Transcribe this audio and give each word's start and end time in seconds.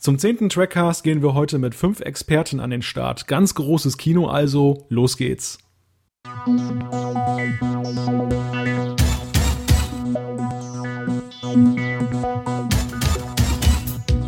Zum 0.00 0.18
zehnten 0.18 0.48
Trackcast 0.48 1.04
gehen 1.04 1.22
wir 1.22 1.34
heute 1.34 1.58
mit 1.58 1.74
fünf 1.74 2.00
Experten 2.00 2.58
an 2.58 2.70
den 2.70 2.80
Start. 2.80 3.26
Ganz 3.26 3.54
großes 3.54 3.98
Kino 3.98 4.28
also, 4.28 4.86
los 4.88 5.18
geht's. 5.18 5.58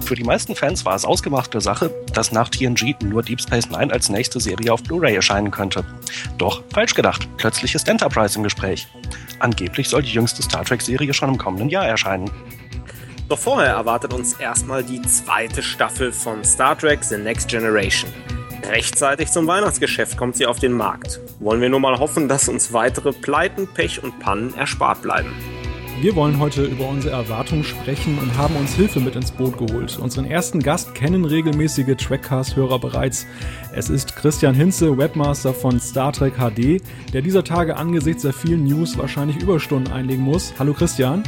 Für 0.04 0.14
die 0.14 0.24
meisten 0.24 0.54
Fans 0.54 0.84
war 0.84 0.94
es 0.94 1.06
ausgemachte 1.06 1.62
Sache, 1.62 1.90
dass 2.12 2.32
nach 2.32 2.50
TNG 2.50 2.94
nur 3.02 3.22
Deep 3.22 3.40
Space 3.40 3.70
Nine 3.70 3.90
als 3.90 4.10
nächste 4.10 4.40
Serie 4.40 4.74
auf 4.74 4.82
Blu-ray 4.82 5.14
erscheinen 5.14 5.50
könnte. 5.50 5.86
Doch 6.36 6.62
falsch 6.68 6.92
gedacht, 6.92 7.26
plötzlich 7.38 7.74
ist 7.74 7.88
Enterprise 7.88 8.36
im 8.36 8.42
Gespräch. 8.42 8.88
Angeblich 9.38 9.88
soll 9.88 10.02
die 10.02 10.12
jüngste 10.12 10.42
Star 10.42 10.66
Trek-Serie 10.66 11.14
schon 11.14 11.30
im 11.30 11.38
kommenden 11.38 11.70
Jahr 11.70 11.86
erscheinen. 11.86 12.30
Doch 13.28 13.38
vorher 13.38 13.72
erwartet 13.72 14.12
uns 14.12 14.34
erstmal 14.34 14.84
die 14.84 15.00
zweite 15.02 15.62
Staffel 15.62 16.12
von 16.12 16.44
Star 16.44 16.76
Trek 16.76 17.02
The 17.02 17.16
Next 17.16 17.48
Generation. 17.48 18.10
Rechtzeitig 18.68 19.30
zum 19.30 19.46
Weihnachtsgeschäft 19.46 20.16
kommt 20.16 20.36
sie 20.36 20.46
auf 20.46 20.58
den 20.58 20.72
Markt. 20.72 21.20
Wollen 21.40 21.60
wir 21.60 21.68
nur 21.68 21.80
mal 21.80 21.98
hoffen, 21.98 22.28
dass 22.28 22.48
uns 22.48 22.72
weitere 22.72 23.12
Pleiten, 23.12 23.66
Pech 23.66 24.02
und 24.02 24.18
Pannen 24.20 24.54
erspart 24.54 25.02
bleiben. 25.02 25.32
Wir 26.00 26.16
wollen 26.16 26.40
heute 26.40 26.64
über 26.64 26.88
unsere 26.88 27.14
Erwartungen 27.14 27.62
sprechen 27.64 28.18
und 28.18 28.36
haben 28.36 28.56
uns 28.56 28.74
Hilfe 28.74 28.98
mit 28.98 29.14
ins 29.14 29.30
Boot 29.30 29.56
geholt. 29.56 29.98
Unseren 29.98 30.24
ersten 30.24 30.60
Gast 30.60 30.94
kennen 30.94 31.24
regelmäßige 31.24 31.96
Trackcast-Hörer 31.96 32.80
bereits. 32.80 33.26
Es 33.72 33.88
ist 33.88 34.16
Christian 34.16 34.54
Hinze, 34.54 34.98
Webmaster 34.98 35.54
von 35.54 35.78
Star 35.78 36.12
Trek 36.12 36.34
HD, 36.34 36.82
der 37.12 37.22
dieser 37.22 37.44
Tage 37.44 37.76
angesichts 37.76 38.22
der 38.22 38.32
vielen 38.32 38.64
News 38.64 38.98
wahrscheinlich 38.98 39.40
Überstunden 39.40 39.92
einlegen 39.92 40.24
muss. 40.24 40.54
Hallo 40.58 40.72
Christian. 40.72 41.22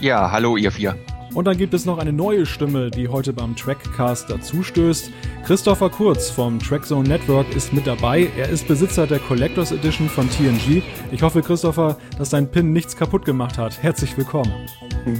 Ja, 0.00 0.30
hallo 0.30 0.56
ihr 0.56 0.72
vier. 0.72 0.96
Und 1.32 1.44
dann 1.44 1.56
gibt 1.56 1.74
es 1.74 1.86
noch 1.86 1.98
eine 1.98 2.12
neue 2.12 2.44
Stimme, 2.44 2.90
die 2.90 3.08
heute 3.08 3.32
beim 3.32 3.54
Trackcast 3.54 4.28
dazustößt. 4.30 5.12
Christopher 5.44 5.88
Kurz 5.88 6.28
vom 6.28 6.58
Trackzone 6.58 7.08
Network 7.08 7.54
ist 7.54 7.72
mit 7.72 7.86
dabei. 7.86 8.28
Er 8.36 8.48
ist 8.48 8.66
Besitzer 8.66 9.06
der 9.06 9.20
Collectors 9.20 9.70
Edition 9.70 10.08
von 10.08 10.28
TNG. 10.28 10.82
Ich 11.12 11.22
hoffe, 11.22 11.40
Christopher, 11.40 11.96
dass 12.18 12.30
dein 12.30 12.50
Pin 12.50 12.72
nichts 12.72 12.96
kaputt 12.96 13.24
gemacht 13.24 13.58
hat. 13.58 13.80
Herzlich 13.80 14.16
willkommen. 14.18 14.52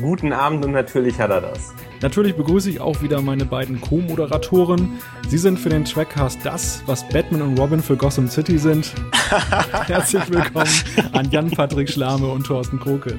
Guten 0.02 0.32
Abend 0.32 0.64
und 0.64 0.72
natürlich 0.72 1.18
hat 1.20 1.30
er 1.30 1.42
das. 1.42 1.72
Natürlich 2.02 2.34
begrüße 2.34 2.70
ich 2.70 2.80
auch 2.80 3.00
wieder 3.02 3.22
meine 3.22 3.44
beiden 3.44 3.80
Co-Moderatoren. 3.80 4.98
Sie 5.28 5.38
sind 5.38 5.60
für 5.60 5.68
den 5.68 5.84
Trackcast 5.84 6.40
das, 6.44 6.82
was 6.86 7.06
Batman 7.08 7.42
und 7.42 7.58
Robin 7.58 7.80
für 7.80 7.96
Gotham 7.96 8.28
City 8.28 8.58
sind. 8.58 8.92
Herzlich 9.86 10.28
willkommen 10.28 10.70
an 11.12 11.30
Jan-Patrick 11.30 11.88
Schlame 11.88 12.26
und 12.26 12.46
Thorsten 12.46 12.80
Kroke. 12.80 13.16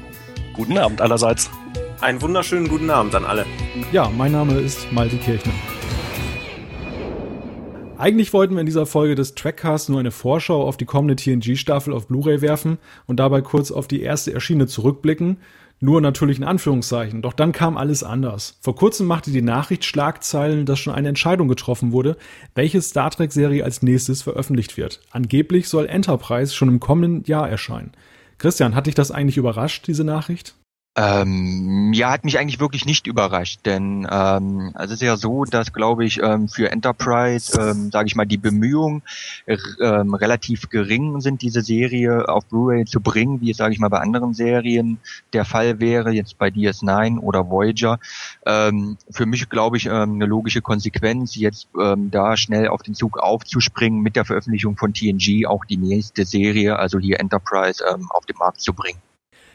Guten 0.53 0.77
Abend 0.77 0.99
allerseits. 0.99 1.49
Einen 2.01 2.19
wunderschönen 2.19 2.67
guten 2.67 2.89
Abend 2.89 3.13
an 3.13 3.25
alle. 3.25 3.45
Ja, 3.91 4.09
mein 4.09 4.31
Name 4.31 4.59
ist 4.59 4.91
Malte 4.91 5.17
Kirchner. 5.17 5.53
Eigentlich 7.99 8.33
wollten 8.33 8.55
wir 8.55 8.61
in 8.61 8.65
dieser 8.65 8.87
Folge 8.87 9.13
des 9.13 9.35
Trackcasts 9.35 9.87
nur 9.87 9.99
eine 9.99 10.09
Vorschau 10.09 10.63
auf 10.63 10.77
die 10.77 10.85
kommende 10.85 11.15
TNG-Staffel 11.15 11.93
auf 11.93 12.07
Blu-ray 12.07 12.41
werfen 12.41 12.79
und 13.05 13.19
dabei 13.19 13.41
kurz 13.41 13.71
auf 13.71 13.87
die 13.87 14.01
erste 14.01 14.33
erschienene 14.33 14.65
zurückblicken. 14.65 15.37
Nur 15.79 16.01
natürlich 16.01 16.39
in 16.39 16.43
Anführungszeichen. 16.43 17.21
Doch 17.21 17.33
dann 17.33 17.51
kam 17.51 17.77
alles 17.77 18.03
anders. 18.03 18.57
Vor 18.61 18.75
kurzem 18.75 19.05
machte 19.05 19.29
die 19.29 19.43
Nachricht 19.43 19.85
Schlagzeilen, 19.85 20.65
dass 20.65 20.79
schon 20.79 20.95
eine 20.95 21.09
Entscheidung 21.09 21.47
getroffen 21.47 21.91
wurde, 21.91 22.17
welche 22.55 22.81
Star 22.81 23.11
Trek-Serie 23.11 23.63
als 23.63 23.83
nächstes 23.83 24.23
veröffentlicht 24.23 24.75
wird. 24.75 25.01
Angeblich 25.11 25.69
soll 25.69 25.85
Enterprise 25.85 26.55
schon 26.55 26.69
im 26.69 26.79
kommenden 26.79 27.25
Jahr 27.25 27.47
erscheinen. 27.47 27.91
Christian, 28.39 28.73
hat 28.73 28.87
dich 28.87 28.95
das 28.95 29.11
eigentlich 29.11 29.37
überrascht, 29.37 29.85
diese 29.85 30.03
Nachricht? 30.03 30.55
Ähm, 30.97 31.93
ja, 31.93 32.11
hat 32.11 32.25
mich 32.25 32.37
eigentlich 32.37 32.59
wirklich 32.59 32.85
nicht 32.85 33.07
überrascht, 33.07 33.61
denn 33.63 34.05
ähm, 34.11 34.73
es 34.77 34.91
ist 34.91 35.01
ja 35.01 35.15
so, 35.15 35.45
dass 35.45 35.71
glaube 35.71 36.03
ich 36.03 36.21
ähm, 36.21 36.49
für 36.49 36.69
Enterprise, 36.69 37.57
ähm, 37.57 37.91
sage 37.91 38.07
ich 38.07 38.15
mal, 38.15 38.25
die 38.25 38.37
Bemühungen 38.37 39.01
ähm, 39.47 40.13
relativ 40.13 40.67
gering 40.67 41.21
sind, 41.21 41.43
diese 41.43 41.61
Serie 41.61 42.27
auf 42.27 42.45
Blu-ray 42.47 42.83
zu 42.83 42.99
bringen, 42.99 43.39
wie 43.39 43.51
es 43.51 43.57
sage 43.57 43.73
ich 43.73 43.79
mal 43.79 43.87
bei 43.87 43.99
anderen 43.99 44.33
Serien 44.33 44.99
der 45.31 45.45
Fall 45.45 45.79
wäre, 45.79 46.11
jetzt 46.11 46.37
bei 46.37 46.49
DS9 46.49 47.19
oder 47.19 47.49
Voyager. 47.49 47.97
Ähm, 48.45 48.97
für 49.09 49.25
mich 49.25 49.47
glaube 49.47 49.77
ich 49.77 49.85
ähm, 49.85 50.15
eine 50.15 50.25
logische 50.25 50.61
Konsequenz, 50.61 51.37
jetzt 51.37 51.69
ähm, 51.79 52.11
da 52.11 52.35
schnell 52.35 52.67
auf 52.67 52.83
den 52.83 52.95
Zug 52.95 53.17
aufzuspringen, 53.17 54.01
mit 54.01 54.17
der 54.17 54.25
Veröffentlichung 54.25 54.75
von 54.75 54.93
TNG 54.93 55.45
auch 55.47 55.63
die 55.63 55.77
nächste 55.77 56.25
Serie, 56.25 56.77
also 56.77 56.99
hier 56.99 57.21
Enterprise, 57.21 57.81
ähm, 57.89 58.11
auf 58.11 58.25
den 58.25 58.35
Markt 58.35 58.59
zu 58.59 58.73
bringen. 58.73 58.99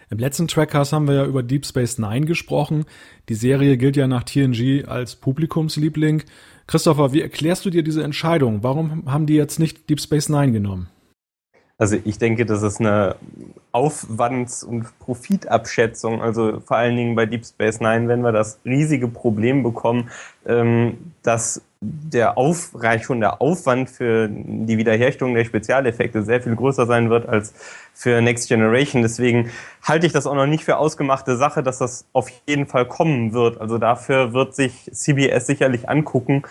Im 0.09 0.19
letzten 0.19 0.47
Trackcast 0.47 0.93
haben 0.93 1.09
wir 1.09 1.15
ja 1.15 1.25
über 1.25 1.43
Deep 1.43 1.67
Space 1.67 1.99
Nine 1.99 2.27
gesprochen. 2.27 2.85
Die 3.29 3.35
Serie 3.35 3.77
gilt 3.77 3.97
ja 3.97 4.07
nach 4.07 4.23
TNG 4.23 4.85
als 4.87 5.17
Publikumsliebling. 5.17 6.23
Christopher, 6.69 7.13
wie 7.13 7.23
erklärst 7.23 7.65
du 7.65 7.71
dir 7.71 7.83
diese 7.83 8.05
Entscheidung? 8.05 8.63
Warum 8.63 9.11
haben 9.11 9.27
die 9.27 9.35
jetzt 9.35 9.59
nicht 9.59 9.91
Deep 9.91 10.01
Space 10.01 10.29
Nine 10.29 10.53
genommen? 10.53 10.89
Also 11.79 11.99
ich 12.05 12.19
denke, 12.19 12.47
das 12.47 12.63
ist 12.63 12.81
eine 12.81 13.17
Aufwands- 13.73 14.63
und 14.63 14.99
Profitabschätzung. 14.99 16.23
Also 16.23 16.61
vor 16.61 16.79
allen 16.79 16.97
Dingen 16.97 17.17
bei 17.17 17.27
Deep 17.27 17.45
Space 17.45 17.81
Nine, 17.81 18.09
wenn 18.09 18.23
wir 18.23 18.33
das 18.33 18.61
riesige 18.65 19.09
Problem 19.09 19.63
bekommen, 19.63 20.09
ähm, 20.47 21.13
dass 21.23 21.63
der 21.81 22.39
Aufreich 22.39 23.05
schon 23.05 23.21
der 23.21 23.43
Aufwand 23.43 23.91
für 23.91 24.29
die 24.31 24.79
Wiederherstellung 24.79 25.35
der 25.35 25.45
Spezialeffekte 25.45 26.23
sehr 26.23 26.41
viel 26.41 26.57
größer 26.57 26.87
sein 26.87 27.11
wird 27.11 27.29
als 27.29 27.53
für 27.93 28.21
Next 28.23 28.49
Generation. 28.49 29.03
Deswegen 29.03 29.51
halte 29.83 30.07
ich 30.07 30.13
das 30.13 30.27
auch 30.27 30.35
noch 30.35 30.47
nicht 30.47 30.65
für 30.65 30.79
ausgemachte 30.79 31.37
Sache, 31.37 31.63
dass 31.63 31.79
das 31.79 32.07
auf 32.13 32.31
jeden 32.47 32.67
Fall 32.67 32.87
kommen 32.87 33.35
wird. 33.35 33.61
Also 33.61 33.79
dafür 33.79 34.33
wird 34.33 34.55
sich 34.55 34.91
CBS 34.91 35.47
sicherlich 35.47 35.89
angucken, 35.89 36.45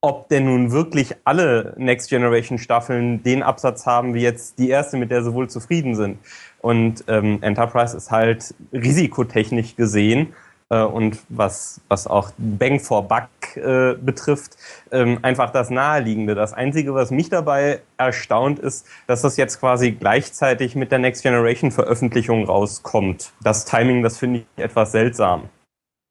ob 0.00 0.28
denn 0.28 0.44
nun 0.44 0.72
wirklich 0.72 1.14
alle 1.24 1.74
Next 1.76 2.10
Generation 2.10 2.58
Staffeln 2.58 3.22
den 3.22 3.42
Absatz 3.42 3.86
haben, 3.86 4.14
wie 4.14 4.22
jetzt 4.22 4.58
die 4.58 4.68
erste, 4.68 4.96
mit 4.96 5.10
der 5.10 5.22
sie 5.22 5.32
wohl 5.32 5.48
zufrieden 5.48 5.94
sind. 5.94 6.18
Und 6.60 7.04
ähm, 7.06 7.38
Enterprise 7.40 7.96
ist 7.96 8.10
halt 8.10 8.54
risikotechnisch 8.72 9.76
gesehen 9.76 10.34
und 10.74 11.18
was, 11.28 11.80
was 11.88 12.06
auch 12.06 12.32
Bang 12.38 12.80
for 12.80 13.06
Buck 13.06 13.28
äh, 13.56 13.94
betrifft, 13.94 14.56
ähm, 14.90 15.18
einfach 15.22 15.50
das 15.52 15.70
Naheliegende. 15.70 16.34
Das 16.34 16.52
Einzige, 16.52 16.94
was 16.94 17.10
mich 17.10 17.28
dabei 17.28 17.80
erstaunt, 17.96 18.58
ist, 18.58 18.86
dass 19.06 19.22
das 19.22 19.36
jetzt 19.36 19.60
quasi 19.60 19.92
gleichzeitig 19.92 20.74
mit 20.74 20.90
der 20.90 20.98
Next 20.98 21.22
Generation 21.22 21.70
Veröffentlichung 21.70 22.44
rauskommt. 22.44 23.32
Das 23.42 23.64
Timing, 23.64 24.02
das 24.02 24.18
finde 24.18 24.40
ich 24.40 24.62
etwas 24.62 24.92
seltsam. 24.92 25.48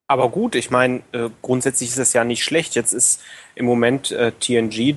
Aber 0.08 0.30
gut, 0.30 0.56
ich 0.56 0.70
meine, 0.70 1.02
äh, 1.12 1.30
grundsätzlich 1.42 1.90
ist 1.90 1.98
es 1.98 2.14
ja 2.14 2.24
nicht 2.24 2.44
schlecht. 2.44 2.76
Jetzt 2.76 2.94
ist 2.94 3.22
im 3.56 3.66
Moment 3.66 4.12
äh, 4.12 4.32
TNG 4.32 4.96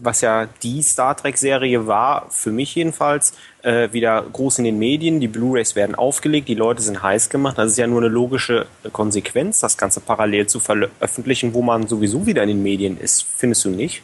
was 0.00 0.20
ja 0.20 0.48
die 0.62 0.82
Star 0.82 1.16
Trek-Serie 1.16 1.86
war, 1.86 2.26
für 2.30 2.50
mich 2.50 2.74
jedenfalls, 2.74 3.34
äh, 3.62 3.92
wieder 3.92 4.22
groß 4.32 4.58
in 4.58 4.64
den 4.64 4.78
Medien. 4.78 5.20
Die 5.20 5.28
Blu-rays 5.28 5.76
werden 5.76 5.94
aufgelegt, 5.94 6.48
die 6.48 6.54
Leute 6.54 6.82
sind 6.82 7.02
heiß 7.02 7.28
gemacht. 7.28 7.58
Das 7.58 7.70
ist 7.70 7.78
ja 7.78 7.86
nur 7.86 8.00
eine 8.00 8.08
logische 8.08 8.66
Konsequenz, 8.92 9.60
das 9.60 9.76
Ganze 9.76 10.00
parallel 10.00 10.46
zu 10.46 10.60
veröffentlichen, 10.60 11.54
wo 11.54 11.62
man 11.62 11.86
sowieso 11.86 12.26
wieder 12.26 12.42
in 12.42 12.48
den 12.48 12.62
Medien 12.62 12.98
ist. 12.98 13.26
Findest 13.36 13.64
du 13.64 13.70
nicht? 13.70 14.02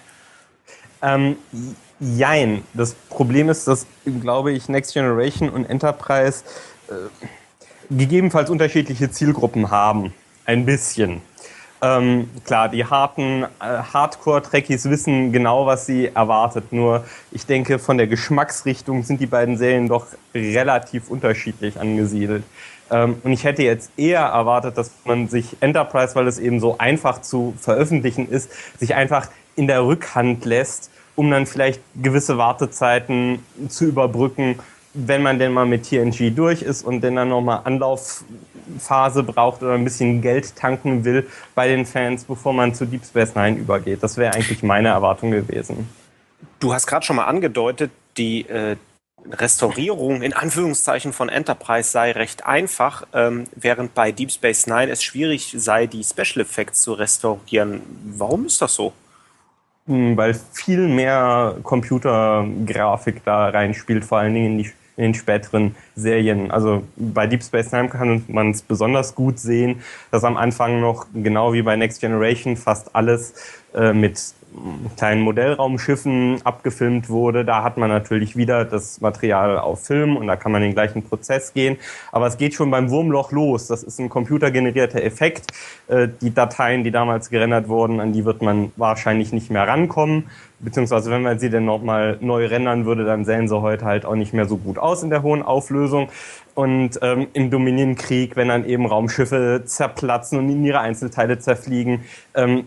Ähm, 1.02 1.36
jein. 1.98 2.64
Das 2.74 2.94
Problem 2.94 3.48
ist, 3.48 3.66
dass, 3.66 3.86
glaube 4.20 4.52
ich, 4.52 4.68
Next 4.68 4.94
Generation 4.94 5.48
und 5.48 5.68
Enterprise 5.68 6.44
äh, 6.88 6.94
gegebenenfalls 7.90 8.50
unterschiedliche 8.50 9.10
Zielgruppen 9.10 9.70
haben. 9.70 10.14
Ein 10.44 10.64
bisschen. 10.64 11.22
Ähm, 11.84 12.30
klar, 12.44 12.68
die 12.68 12.84
harten 12.84 13.42
äh, 13.42 13.48
Hardcore-Trekkies 13.58 14.88
wissen 14.88 15.32
genau, 15.32 15.66
was 15.66 15.84
sie 15.84 16.06
erwartet. 16.14 16.72
Nur 16.72 17.04
ich 17.32 17.44
denke, 17.44 17.80
von 17.80 17.98
der 17.98 18.06
Geschmacksrichtung 18.06 19.02
sind 19.02 19.20
die 19.20 19.26
beiden 19.26 19.56
Serien 19.56 19.88
doch 19.88 20.06
relativ 20.32 21.10
unterschiedlich 21.10 21.80
angesiedelt. 21.80 22.44
Ähm, 22.88 23.16
und 23.24 23.32
ich 23.32 23.42
hätte 23.42 23.64
jetzt 23.64 23.90
eher 23.96 24.20
erwartet, 24.20 24.78
dass 24.78 24.92
man 25.04 25.26
sich 25.26 25.56
Enterprise, 25.58 26.14
weil 26.14 26.28
es 26.28 26.38
eben 26.38 26.60
so 26.60 26.78
einfach 26.78 27.20
zu 27.20 27.54
veröffentlichen 27.58 28.28
ist, 28.28 28.52
sich 28.78 28.94
einfach 28.94 29.28
in 29.56 29.66
der 29.66 29.84
Rückhand 29.84 30.44
lässt, 30.44 30.88
um 31.16 31.32
dann 31.32 31.46
vielleicht 31.46 31.80
gewisse 32.00 32.38
Wartezeiten 32.38 33.40
zu 33.68 33.86
überbrücken, 33.86 34.60
wenn 34.94 35.22
man 35.22 35.40
denn 35.40 35.52
mal 35.52 35.66
mit 35.66 35.88
TNG 35.88 36.30
durch 36.34 36.62
ist 36.62 36.84
und 36.84 37.00
dann 37.00 37.14
nochmal 37.28 37.62
Anlauf 37.64 38.24
Phase 38.78 39.22
braucht 39.22 39.62
oder 39.62 39.72
ein 39.72 39.84
bisschen 39.84 40.22
Geld 40.22 40.56
tanken 40.56 41.04
will 41.04 41.26
bei 41.54 41.68
den 41.68 41.86
Fans, 41.86 42.24
bevor 42.24 42.52
man 42.52 42.74
zu 42.74 42.86
Deep 42.86 43.04
Space 43.04 43.34
Nine 43.34 43.58
übergeht. 43.58 44.02
Das 44.02 44.16
wäre 44.16 44.34
eigentlich 44.34 44.62
meine 44.62 44.88
Erwartung 44.88 45.30
gewesen. 45.30 45.88
Du 46.60 46.72
hast 46.72 46.86
gerade 46.86 47.04
schon 47.04 47.16
mal 47.16 47.24
angedeutet, 47.24 47.90
die 48.16 48.48
äh, 48.48 48.76
Restaurierung 49.30 50.22
in 50.22 50.32
Anführungszeichen 50.32 51.12
von 51.12 51.28
Enterprise 51.28 51.90
sei 51.90 52.12
recht 52.12 52.46
einfach, 52.46 53.06
ähm, 53.12 53.44
während 53.54 53.94
bei 53.94 54.12
Deep 54.12 54.30
Space 54.30 54.66
Nine 54.66 54.90
es 54.90 55.02
schwierig 55.02 55.54
sei, 55.56 55.86
die 55.86 56.02
Special 56.02 56.40
Effects 56.40 56.82
zu 56.82 56.94
restaurieren. 56.94 57.82
Warum 58.16 58.46
ist 58.46 58.60
das 58.60 58.74
so? 58.74 58.92
Hm, 59.86 60.16
weil 60.16 60.38
viel 60.52 60.88
mehr 60.88 61.56
Computergrafik 61.62 63.24
da 63.24 63.48
reinspielt, 63.48 64.04
vor 64.04 64.18
allen 64.18 64.34
Dingen 64.34 64.46
in 64.52 64.58
die 64.58 64.72
in 64.96 65.04
den 65.04 65.14
späteren 65.14 65.74
Serien. 65.94 66.50
Also 66.50 66.82
bei 66.96 67.26
Deep 67.26 67.42
Space 67.42 67.72
Nine 67.72 67.88
kann 67.88 68.24
man 68.28 68.50
es 68.50 68.62
besonders 68.62 69.14
gut 69.14 69.38
sehen, 69.38 69.80
dass 70.10 70.24
am 70.24 70.36
Anfang 70.36 70.80
noch, 70.80 71.06
genau 71.14 71.52
wie 71.52 71.62
bei 71.62 71.76
Next 71.76 72.00
Generation, 72.00 72.56
fast 72.56 72.94
alles 72.94 73.34
äh, 73.74 73.92
mit 73.92 74.20
kleinen 74.96 75.22
Modellraumschiffen 75.22 76.40
abgefilmt 76.44 77.08
wurde. 77.08 77.44
Da 77.44 77.62
hat 77.62 77.78
man 77.78 77.88
natürlich 77.88 78.36
wieder 78.36 78.64
das 78.64 79.00
Material 79.00 79.58
auf 79.58 79.84
Film 79.84 80.16
und 80.16 80.26
da 80.26 80.36
kann 80.36 80.52
man 80.52 80.62
den 80.62 80.74
gleichen 80.74 81.02
Prozess 81.02 81.52
gehen. 81.52 81.76
Aber 82.10 82.26
es 82.26 82.36
geht 82.36 82.54
schon 82.54 82.70
beim 82.70 82.90
Wurmloch 82.90 83.32
los. 83.32 83.66
Das 83.66 83.82
ist 83.82 83.98
ein 83.98 84.08
computergenerierter 84.08 85.02
Effekt. 85.02 85.52
Äh, 85.88 86.08
die 86.20 86.32
Dateien, 86.34 86.84
die 86.84 86.90
damals 86.90 87.30
gerendert 87.30 87.68
wurden, 87.68 88.00
an 88.00 88.12
die 88.12 88.24
wird 88.24 88.42
man 88.42 88.72
wahrscheinlich 88.76 89.32
nicht 89.32 89.50
mehr 89.50 89.66
rankommen. 89.66 90.30
Beziehungsweise 90.62 91.10
wenn 91.10 91.22
man 91.22 91.40
sie 91.40 91.50
denn 91.50 91.64
nochmal 91.64 92.18
neu 92.20 92.46
rendern 92.46 92.86
würde, 92.86 93.04
dann 93.04 93.24
sehen 93.24 93.48
sie 93.48 93.60
heute 93.60 93.84
halt 93.84 94.04
auch 94.04 94.14
nicht 94.14 94.32
mehr 94.32 94.46
so 94.46 94.56
gut 94.56 94.78
aus 94.78 95.02
in 95.02 95.10
der 95.10 95.22
hohen 95.22 95.42
Auflösung. 95.42 96.08
Und 96.54 96.98
ähm, 97.00 97.28
im 97.32 97.50
Dominienkrieg, 97.50 98.36
wenn 98.36 98.48
dann 98.48 98.66
eben 98.66 98.84
Raumschiffe 98.86 99.62
zerplatzen 99.64 100.38
und 100.38 100.50
in 100.50 100.64
ihre 100.64 100.80
Einzelteile 100.80 101.38
zerfliegen, 101.38 102.04
ähm, 102.34 102.64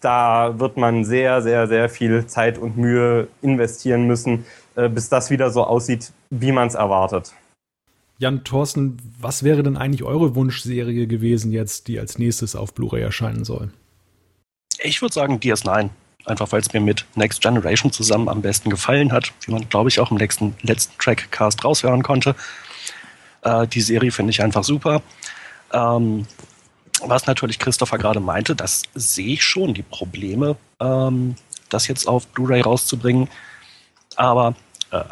da 0.00 0.58
wird 0.58 0.76
man 0.78 1.04
sehr, 1.04 1.42
sehr, 1.42 1.66
sehr 1.66 1.88
viel 1.90 2.26
Zeit 2.26 2.56
und 2.56 2.78
Mühe 2.78 3.28
investieren 3.42 4.06
müssen, 4.06 4.46
äh, 4.74 4.88
bis 4.88 5.10
das 5.10 5.30
wieder 5.30 5.50
so 5.50 5.64
aussieht, 5.64 6.12
wie 6.30 6.52
man 6.52 6.68
es 6.68 6.74
erwartet. 6.74 7.34
Jan 8.18 8.44
Thorsten, 8.44 8.96
was 9.20 9.42
wäre 9.42 9.62
denn 9.62 9.76
eigentlich 9.76 10.02
eure 10.02 10.34
Wunschserie 10.34 11.06
gewesen 11.06 11.52
jetzt, 11.52 11.88
die 11.88 12.00
als 12.00 12.18
nächstes 12.18 12.56
auf 12.56 12.72
Blu-ray 12.72 13.02
erscheinen 13.02 13.44
soll? 13.44 13.70
Ich 14.78 15.02
würde 15.02 15.12
sagen 15.12 15.38
DS9. 15.38 15.90
Einfach 16.24 16.50
weil 16.50 16.60
es 16.60 16.72
mir 16.72 16.80
mit 16.80 17.06
Next 17.14 17.40
Generation 17.40 17.92
zusammen 17.92 18.28
am 18.28 18.42
besten 18.42 18.68
gefallen 18.68 19.12
hat, 19.12 19.32
wie 19.42 19.52
man, 19.52 19.68
glaube 19.68 19.90
ich, 19.90 20.00
auch 20.00 20.10
im 20.10 20.16
letzten, 20.16 20.56
letzten 20.62 20.98
Trackcast 20.98 21.64
raushören 21.64 22.02
konnte. 22.02 22.34
Äh, 23.46 23.68
die 23.68 23.80
Serie 23.80 24.10
finde 24.10 24.30
ich 24.30 24.42
einfach 24.42 24.64
super. 24.64 25.02
Ähm, 25.72 26.26
was 27.02 27.26
natürlich 27.26 27.58
Christopher 27.58 27.98
gerade 27.98 28.20
meinte, 28.20 28.56
das 28.56 28.82
sehe 28.94 29.34
ich 29.34 29.44
schon, 29.44 29.74
die 29.74 29.82
Probleme, 29.82 30.56
ähm, 30.80 31.36
das 31.68 31.86
jetzt 31.88 32.08
auf 32.08 32.26
Blu-ray 32.28 32.62
rauszubringen. 32.62 33.28
Aber 34.16 34.54
äh, 34.90 35.04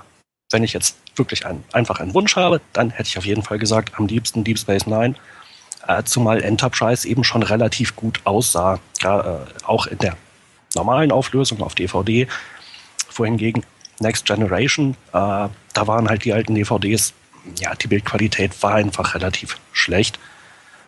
wenn 0.51 0.65
ich 0.65 0.73
jetzt 0.73 0.97
wirklich 1.17 1.47
ein, 1.47 1.63
einfach 1.73 2.01
einen 2.01 2.15
Wunsch 2.15 2.37
habe, 2.37 2.61
dann 2.73 2.91
hätte 2.91 3.09
ich 3.09 3.19
auf 3.19 3.27
jeden 3.27 3.43
Fall 3.43 3.59
gesagt, 3.59 3.93
am 3.99 4.07
liebsten 4.07 4.43
Deep 4.43 4.59
Space 4.59 4.87
Nine. 4.87 5.15
Äh, 5.87 6.03
zumal 6.05 6.43
Enterprise 6.43 7.07
eben 7.07 7.23
schon 7.23 7.43
relativ 7.43 7.95
gut 7.95 8.21
aussah, 8.25 8.81
ja, 9.03 9.21
äh, 9.21 9.47
auch 9.65 9.87
in 9.87 9.99
der 9.99 10.17
normalen 10.75 11.13
Auflösung 11.13 11.63
auf 11.63 11.75
DVD. 11.75 12.27
Wohingegen 13.15 13.65
Next 14.01 14.25
Generation, 14.25 14.97
äh, 15.13 15.13
da 15.13 15.51
waren 15.75 16.09
halt 16.09 16.25
die 16.25 16.33
alten 16.33 16.55
DVDs 16.55 17.15
ja, 17.58 17.75
die 17.75 17.88
Bildqualität 17.88 18.62
war 18.62 18.75
einfach 18.75 19.14
relativ 19.14 19.58
schlecht. 19.73 20.19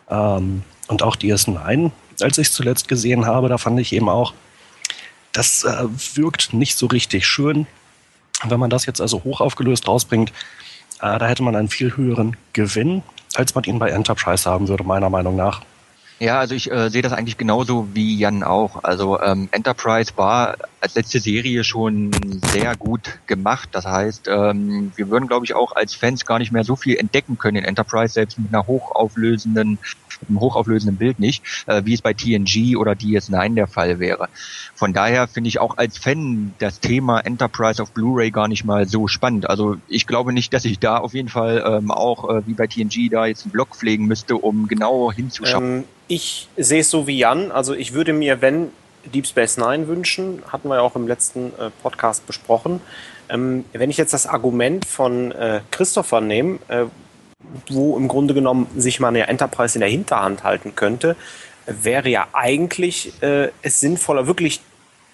Ähm, 0.09 0.63
und 0.87 1.03
auch 1.03 1.15
DS9, 1.15 1.91
als 2.21 2.37
ich 2.37 2.47
es 2.47 2.53
zuletzt 2.53 2.87
gesehen 2.87 3.25
habe, 3.25 3.49
da 3.49 3.57
fand 3.57 3.79
ich 3.79 3.93
eben 3.93 4.09
auch, 4.09 4.33
das 5.33 5.63
äh, 5.63 5.85
wirkt 6.15 6.53
nicht 6.53 6.77
so 6.77 6.87
richtig 6.87 7.25
schön. 7.25 7.67
Wenn 8.43 8.59
man 8.59 8.69
das 8.69 8.85
jetzt 8.85 9.01
also 9.01 9.23
hoch 9.23 9.41
aufgelöst 9.41 9.87
rausbringt, 9.87 10.31
äh, 11.01 11.19
da 11.19 11.27
hätte 11.27 11.43
man 11.43 11.55
einen 11.55 11.69
viel 11.69 11.95
höheren 11.95 12.37
Gewinn, 12.53 13.03
als 13.35 13.53
man 13.53 13.63
ihn 13.65 13.79
bei 13.79 13.89
Enterprise 13.89 14.49
haben 14.49 14.67
würde, 14.67 14.83
meiner 14.83 15.09
Meinung 15.09 15.35
nach. 15.35 15.61
Ja, 16.19 16.39
also 16.39 16.55
ich 16.55 16.71
äh, 16.71 16.89
sehe 16.89 17.03
das 17.03 17.13
eigentlich 17.13 17.37
genauso 17.37 17.89
wie 17.93 18.17
Jan 18.17 18.41
auch. 18.41 18.83
Also 18.83 19.21
ähm, 19.21 19.49
Enterprise 19.51 20.13
war 20.15 20.57
als 20.81 20.95
letzte 20.95 21.19
Serie 21.19 21.63
schon 21.63 22.11
sehr 22.51 22.75
gut 22.75 23.19
gemacht. 23.27 23.69
Das 23.71 23.85
heißt, 23.85 24.27
ähm, 24.27 24.91
wir 24.95 25.09
würden, 25.09 25.27
glaube 25.27 25.45
ich, 25.45 25.53
auch 25.53 25.75
als 25.75 25.93
Fans 25.93 26.25
gar 26.25 26.39
nicht 26.39 26.51
mehr 26.51 26.63
so 26.63 26.75
viel 26.75 26.97
entdecken 26.97 27.37
können 27.37 27.57
in 27.57 27.65
Enterprise, 27.65 28.13
selbst 28.13 28.39
mit 28.39 28.51
einer 28.51 28.65
hochauflösenden, 28.65 29.77
hochauflösenden 30.33 30.97
Bild 30.97 31.19
nicht, 31.19 31.43
äh, 31.67 31.81
wie 31.85 31.93
es 31.93 32.01
bei 32.01 32.13
TNG 32.13 32.77
oder 32.77 32.93
DS9 32.93 33.55
der 33.55 33.67
Fall 33.67 33.99
wäre. 33.99 34.29
Von 34.75 34.93
daher 34.93 35.27
finde 35.27 35.47
ich 35.49 35.59
auch 35.59 35.77
als 35.77 35.97
Fan 35.97 36.53
das 36.59 36.79
Thema 36.79 37.19
Enterprise 37.19 37.81
auf 37.81 37.91
Blu-ray 37.91 38.31
gar 38.31 38.47
nicht 38.47 38.63
mal 38.63 38.87
so 38.87 39.07
spannend. 39.07 39.49
Also 39.49 39.77
ich 39.87 40.07
glaube 40.07 40.33
nicht, 40.33 40.53
dass 40.53 40.65
ich 40.65 40.79
da 40.79 40.97
auf 40.97 41.13
jeden 41.13 41.29
Fall 41.29 41.63
ähm, 41.65 41.91
auch 41.91 42.29
äh, 42.29 42.47
wie 42.47 42.53
bei 42.53 42.67
TNG 42.67 43.09
da 43.09 43.25
jetzt 43.25 43.43
einen 43.43 43.51
Blog 43.51 43.75
pflegen 43.75 44.05
müsste, 44.05 44.35
um 44.35 44.67
genau 44.67 45.11
hinzuschauen. 45.11 45.63
Ähm 45.63 45.83
ich 46.07 46.47
sehe 46.55 46.81
es 46.81 46.89
so 46.89 47.07
wie 47.07 47.17
Jan. 47.17 47.51
Also 47.51 47.73
ich 47.73 47.93
würde 47.93 48.13
mir, 48.13 48.41
wenn 48.41 48.69
Deep 49.13 49.27
Space 49.27 49.57
Nine 49.57 49.87
wünschen, 49.87 50.41
hatten 50.51 50.69
wir 50.69 50.75
ja 50.75 50.81
auch 50.81 50.95
im 50.95 51.07
letzten 51.07 51.47
äh, 51.59 51.69
Podcast 51.81 52.25
besprochen. 52.25 52.81
Ähm, 53.29 53.65
wenn 53.73 53.89
ich 53.89 53.97
jetzt 53.97 54.13
das 54.13 54.25
Argument 54.25 54.85
von 54.85 55.31
äh, 55.31 55.61
Christopher 55.71 56.21
nehme, 56.21 56.59
äh, 56.67 56.85
wo 57.69 57.97
im 57.97 58.07
Grunde 58.07 58.33
genommen 58.33 58.67
sich 58.75 58.99
mal 58.99 59.09
eine 59.09 59.27
Enterprise 59.27 59.75
in 59.75 59.81
der 59.81 59.89
Hinterhand 59.89 60.43
halten 60.43 60.75
könnte, 60.75 61.15
wäre 61.65 62.09
ja 62.09 62.27
eigentlich 62.33 63.11
äh, 63.21 63.49
es 63.61 63.79
sinnvoller, 63.79 64.27
wirklich 64.27 64.61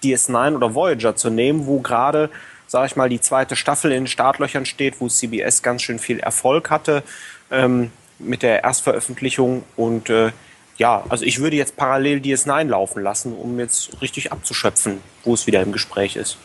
DS9 0.02 0.56
oder 0.56 0.74
Voyager 0.74 1.16
zu 1.16 1.30
nehmen, 1.30 1.66
wo 1.66 1.80
gerade, 1.80 2.30
sage 2.66 2.86
ich 2.86 2.96
mal, 2.96 3.08
die 3.08 3.20
zweite 3.20 3.56
Staffel 3.56 3.90
in 3.90 4.02
den 4.02 4.06
Startlöchern 4.06 4.66
steht, 4.66 5.00
wo 5.00 5.08
CBS 5.08 5.62
ganz 5.62 5.82
schön 5.82 5.98
viel 5.98 6.20
Erfolg 6.20 6.70
hatte 6.70 7.02
ähm, 7.50 7.90
mit 8.18 8.42
der 8.42 8.62
Erstveröffentlichung 8.62 9.64
und 9.76 10.10
äh, 10.10 10.30
ja, 10.76 11.04
also 11.08 11.24
ich 11.24 11.38
würde 11.38 11.56
jetzt 11.56 11.76
parallel 11.76 12.18
DS9 12.18 12.64
laufen 12.64 13.02
lassen, 13.02 13.32
um 13.32 13.58
jetzt 13.60 14.00
richtig 14.02 14.32
abzuschöpfen, 14.32 15.00
wo 15.22 15.34
es 15.34 15.46
wieder 15.46 15.62
im 15.62 15.72
Gespräch 15.72 16.16
ist. 16.16 16.36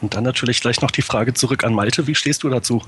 Und 0.00 0.14
dann 0.14 0.24
natürlich 0.24 0.60
gleich 0.60 0.80
noch 0.80 0.90
die 0.90 1.02
Frage 1.02 1.34
zurück 1.34 1.62
an 1.62 1.72
Malte. 1.72 2.06
Wie 2.08 2.16
stehst 2.16 2.42
du 2.42 2.48
dazu? 2.48 2.82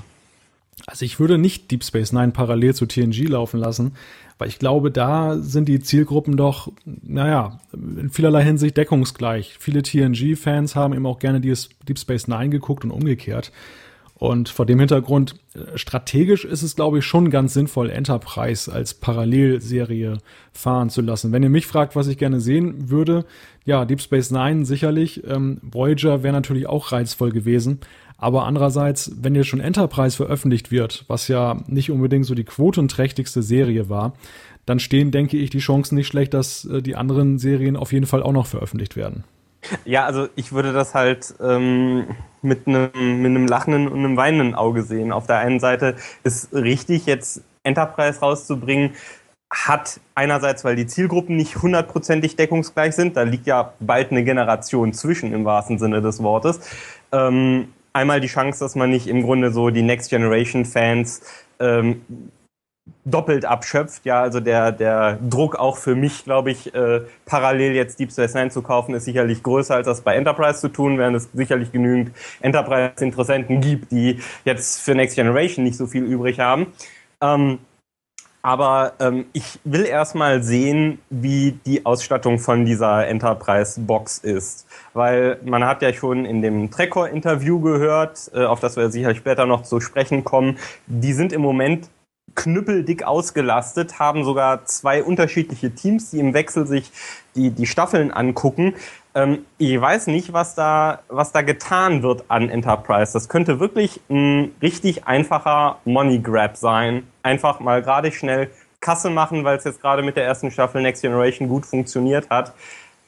Also 0.85 1.05
ich 1.05 1.19
würde 1.19 1.37
nicht 1.37 1.71
Deep 1.71 1.83
Space 1.83 2.11
Nine 2.11 2.31
parallel 2.31 2.75
zu 2.75 2.85
TNG 2.85 3.27
laufen 3.27 3.59
lassen, 3.59 3.93
weil 4.37 4.49
ich 4.49 4.59
glaube, 4.59 4.91
da 4.91 5.37
sind 5.37 5.69
die 5.69 5.79
Zielgruppen 5.79 6.35
doch, 6.35 6.71
naja, 6.85 7.59
in 7.73 8.09
vielerlei 8.09 8.43
Hinsicht 8.43 8.75
deckungsgleich. 8.75 9.55
Viele 9.59 9.83
TNG-Fans 9.83 10.75
haben 10.75 10.93
eben 10.93 11.05
auch 11.05 11.19
gerne 11.19 11.39
Deep 11.39 11.99
Space 11.99 12.27
Nine 12.27 12.49
geguckt 12.49 12.83
und 12.83 12.91
umgekehrt. 12.91 13.51
Und 14.15 14.47
vor 14.47 14.65
dem 14.65 14.79
Hintergrund, 14.79 15.35
äh, 15.53 15.77
strategisch 15.77 16.45
ist 16.45 16.61
es, 16.61 16.77
glaube 16.77 16.99
ich, 16.99 17.05
schon 17.05 17.29
ganz 17.29 17.53
sinnvoll, 17.53 17.89
Enterprise 17.89 18.71
als 18.71 18.93
Parallelserie 18.93 20.19
fahren 20.53 20.89
zu 20.89 21.01
lassen. 21.01 21.31
Wenn 21.33 21.43
ihr 21.43 21.49
mich 21.49 21.67
fragt, 21.67 21.95
was 21.95 22.07
ich 22.07 22.17
gerne 22.17 22.39
sehen 22.39 22.89
würde, 22.89 23.25
ja, 23.65 23.83
Deep 23.83 24.01
Space 24.01 24.31
Nine 24.31 24.65
sicherlich. 24.65 25.23
Ähm, 25.27 25.59
Voyager 25.61 26.23
wäre 26.23 26.33
natürlich 26.33 26.67
auch 26.67 26.91
reizvoll 26.91 27.31
gewesen. 27.31 27.79
Aber 28.23 28.45
andererseits, 28.45 29.11
wenn 29.19 29.35
jetzt 29.35 29.47
schon 29.47 29.59
Enterprise 29.59 30.15
veröffentlicht 30.15 30.71
wird, 30.71 31.03
was 31.09 31.27
ja 31.27 31.57
nicht 31.67 31.91
unbedingt 31.91 32.25
so 32.25 32.35
die 32.35 32.45
quotenträchtigste 32.45 33.43
Serie 33.43 33.89
war, 33.89 34.13
dann 34.65 34.79
stehen, 34.79 35.11
denke 35.11 35.35
ich, 35.35 35.49
die 35.49 35.59
Chancen 35.59 35.95
nicht 35.95 36.07
schlecht, 36.07 36.33
dass 36.33 36.63
äh, 36.63 36.81
die 36.81 36.95
anderen 36.95 37.37
Serien 37.37 37.75
auf 37.75 37.91
jeden 37.91 38.05
Fall 38.05 38.23
auch 38.23 38.31
noch 38.31 38.45
veröffentlicht 38.45 38.95
werden. 38.95 39.25
Ja, 39.83 40.05
also 40.05 40.29
ich 40.35 40.53
würde 40.53 40.71
das 40.71 40.93
halt 40.93 41.33
ähm, 41.41 42.05
mit, 42.41 42.65
einem, 42.65 43.21
mit 43.21 43.49
lachenden 43.49 43.89
und 43.89 43.99
einem 43.99 44.15
weinenden 44.15 44.55
Auge 44.55 44.83
sehen. 44.83 45.11
Auf 45.11 45.27
der 45.27 45.39
einen 45.39 45.59
Seite 45.59 45.97
ist 46.23 46.53
richtig, 46.53 47.05
jetzt 47.05 47.41
Enterprise 47.63 48.21
rauszubringen, 48.21 48.91
hat 49.51 49.99
einerseits, 50.15 50.63
weil 50.63 50.77
die 50.77 50.87
Zielgruppen 50.87 51.35
nicht 51.35 51.61
hundertprozentig 51.61 52.37
deckungsgleich 52.37 52.95
sind, 52.95 53.17
da 53.17 53.23
liegt 53.23 53.47
ja 53.47 53.73
bald 53.81 54.11
eine 54.11 54.23
Generation 54.23 54.93
zwischen 54.93 55.33
im 55.33 55.43
wahrsten 55.43 55.77
Sinne 55.77 56.01
des 56.01 56.23
Wortes. 56.23 56.61
Ähm, 57.11 57.67
einmal 57.93 58.19
die 58.19 58.27
Chance, 58.27 58.59
dass 58.59 58.75
man 58.75 58.89
nicht 58.89 59.07
im 59.07 59.23
Grunde 59.23 59.51
so 59.51 59.69
die 59.69 59.83
Next 59.83 60.09
Generation 60.09 60.65
Fans 60.65 61.21
ähm, 61.59 62.01
doppelt 63.05 63.45
abschöpft. 63.45 64.05
Ja, 64.05 64.21
also 64.21 64.39
der, 64.39 64.71
der 64.71 65.17
Druck 65.17 65.55
auch 65.55 65.77
für 65.77 65.95
mich, 65.95 66.23
glaube 66.23 66.51
ich, 66.51 66.73
äh, 66.73 67.01
parallel 67.25 67.73
jetzt 67.73 67.99
Deep 67.99 68.11
Space 68.11 68.33
Nine 68.33 68.49
zu 68.49 68.61
kaufen, 68.61 68.93
ist 68.93 69.05
sicherlich 69.05 69.43
größer, 69.43 69.75
als 69.75 69.85
das 69.85 70.01
bei 70.01 70.15
Enterprise 70.15 70.59
zu 70.59 70.69
tun, 70.69 70.97
während 70.97 71.15
es 71.15 71.29
sicherlich 71.33 71.71
genügend 71.71 72.11
Enterprise-Interessenten 72.41 73.61
gibt, 73.61 73.91
die 73.91 74.19
jetzt 74.45 74.81
für 74.81 74.95
Next 74.95 75.15
Generation 75.15 75.63
nicht 75.63 75.77
so 75.77 75.87
viel 75.87 76.03
übrig 76.03 76.39
haben. 76.39 76.67
Ähm, 77.21 77.59
aber 78.45 78.93
ähm, 78.99 79.25
ich 79.31 79.59
will 79.63 79.85
erstmal 79.85 80.43
sehen, 80.43 80.99
wie 81.09 81.53
die 81.65 81.85
Ausstattung 81.85 82.39
von 82.39 82.65
dieser 82.65 83.07
Enterprise-Box 83.07 84.17
ist. 84.17 84.67
Weil 84.93 85.39
man 85.45 85.63
hat 85.65 85.81
ja 85.81 85.93
schon 85.93 86.25
in 86.25 86.41
dem 86.41 86.69
Trekor-Interview 86.69 87.61
gehört, 87.61 88.29
äh, 88.35 88.43
auf 88.43 88.59
das 88.59 88.75
wir 88.75 88.91
sicher 88.91 89.15
später 89.15 89.45
noch 89.45 89.63
zu 89.63 89.79
sprechen 89.79 90.25
kommen, 90.25 90.57
die 90.87 91.13
sind 91.13 91.31
im 91.31 91.41
Moment 91.41 91.89
knüppeldick 92.35 93.03
ausgelastet, 93.03 93.99
haben 93.99 94.25
sogar 94.25 94.65
zwei 94.65 95.03
unterschiedliche 95.03 95.73
Teams, 95.73 96.11
die 96.11 96.19
im 96.19 96.33
Wechsel 96.33 96.67
sich 96.67 96.91
die, 97.35 97.51
die 97.51 97.65
Staffeln 97.65 98.11
angucken. 98.11 98.73
Ähm, 99.15 99.45
ich 99.57 99.79
weiß 99.79 100.07
nicht, 100.07 100.33
was 100.33 100.55
da, 100.55 100.99
was 101.07 101.31
da 101.31 101.41
getan 101.41 102.03
wird 102.03 102.25
an 102.29 102.49
Enterprise. 102.49 103.13
Das 103.13 103.29
könnte 103.29 103.59
wirklich 103.59 104.01
ein 104.09 104.55
richtig 104.61 105.05
einfacher 105.07 105.77
Money 105.85 106.19
Grab 106.19 106.57
sein. 106.57 107.07
Einfach 107.21 107.59
mal 107.59 107.81
gerade 107.81 108.11
schnell 108.11 108.49
Kasse 108.79 109.09
machen, 109.09 109.43
weil 109.43 109.57
es 109.57 109.63
jetzt 109.63 109.81
gerade 109.81 110.03
mit 110.03 110.17
der 110.17 110.25
ersten 110.25 110.51
Staffel 110.51 110.81
Next 110.81 111.01
Generation 111.01 111.47
gut 111.47 111.65
funktioniert 111.65 112.29
hat. 112.29 112.53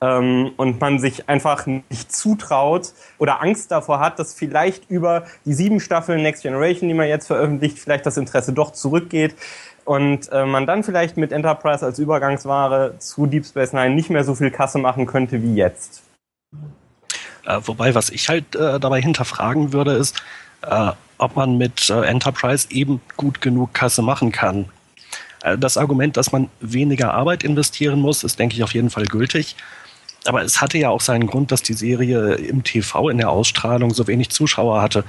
ähm, 0.02 0.52
und 0.58 0.80
man 0.82 1.00
sich 1.00 1.30
einfach 1.30 1.66
nicht 1.66 2.12
zutraut 2.12 2.94
oder 3.18 3.42
Angst 3.42 3.72
davor 3.72 4.00
hat, 4.00 4.20
dass 4.20 4.34
vielleicht 4.34 4.90
über 4.90 5.24
die 5.46 5.54
sieben 5.54 5.80
Staffeln 5.80 6.22
Next 6.22 6.44
Generation, 6.44 6.90
die 6.90 6.94
man 6.94 7.08
jetzt 7.08 7.28
veröffentlicht, 7.28 7.80
vielleicht 7.80 8.06
das 8.06 8.18
Interesse 8.18 8.54
doch 8.54 8.72
zurückgeht 8.72 9.36
und 9.86 10.32
äh, 10.32 10.46
man 10.46 10.66
dann 10.66 10.84
vielleicht 10.84 11.16
mit 11.16 11.32
Enterprise 11.32 11.86
als 11.86 12.00
Übergangsware 12.00 12.96
zu 13.00 13.28
Deep 13.28 13.46
Space 13.46 13.72
Nine 13.72 13.92
nicht 13.96 14.10
mehr 14.10 14.24
so 14.24 14.36
viel 14.36 14.52
Kasse 14.52 14.80
machen 14.80 15.06
könnte 15.06 15.42
wie 15.42 15.56
jetzt. 15.56 16.04
Äh, 17.46 17.60
wobei, 17.64 17.96
was 17.96 18.10
ich 18.10 18.28
halt 18.28 18.56
äh, 18.56 18.80
dabei 18.80 19.02
hinterfragen 19.02 19.72
würde, 19.72 19.94
ist, 19.94 20.22
äh, 20.64 20.92
ob 21.18 21.36
man 21.36 21.58
mit 21.58 21.90
äh, 21.90 22.02
Enterprise 22.02 22.68
eben 22.72 23.02
gut 23.16 23.42
genug 23.42 23.74
Kasse 23.74 24.02
machen 24.02 24.32
kann. 24.32 24.66
Äh, 25.44 25.58
das 25.58 25.78
Argument, 25.78 26.18
dass 26.18 26.32
man 26.32 26.50
weniger 26.60 27.14
Arbeit 27.14 27.44
investieren 27.44 28.00
muss, 28.00 28.24
ist, 28.24 28.40
denke 28.40 28.56
ich, 28.56 28.64
auf 28.64 28.74
jeden 28.74 28.90
Fall 28.90 29.06
gültig. 29.06 29.56
Aber 30.26 30.42
es 30.42 30.60
hatte 30.60 30.80
ja 30.80 30.90
auch 30.90 31.02
seinen 31.02 31.28
Grund, 31.28 31.52
dass 31.52 31.62
die 31.62 31.74
Serie 31.74 32.34
im 32.34 32.64
TV 32.64 33.10
in 33.10 33.20
der 33.20 33.30
Ausstrahlung 33.30 33.94
so 33.94 34.08
wenig 34.08 34.30
Zuschauer 34.30 34.82
hatte. 34.82 35.04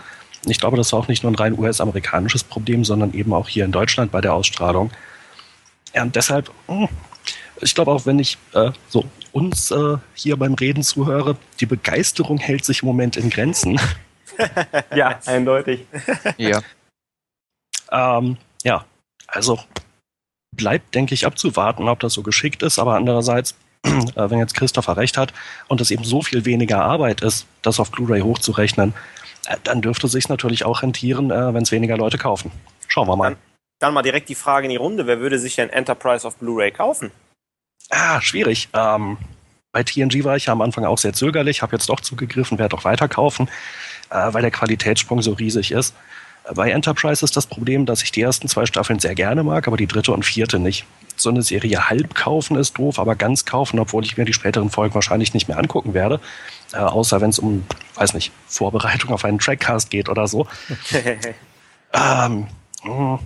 Ich 0.46 0.58
glaube, 0.58 0.76
das 0.76 0.92
war 0.92 1.00
auch 1.00 1.08
nicht 1.08 1.22
nur 1.22 1.32
ein 1.32 1.36
rein 1.36 1.58
US-amerikanisches 1.58 2.44
Problem, 2.44 2.84
sondern 2.84 3.12
eben 3.12 3.32
auch 3.32 3.48
hier 3.48 3.64
in 3.64 3.72
Deutschland 3.72 4.12
bei 4.12 4.20
der 4.20 4.34
Ausstrahlung. 4.34 4.90
Ja, 5.94 6.02
und 6.02 6.14
deshalb, 6.14 6.50
hm, 6.68 6.88
ich 7.60 7.74
glaube 7.74 7.90
auch, 7.90 8.06
wenn 8.06 8.18
ich 8.18 8.38
äh, 8.52 8.70
so 8.88 9.04
uns 9.32 9.70
äh, 9.70 9.96
hier 10.14 10.36
beim 10.36 10.54
Reden 10.54 10.82
zuhöre, 10.82 11.36
die 11.60 11.66
Begeisterung 11.66 12.38
hält 12.38 12.64
sich 12.64 12.82
im 12.82 12.86
Moment 12.86 13.16
in 13.16 13.30
Grenzen. 13.30 13.80
ja, 14.94 15.18
eindeutig. 15.26 15.86
Ja. 16.36 16.62
Ähm, 17.90 18.36
ja, 18.62 18.84
also 19.26 19.58
bleibt, 20.52 20.94
denke 20.94 21.14
ich, 21.14 21.26
abzuwarten, 21.26 21.88
ob 21.88 22.00
das 22.00 22.14
so 22.14 22.22
geschickt 22.22 22.62
ist. 22.62 22.78
Aber 22.78 22.94
andererseits, 22.94 23.54
äh, 23.84 23.90
wenn 24.14 24.38
jetzt 24.38 24.54
Christopher 24.54 24.96
recht 24.96 25.16
hat 25.16 25.32
und 25.68 25.80
es 25.80 25.90
eben 25.90 26.04
so 26.04 26.22
viel 26.22 26.44
weniger 26.44 26.82
Arbeit 26.82 27.20
ist, 27.20 27.46
das 27.62 27.80
auf 27.80 27.90
Blu-ray 27.90 28.22
hochzurechnen, 28.22 28.94
dann 29.64 29.82
dürfte 29.82 30.08
sich 30.08 30.28
natürlich 30.28 30.64
auch 30.64 30.82
rentieren, 30.82 31.30
äh, 31.30 31.54
wenn 31.54 31.62
es 31.62 31.72
weniger 31.72 31.96
Leute 31.96 32.18
kaufen. 32.18 32.50
Schauen 32.88 33.08
wir 33.08 33.16
mal. 33.16 33.30
Dann, 33.30 33.38
dann 33.78 33.94
mal 33.94 34.02
direkt 34.02 34.28
die 34.28 34.34
Frage 34.34 34.66
in 34.66 34.70
die 34.70 34.76
Runde. 34.76 35.06
Wer 35.06 35.20
würde 35.20 35.38
sich 35.38 35.56
denn 35.56 35.70
Enterprise 35.70 36.26
auf 36.26 36.36
Blu-ray 36.36 36.70
kaufen? 36.70 37.10
Ah, 37.90 38.20
schwierig. 38.20 38.68
Ähm, 38.72 39.18
bei 39.72 39.82
TNG 39.82 40.24
war 40.24 40.36
ich 40.36 40.46
ja 40.46 40.52
am 40.52 40.62
Anfang 40.62 40.84
auch 40.84 40.98
sehr 40.98 41.12
zögerlich, 41.12 41.62
habe 41.62 41.76
jetzt 41.76 41.88
doch 41.88 42.00
zugegriffen, 42.00 42.58
werde 42.58 42.76
auch 42.76 42.84
weiterkaufen, 42.84 43.48
äh, 44.10 44.32
weil 44.32 44.42
der 44.42 44.50
Qualitätssprung 44.50 45.22
so 45.22 45.32
riesig 45.32 45.70
ist. 45.70 45.94
Bei 46.54 46.70
Enterprise 46.70 47.24
ist 47.24 47.36
das 47.36 47.46
Problem, 47.46 47.86
dass 47.86 48.02
ich 48.02 48.12
die 48.12 48.22
ersten 48.22 48.48
zwei 48.48 48.66
Staffeln 48.66 49.00
sehr 49.00 49.14
gerne 49.14 49.42
mag, 49.42 49.66
aber 49.66 49.76
die 49.76 49.86
dritte 49.86 50.12
und 50.12 50.24
vierte 50.24 50.58
nicht. 50.58 50.86
So 51.26 51.30
eine 51.30 51.42
Serie 51.42 51.90
halb 51.90 52.14
kaufen 52.14 52.56
ist 52.56 52.78
doof, 52.78 53.00
aber 53.00 53.16
ganz 53.16 53.44
kaufen, 53.44 53.80
obwohl 53.80 54.04
ich 54.04 54.16
mir 54.16 54.24
die 54.24 54.32
späteren 54.32 54.70
Folgen 54.70 54.94
wahrscheinlich 54.94 55.34
nicht 55.34 55.48
mehr 55.48 55.58
angucken 55.58 55.92
werde. 55.92 56.20
Äh, 56.72 56.76
außer 56.76 57.20
wenn 57.20 57.30
es 57.30 57.40
um, 57.40 57.66
weiß 57.96 58.14
nicht, 58.14 58.30
Vorbereitung 58.46 59.10
auf 59.10 59.24
einen 59.24 59.40
Trackcast 59.40 59.90
geht 59.90 60.08
oder 60.08 60.28
so. 60.28 60.46
ähm, 61.92 62.46
mh, 62.84 63.18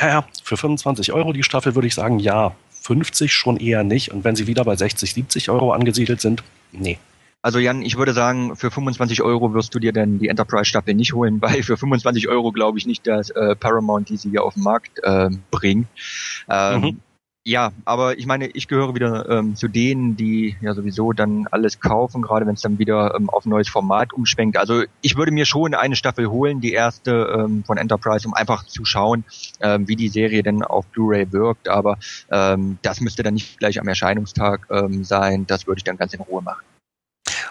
ja, 0.00 0.24
für 0.42 0.56
25 0.56 1.12
Euro 1.12 1.32
die 1.32 1.44
Staffel 1.44 1.76
würde 1.76 1.86
ich 1.86 1.94
sagen, 1.94 2.18
ja. 2.18 2.56
50 2.82 3.32
schon 3.32 3.58
eher 3.58 3.84
nicht. 3.84 4.10
Und 4.10 4.24
wenn 4.24 4.34
sie 4.34 4.48
wieder 4.48 4.64
bei 4.64 4.74
60, 4.74 5.14
70 5.14 5.50
Euro 5.50 5.72
angesiedelt 5.72 6.20
sind, 6.20 6.42
nee. 6.72 6.98
Also 7.42 7.60
Jan, 7.60 7.82
ich 7.82 7.96
würde 7.96 8.12
sagen, 8.12 8.56
für 8.56 8.72
25 8.72 9.22
Euro 9.22 9.54
wirst 9.54 9.72
du 9.72 9.78
dir 9.78 9.92
denn 9.92 10.18
die 10.18 10.26
Enterprise-Staffel 10.26 10.94
nicht 10.94 11.12
holen, 11.12 11.40
weil 11.42 11.62
für 11.62 11.76
25 11.76 12.26
Euro 12.26 12.50
glaube 12.50 12.78
ich 12.78 12.86
nicht, 12.86 13.06
dass 13.06 13.30
äh, 13.30 13.54
Paramount 13.54 14.08
diese 14.08 14.28
hier 14.28 14.42
auf 14.42 14.54
den 14.54 14.64
Markt 14.64 14.98
äh, 15.04 15.30
bringt. 15.52 15.86
Ähm, 16.48 16.80
mhm. 16.80 17.00
Ja, 17.42 17.72
aber 17.86 18.18
ich 18.18 18.26
meine, 18.26 18.48
ich 18.48 18.68
gehöre 18.68 18.94
wieder 18.94 19.26
ähm, 19.30 19.56
zu 19.56 19.66
denen, 19.66 20.14
die 20.14 20.56
ja 20.60 20.74
sowieso 20.74 21.14
dann 21.14 21.46
alles 21.50 21.80
kaufen, 21.80 22.20
gerade 22.20 22.46
wenn 22.46 22.52
es 22.52 22.60
dann 22.60 22.78
wieder 22.78 23.14
ähm, 23.14 23.30
auf 23.30 23.46
neues 23.46 23.68
Format 23.70 24.12
umschwenkt. 24.12 24.58
Also 24.58 24.82
ich 25.00 25.16
würde 25.16 25.32
mir 25.32 25.46
schon 25.46 25.74
eine 25.74 25.96
Staffel 25.96 26.28
holen, 26.28 26.60
die 26.60 26.72
erste 26.72 27.34
ähm, 27.34 27.64
von 27.64 27.78
Enterprise, 27.78 28.28
um 28.28 28.34
einfach 28.34 28.66
zu 28.66 28.84
schauen, 28.84 29.24
ähm, 29.60 29.88
wie 29.88 29.96
die 29.96 30.08
Serie 30.08 30.42
denn 30.42 30.62
auf 30.62 30.86
Blu-ray 30.88 31.32
wirkt. 31.32 31.70
Aber 31.70 31.98
ähm, 32.30 32.78
das 32.82 33.00
müsste 33.00 33.22
dann 33.22 33.34
nicht 33.34 33.58
gleich 33.58 33.80
am 33.80 33.88
Erscheinungstag 33.88 34.66
ähm, 34.70 35.02
sein. 35.02 35.46
Das 35.46 35.66
würde 35.66 35.78
ich 35.78 35.84
dann 35.84 35.96
ganz 35.96 36.12
in 36.12 36.20
Ruhe 36.20 36.42
machen. 36.42 36.62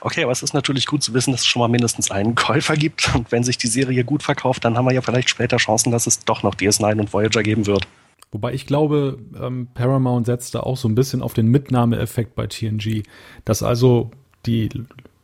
Okay, 0.02 0.22
aber 0.22 0.32
es 0.32 0.44
ist 0.44 0.54
natürlich 0.54 0.86
gut 0.86 1.02
zu 1.02 1.16
wissen, 1.16 1.32
dass 1.32 1.42
es 1.42 1.48
schon 1.48 1.62
mal 1.62 1.68
mindestens 1.68 2.12
einen 2.12 2.36
Käufer 2.36 2.76
gibt. 2.76 3.14
Und 3.16 3.32
wenn 3.32 3.44
sich 3.44 3.58
die 3.58 3.68
Serie 3.68 4.04
gut 4.04 4.22
verkauft, 4.22 4.66
dann 4.66 4.78
haben 4.78 4.86
wir 4.86 4.94
ja 4.94 5.02
vielleicht 5.02 5.32
später 5.32 5.58
Chancen, 5.58 5.92
dass 5.92 6.06
es 6.06 6.24
doch 6.26 6.44
noch 6.44 6.54
DS9 6.54 7.00
und 7.00 7.12
Voyager 7.12 7.42
geben 7.42 7.66
wird. 7.66 7.88
Wobei 8.32 8.54
ich 8.54 8.68
glaube, 8.68 9.18
ähm, 9.40 9.68
Paramount 9.74 10.28
setzt 10.28 10.56
da 10.56 10.60
auch 10.62 10.78
so 10.78 10.88
ein 10.88 10.96
bisschen 10.96 11.22
auf 11.22 11.34
den 11.34 11.48
Mitnahmeeffekt 11.48 12.36
bei 12.36 12.48
TNG, 12.48 13.04
dass 13.44 13.64
also 13.64 14.12
die 14.46 14.70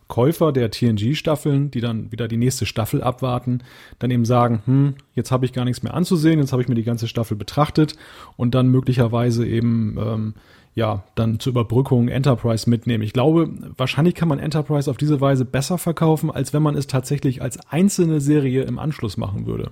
Käufer 0.08 0.52
der 0.52 0.70
TNG-Staffeln, 0.70 1.70
die 1.70 1.80
dann 1.80 2.12
wieder 2.12 2.28
die 2.28 2.36
nächste 2.36 2.66
Staffel 2.66 3.02
abwarten, 3.02 3.62
dann 3.98 4.10
eben 4.10 4.24
sagen, 4.24 4.62
hm, 4.64 4.94
jetzt 5.14 5.32
habe 5.32 5.44
ich 5.44 5.52
gar 5.52 5.64
nichts 5.64 5.82
mehr 5.82 5.94
anzusehen, 5.94 6.38
jetzt 6.38 6.52
habe 6.52 6.62
ich 6.62 6.68
mir 6.68 6.76
die 6.76 6.84
ganze 6.84 7.08
Staffel 7.08 7.36
betrachtet 7.36 7.96
und 8.36 8.54
dann 8.54 8.68
möglicherweise 8.68 9.46
eben 9.46 9.96
ähm, 9.98 10.34
ja 10.74 11.04
dann 11.16 11.40
zur 11.40 11.50
Überbrückung 11.50 12.08
Enterprise 12.08 12.70
mitnehmen. 12.70 13.02
Ich 13.02 13.12
glaube, 13.12 13.50
wahrscheinlich 13.76 14.14
kann 14.14 14.28
man 14.28 14.38
Enterprise 14.38 14.88
auf 14.90 14.96
diese 14.96 15.20
Weise 15.20 15.44
besser 15.44 15.78
verkaufen, 15.78 16.30
als 16.30 16.52
wenn 16.52 16.62
man 16.62 16.76
es 16.76 16.86
tatsächlich 16.86 17.42
als 17.42 17.58
einzelne 17.70 18.20
Serie 18.20 18.62
im 18.62 18.78
Anschluss 18.78 19.16
machen 19.16 19.46
würde. 19.46 19.70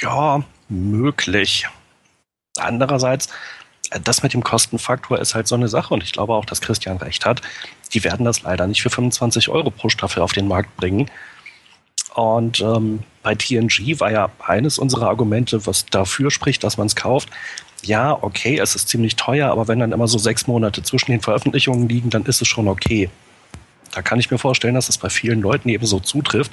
Ja, 0.00 0.42
möglich. 0.68 1.66
Andererseits, 2.58 3.28
äh, 3.90 4.00
das 4.00 4.22
mit 4.22 4.34
dem 4.34 4.44
Kostenfaktor 4.44 5.18
ist 5.18 5.34
halt 5.34 5.48
so 5.48 5.54
eine 5.54 5.68
Sache 5.68 5.94
und 5.94 6.02
ich 6.02 6.12
glaube 6.12 6.34
auch, 6.34 6.44
dass 6.44 6.60
Christian 6.60 6.98
recht 6.98 7.26
hat. 7.26 7.42
Die 7.92 8.04
werden 8.04 8.24
das 8.24 8.42
leider 8.42 8.66
nicht 8.66 8.82
für 8.82 8.90
25 8.90 9.48
Euro 9.48 9.70
pro 9.70 9.88
Staffel 9.88 10.22
auf 10.22 10.32
den 10.32 10.48
Markt 10.48 10.76
bringen. 10.76 11.10
Und 12.14 12.60
ähm, 12.60 13.00
bei 13.22 13.34
TNG 13.34 13.98
war 13.98 14.10
ja 14.12 14.30
eines 14.38 14.78
unserer 14.78 15.08
Argumente, 15.08 15.66
was 15.66 15.86
dafür 15.86 16.30
spricht, 16.30 16.62
dass 16.62 16.76
man 16.76 16.86
es 16.86 16.94
kauft. 16.94 17.28
Ja, 17.82 18.16
okay, 18.22 18.58
es 18.58 18.74
ist 18.76 18.88
ziemlich 18.88 19.16
teuer, 19.16 19.50
aber 19.50 19.68
wenn 19.68 19.80
dann 19.80 19.92
immer 19.92 20.08
so 20.08 20.16
sechs 20.16 20.46
Monate 20.46 20.82
zwischen 20.82 21.10
den 21.10 21.20
Veröffentlichungen 21.20 21.88
liegen, 21.88 22.10
dann 22.10 22.24
ist 22.24 22.40
es 22.40 22.48
schon 22.48 22.68
okay. 22.68 23.10
Da 23.90 24.00
kann 24.00 24.20
ich 24.20 24.30
mir 24.30 24.38
vorstellen, 24.38 24.74
dass 24.74 24.88
es 24.88 24.98
bei 24.98 25.10
vielen 25.10 25.40
Leuten 25.40 25.68
eben 25.68 25.86
so 25.86 26.00
zutrifft. 26.00 26.52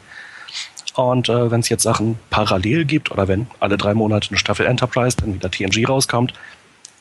Und 0.96 1.30
äh, 1.30 1.52
wenn 1.52 1.62
es 1.62 1.70
jetzt 1.70 1.84
Sachen 1.84 2.20
parallel 2.30 2.86
gibt 2.86 3.12
oder 3.12 3.28
wenn 3.28 3.48
alle 3.60 3.78
drei 3.78 3.94
Monate 3.94 4.30
eine 4.30 4.38
Staffel 4.38 4.66
Enterprise, 4.66 5.18
dann 5.18 5.34
wieder 5.34 5.50
TNG 5.50 5.88
rauskommt, 5.88 6.34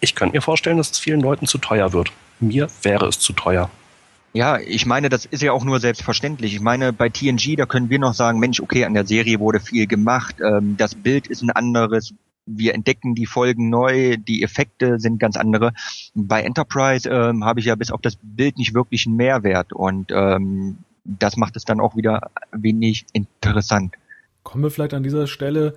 ich 0.01 0.15
könnte 0.15 0.37
mir 0.37 0.43
vorstellen, 0.43 0.79
dass 0.79 0.91
es 0.91 0.99
vielen 0.99 1.21
Leuten 1.21 1.47
zu 1.47 1.59
teuer 1.59 1.93
wird. 1.93 2.11
Mir 2.39 2.69
wäre 2.83 3.07
es 3.07 3.19
zu 3.19 3.33
teuer. 3.33 3.71
Ja, 4.33 4.59
ich 4.59 4.87
meine, 4.87 5.09
das 5.09 5.25
ist 5.25 5.43
ja 5.43 5.53
auch 5.53 5.65
nur 5.65 5.81
selbstverständlich. 5.81 6.55
Ich 6.55 6.61
meine, 6.61 6.93
bei 6.93 7.09
TNG, 7.09 7.57
da 7.57 7.67
können 7.67 7.91
wir 7.91 7.99
noch 7.99 8.15
sagen, 8.15 8.39
Mensch, 8.39 8.61
okay, 8.61 8.85
an 8.85 8.95
der 8.95 9.05
Serie 9.05 9.41
wurde 9.41 9.59
viel 9.59 9.87
gemacht, 9.87 10.37
ähm, 10.41 10.77
das 10.77 10.95
Bild 10.95 11.27
ist 11.27 11.43
ein 11.43 11.51
anderes, 11.51 12.15
wir 12.47 12.75
entdecken 12.75 13.15
die 13.15 13.27
Folgen 13.27 13.71
neu, 13.71 14.17
die 14.17 14.43
Effekte 14.43 14.99
sind 14.99 15.19
ganz 15.19 15.37
andere. 15.37 15.73
Bei 16.15 16.43
Enterprise 16.43 17.09
ähm, 17.09 17.45
habe 17.45 17.61
ich 17.61 17.67
ja 17.67 17.75
bis 17.75 17.91
auf 17.91 18.01
das 18.01 18.17
Bild 18.23 18.57
nicht 18.57 18.73
wirklich 18.73 19.07
einen 19.07 19.17
Mehrwert 19.17 19.73
und 19.73 20.11
ähm, 20.13 20.79
das 21.05 21.37
macht 21.37 21.57
es 21.57 21.65
dann 21.65 21.81
auch 21.81 21.97
wieder 21.97 22.31
wenig 22.53 23.07
interessant. 23.13 23.95
Kommen 24.43 24.65
wir 24.65 24.71
vielleicht 24.71 24.95
an 24.95 25.03
dieser 25.03 25.27
Stelle 25.27 25.75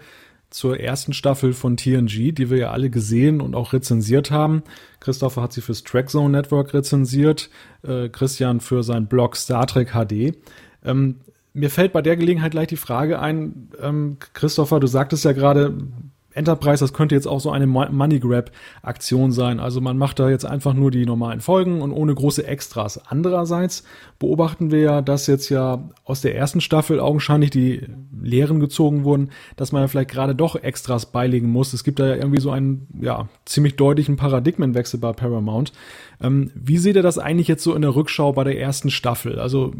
zur 0.49 0.79
ersten 0.79 1.13
Staffel 1.13 1.53
von 1.53 1.77
TNG, 1.77 2.31
die 2.31 2.49
wir 2.49 2.57
ja 2.57 2.71
alle 2.71 2.89
gesehen 2.89 3.41
und 3.41 3.55
auch 3.55 3.73
rezensiert 3.73 4.29
haben. 4.29 4.63
Christopher 4.99 5.41
hat 5.41 5.53
sie 5.53 5.61
fürs 5.61 5.83
Trackzone 5.83 6.29
Network 6.29 6.73
rezensiert, 6.73 7.49
äh, 7.81 8.09
Christian 8.09 8.59
für 8.59 8.83
sein 8.83 9.07
Blog 9.07 9.35
Star 9.35 9.65
Trek 9.65 9.93
HD. 9.93 10.37
Ähm, 10.85 11.21
mir 11.53 11.69
fällt 11.69 11.91
bei 11.91 12.01
der 12.01 12.17
Gelegenheit 12.17 12.51
gleich 12.51 12.67
die 12.67 12.77
Frage 12.77 13.19
ein, 13.19 13.69
ähm, 13.81 14.17
Christopher, 14.33 14.79
du 14.79 14.87
sagtest 14.87 15.25
ja 15.25 15.33
gerade, 15.33 15.75
Enterprise, 16.33 16.83
das 16.83 16.93
könnte 16.93 17.15
jetzt 17.15 17.27
auch 17.27 17.39
so 17.39 17.51
eine 17.51 17.67
Money 17.67 18.19
Grab 18.19 18.51
Aktion 18.81 19.31
sein. 19.31 19.59
Also 19.59 19.81
man 19.81 19.97
macht 19.97 20.19
da 20.19 20.29
jetzt 20.29 20.45
einfach 20.45 20.73
nur 20.73 20.91
die 20.91 21.05
normalen 21.05 21.41
Folgen 21.41 21.81
und 21.81 21.91
ohne 21.91 22.13
große 22.13 22.45
Extras. 22.45 22.99
Andererseits 23.05 23.83
beobachten 24.19 24.71
wir 24.71 24.79
ja, 24.79 25.01
dass 25.01 25.27
jetzt 25.27 25.49
ja 25.49 25.89
aus 26.03 26.21
der 26.21 26.35
ersten 26.35 26.61
Staffel 26.61 26.99
augenscheinlich 26.99 27.49
die 27.49 27.87
Lehren 28.21 28.59
gezogen 28.59 29.03
wurden, 29.03 29.29
dass 29.55 29.71
man 29.71 29.81
ja 29.81 29.87
vielleicht 29.87 30.11
gerade 30.11 30.35
doch 30.35 30.55
Extras 30.55 31.11
beilegen 31.11 31.49
muss. 31.49 31.73
Es 31.73 31.83
gibt 31.83 31.99
da 31.99 32.07
ja 32.07 32.15
irgendwie 32.15 32.41
so 32.41 32.51
einen, 32.51 32.87
ja, 33.01 33.27
ziemlich 33.45 33.75
deutlichen 33.75 34.15
Paradigmenwechsel 34.15 34.99
bei 34.99 35.13
Paramount. 35.13 35.73
Ähm, 36.23 36.51
wie 36.55 36.77
seht 36.77 36.95
ihr 36.95 37.03
das 37.03 37.19
eigentlich 37.19 37.47
jetzt 37.47 37.63
so 37.63 37.75
in 37.75 37.81
der 37.81 37.95
Rückschau 37.95 38.31
bei 38.31 38.43
der 38.45 38.59
ersten 38.59 38.89
Staffel? 38.89 39.39
Also 39.39 39.73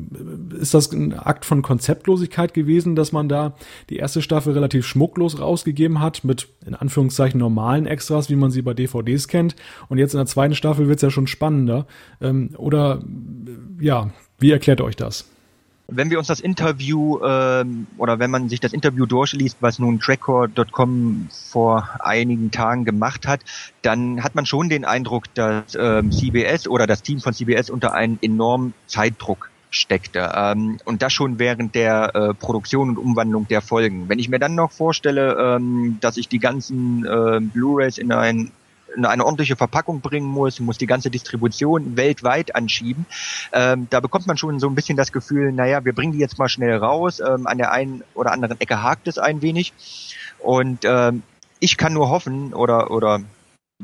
ist 0.59 0.73
das 0.73 0.91
ein 0.91 1.13
Akt 1.13 1.45
von 1.45 1.61
Konzeptlosigkeit 1.61 2.53
gewesen, 2.53 2.95
dass 2.95 3.11
man 3.11 3.29
da 3.29 3.55
die 3.89 3.95
erste 3.95 4.21
Staffel 4.21 4.53
relativ 4.53 4.85
schmucklos 4.85 5.39
rausgegeben 5.39 6.01
hat 6.01 6.23
mit 6.23 6.49
in 6.65 6.75
Anführungszeichen 6.75 7.39
normalen 7.39 7.87
Extras, 7.87 8.29
wie 8.29 8.35
man 8.35 8.51
sie 8.51 8.61
bei 8.61 8.73
DVDs 8.73 9.27
kennt. 9.27 9.55
Und 9.87 9.97
jetzt 9.97 10.13
in 10.13 10.19
der 10.19 10.27
zweiten 10.27 10.55
Staffel 10.55 10.87
wird 10.87 10.97
es 10.97 11.03
ja 11.03 11.09
schon 11.09 11.27
spannender. 11.27 11.87
Ähm, 12.21 12.51
oder 12.57 13.01
ja, 13.79 14.11
wie 14.37 14.51
erklärt 14.51 14.81
euch 14.81 14.97
das? 14.97 15.32
Wenn 15.87 16.09
wir 16.09 16.17
uns 16.17 16.27
das 16.27 16.39
Interview 16.39 17.19
ähm, 17.23 17.87
oder 17.97 18.19
wenn 18.19 18.31
man 18.31 18.49
sich 18.49 18.59
das 18.59 18.73
Interview 18.73 19.05
durchliest, 19.05 19.57
was 19.59 19.79
nun 19.79 19.99
Trackcore.com 19.99 21.29
vor 21.31 21.89
einigen 21.99 22.51
Tagen 22.51 22.85
gemacht 22.85 23.27
hat, 23.27 23.41
dann 23.81 24.23
hat 24.23 24.35
man 24.35 24.45
schon 24.45 24.69
den 24.69 24.85
Eindruck, 24.85 25.33
dass 25.33 25.75
ähm, 25.75 26.11
CBS 26.11 26.67
oder 26.67 26.87
das 26.87 27.03
Team 27.03 27.19
von 27.19 27.33
CBS 27.33 27.69
unter 27.69 27.93
einen 27.93 28.17
enormen 28.21 28.73
Zeitdruck 28.87 29.49
steckte. 29.71 30.31
Ähm, 30.35 30.77
und 30.85 31.01
das 31.01 31.11
schon 31.11 31.39
während 31.39 31.75
der 31.75 32.15
äh, 32.15 32.33
Produktion 32.33 32.89
und 32.89 32.97
Umwandlung 32.97 33.47
der 33.47 33.61
Folgen. 33.61 34.07
Wenn 34.07 34.19
ich 34.19 34.29
mir 34.29 34.39
dann 34.39 34.55
noch 34.55 34.71
vorstelle, 34.71 35.55
ähm, 35.55 35.97
dass 35.99 36.17
ich 36.17 36.29
die 36.29 36.39
ganzen 36.39 37.05
äh, 37.05 37.39
Blu-rays 37.41 37.97
in 37.97 38.11
ein 38.11 38.39
in 38.39 38.51
eine 39.01 39.25
ordentliche 39.25 39.55
Verpackung 39.55 40.01
bringen 40.01 40.27
muss, 40.27 40.59
muss 40.59 40.77
die 40.77 40.87
ganze 40.87 41.09
Distribution 41.09 41.97
weltweit 41.97 42.55
anschieben. 42.55 43.05
Ähm, 43.51 43.87
da 43.89 43.99
bekommt 43.99 44.27
man 44.27 44.37
schon 44.37 44.59
so 44.59 44.67
ein 44.67 44.75
bisschen 44.75 44.97
das 44.97 45.11
Gefühl, 45.11 45.51
naja, 45.51 45.83
wir 45.85 45.93
bringen 45.93 46.13
die 46.13 46.19
jetzt 46.19 46.37
mal 46.37 46.49
schnell 46.49 46.77
raus. 46.77 47.19
Ähm, 47.19 47.47
an 47.47 47.57
der 47.57 47.71
einen 47.71 48.03
oder 48.13 48.31
anderen 48.31 48.59
Ecke 48.59 48.83
hakt 48.83 49.07
es 49.07 49.17
ein 49.17 49.41
wenig. 49.41 49.73
Und 50.39 50.79
ähm, 50.83 51.23
ich 51.59 51.77
kann 51.77 51.93
nur 51.93 52.09
hoffen 52.09 52.53
oder 52.53 52.91
oder 52.91 53.21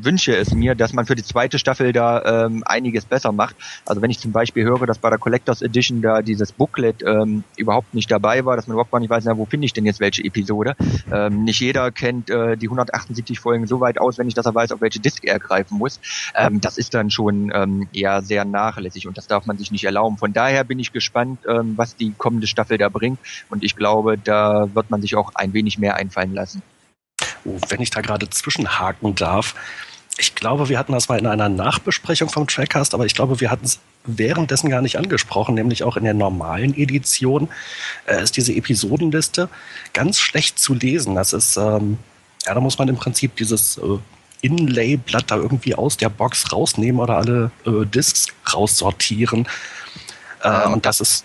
wünsche 0.03 0.35
es 0.35 0.53
mir, 0.53 0.75
dass 0.75 0.93
man 0.93 1.05
für 1.05 1.15
die 1.15 1.23
zweite 1.23 1.59
Staffel 1.59 1.93
da 1.93 2.45
ähm, 2.45 2.63
einiges 2.65 3.05
besser 3.05 3.31
macht. 3.31 3.55
Also 3.85 4.01
wenn 4.01 4.11
ich 4.11 4.19
zum 4.19 4.31
Beispiel 4.31 4.63
höre, 4.63 4.85
dass 4.85 4.97
bei 4.97 5.09
der 5.09 5.19
Collectors 5.19 5.61
Edition 5.61 6.01
da 6.01 6.21
dieses 6.21 6.51
Booklet 6.51 7.03
ähm, 7.05 7.43
überhaupt 7.57 7.93
nicht 7.93 8.09
dabei 8.09 8.45
war, 8.45 8.55
dass 8.55 8.67
man 8.67 8.75
überhaupt 8.75 8.91
gar 8.91 8.99
nicht 8.99 9.09
weiß, 9.09 9.25
na, 9.25 9.37
wo 9.37 9.45
finde 9.45 9.65
ich 9.65 9.73
denn 9.73 9.85
jetzt 9.85 9.99
welche 9.99 10.23
Episode. 10.23 10.75
Ähm, 11.11 11.43
nicht 11.43 11.59
jeder 11.59 11.91
kennt 11.91 12.29
äh, 12.29 12.57
die 12.57 12.67
178 12.67 13.39
Folgen 13.39 13.67
so 13.67 13.79
weit 13.79 13.99
auswendig, 13.99 14.35
dass 14.35 14.45
er 14.45 14.55
weiß, 14.55 14.71
auf 14.71 14.81
welche 14.81 14.99
Disk 14.99 15.23
er 15.23 15.39
greifen 15.39 15.77
muss. 15.77 15.99
Ähm, 16.35 16.61
das 16.61 16.77
ist 16.77 16.93
dann 16.93 17.09
schon 17.11 17.51
ähm, 17.53 17.87
eher 17.93 18.21
sehr 18.21 18.45
nachlässig 18.45 19.07
und 19.07 19.17
das 19.17 19.27
darf 19.27 19.45
man 19.45 19.57
sich 19.57 19.71
nicht 19.71 19.83
erlauben. 19.83 20.17
Von 20.17 20.33
daher 20.33 20.63
bin 20.63 20.79
ich 20.79 20.91
gespannt, 20.91 21.39
ähm, 21.47 21.73
was 21.77 21.95
die 21.95 22.13
kommende 22.17 22.47
Staffel 22.47 22.77
da 22.77 22.89
bringt 22.89 23.19
und 23.49 23.63
ich 23.63 23.75
glaube, 23.75 24.17
da 24.17 24.73
wird 24.73 24.89
man 24.89 25.01
sich 25.01 25.15
auch 25.15 25.35
ein 25.35 25.53
wenig 25.53 25.77
mehr 25.77 25.95
einfallen 25.95 26.33
lassen. 26.33 26.61
Oh, 27.45 27.57
wenn 27.69 27.81
ich 27.81 27.89
da 27.89 28.01
gerade 28.01 28.29
zwischenhaken 28.29 29.15
darf, 29.15 29.55
ich 30.19 30.35
glaube, 30.35 30.67
wir 30.67 30.77
hatten 30.77 30.91
das 30.91 31.07
mal 31.07 31.17
in 31.17 31.25
einer 31.25 31.47
Nachbesprechung 31.47 32.27
vom 32.29 32.45
Trackcast, 32.45 32.93
aber 32.93 33.05
ich 33.05 33.15
glaube, 33.15 33.39
wir 33.39 33.49
hatten 33.49 33.65
es 33.65 33.79
währenddessen 34.03 34.69
gar 34.69 34.81
nicht 34.81 34.97
angesprochen, 34.97 35.55
nämlich 35.55 35.83
auch 35.83 35.95
in 35.95 36.03
der 36.03 36.13
normalen 36.13 36.75
Edition 36.75 37.47
äh, 38.05 38.21
ist 38.21 38.35
diese 38.35 38.53
Episodenliste 38.53 39.47
ganz 39.93 40.19
schlecht 40.19 40.59
zu 40.59 40.73
lesen. 40.73 41.15
Das 41.15 41.31
ist, 41.31 41.55
ähm, 41.55 41.97
ja, 42.45 42.53
da 42.53 42.59
muss 42.59 42.77
man 42.77 42.89
im 42.89 42.97
Prinzip 42.97 43.37
dieses 43.37 43.77
äh, 43.77 43.97
Inlay-Blatt 44.41 45.31
da 45.31 45.37
irgendwie 45.37 45.75
aus 45.75 45.95
der 45.95 46.09
Box 46.09 46.51
rausnehmen 46.51 46.99
oder 46.99 47.17
alle 47.17 47.51
äh, 47.65 47.85
Discs 47.85 48.27
raussortieren. 48.53 49.47
Äh, 50.43 50.67
und 50.67 50.85
das 50.85 50.99
ist 50.99 51.23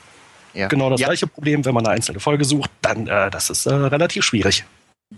ja. 0.53 0.69
genau 0.69 0.91
das 0.91 1.01
ja. 1.01 1.09
gleiche 1.09 1.27
Problem, 1.27 1.65
wenn 1.65 1.75
man 1.75 1.85
eine 1.85 1.97
einzelne 1.97 2.21
Folge 2.21 2.45
sucht, 2.45 2.71
dann 2.81 3.09
äh, 3.09 3.29
das 3.31 3.51
ist 3.51 3.67
äh, 3.67 3.75
relativ 3.75 4.25
schwierig 4.25 4.65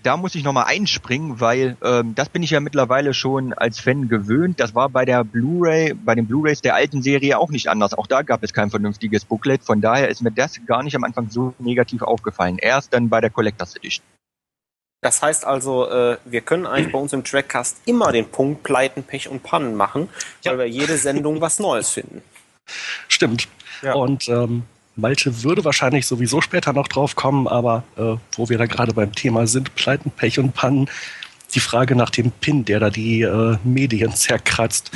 da 0.03 0.17
muss 0.17 0.35
ich 0.35 0.45
nochmal 0.45 0.67
einspringen, 0.67 1.41
weil 1.41 1.77
ähm, 1.83 2.15
das 2.15 2.29
bin 2.29 2.43
ich 2.43 2.51
ja 2.51 2.61
mittlerweile 2.61 3.15
schon 3.15 3.53
als 3.53 3.81
Fan 3.81 4.09
gewöhnt. 4.09 4.61
Das 4.61 4.75
war 4.75 4.89
bei 4.89 5.05
der 5.05 5.25
Blu-ray, 5.25 5.95
bei 5.95 6.15
den 6.15 6.27
Blu-rays 6.27 6.61
der 6.61 6.75
alten 6.75 7.03
Serie 7.03 7.39
auch 7.39 7.51
nicht 7.51 7.69
anders. 7.69 7.95
Auch 7.95 8.07
da 8.07 8.23
gab 8.23 8.43
es 8.43 8.53
kein 8.53 8.71
vernünftiges 8.71 9.25
Booklet. 9.25 9.63
Von 9.63 9.81
daher 9.81 10.09
ist 10.09 10.23
mir 10.23 10.33
das 10.33 10.61
gar 10.67 10.83
nicht 10.83 10.97
am 10.97 11.05
Anfang 11.05 11.31
so 11.31 11.55
negativ 11.59 12.03
aufgefallen. 12.03 12.59
Erst 12.59 12.93
dann 12.93 13.09
bei 13.09 13.21
der 13.21 13.31
Collectors 13.31 13.77
Edition. 13.77 14.05
Das 15.03 15.23
heißt 15.23 15.45
also, 15.45 15.89
äh, 15.89 16.19
wir 16.25 16.41
können 16.41 16.67
eigentlich 16.67 16.93
bei 16.93 16.99
uns 16.99 17.13
im 17.13 17.23
Trackcast 17.23 17.83
immer 17.85 18.13
den 18.13 18.29
Punkt 18.29 18.63
Pleiten, 18.63 19.05
Pech 19.05 19.29
und 19.29 19.43
Pannen 19.43 19.75
machen, 19.75 20.09
ja. 20.43 20.53
weil 20.53 20.59
wir 20.59 20.69
jede 20.69 20.97
Sendung 20.97 21.41
was 21.41 21.59
Neues 21.59 21.91
finden. 21.91 22.23
Stimmt. 23.09 23.49
Ja. 23.83 23.95
Und 23.95 24.29
ähm, 24.29 24.65
Malte 24.97 25.43
würde 25.43 25.65
wahrscheinlich 25.65 26.07
sowieso 26.07 26.41
später 26.41 26.73
noch 26.73 26.89
drauf 26.89 27.17
kommen, 27.17 27.47
aber 27.47 27.85
äh, 27.97 28.17
wo 28.37 28.49
wir 28.49 28.59
da 28.59 28.67
gerade 28.67 28.95
beim 28.95 29.13
Thema 29.13 29.47
sind, 29.47 29.75
Pleiten, 29.75 30.11
Pech 30.11 30.39
und 30.39 30.55
Pannen, 30.55 30.89
die 31.55 31.61
Frage 31.61 31.95
nach 31.95 32.11
dem 32.11 32.31
Pin, 32.33 32.65
der 32.65 32.81
da 32.81 32.91
die 32.91 33.23
äh, 33.23 33.57
Medien 33.63 34.15
zerkratzt. 34.15 34.91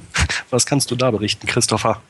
Was 0.50 0.66
kannst 0.66 0.90
du 0.90 0.96
da 0.96 1.10
berichten, 1.10 1.46
Christopher? 1.46 2.00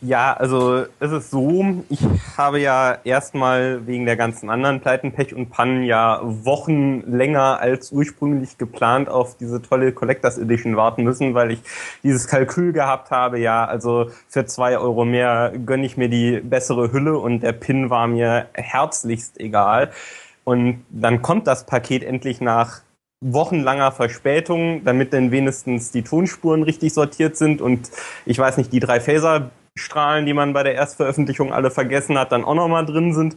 Ja, 0.00 0.32
also 0.32 0.86
es 1.00 1.12
ist 1.12 1.30
so, 1.30 1.82
ich 1.88 2.00
habe 2.36 2.60
ja 2.60 2.98
erstmal 3.04 3.86
wegen 3.86 4.06
der 4.06 4.16
ganzen 4.16 4.48
anderen 4.48 4.80
Pleiten, 4.80 5.12
Pech 5.12 5.34
und 5.34 5.50
Pannen 5.50 5.84
ja 5.84 6.20
Wochen 6.22 7.00
länger 7.02 7.60
als 7.60 7.92
ursprünglich 7.92 8.58
geplant 8.58 9.08
auf 9.08 9.36
diese 9.36 9.60
tolle 9.60 9.92
Collectors 9.92 10.38
Edition 10.38 10.76
warten 10.76 11.04
müssen, 11.04 11.34
weil 11.34 11.50
ich 11.50 11.60
dieses 12.02 12.26
Kalkül 12.28 12.72
gehabt 12.72 13.10
habe, 13.10 13.38
ja, 13.38 13.64
also 13.64 14.10
für 14.28 14.46
zwei 14.46 14.78
Euro 14.78 15.04
mehr 15.04 15.52
gönne 15.64 15.86
ich 15.86 15.96
mir 15.96 16.08
die 16.08 16.40
bessere 16.40 16.92
Hülle 16.92 17.18
und 17.18 17.40
der 17.40 17.52
Pin 17.52 17.90
war 17.90 18.06
mir 18.06 18.46
herzlichst 18.54 19.38
egal. 19.40 19.90
Und 20.44 20.84
dann 20.90 21.22
kommt 21.22 21.46
das 21.46 21.66
Paket 21.66 22.04
endlich 22.04 22.40
nach 22.40 22.82
wochenlanger 23.20 23.92
Verspätung, 23.92 24.84
damit 24.84 25.12
denn 25.12 25.30
wenigstens 25.30 25.90
die 25.90 26.02
Tonspuren 26.02 26.62
richtig 26.62 26.92
sortiert 26.92 27.36
sind 27.36 27.60
und 27.60 27.90
ich 28.26 28.38
weiß 28.38 28.56
nicht, 28.58 28.72
die 28.72 28.80
drei 28.80 29.00
Phaser 29.00 29.50
Strahlen, 29.76 30.26
die 30.26 30.34
man 30.34 30.52
bei 30.52 30.62
der 30.62 30.74
Erstveröffentlichung 30.74 31.52
alle 31.52 31.70
vergessen 31.70 32.18
hat, 32.18 32.32
dann 32.32 32.44
auch 32.44 32.54
nochmal 32.54 32.86
drin 32.86 33.14
sind. 33.14 33.36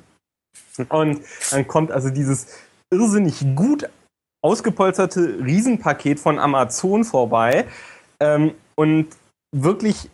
Und 0.89 1.21
dann 1.51 1.67
kommt 1.67 1.91
also 1.91 2.09
dieses 2.09 2.47
irrsinnig 2.91 3.43
gut 3.55 3.87
ausgepolsterte 4.41 5.39
Riesenpaket 5.43 6.19
von 6.19 6.39
Amazon 6.39 7.03
vorbei 7.03 7.65
ähm, 8.19 8.53
und 8.75 9.07
wirklich 9.51 10.09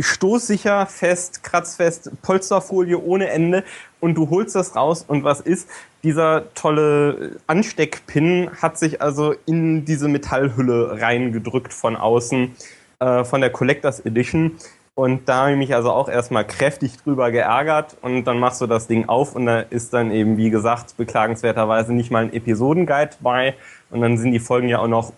stoßsicher, 0.00 0.86
fest, 0.86 1.42
kratzfest, 1.42 2.10
Polsterfolie 2.22 2.98
ohne 2.98 3.28
Ende 3.28 3.62
und 4.00 4.14
du 4.14 4.30
holst 4.30 4.54
das 4.54 4.74
raus 4.74 5.04
und 5.06 5.22
was 5.22 5.40
ist? 5.40 5.68
Dieser 6.02 6.54
tolle 6.54 7.36
Ansteckpin 7.46 8.50
hat 8.62 8.78
sich 8.78 9.02
also 9.02 9.34
in 9.44 9.84
diese 9.84 10.08
Metallhülle 10.08 11.00
reingedrückt 11.00 11.74
von 11.74 11.96
außen 11.96 12.56
äh, 13.00 13.24
von 13.24 13.40
der 13.42 13.50
Collectors 13.50 14.00
Edition 14.00 14.56
und 14.96 15.28
da 15.28 15.42
habe 15.42 15.52
ich 15.52 15.58
mich 15.58 15.74
also 15.74 15.92
auch 15.92 16.08
erstmal 16.08 16.46
kräftig 16.46 16.96
drüber 16.96 17.30
geärgert 17.30 17.98
und 18.00 18.24
dann 18.24 18.38
machst 18.38 18.62
du 18.62 18.66
das 18.66 18.86
Ding 18.86 19.10
auf 19.10 19.36
und 19.36 19.44
da 19.44 19.60
ist 19.60 19.92
dann 19.92 20.10
eben, 20.10 20.38
wie 20.38 20.48
gesagt, 20.48 20.96
beklagenswerterweise 20.96 21.92
nicht 21.92 22.10
mal 22.10 22.24
ein 22.24 22.32
Episodenguide 22.32 23.16
bei 23.20 23.54
und 23.90 24.00
dann 24.00 24.16
sind 24.16 24.32
die 24.32 24.40
Folgen 24.40 24.68
ja 24.68 24.78
auch 24.78 24.88
noch 24.88 25.12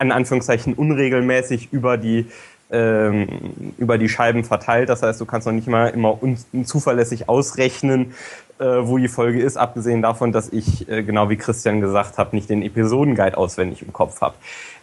in 0.00 0.12
Anführungszeichen 0.12 0.72
unregelmäßig 0.72 1.68
über 1.72 1.98
die 1.98 2.26
ähm, 2.70 3.74
über 3.76 3.98
die 3.98 4.08
Scheiben 4.08 4.44
verteilt. 4.44 4.88
Das 4.88 5.02
heißt, 5.02 5.20
du 5.20 5.26
kannst 5.26 5.46
noch 5.46 5.54
nicht 5.54 5.68
mal 5.68 5.88
immer 5.88 6.18
zuverlässig 6.64 7.28
ausrechnen, 7.28 8.14
äh, 8.58 8.64
wo 8.64 8.96
die 8.96 9.08
Folge 9.08 9.42
ist, 9.42 9.58
abgesehen 9.58 10.00
davon, 10.00 10.32
dass 10.32 10.50
ich, 10.50 10.88
äh, 10.88 11.02
genau 11.02 11.28
wie 11.28 11.36
Christian 11.36 11.80
gesagt 11.80 12.16
hat, 12.16 12.32
nicht 12.32 12.48
den 12.48 12.62
Episodenguide 12.62 13.36
auswendig 13.36 13.82
im 13.82 13.92
Kopf 13.92 14.20
habe. 14.20 14.36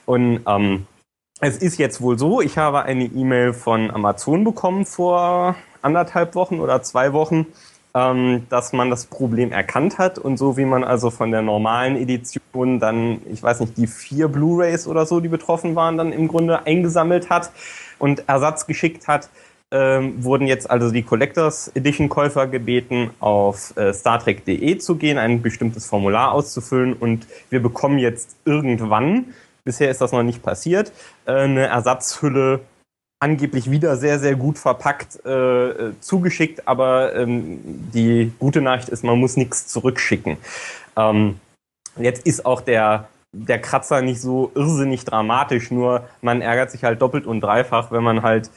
Und 0.05 0.41
ähm, 0.47 0.87
es 1.41 1.57
ist 1.57 1.77
jetzt 1.77 2.01
wohl 2.01 2.17
so, 2.17 2.41
ich 2.41 2.57
habe 2.57 2.83
eine 2.83 3.05
E-Mail 3.05 3.53
von 3.53 3.91
Amazon 3.91 4.43
bekommen 4.43 4.85
vor 4.85 5.55
anderthalb 5.81 6.33
Wochen 6.35 6.59
oder 6.59 6.81
zwei 6.81 7.11
Wochen, 7.13 7.45
ähm, 7.93 8.47
dass 8.49 8.71
man 8.71 8.89
das 8.89 9.05
Problem 9.05 9.51
erkannt 9.51 9.97
hat 9.97 10.17
und 10.17 10.37
so 10.37 10.55
wie 10.57 10.65
man 10.65 10.83
also 10.83 11.09
von 11.09 11.31
der 11.31 11.41
normalen 11.41 11.97
Edition 11.97 12.79
dann, 12.79 13.21
ich 13.31 13.43
weiß 13.43 13.59
nicht, 13.59 13.77
die 13.77 13.87
vier 13.87 14.29
Blu-rays 14.29 14.87
oder 14.87 15.05
so, 15.05 15.19
die 15.19 15.27
betroffen 15.27 15.75
waren, 15.75 15.97
dann 15.97 16.13
im 16.13 16.27
Grunde 16.27 16.65
eingesammelt 16.65 17.29
hat 17.29 17.51
und 17.99 18.27
Ersatz 18.27 18.65
geschickt 18.65 19.07
hat, 19.07 19.29
ähm, 19.71 20.23
wurden 20.23 20.47
jetzt 20.47 20.69
also 20.69 20.89
die 20.89 21.03
Collectors 21.03 21.69
Edition 21.75 22.07
Käufer 22.07 22.47
gebeten, 22.47 23.09
auf 23.19 23.75
äh, 23.75 23.93
StarTrek.de 23.93 24.77
zu 24.77 24.95
gehen, 24.95 25.17
ein 25.17 25.41
bestimmtes 25.41 25.85
Formular 25.85 26.31
auszufüllen 26.31 26.93
und 26.93 27.27
wir 27.49 27.61
bekommen 27.61 27.99
jetzt 27.99 28.37
irgendwann 28.45 29.33
Bisher 29.65 29.89
ist 29.89 29.99
das 29.99 30.11
noch 30.11 30.23
nicht 30.23 30.43
passiert. 30.43 30.91
Äh, 31.25 31.33
eine 31.33 31.65
Ersatzhülle 31.65 32.61
angeblich 33.19 33.71
wieder 33.71 33.97
sehr, 33.97 34.19
sehr 34.19 34.35
gut 34.35 34.59
verpackt 34.59 35.25
äh, 35.25 35.93
zugeschickt, 35.99 36.67
aber 36.67 37.15
ähm, 37.15 37.59
die 37.93 38.31
gute 38.37 38.61
Nachricht 38.61 38.89
ist, 38.89 39.03
man 39.03 39.19
muss 39.19 39.37
nichts 39.37 39.67
zurückschicken. 39.67 40.37
Ähm, 40.95 41.39
jetzt 41.97 42.25
ist 42.27 42.45
auch 42.45 42.61
der, 42.61 43.07
der 43.31 43.59
Kratzer 43.59 44.01
nicht 44.01 44.21
so 44.21 44.51
irrsinnig 44.53 45.05
dramatisch, 45.05 45.71
nur 45.71 46.07
man 46.21 46.41
ärgert 46.41 46.69
sich 46.69 46.83
halt 46.83 47.01
doppelt 47.01 47.25
und 47.25 47.41
dreifach, 47.41 47.91
wenn 47.91 48.03
man 48.03 48.21
halt 48.21 48.51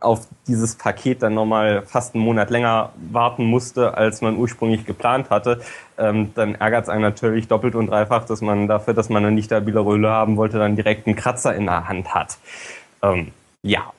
auf 0.00 0.26
dieses 0.46 0.74
Paket 0.74 1.22
dann 1.22 1.34
nochmal 1.34 1.82
fast 1.86 2.14
einen 2.14 2.24
Monat 2.24 2.50
länger 2.50 2.92
warten 3.10 3.44
musste, 3.44 3.94
als 3.96 4.20
man 4.20 4.36
ursprünglich 4.36 4.84
geplant 4.84 5.30
hatte, 5.30 5.60
ähm, 5.98 6.32
dann 6.34 6.54
ärgert 6.56 6.84
es 6.84 6.88
einen 6.88 7.02
natürlich 7.02 7.48
doppelt 7.48 7.74
und 7.74 7.86
dreifach, 7.86 8.24
dass 8.24 8.40
man 8.40 8.66
dafür, 8.66 8.94
dass 8.94 9.08
man 9.08 9.24
eine 9.24 9.34
nicht 9.34 9.46
stabile 9.46 9.80
Röhle 9.80 10.10
haben 10.10 10.36
wollte, 10.36 10.58
dann 10.58 10.76
direkt 10.76 11.06
einen 11.06 11.16
Kratzer 11.16 11.54
in 11.54 11.66
der 11.66 11.88
Hand 11.88 12.14
hat. 12.14 12.38
Ähm, 13.02 13.28
ja. 13.62 13.92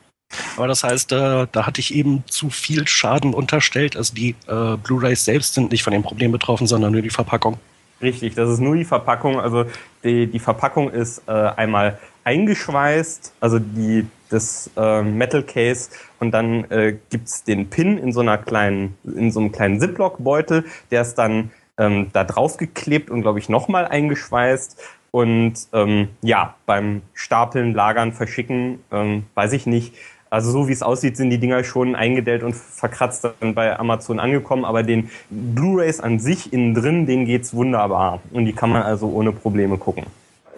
Aber 0.57 0.67
das 0.67 0.83
heißt, 0.83 1.11
äh, 1.11 1.47
da 1.51 1.65
hatte 1.65 1.81
ich 1.81 1.93
eben 1.93 2.23
zu 2.27 2.49
viel 2.49 2.87
Schaden 2.87 3.33
unterstellt. 3.33 3.97
Also 3.97 4.13
die 4.13 4.35
äh, 4.47 4.77
Blu-rays 4.77 5.25
selbst 5.25 5.53
sind 5.53 5.71
nicht 5.71 5.83
von 5.83 5.91
dem 5.91 6.03
Problem 6.03 6.31
betroffen, 6.31 6.67
sondern 6.67 6.93
nur 6.93 7.01
die 7.01 7.09
Verpackung. 7.09 7.57
Richtig, 8.01 8.35
das 8.35 8.49
ist 8.49 8.59
nur 8.59 8.75
die 8.75 8.85
Verpackung. 8.85 9.39
Also 9.39 9.65
die, 10.03 10.27
die 10.27 10.39
Verpackung 10.39 10.89
ist 10.89 11.23
äh, 11.27 11.31
einmal 11.31 11.99
eingeschweißt, 12.23 13.33
also 13.39 13.59
die 13.59 14.07
des 14.31 14.69
äh, 14.77 15.01
Metal 15.01 15.43
Case 15.43 15.89
und 16.19 16.31
dann 16.31 16.69
äh, 16.71 16.97
gibt's 17.09 17.43
den 17.43 17.69
Pin 17.69 17.97
in 17.97 18.11
so 18.11 18.21
einer 18.21 18.37
kleinen, 18.37 18.97
in 19.03 19.31
so 19.31 19.39
einem 19.39 19.51
kleinen 19.51 19.79
Ziploc-Beutel, 19.79 20.65
der 20.89 21.01
ist 21.01 21.15
dann 21.15 21.51
ähm, 21.77 22.07
da 22.13 22.23
drauf 22.23 22.57
geklebt 22.57 23.09
und 23.09 23.21
glaube 23.21 23.39
ich 23.39 23.49
nochmal 23.49 23.85
eingeschweißt. 23.85 24.79
Und 25.11 25.55
ähm, 25.73 26.09
ja, 26.21 26.55
beim 26.65 27.01
Stapeln, 27.13 27.73
Lagern, 27.73 28.13
Verschicken, 28.13 28.79
ähm, 28.91 29.23
weiß 29.35 29.51
ich 29.53 29.65
nicht. 29.65 29.93
Also 30.29 30.51
so 30.51 30.69
wie 30.69 30.71
es 30.71 30.81
aussieht, 30.81 31.17
sind 31.17 31.29
die 31.29 31.37
Dinger 31.37 31.65
schon 31.65 31.93
eingedellt 31.93 32.43
und 32.43 32.55
verkratzt 32.55 33.25
dann 33.25 33.53
bei 33.53 33.77
Amazon 33.77 34.21
angekommen. 34.21 34.63
Aber 34.63 34.83
den 34.83 35.09
Blu-rays 35.29 35.99
an 35.99 36.19
sich 36.19 36.53
innen 36.53 36.73
drin, 36.73 37.05
denen 37.05 37.25
geht's 37.25 37.53
wunderbar. 37.53 38.21
Und 38.31 38.45
die 38.45 38.53
kann 38.53 38.69
man 38.69 38.83
also 38.83 39.09
ohne 39.09 39.33
Probleme 39.33 39.77
gucken. 39.77 40.05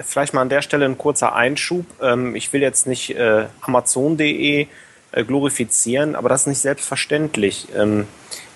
Vielleicht 0.06 0.34
mal 0.34 0.42
an 0.42 0.50
der 0.50 0.62
Stelle 0.62 0.86
ein 0.86 0.98
kurzer 0.98 1.36
Einschub. 1.36 1.86
Ähm, 2.02 2.36
ich 2.36 2.52
will 2.54 2.62
jetzt 2.62 2.88
nicht 2.88 3.16
äh, 3.16 3.46
Amazon.de 3.62 4.68
äh, 5.12 5.24
glorifizieren, 5.24 6.16
aber 6.16 6.30
das 6.30 6.42
ist 6.42 6.48
nicht 6.48 6.60
selbstverständlich. 6.60 7.68
Ähm, 7.76 8.08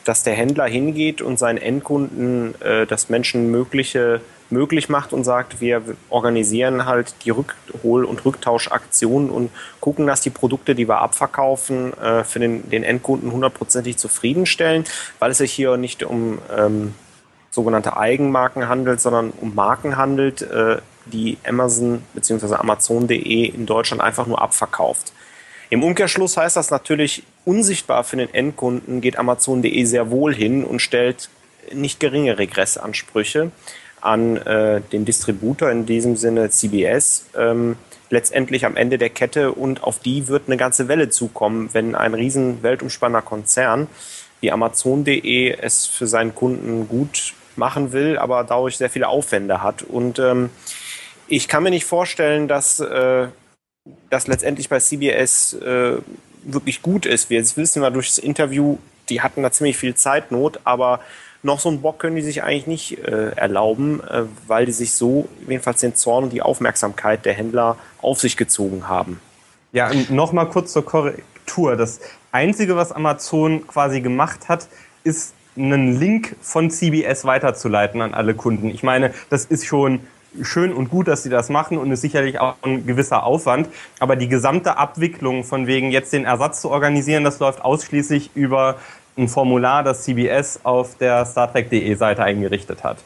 dass 0.04 0.24
der 0.24 0.36
Händler 0.36 0.66
hingeht 0.66 1.22
und 1.22 1.38
seinen 1.38 1.58
Endkunden 1.58 2.60
äh, 2.62 2.86
das 2.86 3.10
Menschenmögliche 3.10 4.22
möglich 4.50 4.88
macht 4.88 5.12
und 5.12 5.26
sagt, 5.26 5.60
wir 5.60 5.82
organisieren 6.10 6.86
halt 6.86 7.14
die 7.26 7.32
Rückhol- 7.32 8.06
und 8.06 8.24
Rücktauschaktionen 8.24 9.30
und 9.30 9.52
gucken, 9.82 10.08
dass 10.08 10.22
die 10.22 10.30
Produkte, 10.30 10.74
die 10.74 10.88
wir 10.88 11.00
abverkaufen, 11.00 11.92
für 12.24 12.40
den, 12.40 12.70
den 12.70 12.86
Endkunden 12.86 13.34
hundertprozentig 13.34 13.98
zufriedenstellen, 13.98 14.86
weil 15.20 15.32
es 15.32 15.40
sich 15.40 15.52
hier 15.52 15.76
nicht 15.76 16.02
um 16.04 16.40
ähm, 16.58 16.94
sogenannte 17.58 17.98
Eigenmarken 17.98 18.70
handelt, 18.70 19.02
sondern 19.02 19.32
um 19.42 19.56
Marken 19.56 19.98
handelt, 19.98 20.44
äh, 20.44 20.78
die 21.12 21.38
Amazon 21.48 22.04
bzw. 22.14 22.56
Amazon.de 22.56 23.46
in 23.46 23.66
Deutschland 23.66 24.02
einfach 24.02 24.28
nur 24.28 24.42
abverkauft. 24.42 25.14
Im 25.70 25.84
Umkehrschluss 25.84 26.38
heißt 26.38 26.56
das 26.56 26.72
natürlich, 26.72 27.24
unsichtbar 27.44 28.04
für 28.04 28.18
den 28.18 28.34
Endkunden 28.34 29.02
geht 29.02 29.18
Amazon.de 29.18 29.84
sehr 29.84 30.10
wohl 30.10 30.34
hin 30.34 30.64
und 30.64 30.82
stellt 30.82 31.30
nicht 31.74 32.00
geringe 32.00 32.38
Regressansprüche 32.38 33.52
an 34.00 34.38
äh, 34.38 34.82
den 34.94 35.04
Distributor, 35.04 35.70
in 35.70 35.86
diesem 35.86 36.16
Sinne 36.16 36.50
CBS, 36.50 37.26
ähm, 37.38 37.76
letztendlich 38.10 38.66
am 38.66 38.78
Ende 38.78 38.98
der 38.98 39.10
Kette 39.10 39.52
und 39.52 39.84
auf 39.84 40.00
die 40.00 40.28
wird 40.30 40.44
eine 40.48 40.56
ganze 40.56 40.88
Welle 40.88 41.10
zukommen, 41.10 41.70
wenn 41.74 41.96
ein 41.96 42.14
riesen 42.14 42.64
weltumspannender 42.64 43.22
Konzern 43.22 43.88
wie 44.40 44.52
Amazon.de 44.52 45.58
es 45.60 45.88
für 45.88 46.08
seinen 46.08 46.36
Kunden 46.36 46.88
gut 46.88 47.34
machen 47.56 47.92
will, 47.92 48.18
aber 48.18 48.44
dadurch 48.44 48.78
sehr 48.78 48.90
viele 48.90 49.08
Aufwände 49.08 49.64
hat. 49.64 49.82
Und 49.82 50.20
ähm, 50.20 50.52
ich 51.28 51.48
kann 51.48 51.64
mir 51.64 51.70
nicht 51.70 51.86
vorstellen, 51.86 52.48
dass 52.48 52.80
äh, 52.80 53.28
das 54.10 54.28
letztendlich 54.28 54.70
bei 54.70 54.80
CBS 54.80 55.54
äh, 55.54 55.98
wirklich 56.44 56.82
gut 56.82 57.06
ist. 57.06 57.30
Wir 57.30 57.42
wissen 57.42 57.82
wir 57.82 57.92
durch 57.92 58.10
das 58.10 58.18
Interview, 58.18 58.78
die 59.10 59.22
hatten 59.22 59.44
da 59.44 59.52
ziemlich 59.52 59.78
viel 59.78 59.96
Zeitnot, 59.96 60.60
aber 60.64 61.00
noch 61.44 61.60
so 61.60 61.70
einen 61.70 61.82
Bock 61.82 62.00
können 62.00 62.16
die 62.16 62.22
sich 62.22 62.44
eigentlich 62.44 62.68
nicht 62.68 63.08
äh, 63.08 63.32
erlauben, 63.32 64.02
äh, 64.04 64.24
weil 64.48 64.66
die 64.66 64.72
sich 64.72 64.94
so 64.94 65.28
jedenfalls 65.48 65.82
den 65.82 65.96
Zorn 65.96 66.26
und 66.26 66.34
die 66.34 66.42
Aufmerksamkeit 66.42 67.26
der 67.26 67.34
Händler 67.34 67.78
auf 68.02 68.20
sich 68.20 68.38
gezogen 68.38 68.88
haben. 68.88 69.20
Ja, 69.72 69.90
und 69.90 70.10
nochmal 70.10 70.50
kurz 70.50 70.74
zur 70.74 70.86
Korrektur. 70.86 71.76
Das 71.76 72.00
Einzige, 72.32 72.76
was 72.76 72.92
Amazon 72.92 73.68
quasi 73.68 74.02
gemacht 74.02 74.50
hat, 74.50 74.68
ist 75.04 75.34
einen 75.56 76.00
Link 76.00 76.36
von 76.42 76.70
CBS 76.70 77.26
weiterzuleiten 77.26 78.02
an 78.02 78.14
alle 78.14 78.34
Kunden. 78.34 78.70
Ich 78.70 78.84
meine, 78.84 79.14
das 79.30 79.46
ist 79.46 79.66
schon 79.66 80.02
schön 80.42 80.74
und 80.74 80.90
gut, 80.90 81.08
dass 81.08 81.24
sie 81.24 81.30
das 81.30 81.50
machen 81.50 81.78
und 81.78 81.92
ist 81.92 82.02
sicherlich 82.02 82.40
auch 82.40 82.56
ein 82.62 82.86
gewisser 82.86 83.24
Aufwand. 83.24 83.70
Aber 84.00 84.16
die 84.16 84.28
gesamte 84.28 84.78
Abwicklung 84.78 85.44
von 85.44 85.68
wegen 85.68 85.92
jetzt 85.92 86.14
den 86.14 86.26
Ersatz 86.26 86.62
zu 86.62 86.70
organisieren, 86.70 87.24
das 87.24 87.40
läuft 87.40 87.62
ausschließlich 87.64 88.32
über 88.36 88.76
ein 89.18 89.28
Formular, 89.28 89.84
das 89.84 90.04
CBS 90.04 90.60
auf 90.64 90.98
der 90.98 91.26
StarTrek.de 91.26 91.96
Seite 91.96 92.24
eingerichtet 92.24 92.84
hat. 92.84 92.98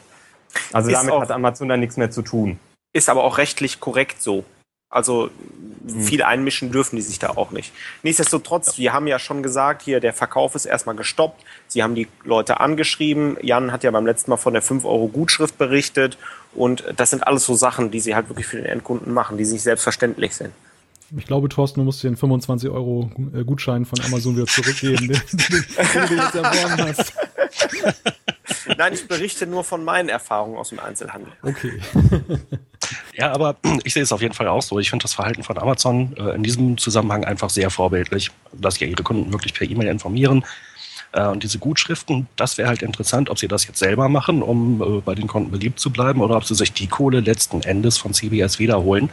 Also 0.72 0.90
ist 0.90 0.96
damit 0.96 1.14
hat 1.14 1.30
Amazon 1.30 1.68
da 1.68 1.76
nichts 1.76 1.96
mehr 1.96 2.10
zu 2.10 2.22
tun. 2.22 2.58
Ist 2.92 3.08
aber 3.08 3.24
auch 3.24 3.38
rechtlich 3.38 3.80
korrekt 3.80 4.20
so. 4.20 4.44
Also 4.92 5.30
hm. 5.86 6.00
viel 6.00 6.22
einmischen 6.22 6.70
dürfen 6.70 6.96
die 6.96 7.02
sich 7.02 7.18
da 7.18 7.30
auch 7.30 7.50
nicht. 7.50 7.72
Nichtsdestotrotz, 8.02 8.78
wir 8.78 8.92
haben 8.92 9.06
ja 9.08 9.18
schon 9.18 9.42
gesagt, 9.42 9.82
hier 9.82 9.98
der 9.98 10.12
Verkauf 10.12 10.54
ist 10.54 10.66
erstmal 10.66 10.94
gestoppt. 10.94 11.42
Sie 11.66 11.82
haben 11.82 11.94
die 11.94 12.06
Leute 12.24 12.60
angeschrieben. 12.60 13.36
Jan 13.42 13.72
hat 13.72 13.82
ja 13.82 13.90
beim 13.90 14.06
letzten 14.06 14.30
Mal 14.30 14.36
von 14.36 14.52
der 14.52 14.62
5 14.62 14.84
Euro 14.84 15.08
Gutschrift 15.08 15.58
berichtet. 15.58 16.18
Und 16.54 16.84
das 16.96 17.10
sind 17.10 17.26
alles 17.26 17.44
so 17.44 17.54
Sachen, 17.54 17.90
die 17.90 18.00
sie 18.00 18.14
halt 18.14 18.28
wirklich 18.28 18.46
für 18.46 18.58
den 18.58 18.66
Endkunden 18.66 19.12
machen, 19.12 19.38
die 19.38 19.44
nicht 19.44 19.62
selbstverständlich 19.62 20.36
sind. 20.36 20.52
Ich 21.16 21.26
glaube, 21.26 21.48
Thorsten, 21.48 21.80
du 21.80 21.84
musst 21.84 22.04
einen 22.04 22.16
25 22.16 22.70
Euro 22.70 23.10
äh, 23.34 23.44
Gutschein 23.44 23.84
von 23.84 24.00
Amazon 24.00 24.34
wieder 24.36 24.46
zurückgeben, 24.46 25.08
den, 25.08 25.20
den, 25.32 25.64
den 25.94 26.08
du 26.08 26.14
jetzt 26.22 26.34
erworben 26.34 26.94
hast. 26.96 27.12
Nein, 28.78 28.94
ich 28.94 29.06
berichte 29.06 29.46
nur 29.46 29.64
von 29.64 29.84
meinen 29.84 30.08
Erfahrungen 30.08 30.56
aus 30.56 30.70
dem 30.70 30.80
Einzelhandel. 30.80 31.32
Okay. 31.42 31.80
Ja, 33.14 33.32
aber 33.32 33.56
ich 33.84 33.94
sehe 33.94 34.02
es 34.02 34.12
auf 34.12 34.22
jeden 34.22 34.34
Fall 34.34 34.48
auch 34.48 34.62
so. 34.62 34.78
Ich 34.78 34.90
finde 34.90 35.02
das 35.02 35.14
Verhalten 35.14 35.42
von 35.42 35.58
Amazon 35.58 36.14
äh, 36.16 36.34
in 36.34 36.42
diesem 36.42 36.78
Zusammenhang 36.78 37.24
einfach 37.24 37.50
sehr 37.50 37.70
vorbildlich, 37.70 38.30
dass 38.52 38.76
sie 38.76 38.86
ihre 38.86 39.02
Kunden 39.02 39.32
wirklich 39.32 39.54
per 39.54 39.68
E-Mail 39.68 39.88
informieren. 39.88 40.44
Äh, 41.12 41.26
und 41.26 41.42
diese 41.42 41.58
Gutschriften, 41.58 42.26
das 42.36 42.58
wäre 42.58 42.68
halt 42.68 42.82
interessant, 42.82 43.30
ob 43.30 43.38
sie 43.38 43.48
das 43.48 43.66
jetzt 43.66 43.78
selber 43.78 44.08
machen, 44.08 44.42
um 44.42 44.82
äh, 44.82 45.00
bei 45.00 45.14
den 45.14 45.26
Konten 45.26 45.50
beliebt 45.50 45.78
zu 45.78 45.90
bleiben, 45.90 46.20
oder 46.20 46.36
ob 46.36 46.44
sie 46.44 46.54
sich 46.54 46.72
die 46.72 46.88
Kohle 46.88 47.20
letzten 47.20 47.62
Endes 47.62 47.98
von 47.98 48.14
CBS 48.14 48.58
wiederholen. 48.58 49.10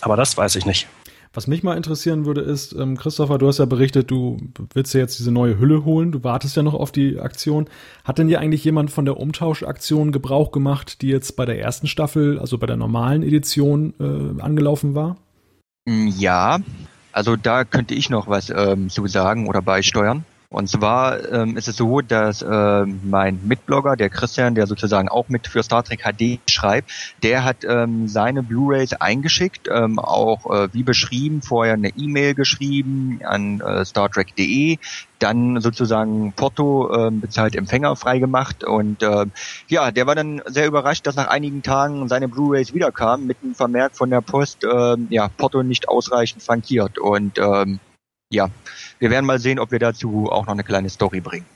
Aber 0.00 0.16
das 0.16 0.36
weiß 0.36 0.56
ich 0.56 0.66
nicht. 0.66 0.88
Was 1.34 1.46
mich 1.46 1.62
mal 1.62 1.76
interessieren 1.78 2.26
würde, 2.26 2.42
ist, 2.42 2.74
ähm, 2.74 2.98
Christopher, 2.98 3.38
du 3.38 3.48
hast 3.48 3.58
ja 3.58 3.64
berichtet, 3.64 4.10
du 4.10 4.36
willst 4.74 4.92
ja 4.92 5.00
jetzt 5.00 5.18
diese 5.18 5.32
neue 5.32 5.58
Hülle 5.58 5.84
holen, 5.84 6.12
du 6.12 6.22
wartest 6.22 6.56
ja 6.56 6.62
noch 6.62 6.74
auf 6.74 6.92
die 6.92 7.18
Aktion. 7.18 7.68
Hat 8.04 8.18
denn 8.18 8.28
dir 8.28 8.38
eigentlich 8.38 8.64
jemand 8.64 8.90
von 8.90 9.06
der 9.06 9.16
Umtauschaktion 9.16 10.12
Gebrauch 10.12 10.52
gemacht, 10.52 11.00
die 11.00 11.08
jetzt 11.08 11.34
bei 11.36 11.46
der 11.46 11.58
ersten 11.58 11.86
Staffel, 11.86 12.38
also 12.38 12.58
bei 12.58 12.66
der 12.66 12.76
normalen 12.76 13.22
Edition, 13.22 13.94
äh, 13.98 14.42
angelaufen 14.42 14.94
war? 14.94 15.16
Mm, 15.86 16.08
ja, 16.18 16.58
also 17.12 17.36
da 17.36 17.64
könnte 17.64 17.94
ich 17.94 18.10
noch 18.10 18.28
was 18.28 18.50
ähm, 18.54 18.90
zu 18.90 19.06
sagen 19.06 19.48
oder 19.48 19.62
beisteuern. 19.62 20.26
Und 20.52 20.68
zwar 20.68 21.32
ähm, 21.32 21.56
ist 21.56 21.66
es 21.66 21.76
so, 21.76 22.02
dass 22.02 22.42
ähm, 22.42 23.00
mein 23.04 23.40
Mitblogger, 23.42 23.96
der 23.96 24.10
Christian, 24.10 24.54
der 24.54 24.66
sozusagen 24.66 25.08
auch 25.08 25.30
mit 25.30 25.46
für 25.46 25.62
Star 25.62 25.82
Trek 25.82 26.02
HD 26.02 26.40
schreibt, 26.46 26.90
der 27.22 27.44
hat 27.44 27.64
ähm, 27.64 28.06
seine 28.06 28.42
Blu-rays 28.42 28.92
eingeschickt, 28.92 29.68
ähm, 29.72 29.98
auch 29.98 30.44
äh, 30.50 30.68
wie 30.74 30.82
beschrieben, 30.82 31.40
vorher 31.40 31.72
eine 31.72 31.88
E-Mail 31.96 32.34
geschrieben 32.34 33.20
an 33.24 33.60
äh, 33.60 33.86
StarTrek.de, 33.86 34.76
dann 35.18 35.58
sozusagen 35.62 36.34
Porto 36.34 37.08
äh, 37.08 37.10
bezahlt 37.10 37.56
Empfänger 37.56 37.96
freigemacht 37.96 38.62
und 38.62 39.02
äh, 39.02 39.24
ja, 39.68 39.90
der 39.90 40.06
war 40.06 40.14
dann 40.14 40.42
sehr 40.44 40.66
überrascht, 40.66 41.06
dass 41.06 41.16
nach 41.16 41.28
einigen 41.28 41.62
Tagen 41.62 42.08
seine 42.08 42.28
Blu-rays 42.28 42.74
wiederkamen 42.74 43.26
mit 43.26 43.38
einem 43.42 43.54
Vermerk 43.54 43.96
von 43.96 44.10
der 44.10 44.20
Post, 44.20 44.64
äh, 44.64 44.96
ja, 45.08 45.28
Porto 45.28 45.62
nicht 45.62 45.88
ausreichend 45.88 46.42
frankiert 46.42 46.98
und 46.98 47.38
ähm, 47.38 47.80
ja, 48.32 48.48
wir 49.02 49.10
werden 49.10 49.26
mal 49.26 49.40
sehen, 49.40 49.58
ob 49.58 49.72
wir 49.72 49.80
dazu 49.80 50.30
auch 50.30 50.46
noch 50.46 50.52
eine 50.52 50.62
kleine 50.62 50.88
Story 50.88 51.20
bringen. 51.20 51.46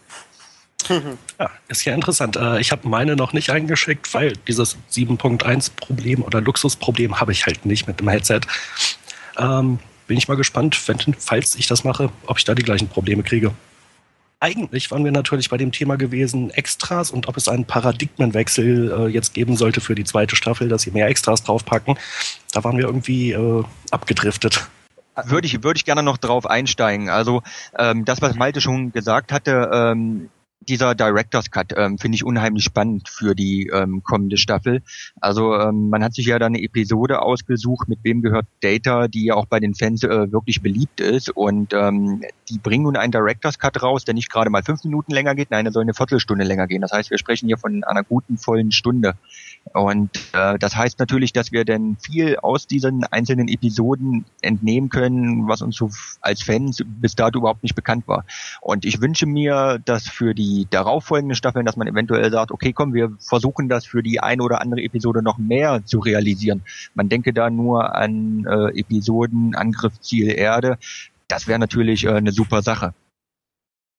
Ja, 1.39 1.51
ist 1.69 1.85
ja 1.85 1.95
interessant. 1.95 2.37
Äh, 2.37 2.61
ich 2.61 2.71
habe 2.71 2.89
meine 2.89 3.17
noch 3.17 3.33
nicht 3.33 3.51
eingeschickt, 3.51 4.15
weil 4.15 4.35
dieses 4.47 4.77
7.1 4.93 5.73
Problem 5.75 6.23
oder 6.23 6.41
Luxusproblem 6.41 7.21
habe 7.21 7.33
ich 7.33 7.45
halt 7.45 7.67
nicht 7.67 7.89
mit 7.89 7.99
dem 7.99 8.09
Headset. 8.09 8.41
Ähm, 9.37 9.81
bin 10.07 10.17
ich 10.17 10.29
mal 10.29 10.37
gespannt, 10.37 10.81
wenn, 10.87 10.99
falls 11.19 11.57
ich 11.57 11.67
das 11.67 11.83
mache, 11.83 12.11
ob 12.27 12.39
ich 12.39 12.45
da 12.45 12.55
die 12.55 12.63
gleichen 12.63 12.89
Probleme 12.89 13.25
kriege. 13.25 13.53
Eigentlich 14.39 14.91
waren 14.93 15.05
wir 15.05 15.11
natürlich 15.11 15.51
bei 15.51 15.57
dem 15.57 15.73
Thema 15.73 15.97
gewesen, 15.97 16.51
Extras 16.51 17.11
und 17.11 17.27
ob 17.27 17.37
es 17.37 17.49
einen 17.49 17.65
Paradigmenwechsel 17.65 18.93
äh, 18.93 19.07
jetzt 19.09 19.35
geben 19.35 19.57
sollte 19.57 19.81
für 19.81 19.97
die 19.97 20.05
zweite 20.05 20.37
Staffel, 20.37 20.69
dass 20.69 20.83
sie 20.83 20.93
mehr 20.93 21.09
Extras 21.09 21.43
draufpacken. 21.43 21.99
Da 22.53 22.63
waren 22.63 22.79
wir 22.79 22.85
irgendwie 22.85 23.33
äh, 23.33 23.65
abgedriftet 23.91 24.69
würde 25.25 25.47
ich, 25.47 25.63
würde 25.63 25.79
ich 25.79 25.85
gerne 25.85 26.03
noch 26.03 26.19
drauf 26.19 26.47
einsteigen. 26.47 27.09
Also 27.09 27.43
ähm, 27.79 28.05
das, 28.05 28.23
was 28.23 28.35
Malte 28.35 28.61
schon 28.61 28.93
gesagt 28.93 29.33
hatte, 29.33 29.71
ähm, 29.73 30.29
dieser 30.69 30.95
Director's 30.95 31.51
Cut 31.51 31.73
ähm, 31.77 31.99
finde 31.99 32.17
ich 32.17 32.25
unheimlich 32.25 32.65
spannend 32.65 33.09
für 33.09 33.35
die 33.35 33.71
ähm, 33.73 34.03
kommende 34.03 34.37
Staffel. 34.37 34.83
Also 35.21 35.55
ähm, 35.55 35.89
man 35.91 36.03
hat 36.03 36.15
sich 36.15 36.27
ja 36.27 36.39
da 36.39 36.47
eine 36.47 36.63
Episode 36.63 37.23
ausgesucht, 37.23 37.89
mit 37.89 38.01
wem 38.03 38.23
gehört 38.23 38.47
Data, 38.63 39.09
die 39.09 39.27
ja 39.27 39.35
auch 39.35 39.47
bei 39.47 39.61
den 39.61 39.75
Fans 39.75 40.03
äh, 40.03 40.33
wirklich 40.33 40.63
beliebt 40.63 41.01
ist. 41.01 41.31
Und 41.31 41.73
ähm, 41.73 42.23
die 42.49 42.59
bringen 42.59 42.85
nun 42.85 42.97
einen 42.97 43.13
Director's 43.13 43.59
Cut 43.59 43.83
raus, 43.83 44.05
der 44.05 44.15
nicht 44.15 44.31
gerade 44.31 44.51
mal 44.51 44.63
fünf 44.63 44.85
Minuten 44.85 45.13
länger 45.13 45.35
geht, 45.35 45.51
nein, 45.51 45.65
der 45.65 45.73
soll 45.73 45.83
eine 45.83 45.95
Viertelstunde 45.95 46.45
länger 46.45 46.67
gehen. 46.67 46.83
Das 46.83 46.93
heißt, 46.93 47.11
wir 47.11 47.19
sprechen 47.19 47.47
hier 47.47 47.59
von 47.59 47.85
einer 47.85 48.03
guten 48.03 48.39
vollen 48.39 48.73
Stunde. 48.73 49.15
Und 49.73 50.11
äh, 50.33 50.59
das 50.59 50.77
heißt 50.77 50.99
natürlich, 50.99 51.33
dass 51.33 51.53
wir 51.53 51.65
denn 51.65 51.97
viel 51.97 52.37
aus 52.37 52.67
diesen 52.67 53.05
einzelnen 53.05 53.49
Episoden 53.49 54.25
entnehmen 54.41 54.89
können, 54.89 55.49
was 55.49 55.61
uns 55.61 55.77
so 55.77 55.91
als 56.21 56.43
Fans 56.43 56.83
bis 56.85 57.15
dato 57.15 57.39
überhaupt 57.39 57.63
nicht 57.63 57.75
bekannt 57.75 58.07
war. 58.07 58.25
Und 58.61 58.85
ich 58.85 59.01
wünsche 59.01 59.27
mir, 59.27 59.79
dass 59.85 60.09
für 60.09 60.35
die 60.35 60.67
darauffolgenden 60.71 61.35
Staffeln, 61.35 61.67
dass 61.67 61.77
man 61.77 61.89
eventuell 61.89 62.31
sagt, 62.31 62.53
okay, 62.53 62.73
komm, 62.73 62.95
wir 62.95 63.13
versuchen 63.19 63.69
das 63.69 63.87
für 63.87 64.03
die 64.03 64.21
eine 64.21 64.43
oder 64.43 64.61
andere 64.61 64.83
Episode 64.83 65.23
noch 65.23 65.39
mehr 65.39 65.85
zu 65.85 65.99
realisieren. 65.99 66.63
Man 66.95 67.09
denke 67.09 67.33
da 67.33 67.51
nur 67.51 67.95
an 67.95 68.47
äh, 68.49 68.79
Episoden 68.79 69.55
Angriff 69.55 70.01
Ziel 70.01 70.31
Erde. 70.31 70.79
Das 71.29 71.49
wäre 71.49 71.59
natürlich 71.59 72.05
äh, 72.05 72.11
eine 72.11 72.33
super 72.33 72.63
Sache. 72.63 72.95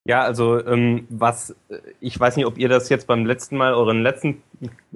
Ja, 0.08 0.22
also 0.22 0.66
ähm, 0.66 1.06
was, 1.10 1.54
ich 2.00 2.18
weiß 2.18 2.38
nicht, 2.38 2.46
ob 2.46 2.58
ihr 2.58 2.70
das 2.70 2.88
jetzt 2.88 3.08
beim 3.08 3.26
letzten 3.26 3.58
Mal, 3.58 3.74
euren 3.74 4.02
letzten 4.02 4.42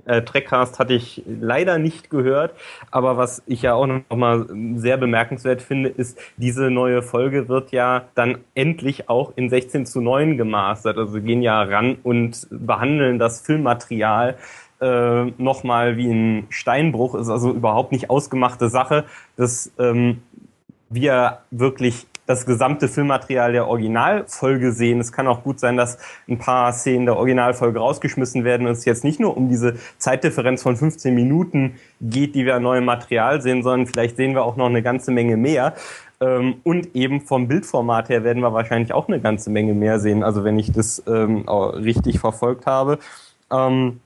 äh, 0.05 0.21
Trackcast 0.21 0.79
hatte 0.79 0.93
ich 0.93 1.23
leider 1.25 1.77
nicht 1.77 2.09
gehört, 2.09 2.53
aber 2.89 3.17
was 3.17 3.43
ich 3.45 3.61
ja 3.61 3.73
auch 3.73 3.87
noch 3.87 4.15
mal 4.15 4.47
sehr 4.75 4.97
bemerkenswert 4.97 5.61
finde, 5.61 5.89
ist, 5.89 6.19
diese 6.37 6.71
neue 6.71 7.01
Folge 7.01 7.47
wird 7.47 7.71
ja 7.71 8.05
dann 8.15 8.39
endlich 8.55 9.09
auch 9.09 9.33
in 9.35 9.49
16 9.49 9.85
zu 9.85 10.01
9 10.01 10.37
gemastert. 10.37 10.97
Also 10.97 11.21
gehen 11.21 11.41
ja 11.41 11.61
ran 11.61 11.97
und 12.03 12.47
behandeln 12.49 13.19
das 13.19 13.41
Filmmaterial 13.41 14.37
äh, 14.81 15.25
nochmal 15.37 15.97
wie 15.97 16.11
ein 16.11 16.47
Steinbruch, 16.49 17.15
ist 17.15 17.29
also 17.29 17.51
überhaupt 17.51 17.91
nicht 17.91 18.09
ausgemachte 18.09 18.69
Sache, 18.69 19.05
dass 19.35 19.71
ähm, 19.77 20.23
wir 20.89 21.39
wirklich 21.51 22.07
das 22.31 22.45
gesamte 22.45 22.87
Filmmaterial 22.87 23.51
der 23.51 23.67
Originalfolge 23.67 24.71
sehen. 24.71 24.99
Es 24.99 25.11
kann 25.11 25.27
auch 25.27 25.43
gut 25.43 25.59
sein, 25.59 25.77
dass 25.77 25.97
ein 26.27 26.37
paar 26.37 26.71
Szenen 26.71 27.05
der 27.05 27.17
Originalfolge 27.17 27.79
rausgeschmissen 27.79 28.43
werden 28.43 28.67
und 28.67 28.73
es 28.73 28.85
jetzt 28.85 29.03
nicht 29.03 29.19
nur 29.19 29.35
um 29.35 29.49
diese 29.49 29.75
Zeitdifferenz 29.97 30.63
von 30.63 30.77
15 30.77 31.13
Minuten 31.13 31.75
geht, 31.99 32.35
die 32.35 32.45
wir 32.45 32.55
an 32.55 32.63
neuem 32.63 32.85
Material 32.85 33.41
sehen, 33.41 33.63
sondern 33.63 33.87
vielleicht 33.87 34.15
sehen 34.15 34.33
wir 34.33 34.43
auch 34.43 34.55
noch 34.55 34.67
eine 34.67 34.81
ganze 34.81 35.11
Menge 35.11 35.35
mehr. 35.37 35.73
Ähm, 36.21 36.55
und 36.63 36.95
eben 36.95 37.21
vom 37.21 37.47
Bildformat 37.47 38.09
her 38.09 38.23
werden 38.23 38.41
wir 38.41 38.53
wahrscheinlich 38.53 38.93
auch 38.93 39.07
eine 39.07 39.19
ganze 39.19 39.49
Menge 39.49 39.73
mehr 39.73 39.99
sehen, 39.99 40.23
also 40.23 40.43
wenn 40.43 40.57
ich 40.57 40.71
das 40.71 41.03
ähm, 41.07 41.47
richtig 41.49 42.19
verfolgt 42.19 42.65
habe. 42.65 42.99
Ähm, 43.51 43.99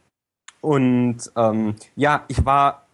und 0.61 1.31
ja, 1.95 2.23
ich 2.27 2.43
war 2.43 2.85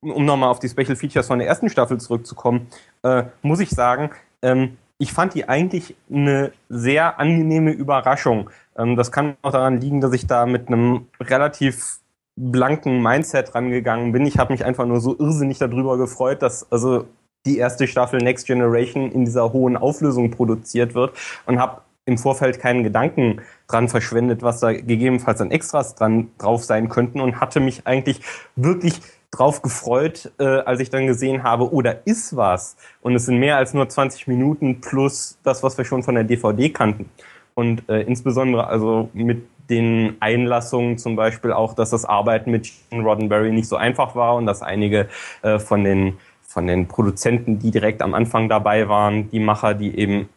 um 0.00 0.24
nochmal 0.24 0.50
auf 0.50 0.58
die 0.58 0.68
Special 0.68 0.96
Features 0.96 1.26
von 1.26 1.38
der 1.38 1.48
ersten 1.48 1.68
Staffel 1.68 1.98
zurückzukommen, 1.98 2.68
äh, 3.02 3.24
muss 3.42 3.60
ich 3.60 3.70
sagen, 3.70 4.10
ähm, 4.42 4.76
ich 4.98 5.12
fand 5.12 5.34
die 5.34 5.48
eigentlich 5.48 5.94
eine 6.10 6.52
sehr 6.68 7.20
angenehme 7.20 7.72
Überraschung. 7.72 8.50
Ähm, 8.78 8.96
das 8.96 9.12
kann 9.12 9.36
auch 9.42 9.52
daran 9.52 9.80
liegen, 9.80 10.00
dass 10.00 10.12
ich 10.12 10.26
da 10.26 10.46
mit 10.46 10.68
einem 10.68 11.06
relativ 11.20 11.98
blanken 12.38 13.02
Mindset 13.02 13.54
rangegangen 13.54 14.12
bin. 14.12 14.26
Ich 14.26 14.38
habe 14.38 14.52
mich 14.52 14.64
einfach 14.64 14.86
nur 14.86 15.00
so 15.00 15.16
irrsinnig 15.18 15.58
darüber 15.58 15.96
gefreut, 15.96 16.42
dass 16.42 16.70
also 16.70 17.06
die 17.46 17.58
erste 17.58 17.86
Staffel 17.86 18.20
Next 18.20 18.46
Generation 18.46 19.10
in 19.10 19.24
dieser 19.24 19.52
hohen 19.52 19.76
Auflösung 19.76 20.30
produziert 20.30 20.94
wird 20.94 21.16
und 21.46 21.58
habe 21.58 21.82
im 22.04 22.18
Vorfeld 22.18 22.60
keinen 22.60 22.84
Gedanken 22.84 23.40
dran 23.66 23.88
verschwendet, 23.88 24.42
was 24.42 24.60
da 24.60 24.72
gegebenenfalls 24.72 25.40
an 25.40 25.50
Extras 25.50 25.94
dran 25.94 26.30
drauf 26.38 26.64
sein 26.64 26.88
könnten 26.88 27.20
und 27.20 27.40
hatte 27.40 27.58
mich 27.60 27.86
eigentlich 27.86 28.20
wirklich 28.54 29.00
drauf 29.30 29.62
gefreut, 29.62 30.32
äh, 30.38 30.44
als 30.44 30.80
ich 30.80 30.90
dann 30.90 31.06
gesehen 31.06 31.42
habe, 31.42 31.72
oh, 31.72 31.82
da 31.82 31.94
ist 32.04 32.36
was. 32.36 32.76
Und 33.02 33.14
es 33.14 33.26
sind 33.26 33.38
mehr 33.38 33.56
als 33.56 33.74
nur 33.74 33.88
20 33.88 34.26
Minuten 34.28 34.80
plus 34.80 35.38
das, 35.42 35.62
was 35.62 35.76
wir 35.76 35.84
schon 35.84 36.02
von 36.02 36.14
der 36.14 36.24
DVD 36.24 36.70
kannten. 36.70 37.10
Und 37.54 37.88
äh, 37.88 38.02
insbesondere 38.02 38.66
also 38.66 39.08
mit 39.12 39.46
den 39.68 40.16
Einlassungen 40.20 40.98
zum 40.98 41.16
Beispiel 41.16 41.52
auch, 41.52 41.74
dass 41.74 41.90
das 41.90 42.04
Arbeiten 42.04 42.50
mit 42.50 42.70
Gene 42.90 43.02
Roddenberry 43.02 43.50
nicht 43.50 43.68
so 43.68 43.76
einfach 43.76 44.14
war 44.14 44.36
und 44.36 44.46
dass 44.46 44.62
einige 44.62 45.08
äh, 45.42 45.58
von 45.58 45.82
den 45.82 46.18
von 46.42 46.66
den 46.66 46.88
Produzenten, 46.88 47.58
die 47.58 47.70
direkt 47.70 48.00
am 48.00 48.14
Anfang 48.14 48.48
dabei 48.48 48.88
waren, 48.88 49.28
die 49.30 49.40
Macher, 49.40 49.74
die 49.74 49.98
eben 49.98 50.30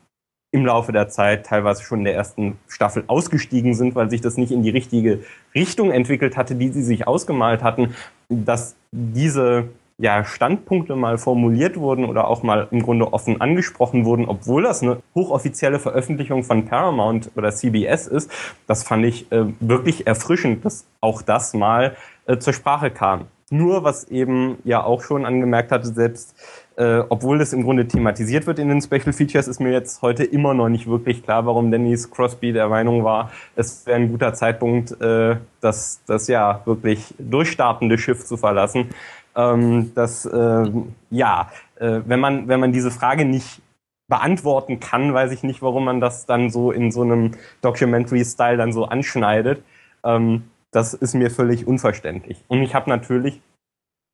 im 0.51 0.65
Laufe 0.65 0.91
der 0.91 1.07
Zeit 1.07 1.45
teilweise 1.45 1.83
schon 1.83 1.99
in 1.99 2.05
der 2.05 2.15
ersten 2.15 2.57
Staffel 2.67 3.03
ausgestiegen 3.07 3.73
sind, 3.73 3.95
weil 3.95 4.09
sich 4.09 4.19
das 4.19 4.35
nicht 4.35 4.51
in 4.51 4.63
die 4.63 4.69
richtige 4.69 5.23
Richtung 5.53 5.91
entwickelt 5.91 6.35
hatte, 6.35 6.55
die 6.55 6.69
sie 6.69 6.81
sich 6.81 7.07
ausgemalt 7.07 7.63
hatten, 7.63 7.95
dass 8.27 8.75
diese 8.91 9.69
ja, 9.99 10.23
Standpunkte 10.23 10.95
mal 10.95 11.17
formuliert 11.17 11.77
wurden 11.77 12.05
oder 12.05 12.27
auch 12.27 12.41
mal 12.41 12.69
im 12.71 12.81
Grunde 12.81 13.11
offen 13.11 13.41
angesprochen 13.41 14.05
wurden, 14.05 14.25
obwohl 14.25 14.63
das 14.63 14.81
eine 14.81 15.01
hochoffizielle 15.13 15.77
Veröffentlichung 15.77 16.43
von 16.43 16.65
Paramount 16.65 17.31
oder 17.35 17.51
CBS 17.51 18.07
ist, 18.07 18.31
das 18.65 18.83
fand 18.83 19.05
ich 19.05 19.29
äh, 19.31 19.45
wirklich 19.59 20.07
erfrischend, 20.07 20.63
dass 20.63 20.85
auch 21.01 21.21
das 21.21 21.53
mal 21.53 21.97
äh, 22.27 22.37
zur 22.37 22.53
Sprache 22.53 22.91
kam. 22.91 23.25
Nur, 23.51 23.83
was 23.83 24.05
eben 24.05 24.59
ja 24.63 24.83
auch 24.83 25.01
schon 25.01 25.25
angemerkt 25.25 25.71
hatte, 25.71 25.87
selbst 25.87 26.35
äh, 26.79 27.03
obwohl 27.09 27.37
das 27.37 27.51
im 27.51 27.63
Grunde 27.63 27.85
thematisiert 27.85 28.47
wird 28.47 28.57
in 28.57 28.69
den 28.69 28.81
Special 28.81 29.11
Features, 29.11 29.49
ist 29.49 29.59
mir 29.59 29.71
jetzt 29.71 30.01
heute 30.01 30.23
immer 30.23 30.53
noch 30.53 30.69
nicht 30.69 30.87
wirklich 30.87 31.21
klar, 31.23 31.45
warum 31.45 31.71
Dennis 31.71 32.09
Crosby 32.09 32.53
der 32.53 32.69
Meinung 32.69 33.03
war, 33.03 33.31
es 33.57 33.85
wäre 33.85 33.97
ein 33.97 34.09
guter 34.09 34.33
Zeitpunkt, 34.33 34.99
äh, 35.01 35.35
das, 35.59 36.01
das 36.07 36.29
ja 36.29 36.61
wirklich 36.63 37.13
durchstartende 37.19 37.97
Schiff 37.97 38.23
zu 38.25 38.37
verlassen. 38.37 38.89
Ähm, 39.35 39.91
das, 39.93 40.25
äh, 40.25 40.71
ja, 41.09 41.51
äh, 41.75 41.99
wenn, 42.05 42.21
man, 42.21 42.47
wenn 42.47 42.61
man 42.61 42.71
diese 42.71 42.91
Frage 42.91 43.25
nicht 43.25 43.61
beantworten 44.07 44.79
kann, 44.79 45.13
weiß 45.13 45.33
ich 45.33 45.43
nicht, 45.43 45.61
warum 45.61 45.83
man 45.83 45.99
das 45.99 46.27
dann 46.27 46.49
so 46.49 46.71
in 46.71 46.91
so 46.91 47.01
einem 47.01 47.31
Documentary-Style 47.61 48.55
dann 48.55 48.71
so 48.71 48.85
anschneidet. 48.85 49.61
Ähm, 50.05 50.43
das 50.71 50.93
ist 50.93 51.13
mir 51.13 51.29
völlig 51.29 51.67
unverständlich. 51.67 52.41
Und 52.47 52.61
ich 52.61 52.73
habe 52.73 52.89
natürlich 52.89 53.41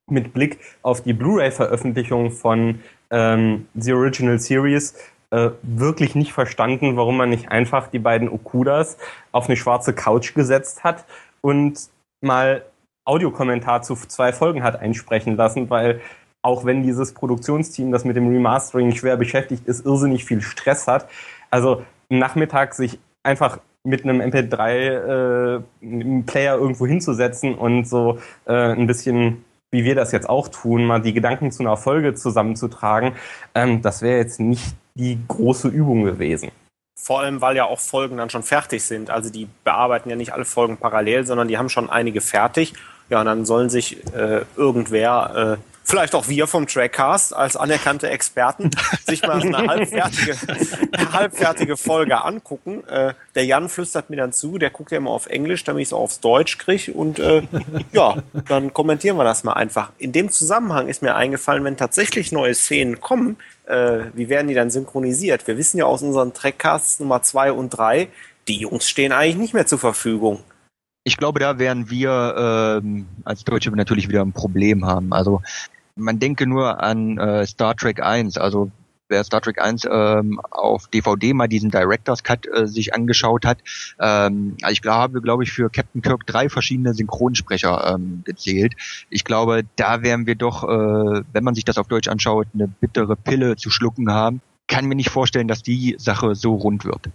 mit 0.10 0.34
Blick 0.34 0.60
auf 0.82 1.02
die 1.02 1.14
Blu-ray-Veröffentlichung 1.14 2.32
von 2.32 2.80
ähm, 3.10 3.68
The 3.74 3.94
Original 3.94 4.40
Series 4.40 4.96
äh, 5.32 5.50
wirklich 5.64 6.16
nicht 6.16 6.34
verstanden, 6.34 6.96
warum 6.98 7.18
man 7.18 7.30
nicht 7.30 7.50
einfach 7.50 7.88
die 7.88 8.00
beiden 8.00 8.30
Okudas 8.30 8.98
auf 9.32 9.48
eine 9.48 9.58
schwarze 9.58 9.94
Couch 9.94 10.36
gesetzt 10.36 10.84
hat 10.84 11.06
und 11.42 11.90
mal 12.22 12.64
Audiokommentar 13.06 13.82
zu 13.82 13.96
zwei 13.96 14.34
Folgen 14.34 14.64
hat 14.64 14.80
einsprechen 14.80 15.36
lassen, 15.36 15.70
weil 15.70 16.02
auch 16.44 16.66
wenn 16.66 16.84
dieses 16.84 17.14
Produktionsteam, 17.14 17.92
das 17.92 18.06
mit 18.06 18.16
dem 18.16 18.28
Remastering 18.28 18.96
schwer 18.96 19.18
beschäftigt 19.18 19.68
ist, 19.68 19.86
irrsinnig 19.86 20.26
viel 20.26 20.42
Stress 20.42 20.88
hat, 20.88 21.08
also 21.50 21.84
Nachmittag 22.10 22.76
sich 22.76 23.00
einfach 23.24 23.60
mit 23.84 24.04
einem 24.04 24.22
MP3 24.22 25.60
äh, 25.60 26.54
irgendwo 26.56 26.86
hinzusetzen 26.88 27.56
und 27.56 27.88
so 27.88 28.20
äh, 28.46 28.54
ein 28.54 28.88
bisschen 28.88 29.45
wie 29.76 29.84
wir 29.84 29.94
das 29.94 30.12
jetzt 30.14 30.30
auch 30.30 30.48
tun, 30.48 30.86
mal 30.86 31.02
die 31.02 31.14
Gedanken 31.14 31.52
zu 31.52 31.62
einer 31.62 31.76
Folge 31.76 32.16
zusammenzutragen, 32.16 33.14
ähm, 33.54 33.82
das 33.82 34.02
wäre 34.02 34.18
jetzt 34.18 34.40
nicht 34.40 34.76
die 34.96 35.20
große 35.28 35.68
Übung 35.68 36.06
gewesen. 36.06 36.52
Vor 36.98 37.20
allem, 37.20 37.42
weil 37.42 37.58
ja 37.58 37.66
auch 37.66 37.80
Folgen 37.80 38.18
dann 38.18 38.30
schon 38.30 38.44
fertig 38.44 38.84
sind. 38.84 39.10
Also 39.10 39.30
die 39.30 39.50
bearbeiten 39.66 40.10
ja 40.10 40.16
nicht 40.16 40.32
alle 40.32 40.46
Folgen 40.46 40.78
parallel, 40.78 41.26
sondern 41.26 41.50
die 41.50 41.58
haben 41.58 41.70
schon 41.70 41.90
einige 41.90 42.22
fertig. 42.22 42.74
Ja, 43.10 43.20
und 43.20 43.26
dann 43.26 43.46
sollen 43.46 43.70
sich 43.70 43.98
äh, 44.16 44.46
irgendwer 44.56 45.60
äh, 45.60 45.75
vielleicht 45.86 46.16
auch 46.16 46.28
wir 46.28 46.48
vom 46.48 46.68
Trackcast 46.68 47.34
als 47.34 47.56
anerkannte 47.56 48.10
Experten 48.10 48.72
sich 49.08 49.22
mal 49.22 49.42
eine 49.42 49.58
halbfertige, 49.58 50.36
eine 50.92 51.14
halbfertige 51.14 51.78
Folge 51.78 52.24
angucken. 52.24 52.84
Äh, 52.88 53.14
der 53.36 53.46
Jan 53.46 53.70
flüstert 53.70 54.10
mir 54.10 54.18
dann 54.18 54.34
zu, 54.34 54.58
der 54.58 54.72
guckt 54.72 54.92
ja 54.92 54.98
immer 54.98 55.12
auf 55.12 55.28
Englisch, 55.28 55.64
damit 55.64 55.84
ich 55.84 55.90
es 55.90 55.94
aufs 55.94 56.20
Deutsch 56.20 56.58
kriege 56.58 56.92
und 56.92 57.20
äh, 57.20 57.44
ja, 57.94 58.18
dann 58.48 58.74
kommentieren 58.74 59.18
wir 59.18 59.24
das 59.24 59.44
mal 59.44 59.54
einfach. 59.54 59.92
In 59.98 60.12
dem 60.12 60.30
Zusammenhang 60.32 60.88
ist 60.88 61.02
mir 61.02 61.16
eingefallen, 61.16 61.64
wenn 61.64 61.78
tatsächlich 61.78 62.32
neue 62.32 62.56
Szenen 62.56 63.00
kommen, 63.00 63.38
äh, 63.68 64.06
wie 64.14 64.30
werden 64.30 64.48
die 64.48 64.56
dann 64.56 64.72
synchronisiert? 64.72 65.48
Wir 65.48 65.58
wissen 65.58 65.78
ja 65.78 65.86
aus 65.86 66.02
unseren 66.02 66.34
Trackcasts 66.34 67.00
Nummer 67.00 67.22
zwei 67.22 67.52
und 67.52 67.70
drei, 67.70 68.10
die 68.48 68.58
Jungs 68.58 68.90
stehen 68.90 69.12
eigentlich 69.12 69.38
nicht 69.38 69.54
mehr 69.54 69.66
zur 69.66 69.80
Verfügung 69.80 70.44
ich 71.08 71.18
glaube, 71.18 71.40
da 71.40 71.60
werden 71.60 71.90
wir 71.92 72.82
ähm, 72.84 73.06
als 73.24 73.44
Deutsche 73.44 73.70
natürlich 73.70 74.10
wieder 74.10 74.24
ein 74.24 74.34
Problem 74.34 74.86
haben. 74.86 75.14
Also 75.14 75.42
man 75.96 76.20
denke 76.20 76.46
nur 76.46 76.82
an 76.82 77.18
äh, 77.18 77.46
Star 77.46 77.76
Trek 77.76 78.02
1, 78.02 78.38
also 78.38 78.72
wer 79.08 79.24
Star 79.24 79.42
Trek 79.42 79.62
1 79.62 79.88
ähm, 79.90 80.40
auf 80.52 80.88
DVD 80.88 81.34
mal 81.34 81.48
diesen 81.48 81.70
Director's 81.72 82.24
Cut 82.24 82.48
äh, 82.48 82.68
sich 82.68 82.94
angeschaut 82.94 83.46
hat, 83.46 83.60
ähm, 84.00 84.58
also 84.62 84.74
ich 84.74 84.82
glaube, 84.82 85.22
glaube 85.22 85.44
ich, 85.44 85.52
für 85.52 85.70
Captain 85.70 86.02
Kirk 86.02 86.26
drei 86.26 86.50
verschiedene 86.50 86.94
Synchronsprecher 86.94 87.96
ähm, 87.96 88.24
gezählt. 88.26 88.74
Ich 89.10 89.24
glaube, 89.24 89.64
da 89.76 90.02
werden 90.02 90.26
wir 90.26 90.36
doch, 90.36 90.64
äh, 90.64 91.24
wenn 91.32 91.44
man 91.44 91.56
sich 91.56 91.66
das 91.66 91.78
auf 91.78 91.88
Deutsch 91.88 92.08
anschaut, 92.08 92.48
eine 92.54 92.68
bittere 92.68 93.16
Pille 93.16 93.56
zu 93.56 93.70
schlucken 93.70 94.12
haben. 94.12 94.42
Kann 94.68 94.86
mir 94.86 94.96
nicht 94.96 95.12
vorstellen, 95.12 95.48
dass 95.48 95.62
die 95.62 95.96
Sache 96.00 96.34
so 96.34 96.56
rund 96.56 96.86
wird. 96.86 97.10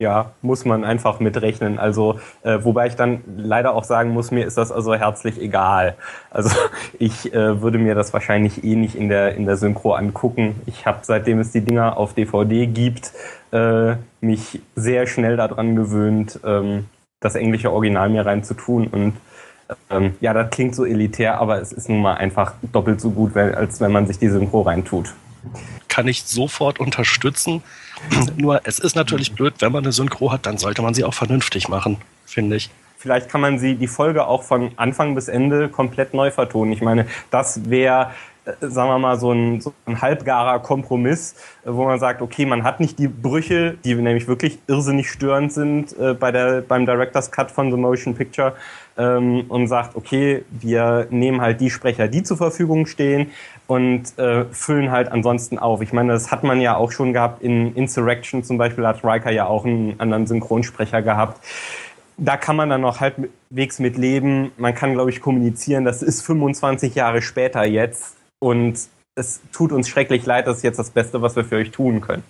Ja, 0.00 0.32
muss 0.40 0.64
man 0.64 0.82
einfach 0.82 1.20
mitrechnen. 1.20 1.78
Also, 1.78 2.18
äh, 2.42 2.58
wobei 2.62 2.86
ich 2.86 2.96
dann 2.96 3.20
leider 3.36 3.74
auch 3.74 3.84
sagen 3.84 4.10
muss, 4.14 4.30
mir 4.30 4.46
ist 4.46 4.56
das 4.56 4.72
also 4.72 4.94
herzlich 4.94 5.38
egal. 5.38 5.94
Also 6.30 6.48
ich 6.98 7.34
äh, 7.34 7.60
würde 7.60 7.76
mir 7.76 7.94
das 7.94 8.14
wahrscheinlich 8.14 8.64
eh 8.64 8.76
nicht 8.76 8.94
in 8.94 9.10
der, 9.10 9.34
in 9.34 9.44
der 9.44 9.58
Synchro 9.58 9.92
angucken. 9.92 10.58
Ich 10.64 10.86
habe, 10.86 11.00
seitdem 11.02 11.38
es 11.38 11.52
die 11.52 11.60
Dinger 11.60 11.98
auf 11.98 12.14
DVD 12.14 12.66
gibt, 12.66 13.12
äh, 13.52 13.96
mich 14.22 14.62
sehr 14.74 15.06
schnell 15.06 15.36
daran 15.36 15.76
gewöhnt, 15.76 16.40
ähm, 16.46 16.86
das 17.20 17.34
englische 17.34 17.70
Original 17.70 18.08
mir 18.08 18.24
reinzutun. 18.24 18.86
Und 18.86 19.12
ähm, 19.90 20.14
ja, 20.22 20.32
das 20.32 20.48
klingt 20.48 20.74
so 20.74 20.86
elitär, 20.86 21.38
aber 21.38 21.60
es 21.60 21.72
ist 21.72 21.90
nun 21.90 22.00
mal 22.00 22.14
einfach 22.14 22.54
doppelt 22.72 23.02
so 23.02 23.10
gut, 23.10 23.36
als 23.36 23.82
wenn 23.82 23.92
man 23.92 24.06
sich 24.06 24.18
die 24.18 24.30
Synchro 24.30 24.62
reintut 24.62 25.12
kann 25.90 26.08
ich 26.08 26.22
sofort 26.22 26.80
unterstützen. 26.80 27.62
Nur 28.36 28.60
es 28.64 28.78
ist 28.78 28.96
natürlich 28.96 29.32
blöd, 29.32 29.54
wenn 29.60 29.72
man 29.72 29.84
eine 29.84 29.92
Synchro 29.92 30.32
hat, 30.32 30.46
dann 30.46 30.58
sollte 30.58 30.82
man 30.82 30.94
sie 30.94 31.04
auch 31.04 31.14
vernünftig 31.14 31.68
machen, 31.68 31.98
finde 32.26 32.56
ich. 32.56 32.70
Vielleicht 32.98 33.30
kann 33.30 33.40
man 33.40 33.58
sie 33.58 33.76
die 33.76 33.86
Folge 33.86 34.26
auch 34.26 34.42
von 34.42 34.72
Anfang 34.76 35.14
bis 35.14 35.28
Ende 35.28 35.70
komplett 35.70 36.12
neu 36.12 36.30
vertonen. 36.30 36.72
Ich 36.72 36.82
meine, 36.82 37.06
das 37.30 37.70
wäre 37.70 38.10
sagen 38.60 38.90
wir 38.90 38.98
mal, 38.98 39.18
so 39.18 39.32
ein, 39.32 39.60
so 39.60 39.72
ein 39.86 40.00
halbgarer 40.00 40.60
Kompromiss, 40.60 41.34
äh, 41.64 41.68
wo 41.72 41.84
man 41.84 41.98
sagt, 41.98 42.22
okay, 42.22 42.46
man 42.46 42.64
hat 42.64 42.80
nicht 42.80 42.98
die 42.98 43.08
Brüche, 43.08 43.76
die 43.84 43.94
nämlich 43.94 44.28
wirklich 44.28 44.58
irrsinnig 44.66 45.10
störend 45.10 45.52
sind 45.52 45.96
äh, 45.98 46.14
bei 46.14 46.32
der, 46.32 46.62
beim 46.62 46.86
Director's 46.86 47.30
Cut 47.30 47.50
von 47.50 47.70
The 47.70 47.76
Motion 47.76 48.14
Picture 48.14 48.54
ähm, 48.96 49.44
und 49.48 49.68
sagt, 49.68 49.96
okay, 49.96 50.44
wir 50.50 51.06
nehmen 51.10 51.40
halt 51.40 51.60
die 51.60 51.70
Sprecher, 51.70 52.08
die 52.08 52.22
zur 52.22 52.36
Verfügung 52.36 52.86
stehen 52.86 53.30
und 53.66 54.18
äh, 54.18 54.44
füllen 54.46 54.90
halt 54.90 55.12
ansonsten 55.12 55.58
auf. 55.58 55.80
Ich 55.82 55.92
meine, 55.92 56.12
das 56.12 56.30
hat 56.30 56.42
man 56.42 56.60
ja 56.60 56.76
auch 56.76 56.92
schon 56.92 57.12
gehabt 57.12 57.42
in 57.42 57.74
Insurrection 57.74 58.42
zum 58.42 58.58
Beispiel, 58.58 58.86
hat 58.86 59.04
Riker 59.04 59.30
ja 59.30 59.46
auch 59.46 59.64
einen 59.64 59.98
anderen 59.98 60.26
Synchronsprecher 60.26 61.02
gehabt 61.02 61.40
da 62.22 62.36
kann 62.36 62.54
man 62.54 62.68
dann 62.68 62.82
noch 62.82 63.00
halbwegs 63.00 63.78
mit 63.78 63.96
leben. 63.96 64.52
Man 64.58 64.74
kann, 64.74 64.92
glaube 64.92 65.10
ich, 65.10 65.22
kommunizieren. 65.22 65.86
Das 65.86 66.02
ist 66.02 66.20
25 66.20 66.94
Jahre 66.94 67.22
später 67.22 67.64
jetzt. 67.64 68.19
Und 68.40 68.78
es 69.14 69.40
tut 69.52 69.70
uns 69.70 69.88
schrecklich 69.88 70.26
leid, 70.26 70.46
das 70.46 70.58
ist 70.58 70.62
jetzt 70.64 70.78
das 70.78 70.90
Beste, 70.90 71.22
was 71.22 71.36
wir 71.36 71.44
für 71.44 71.56
euch 71.56 71.70
tun 71.70 72.00
können. 72.00 72.24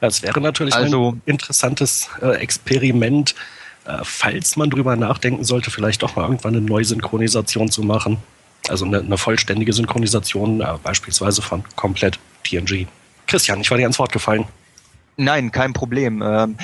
Das 0.00 0.22
wäre 0.22 0.40
natürlich 0.40 0.74
also, 0.74 1.12
ein 1.12 1.22
interessantes 1.26 2.08
äh, 2.22 2.36
Experiment, 2.36 3.34
äh, 3.84 3.98
falls 4.02 4.56
man 4.56 4.70
drüber 4.70 4.96
nachdenken 4.96 5.44
sollte, 5.44 5.70
vielleicht 5.70 6.02
doch 6.02 6.16
mal 6.16 6.22
irgendwann 6.22 6.54
eine 6.56 6.64
Neusynchronisation 6.64 7.70
zu 7.70 7.82
machen. 7.82 8.18
Also 8.68 8.84
eine, 8.84 9.00
eine 9.00 9.18
vollständige 9.18 9.72
Synchronisation, 9.72 10.60
äh, 10.60 10.66
beispielsweise 10.82 11.42
von 11.42 11.64
komplett 11.76 12.18
TNG. 12.44 12.86
Christian, 13.26 13.60
ich 13.60 13.70
war 13.70 13.78
dir 13.78 13.84
ans 13.84 13.98
Wort 13.98 14.12
gefallen. 14.12 14.44
Nein, 15.16 15.50
kein 15.50 15.72
Problem. 15.72 16.22
Ähm, 16.22 16.56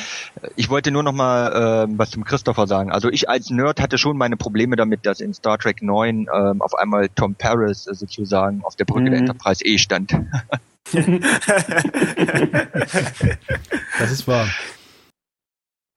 ich 0.57 0.69
wollte 0.69 0.91
nur 0.91 1.03
noch 1.03 1.13
mal 1.13 1.87
ähm, 1.89 1.99
was 1.99 2.11
zum 2.11 2.25
Christopher 2.25 2.67
sagen. 2.67 2.93
Also 2.93 3.09
ich 3.09 3.29
als 3.29 3.49
Nerd 3.49 3.81
hatte 3.81 3.97
schon 3.97 4.19
meine 4.19 4.37
Probleme 4.37 4.77
damit, 4.77 5.07
dass 5.07 5.21
in 5.21 5.33
Star 5.33 5.59
Trek 5.59 5.83
9 5.83 6.27
ähm, 6.33 6.61
auf 6.61 6.75
einmal 6.75 7.09
Tom 7.09 7.35
Paris 7.35 7.87
äh, 7.87 7.95
sozusagen 7.95 8.63
auf 8.65 8.77
der 8.77 8.85
Brücke 8.85 9.07
mhm. 9.07 9.11
der 9.11 9.19
Enterprise 9.21 9.65
E 9.65 9.79
stand. 9.79 10.13
das 13.99 14.11
ist 14.11 14.29
wahr. 14.29 14.49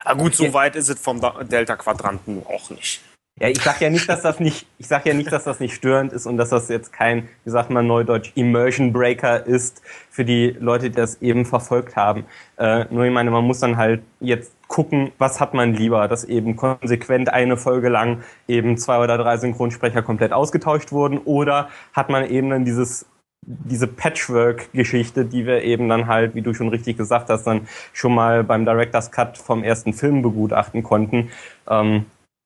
Na 0.05 0.13
gut, 0.13 0.35
so 0.35 0.53
weit 0.53 0.75
ist 0.75 0.89
es 0.89 0.99
vom 0.99 1.19
Delta-Quadranten 1.19 2.43
auch 2.45 2.69
nicht. 2.69 3.01
Ja, 3.37 3.49
ich 3.49 3.61
sag 3.61 3.81
ja 3.81 3.89
nicht, 3.89 4.07
dass 4.07 4.21
das 4.21 4.39
nicht, 4.39 4.65
ich 4.77 4.87
sag 4.87 5.05
ja 5.05 5.13
nicht, 5.13 5.29
dass 5.29 5.43
das 5.43 5.59
nicht 5.59 5.75
störend 5.75 6.13
ist 6.13 6.25
und 6.25 6.37
dass 6.37 6.49
das 6.51 6.69
jetzt 6.69 6.93
kein, 6.93 7.27
wie 7.43 7.49
sagt 7.49 7.69
man 7.69 7.85
neudeutsch, 7.85 8.31
Immersion 8.35 8.93
Breaker 8.93 9.45
ist 9.45 9.81
für 10.09 10.23
die 10.23 10.55
Leute, 10.57 10.89
die 10.89 10.95
das 10.95 11.21
eben 11.21 11.43
verfolgt 11.45 11.97
haben. 11.97 12.23
Äh, 12.57 12.85
nur 12.91 13.03
ich 13.03 13.11
meine, 13.11 13.31
man 13.31 13.43
muss 13.43 13.59
dann 13.59 13.75
halt 13.75 14.03
jetzt 14.21 14.53
gucken, 14.69 15.11
was 15.17 15.41
hat 15.41 15.53
man 15.53 15.73
lieber, 15.73 16.07
dass 16.07 16.23
eben 16.23 16.55
konsequent 16.55 17.27
eine 17.27 17.57
Folge 17.57 17.89
lang 17.89 18.23
eben 18.47 18.77
zwei 18.77 19.03
oder 19.03 19.17
drei 19.17 19.35
Synchronsprecher 19.35 20.01
komplett 20.01 20.31
ausgetauscht 20.31 20.93
wurden 20.93 21.17
oder 21.17 21.67
hat 21.91 22.09
man 22.09 22.29
eben 22.29 22.49
dann 22.49 22.63
dieses 22.63 23.05
diese 23.47 23.85
Patchwork-Geschichte, 23.85 25.25
die 25.25 25.45
wir 25.45 25.61
eben 25.61 25.87
dann 25.87 26.07
halt, 26.07 26.33
wie 26.33 26.41
du 26.41 26.53
schon 26.55 26.69
richtig 26.69 26.97
gesagt 26.97 27.29
hast, 27.29 27.43
dann 27.43 27.67
schon 27.93 28.15
mal 28.15 28.43
beim 28.43 28.65
Director's 28.65 29.11
Cut 29.11 29.37
vom 29.37 29.63
ersten 29.63 29.93
Film 29.93 30.23
begutachten 30.23 30.81
konnten. 30.81 31.29
Ähm, 31.69 32.05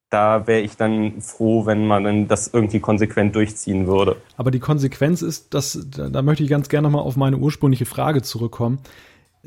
da 0.09 0.47
wäre 0.47 0.61
ich 0.61 0.75
dann 0.75 1.21
froh, 1.21 1.65
wenn 1.65 1.85
man 1.85 2.27
das 2.27 2.47
irgendwie 2.47 2.79
konsequent 2.79 3.35
durchziehen 3.35 3.85
würde. 3.87 4.17
Aber 4.37 4.51
die 4.51 4.59
Konsequenz 4.59 5.21
ist, 5.21 5.53
dass, 5.53 5.87
da 5.89 6.21
möchte 6.21 6.43
ich 6.43 6.49
ganz 6.49 6.69
gerne 6.69 6.87
nochmal 6.87 7.03
auf 7.03 7.15
meine 7.15 7.37
ursprüngliche 7.37 7.85
Frage 7.85 8.21
zurückkommen. 8.21 8.79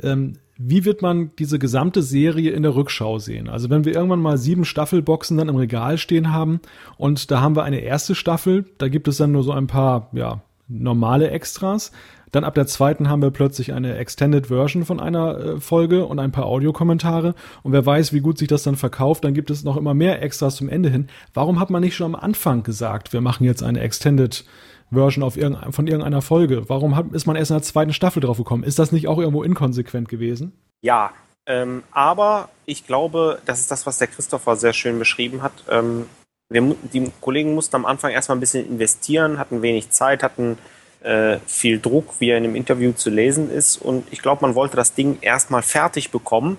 Ähm, 0.00 0.34
wie 0.56 0.84
wird 0.84 1.02
man 1.02 1.32
diese 1.38 1.58
gesamte 1.58 2.02
Serie 2.02 2.52
in 2.52 2.62
der 2.62 2.76
Rückschau 2.76 3.18
sehen? 3.18 3.48
Also 3.48 3.70
wenn 3.70 3.84
wir 3.84 3.94
irgendwann 3.94 4.20
mal 4.20 4.38
sieben 4.38 4.64
Staffelboxen 4.64 5.36
dann 5.36 5.48
im 5.48 5.56
Regal 5.56 5.98
stehen 5.98 6.32
haben 6.32 6.60
und 6.96 7.30
da 7.30 7.40
haben 7.40 7.56
wir 7.56 7.64
eine 7.64 7.80
erste 7.80 8.14
Staffel, 8.14 8.66
da 8.78 8.88
gibt 8.88 9.08
es 9.08 9.16
dann 9.16 9.32
nur 9.32 9.42
so 9.42 9.52
ein 9.52 9.66
paar, 9.66 10.10
ja, 10.12 10.42
normale 10.68 11.30
Extras. 11.30 11.90
Dann 12.32 12.44
ab 12.44 12.54
der 12.54 12.66
zweiten 12.66 13.08
haben 13.08 13.22
wir 13.22 13.30
plötzlich 13.30 13.72
eine 13.72 13.96
Extended 13.96 14.48
Version 14.48 14.84
von 14.84 15.00
einer 15.00 15.38
äh, 15.38 15.60
Folge 15.60 16.06
und 16.06 16.18
ein 16.18 16.32
paar 16.32 16.46
Audiokommentare. 16.46 17.34
Und 17.62 17.72
wer 17.72 17.86
weiß, 17.86 18.12
wie 18.12 18.20
gut 18.20 18.38
sich 18.38 18.48
das 18.48 18.62
dann 18.62 18.76
verkauft, 18.76 19.24
dann 19.24 19.34
gibt 19.34 19.50
es 19.50 19.64
noch 19.64 19.76
immer 19.76 19.94
mehr 19.94 20.20
Extras 20.22 20.56
zum 20.56 20.68
Ende 20.68 20.88
hin. 20.88 21.08
Warum 21.34 21.60
hat 21.60 21.70
man 21.70 21.82
nicht 21.82 21.94
schon 21.94 22.14
am 22.14 22.20
Anfang 22.20 22.62
gesagt, 22.62 23.12
wir 23.12 23.20
machen 23.20 23.44
jetzt 23.44 23.62
eine 23.62 23.80
Extended 23.80 24.44
Version 24.90 25.22
auf 25.22 25.36
irgendein, 25.36 25.72
von 25.72 25.86
irgendeiner 25.86 26.22
Folge? 26.22 26.68
Warum 26.68 26.96
hat, 26.96 27.12
ist 27.12 27.26
man 27.26 27.36
erst 27.36 27.50
in 27.50 27.56
der 27.56 27.62
zweiten 27.62 27.92
Staffel 27.92 28.20
drauf 28.20 28.38
gekommen? 28.38 28.64
Ist 28.64 28.78
das 28.78 28.92
nicht 28.92 29.08
auch 29.08 29.18
irgendwo 29.18 29.42
inkonsequent 29.42 30.08
gewesen? 30.08 30.52
Ja, 30.80 31.12
ähm, 31.46 31.82
aber 31.90 32.48
ich 32.66 32.86
glaube, 32.86 33.40
das 33.44 33.60
ist 33.60 33.70
das, 33.70 33.86
was 33.86 33.98
der 33.98 34.08
Christopher 34.08 34.56
sehr 34.56 34.72
schön 34.72 34.98
beschrieben 34.98 35.42
hat. 35.42 35.52
Ähm, 35.68 36.06
wir, 36.48 36.76
die 36.92 37.10
Kollegen 37.20 37.54
mussten 37.54 37.76
am 37.76 37.86
Anfang 37.86 38.12
erstmal 38.12 38.36
ein 38.36 38.40
bisschen 38.40 38.66
investieren, 38.66 39.38
hatten 39.38 39.62
wenig 39.62 39.90
Zeit, 39.90 40.22
hatten 40.22 40.58
äh, 41.02 41.38
viel 41.46 41.80
Druck, 41.80 42.14
wie 42.18 42.30
er 42.30 42.38
in 42.38 42.44
dem 42.44 42.56
Interview 42.56 42.92
zu 42.92 43.10
lesen 43.10 43.50
ist. 43.50 43.76
Und 43.76 44.06
ich 44.10 44.22
glaube, 44.22 44.42
man 44.42 44.54
wollte 44.54 44.76
das 44.76 44.94
Ding 44.94 45.18
erstmal 45.20 45.62
fertig 45.62 46.10
bekommen 46.10 46.58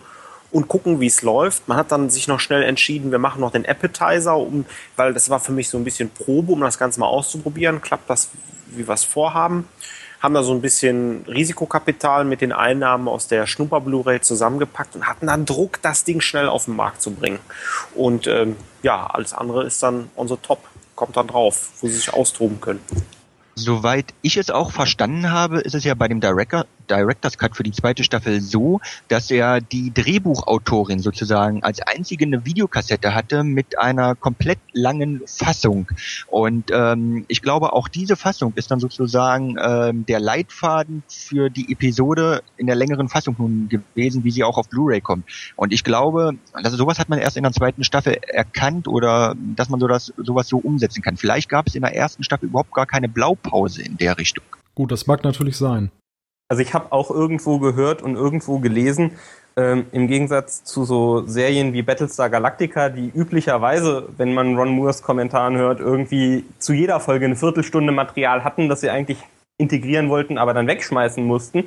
und 0.51 0.67
gucken, 0.67 0.99
wie 0.99 1.07
es 1.07 1.21
läuft. 1.21 1.67
Man 1.67 1.77
hat 1.77 1.91
dann 1.91 2.09
sich 2.09 2.27
noch 2.27 2.39
schnell 2.39 2.63
entschieden, 2.63 3.11
wir 3.11 3.19
machen 3.19 3.41
noch 3.41 3.51
den 3.51 3.65
Appetizer, 3.65 4.37
um, 4.37 4.65
weil 4.95 5.13
das 5.13 5.29
war 5.29 5.39
für 5.39 5.51
mich 5.51 5.67
so 5.67 5.77
ein 5.77 5.83
bisschen 5.83 6.09
Probe, 6.09 6.53
um 6.53 6.61
das 6.61 6.77
Ganze 6.77 6.99
mal 6.99 7.07
auszuprobieren. 7.07 7.81
Klappt 7.81 8.09
das, 8.09 8.29
wie 8.67 8.87
wir 8.87 8.93
es 8.93 9.03
vorhaben? 9.03 9.67
Haben 10.21 10.35
da 10.35 10.43
so 10.43 10.53
ein 10.53 10.61
bisschen 10.61 11.25
Risikokapital 11.27 12.23
mit 12.23 12.39
den 12.39 12.53
Einnahmen 12.53 13.09
aus 13.09 13.27
der 13.27 13.45
Schnupper 13.45 13.81
Blu-ray 13.81 14.21
zusammengepackt 14.21 14.95
und 14.95 15.05
hatten 15.07 15.27
dann 15.27 15.45
Druck, 15.45 15.81
das 15.81 16.05
Ding 16.05 16.21
schnell 16.21 16.47
auf 16.47 16.65
den 16.65 16.75
Markt 16.75 17.01
zu 17.01 17.11
bringen. 17.11 17.39
Und 17.93 18.27
ähm, 18.27 18.55
ja, 18.83 19.07
alles 19.07 19.33
andere 19.33 19.65
ist 19.65 19.83
dann 19.83 20.09
unser 20.15 20.41
Top, 20.41 20.59
kommt 20.95 21.17
dann 21.17 21.27
drauf, 21.27 21.71
wo 21.81 21.87
sie 21.87 21.95
sich 21.95 22.13
austoben 22.13 22.61
können. 22.61 22.79
Soweit 23.55 24.13
ich 24.21 24.37
es 24.37 24.49
auch 24.49 24.71
verstanden 24.71 25.29
habe, 25.31 25.59
ist 25.59 25.75
es 25.75 25.83
ja 25.83 25.93
bei 25.93 26.07
dem 26.07 26.19
Director, 26.19 26.65
Director's 26.89 27.37
Cut 27.37 27.55
für 27.55 27.63
die 27.63 27.71
zweite 27.71 28.03
Staffel 28.03 28.41
so, 28.41 28.79
dass 29.07 29.31
er 29.31 29.61
die 29.61 29.93
Drehbuchautorin 29.93 30.99
sozusagen 30.99 31.63
als 31.63 31.81
einzige 31.81 32.25
eine 32.25 32.45
Videokassette 32.45 33.13
hatte 33.13 33.43
mit 33.43 33.79
einer 33.79 34.15
komplett 34.15 34.59
langen 34.73 35.21
Fassung. 35.25 35.87
Und 36.27 36.71
ähm, 36.71 37.25
ich 37.27 37.41
glaube, 37.41 37.73
auch 37.73 37.87
diese 37.87 38.15
Fassung 38.15 38.53
ist 38.55 38.71
dann 38.71 38.79
sozusagen 38.79 39.55
ähm, 39.61 40.05
der 40.05 40.19
Leitfaden 40.19 41.03
für 41.07 41.49
die 41.49 41.71
Episode 41.71 42.43
in 42.57 42.67
der 42.67 42.75
längeren 42.75 43.09
Fassung 43.09 43.35
nun 43.37 43.69
gewesen, 43.69 44.23
wie 44.23 44.31
sie 44.31 44.43
auch 44.43 44.57
auf 44.57 44.69
Blu-ray 44.69 45.01
kommt. 45.01 45.25
Und 45.55 45.73
ich 45.73 45.83
glaube, 45.83 46.35
also 46.53 46.77
sowas 46.77 46.99
hat 46.99 47.09
man 47.09 47.19
erst 47.19 47.37
in 47.37 47.43
der 47.43 47.51
zweiten 47.51 47.83
Staffel 47.83 48.17
erkannt 48.27 48.87
oder 48.87 49.35
dass 49.55 49.69
man 49.69 49.79
so 49.79 49.87
das, 49.87 50.13
sowas 50.17 50.47
so 50.47 50.57
umsetzen 50.57 51.01
kann. 51.01 51.17
Vielleicht 51.17 51.49
gab 51.49 51.67
es 51.67 51.75
in 51.75 51.81
der 51.81 51.95
ersten 51.95 52.23
Staffel 52.23 52.49
überhaupt 52.49 52.73
gar 52.73 52.85
keine 52.85 53.09
Blaupause 53.09 53.81
in 53.81 53.97
der 53.97 54.17
Richtung. 54.17 54.43
Gut, 54.75 54.91
das 54.91 55.07
mag 55.07 55.23
natürlich 55.23 55.57
sein. 55.57 55.91
Also 56.49 56.61
ich 56.61 56.73
habe 56.73 56.91
auch 56.91 57.09
irgendwo 57.09 57.59
gehört 57.59 58.01
und 58.01 58.15
irgendwo 58.15 58.59
gelesen, 58.59 59.11
ähm, 59.55 59.85
im 59.91 60.07
Gegensatz 60.07 60.63
zu 60.63 60.83
so 60.83 61.25
Serien 61.27 61.73
wie 61.73 61.83
Battlestar 61.83 62.29
Galactica, 62.29 62.89
die 62.89 63.11
üblicherweise, 63.13 64.09
wenn 64.17 64.33
man 64.33 64.57
Ron 64.57 64.69
Moores 64.69 65.03
Kommentaren 65.03 65.57
hört, 65.57 65.79
irgendwie 65.79 66.45
zu 66.57 66.73
jeder 66.73 66.99
Folge 66.99 67.25
eine 67.25 67.35
Viertelstunde 67.35 67.91
Material 67.91 68.43
hatten, 68.43 68.67
das 68.67 68.81
sie 68.81 68.89
eigentlich 68.89 69.19
integrieren 69.57 70.09
wollten, 70.09 70.37
aber 70.39 70.53
dann 70.53 70.67
wegschmeißen 70.67 71.23
mussten. 71.23 71.65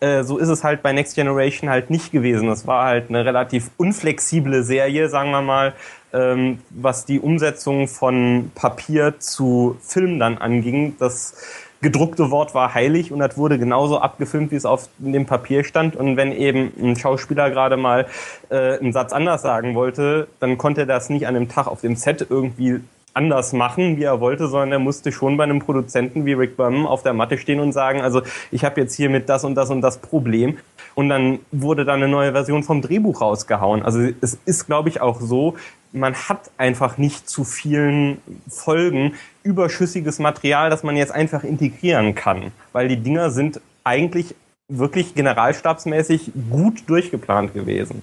Äh, 0.00 0.24
so 0.24 0.38
ist 0.38 0.48
es 0.48 0.64
halt 0.64 0.82
bei 0.82 0.92
Next 0.92 1.14
Generation 1.14 1.70
halt 1.70 1.90
nicht 1.90 2.10
gewesen. 2.10 2.48
Das 2.48 2.66
war 2.66 2.84
halt 2.84 3.08
eine 3.08 3.24
relativ 3.24 3.70
unflexible 3.76 4.62
Serie, 4.64 5.08
sagen 5.08 5.30
wir 5.30 5.42
mal, 5.42 5.74
ähm, 6.12 6.58
was 6.70 7.04
die 7.04 7.20
Umsetzung 7.20 7.88
von 7.88 8.50
Papier 8.54 9.18
zu 9.18 9.76
Film 9.80 10.18
dann 10.18 10.38
anging. 10.38 10.96
Das 10.98 11.34
gedruckte 11.80 12.30
Wort 12.30 12.54
war 12.54 12.74
heilig 12.74 13.12
und 13.12 13.20
das 13.20 13.36
wurde 13.36 13.58
genauso 13.58 13.98
abgefilmt, 13.98 14.50
wie 14.50 14.56
es 14.56 14.64
auf 14.64 14.88
dem 14.98 15.26
Papier 15.26 15.64
stand. 15.64 15.96
Und 15.96 16.16
wenn 16.16 16.32
eben 16.32 16.72
ein 16.80 16.96
Schauspieler 16.96 17.50
gerade 17.50 17.76
mal 17.76 18.06
äh, 18.50 18.78
einen 18.78 18.92
Satz 18.92 19.12
anders 19.12 19.42
sagen 19.42 19.74
wollte, 19.74 20.28
dann 20.40 20.58
konnte 20.58 20.82
er 20.82 20.86
das 20.86 21.10
nicht 21.10 21.26
an 21.26 21.34
dem 21.34 21.48
Tag 21.48 21.66
auf 21.66 21.80
dem 21.80 21.96
Set 21.96 22.26
irgendwie 22.28 22.80
anders 23.14 23.52
machen, 23.52 23.96
wie 23.96 24.04
er 24.04 24.20
wollte, 24.20 24.46
sondern 24.46 24.72
er 24.72 24.78
musste 24.78 25.10
schon 25.10 25.36
bei 25.36 25.44
einem 25.44 25.58
Produzenten 25.58 26.24
wie 26.24 26.34
Rick 26.34 26.56
Berman 26.56 26.86
auf 26.86 27.02
der 27.02 27.14
Matte 27.14 27.36
stehen 27.36 27.58
und 27.58 27.72
sagen, 27.72 28.00
also 28.00 28.22
ich 28.52 28.64
habe 28.64 28.80
jetzt 28.80 28.94
hier 28.94 29.10
mit 29.10 29.28
das 29.28 29.44
und 29.44 29.56
das 29.56 29.70
und 29.70 29.80
das 29.80 29.98
Problem. 29.98 30.58
Und 30.98 31.10
dann 31.10 31.38
wurde 31.52 31.84
da 31.84 31.94
eine 31.94 32.08
neue 32.08 32.32
Version 32.32 32.64
vom 32.64 32.82
Drehbuch 32.82 33.20
rausgehauen. 33.20 33.84
Also 33.84 34.00
es 34.20 34.36
ist, 34.46 34.66
glaube 34.66 34.88
ich, 34.88 35.00
auch 35.00 35.20
so, 35.20 35.54
man 35.92 36.12
hat 36.12 36.50
einfach 36.58 36.98
nicht 36.98 37.30
zu 37.30 37.44
vielen 37.44 38.18
Folgen 38.48 39.14
überschüssiges 39.44 40.18
Material, 40.18 40.70
das 40.70 40.82
man 40.82 40.96
jetzt 40.96 41.12
einfach 41.12 41.44
integrieren 41.44 42.16
kann, 42.16 42.50
weil 42.72 42.88
die 42.88 42.96
Dinger 42.96 43.30
sind 43.30 43.60
eigentlich 43.84 44.34
wirklich 44.66 45.14
generalstabsmäßig 45.14 46.32
gut 46.50 46.82
durchgeplant 46.88 47.54
gewesen. 47.54 48.02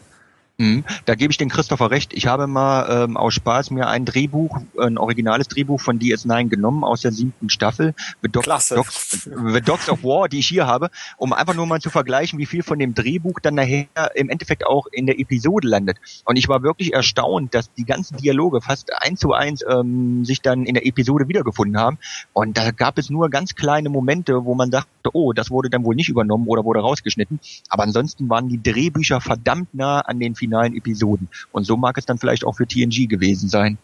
Mhm. 0.58 0.86
Da 1.06 1.16
gebe 1.16 1.32
ich 1.32 1.38
den 1.38 1.50
Christopher 1.50 1.92
recht. 1.92 2.14
Ich 2.14 2.28
habe 2.28 2.48
mal 2.48 3.04
ähm, 3.04 3.18
aus 3.18 3.34
Spaß 3.34 3.72
mir 3.72 3.88
ein 3.88 4.06
Drehbuch, 4.06 4.62
ein 4.80 4.98
originales 4.98 5.50
Drehbuch 5.50 5.82
von 5.82 6.00
DS9 6.00 6.48
genommen 6.48 6.84
aus 6.84 7.02
der 7.02 7.12
siebten 7.12 7.50
Staffel, 7.50 7.94
The, 8.22 8.30
Klasse. 8.30 8.76
Doc, 8.76 8.88
The 8.90 9.62
Dogs 9.62 9.90
of 9.90 10.04
War, 10.04 10.30
die 10.30 10.40
ich 10.40 10.48
hier 10.48 10.66
habe, 10.66 10.90
um 11.18 11.34
einfach 11.34 11.56
nur 11.56 11.66
mal 11.66 11.82
zu 11.82 11.90
vergleichen, 11.90 12.40
wie 12.40 12.46
viel 12.46 12.64
von 12.64 12.80
dem 12.80 12.94
Drehbuch 12.94 13.40
dann 13.42 13.56
nachher 13.56 13.88
im 14.16 14.30
Endeffekt 14.30 14.66
auch 14.66 14.88
in 14.92 15.06
der 15.08 15.20
Episode 15.20 15.68
landet. 15.68 15.98
Und 16.24 16.38
ich 16.38 16.48
war 16.48 16.64
wirklich 16.64 16.94
erstaunt, 16.94 17.54
dass 17.54 17.74
die 17.74 17.86
ganzen 17.86 18.18
Dialoge 18.18 18.62
fast 18.62 18.92
eins 19.02 19.20
zu 19.20 19.34
eins 19.34 19.64
ähm, 19.70 20.24
sich 20.24 20.42
dann 20.42 20.66
in 20.66 20.76
der 20.76 20.86
Episode 20.86 21.28
wiedergefunden 21.28 21.78
haben. 21.78 21.98
Und 22.32 22.58
da 22.58 22.72
gab 22.72 22.98
es 22.98 23.10
nur 23.10 23.30
ganz 23.30 23.56
kleine 23.56 23.90
Momente, 23.90 24.46
wo 24.46 24.56
man 24.56 24.72
dachte, 24.72 24.90
oh, 25.12 25.34
das 25.34 25.52
wurde 25.52 25.70
dann 25.70 25.84
wohl 25.84 25.96
nicht 25.96 26.10
übernommen 26.10 26.48
oder 26.48 26.64
wurde 26.64 26.80
rausgeschnitten. 26.80 27.40
Aber 27.70 27.84
ansonsten 27.84 28.30
waren 28.30 28.48
die 28.48 28.62
Drehbücher 28.62 29.20
verdammt 29.20 29.74
nah 29.74 30.00
an 30.00 30.20
den 30.20 30.36
finalen 30.46 30.76
Episoden. 30.76 31.28
Und 31.52 31.64
so 31.66 31.76
mag 31.78 31.98
es 31.98 32.06
dann 32.06 32.18
vielleicht 32.18 32.46
auch 32.46 32.56
für 32.56 32.68
TNG 32.68 33.08
gewesen 33.08 33.50
sein. 33.50 33.78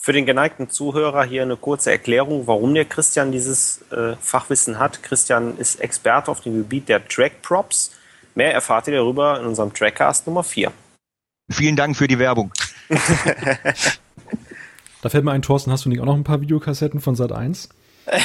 Für 0.00 0.12
den 0.12 0.26
geneigten 0.26 0.70
Zuhörer 0.70 1.24
hier 1.24 1.42
eine 1.42 1.56
kurze 1.56 1.90
Erklärung, 1.90 2.46
warum 2.46 2.74
der 2.74 2.84
Christian 2.84 3.32
dieses 3.32 3.82
äh, 3.90 4.14
Fachwissen 4.20 4.78
hat. 4.78 5.02
Christian 5.02 5.58
ist 5.58 5.80
Experte 5.80 6.30
auf 6.30 6.40
dem 6.40 6.54
Gebiet 6.54 6.88
der 6.88 7.06
Track 7.06 7.42
Props. 7.42 7.92
Mehr 8.34 8.52
erfahrt 8.52 8.86
ihr 8.86 8.94
darüber 8.94 9.40
in 9.40 9.46
unserem 9.46 9.72
Trackcast 9.72 10.26
Nummer 10.26 10.44
4. 10.44 10.72
Vielen 11.50 11.76
Dank 11.76 11.96
für 11.96 12.06
die 12.06 12.18
Werbung. 12.18 12.52
da 15.02 15.08
fällt 15.08 15.24
mir 15.24 15.32
ein, 15.32 15.42
Thorsten, 15.42 15.72
hast 15.72 15.84
du 15.84 15.88
nicht 15.88 16.00
auch 16.00 16.06
noch 16.06 16.14
ein 16.14 16.24
paar 16.24 16.40
Videokassetten 16.40 17.00
von 17.00 17.16
Sat 17.16 17.32
1? 17.32 17.68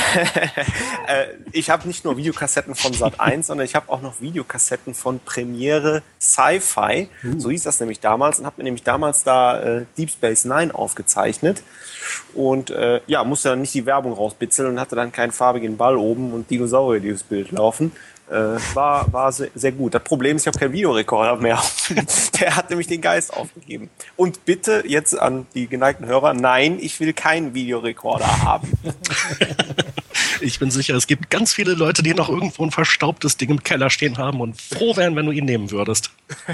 Äh, 1.05 1.25
ich 1.51 1.69
habe 1.69 1.85
nicht 1.85 2.05
nur 2.05 2.15
Videokassetten 2.15 2.75
von 2.75 2.93
Sat 2.93 3.19
1, 3.19 3.47
sondern 3.47 3.65
ich 3.65 3.75
habe 3.75 3.91
auch 3.91 4.01
noch 4.01 4.21
Videokassetten 4.21 4.93
von 4.93 5.19
Premiere 5.19 6.01
Sci-Fi. 6.19 7.09
Uh. 7.25 7.39
So 7.39 7.49
hieß 7.49 7.63
das 7.63 7.81
nämlich 7.81 7.99
damals 7.99 8.39
und 8.39 8.45
habe 8.45 8.55
mir 8.57 8.63
nämlich 8.63 8.83
damals 8.83 9.25
da 9.25 9.59
äh, 9.59 9.85
Deep 9.97 10.09
Space 10.11 10.45
Nine 10.45 10.73
aufgezeichnet. 10.73 11.61
Und 12.33 12.69
äh, 12.69 13.01
ja, 13.07 13.25
musste 13.25 13.49
dann 13.49 13.61
nicht 13.61 13.73
die 13.73 13.85
Werbung 13.85 14.13
rausbitzeln 14.13 14.69
und 14.69 14.79
hatte 14.79 14.95
dann 14.95 15.11
keinen 15.11 15.33
farbigen 15.33 15.75
Ball 15.75 15.97
oben 15.97 16.31
und 16.31 16.49
Dinosaurier, 16.49 17.01
die 17.01 17.11
das 17.11 17.23
Bild 17.23 17.51
laufen. 17.51 17.91
Äh, 18.33 18.57
war 18.73 19.13
war 19.13 19.31
sehr, 19.31 19.51
sehr 19.53 19.71
gut. 19.71 19.93
Das 19.93 20.03
Problem 20.03 20.37
ist, 20.37 20.43
ich 20.43 20.47
habe 20.47 20.57
keinen 20.57 20.73
Videorekorder 20.73 21.35
mehr. 21.35 21.61
Der 22.39 22.55
hat 22.55 22.71
nämlich 22.71 22.87
den 22.87 22.99
Geist 22.99 23.31
aufgegeben. 23.31 23.91
Und 24.15 24.43
bitte 24.45 24.83
jetzt 24.87 25.19
an 25.19 25.45
die 25.53 25.67
geneigten 25.67 26.07
Hörer, 26.07 26.33
nein, 26.33 26.79
ich 26.81 26.99
will 26.99 27.13
keinen 27.13 27.53
Videorekorder 27.53 28.41
haben. 28.41 28.71
Ich 30.41 30.59
bin 30.59 30.71
sicher, 30.71 30.95
es 30.95 31.07
gibt 31.07 31.29
ganz 31.29 31.53
viele 31.53 31.73
Leute, 31.73 32.03
die 32.03 32.13
noch 32.13 32.27
irgendwo 32.27 32.65
ein 32.65 32.71
verstaubtes 32.71 33.37
Ding 33.37 33.49
im 33.49 33.63
Keller 33.63 33.89
stehen 33.89 34.17
haben 34.17 34.41
und 34.41 34.59
froh 34.59 34.97
wären, 34.97 35.15
wenn 35.15 35.25
du 35.25 35.31
ihn 35.31 35.45
nehmen 35.45 35.71
würdest. 35.71 36.11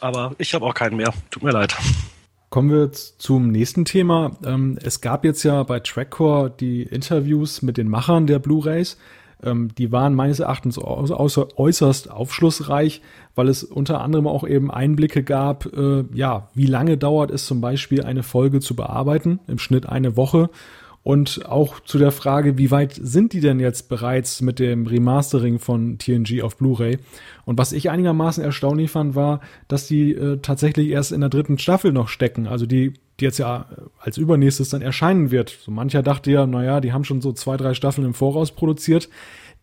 Aber 0.00 0.36
ich 0.38 0.54
habe 0.54 0.64
auch 0.64 0.74
keinen 0.74 0.96
mehr. 0.96 1.12
Tut 1.30 1.42
mir 1.42 1.50
leid. 1.50 1.74
Kommen 2.48 2.70
wir 2.70 2.92
zum 2.92 3.50
nächsten 3.50 3.84
Thema. 3.84 4.30
Ähm, 4.44 4.78
es 4.82 5.00
gab 5.00 5.24
jetzt 5.24 5.42
ja 5.42 5.62
bei 5.64 5.80
Trackcore 5.80 6.50
die 6.50 6.82
Interviews 6.82 7.60
mit 7.62 7.76
den 7.76 7.88
Machern 7.88 8.26
der 8.26 8.38
Blu-rays. 8.38 8.96
Ähm, 9.42 9.74
die 9.76 9.90
waren 9.92 10.14
meines 10.14 10.40
Erachtens 10.40 10.78
äußerst 10.78 12.10
aufschlussreich, 12.10 13.02
weil 13.34 13.48
es 13.48 13.64
unter 13.64 14.00
anderem 14.00 14.26
auch 14.26 14.46
eben 14.46 14.70
Einblicke 14.70 15.22
gab, 15.22 15.66
äh, 15.66 16.04
ja, 16.14 16.48
wie 16.54 16.66
lange 16.66 16.96
dauert 16.96 17.30
es 17.30 17.46
zum 17.46 17.60
Beispiel 17.60 18.02
eine 18.04 18.22
Folge 18.22 18.60
zu 18.60 18.76
bearbeiten, 18.76 19.40
im 19.46 19.58
Schnitt 19.58 19.86
eine 19.86 20.16
Woche 20.16 20.48
und 21.06 21.46
auch 21.46 21.78
zu 21.78 21.98
der 21.98 22.10
Frage, 22.10 22.58
wie 22.58 22.72
weit 22.72 22.98
sind 23.00 23.32
die 23.32 23.38
denn 23.38 23.60
jetzt 23.60 23.88
bereits 23.88 24.40
mit 24.40 24.58
dem 24.58 24.88
Remastering 24.88 25.60
von 25.60 25.98
TNG 25.98 26.42
auf 26.42 26.56
Blu-ray? 26.56 26.98
Und 27.44 27.58
was 27.58 27.70
ich 27.70 27.90
einigermaßen 27.90 28.42
erstaunlich 28.42 28.90
fand, 28.90 29.14
war, 29.14 29.40
dass 29.68 29.86
die 29.86 30.10
äh, 30.10 30.38
tatsächlich 30.38 30.88
erst 30.88 31.12
in 31.12 31.20
der 31.20 31.30
dritten 31.30 31.58
Staffel 31.58 31.92
noch 31.92 32.08
stecken. 32.08 32.48
Also 32.48 32.66
die, 32.66 32.94
die 33.20 33.24
jetzt 33.24 33.38
ja 33.38 33.66
als 34.00 34.18
übernächstes 34.18 34.70
dann 34.70 34.82
erscheinen 34.82 35.30
wird. 35.30 35.56
So 35.64 35.70
mancher 35.70 36.02
dachte 36.02 36.32
ja, 36.32 36.44
naja, 36.44 36.80
die 36.80 36.92
haben 36.92 37.04
schon 37.04 37.20
so 37.20 37.32
zwei, 37.32 37.56
drei 37.56 37.74
Staffeln 37.74 38.04
im 38.04 38.14
Voraus 38.14 38.50
produziert. 38.50 39.08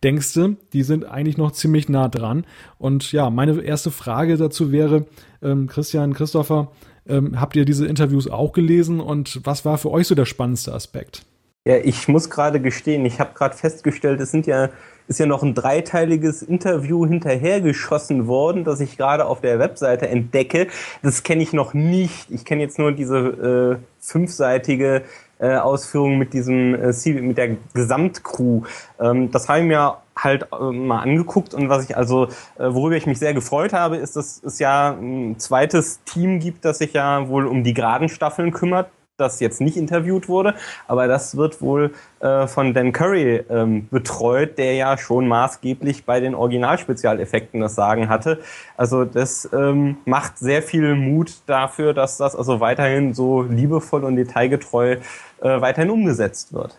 Denkst 0.02 0.32
du, 0.32 0.56
die 0.72 0.82
sind 0.82 1.04
eigentlich 1.04 1.36
noch 1.36 1.52
ziemlich 1.52 1.90
nah 1.90 2.08
dran? 2.08 2.46
Und 2.78 3.12
ja, 3.12 3.28
meine 3.28 3.60
erste 3.60 3.90
Frage 3.90 4.38
dazu 4.38 4.72
wäre, 4.72 5.04
ähm, 5.42 5.66
Christian, 5.66 6.14
Christopher, 6.14 6.72
ähm, 7.06 7.38
habt 7.38 7.54
ihr 7.54 7.66
diese 7.66 7.86
Interviews 7.86 8.28
auch 8.28 8.52
gelesen 8.54 8.98
und 8.98 9.40
was 9.44 9.66
war 9.66 9.76
für 9.76 9.90
euch 9.90 10.06
so 10.06 10.14
der 10.14 10.24
spannendste 10.24 10.72
Aspekt? 10.72 11.26
Ja, 11.66 11.78
ich 11.78 12.08
muss 12.08 12.28
gerade 12.28 12.60
gestehen, 12.60 13.06
ich 13.06 13.20
habe 13.20 13.32
gerade 13.32 13.56
festgestellt, 13.56 14.20
es 14.20 14.30
sind 14.30 14.46
ja, 14.46 14.68
ist 15.08 15.18
ja 15.18 15.24
noch 15.24 15.42
ein 15.42 15.54
dreiteiliges 15.54 16.42
Interview 16.42 17.06
hinterhergeschossen 17.06 18.26
worden, 18.26 18.64
das 18.64 18.80
ich 18.80 18.98
gerade 18.98 19.24
auf 19.24 19.40
der 19.40 19.58
Webseite 19.58 20.06
entdecke. 20.06 20.66
Das 21.02 21.22
kenne 21.22 21.42
ich 21.42 21.54
noch 21.54 21.72
nicht. 21.72 22.30
Ich 22.30 22.44
kenne 22.44 22.60
jetzt 22.60 22.78
nur 22.78 22.92
diese 22.92 23.78
äh, 23.80 23.84
fünfseitige 23.98 25.04
äh, 25.38 25.56
Ausführung 25.56 26.18
mit 26.18 26.34
diesem 26.34 26.74
äh, 26.74 27.12
mit 27.22 27.38
der 27.38 27.56
Gesamtcrew. 27.72 28.64
Ähm, 29.00 29.30
das 29.30 29.48
habe 29.48 29.60
ich 29.60 29.64
mir 29.64 29.96
halt 30.14 30.46
äh, 30.52 30.70
mal 30.70 31.00
angeguckt 31.00 31.54
und 31.54 31.70
was 31.70 31.88
ich 31.88 31.96
also, 31.96 32.26
äh, 32.58 32.74
worüber 32.74 32.96
ich 32.96 33.06
mich 33.06 33.18
sehr 33.18 33.32
gefreut 33.32 33.72
habe, 33.72 33.96
ist, 33.96 34.16
dass 34.16 34.42
es 34.44 34.58
ja 34.58 34.90
ein 34.90 35.38
zweites 35.38 36.04
Team 36.04 36.40
gibt, 36.40 36.66
das 36.66 36.76
sich 36.76 36.92
ja 36.92 37.26
wohl 37.30 37.46
um 37.46 37.64
die 37.64 37.72
geraden 37.72 38.10
Staffeln 38.10 38.52
kümmert 38.52 38.90
das 39.16 39.38
jetzt 39.38 39.60
nicht 39.60 39.76
interviewt 39.76 40.28
wurde, 40.28 40.54
aber 40.88 41.06
das 41.06 41.36
wird 41.36 41.62
wohl 41.62 41.92
äh, 42.18 42.48
von 42.48 42.74
Dan 42.74 42.92
Curry 42.92 43.44
ähm, 43.48 43.86
betreut, 43.88 44.58
der 44.58 44.74
ja 44.74 44.98
schon 44.98 45.28
maßgeblich 45.28 46.04
bei 46.04 46.18
den 46.18 46.34
Originalspezialeffekten 46.34 47.60
das 47.60 47.76
Sagen 47.76 48.08
hatte. 48.08 48.40
Also 48.76 49.04
das 49.04 49.48
ähm, 49.52 49.98
macht 50.04 50.38
sehr 50.38 50.62
viel 50.62 50.96
Mut 50.96 51.32
dafür, 51.46 51.94
dass 51.94 52.16
das 52.16 52.34
also 52.34 52.58
weiterhin 52.58 53.14
so 53.14 53.42
liebevoll 53.42 54.02
und 54.02 54.16
detailgetreu 54.16 54.96
äh, 55.40 55.60
weiterhin 55.60 55.90
umgesetzt 55.90 56.52
wird. 56.52 56.76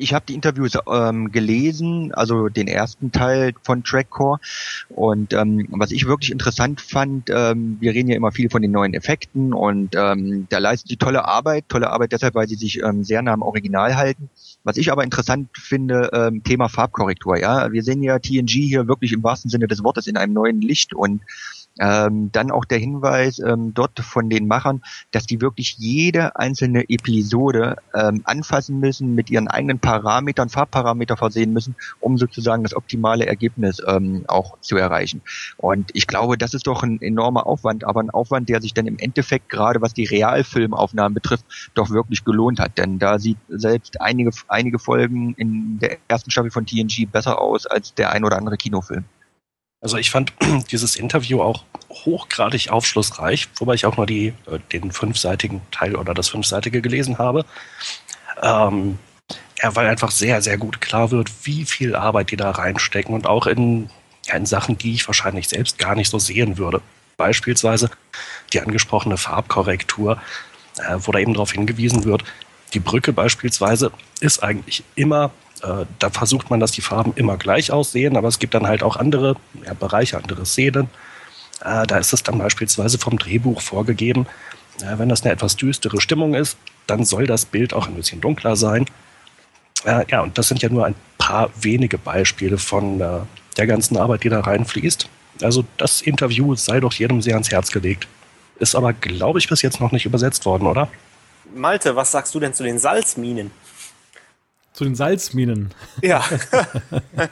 Ich 0.00 0.14
habe 0.14 0.24
die 0.28 0.34
Interviews 0.34 0.78
ähm, 0.88 1.32
gelesen, 1.32 2.14
also 2.14 2.48
den 2.48 2.68
ersten 2.68 3.10
Teil 3.10 3.52
von 3.64 3.82
Trackcore. 3.82 4.38
Und 4.88 5.32
ähm, 5.32 5.66
was 5.70 5.90
ich 5.90 6.06
wirklich 6.06 6.30
interessant 6.30 6.80
fand, 6.80 7.30
ähm, 7.30 7.78
wir 7.80 7.92
reden 7.92 8.08
ja 8.08 8.14
immer 8.14 8.30
viel 8.30 8.48
von 8.48 8.62
den 8.62 8.70
neuen 8.70 8.94
Effekten 8.94 9.52
und 9.52 9.96
ähm, 9.96 10.46
da 10.50 10.58
leisten 10.58 10.88
sie 10.88 10.98
tolle 10.98 11.24
Arbeit, 11.24 11.64
tolle 11.68 11.90
Arbeit 11.90 12.12
deshalb, 12.12 12.36
weil 12.36 12.46
sie 12.46 12.54
sich 12.54 12.80
ähm, 12.80 13.02
sehr 13.02 13.22
nah 13.22 13.32
am 13.32 13.42
Original 13.42 13.96
halten. 13.96 14.30
Was 14.62 14.76
ich 14.76 14.92
aber 14.92 15.02
interessant 15.02 15.48
finde, 15.58 16.10
ähm, 16.12 16.44
Thema 16.44 16.68
Farbkorrektur. 16.68 17.36
Ja, 17.36 17.72
wir 17.72 17.82
sehen 17.82 18.04
ja 18.04 18.20
TNG 18.20 18.50
hier 18.50 18.86
wirklich 18.86 19.12
im 19.12 19.24
wahrsten 19.24 19.50
Sinne 19.50 19.66
des 19.66 19.82
Wortes 19.82 20.06
in 20.06 20.16
einem 20.16 20.32
neuen 20.32 20.60
Licht 20.60 20.94
und 20.94 21.22
ähm, 21.78 22.30
dann 22.32 22.50
auch 22.50 22.64
der 22.64 22.78
Hinweis 22.78 23.38
ähm, 23.38 23.72
dort 23.74 23.98
von 24.00 24.28
den 24.30 24.46
Machern, 24.46 24.82
dass 25.10 25.26
die 25.26 25.40
wirklich 25.40 25.76
jede 25.78 26.36
einzelne 26.36 26.88
Episode 26.88 27.76
ähm, 27.94 28.22
anfassen 28.24 28.80
müssen, 28.80 29.14
mit 29.14 29.30
ihren 29.30 29.48
eigenen 29.48 29.78
Parametern, 29.78 30.48
Farbparameter 30.48 31.16
versehen 31.16 31.52
müssen, 31.52 31.76
um 32.00 32.18
sozusagen 32.18 32.62
das 32.62 32.74
optimale 32.74 33.26
Ergebnis 33.26 33.80
ähm, 33.86 34.24
auch 34.28 34.58
zu 34.60 34.76
erreichen. 34.76 35.22
Und 35.56 35.90
ich 35.94 36.06
glaube, 36.06 36.38
das 36.38 36.54
ist 36.54 36.66
doch 36.66 36.82
ein 36.82 37.00
enormer 37.00 37.46
Aufwand, 37.46 37.84
aber 37.84 38.00
ein 38.00 38.10
Aufwand, 38.10 38.48
der 38.48 38.60
sich 38.60 38.74
dann 38.74 38.86
im 38.86 38.98
Endeffekt 38.98 39.48
gerade 39.48 39.80
was 39.80 39.94
die 39.94 40.04
Realfilmaufnahmen 40.04 41.14
betrifft, 41.14 41.44
doch 41.74 41.90
wirklich 41.90 42.24
gelohnt 42.24 42.60
hat. 42.60 42.78
Denn 42.78 42.98
da 42.98 43.18
sieht 43.18 43.38
selbst 43.48 44.00
einige, 44.00 44.30
einige 44.48 44.78
Folgen 44.78 45.34
in 45.34 45.78
der 45.78 45.98
ersten 46.08 46.30
Staffel 46.30 46.50
von 46.50 46.66
TNG 46.66 47.06
besser 47.10 47.40
aus 47.40 47.66
als 47.66 47.94
der 47.94 48.12
ein 48.12 48.24
oder 48.24 48.36
andere 48.36 48.56
Kinofilm. 48.56 49.04
Also 49.80 49.96
ich 49.96 50.10
fand 50.10 50.32
dieses 50.70 50.96
Interview 50.96 51.40
auch 51.40 51.64
hochgradig 51.90 52.70
aufschlussreich, 52.70 53.48
wobei 53.56 53.74
ich 53.74 53.86
auch 53.86 53.96
nur 53.96 54.06
die, 54.06 54.28
äh, 54.46 54.58
den 54.72 54.92
fünfseitigen 54.92 55.60
Teil 55.70 55.96
oder 55.96 56.14
das 56.14 56.28
fünfseitige 56.28 56.82
gelesen 56.82 57.18
habe. 57.18 57.44
Ähm, 58.42 58.98
ja, 59.62 59.74
weil 59.74 59.88
einfach 59.88 60.10
sehr, 60.10 60.40
sehr 60.42 60.58
gut 60.58 60.80
klar 60.80 61.10
wird, 61.10 61.30
wie 61.44 61.64
viel 61.64 61.96
Arbeit 61.96 62.30
die 62.30 62.36
da 62.36 62.50
reinstecken 62.50 63.14
und 63.14 63.26
auch 63.26 63.46
in, 63.46 63.90
ja, 64.26 64.34
in 64.34 64.46
Sachen, 64.46 64.78
die 64.78 64.94
ich 64.94 65.06
wahrscheinlich 65.08 65.48
selbst 65.48 65.78
gar 65.78 65.94
nicht 65.94 66.10
so 66.10 66.18
sehen 66.18 66.58
würde. 66.58 66.80
Beispielsweise 67.16 67.90
die 68.52 68.60
angesprochene 68.60 69.16
Farbkorrektur, 69.16 70.20
äh, 70.78 70.96
wo 70.98 71.10
da 71.10 71.18
eben 71.18 71.34
darauf 71.34 71.52
hingewiesen 71.52 72.04
wird, 72.04 72.24
die 72.74 72.80
Brücke 72.80 73.12
beispielsweise 73.12 73.90
ist 74.20 74.42
eigentlich 74.42 74.84
immer 74.94 75.32
äh, 75.62 75.86
da 75.98 76.10
versucht 76.10 76.50
man, 76.50 76.60
dass 76.60 76.72
die 76.72 76.80
Farben 76.80 77.12
immer 77.16 77.36
gleich 77.36 77.70
aussehen, 77.70 78.16
aber 78.16 78.28
es 78.28 78.38
gibt 78.38 78.54
dann 78.54 78.66
halt 78.66 78.82
auch 78.82 78.96
andere 78.96 79.36
ja, 79.64 79.74
Bereiche, 79.74 80.16
andere 80.16 80.46
Szenen. 80.46 80.88
Äh, 81.64 81.86
da 81.86 81.98
ist 81.98 82.12
es 82.12 82.22
dann 82.22 82.38
beispielsweise 82.38 82.98
vom 82.98 83.18
Drehbuch 83.18 83.60
vorgegeben, 83.60 84.26
äh, 84.80 84.98
wenn 84.98 85.08
das 85.08 85.22
eine 85.22 85.32
etwas 85.32 85.56
düstere 85.56 86.00
Stimmung 86.00 86.34
ist, 86.34 86.56
dann 86.86 87.04
soll 87.04 87.26
das 87.26 87.44
Bild 87.44 87.74
auch 87.74 87.88
ein 87.88 87.94
bisschen 87.94 88.20
dunkler 88.20 88.56
sein. 88.56 88.86
Äh, 89.84 90.04
ja, 90.08 90.22
und 90.22 90.38
das 90.38 90.48
sind 90.48 90.62
ja 90.62 90.68
nur 90.68 90.86
ein 90.86 90.94
paar 91.18 91.50
wenige 91.60 91.98
Beispiele 91.98 92.58
von 92.58 93.00
äh, 93.00 93.20
der 93.56 93.66
ganzen 93.66 93.96
Arbeit, 93.96 94.24
die 94.24 94.28
da 94.28 94.40
reinfließt. 94.40 95.08
Also 95.42 95.64
das 95.76 96.00
Interview 96.00 96.54
sei 96.54 96.80
doch 96.80 96.92
jedem 96.92 97.22
sehr 97.22 97.34
ans 97.34 97.50
Herz 97.50 97.70
gelegt. 97.70 98.08
Ist 98.58 98.74
aber, 98.74 98.92
glaube 98.92 99.38
ich, 99.38 99.48
bis 99.48 99.62
jetzt 99.62 99.80
noch 99.80 99.92
nicht 99.92 100.04
übersetzt 100.04 100.44
worden, 100.46 100.66
oder? 100.66 100.88
Malte, 101.54 101.94
was 101.94 102.10
sagst 102.10 102.34
du 102.34 102.40
denn 102.40 102.54
zu 102.54 102.64
den 102.64 102.78
Salzminen? 102.78 103.50
Zu 104.78 104.84
den 104.84 104.94
Salzminen. 104.94 105.70
Ja. 106.02 106.22
ja, 107.16 107.28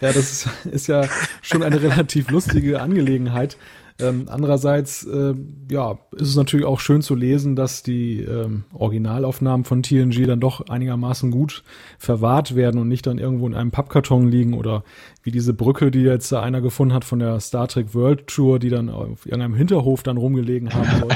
das 0.00 0.16
ist, 0.16 0.48
ist, 0.64 0.88
ja 0.88 1.04
schon 1.40 1.62
eine 1.62 1.80
relativ 1.80 2.30
lustige 2.30 2.82
Angelegenheit. 2.82 3.56
Ähm, 4.00 4.26
andererseits, 4.28 5.04
äh, 5.04 5.34
ja, 5.70 6.00
ist 6.16 6.30
es 6.30 6.34
natürlich 6.34 6.66
auch 6.66 6.80
schön 6.80 7.00
zu 7.00 7.14
lesen, 7.14 7.54
dass 7.54 7.84
die 7.84 8.22
ähm, 8.22 8.64
Originalaufnahmen 8.72 9.64
von 9.64 9.84
TNG 9.84 10.26
dann 10.26 10.40
doch 10.40 10.66
einigermaßen 10.66 11.30
gut 11.30 11.62
verwahrt 11.96 12.56
werden 12.56 12.80
und 12.80 12.88
nicht 12.88 13.06
dann 13.06 13.18
irgendwo 13.18 13.46
in 13.46 13.54
einem 13.54 13.70
Pappkarton 13.70 14.26
liegen 14.26 14.54
oder 14.54 14.82
wie 15.22 15.30
diese 15.30 15.54
Brücke, 15.54 15.92
die 15.92 16.00
jetzt 16.00 16.32
da 16.32 16.42
einer 16.42 16.60
gefunden 16.60 16.92
hat 16.92 17.04
von 17.04 17.20
der 17.20 17.38
Star 17.38 17.68
Trek 17.68 17.94
World 17.94 18.26
Tour, 18.26 18.58
die 18.58 18.70
dann 18.70 18.90
auf 18.90 19.26
irgendeinem 19.26 19.54
Hinterhof 19.54 20.02
dann 20.02 20.16
rumgelegen 20.16 20.74
haben 20.74 20.88
soll. 20.98 21.10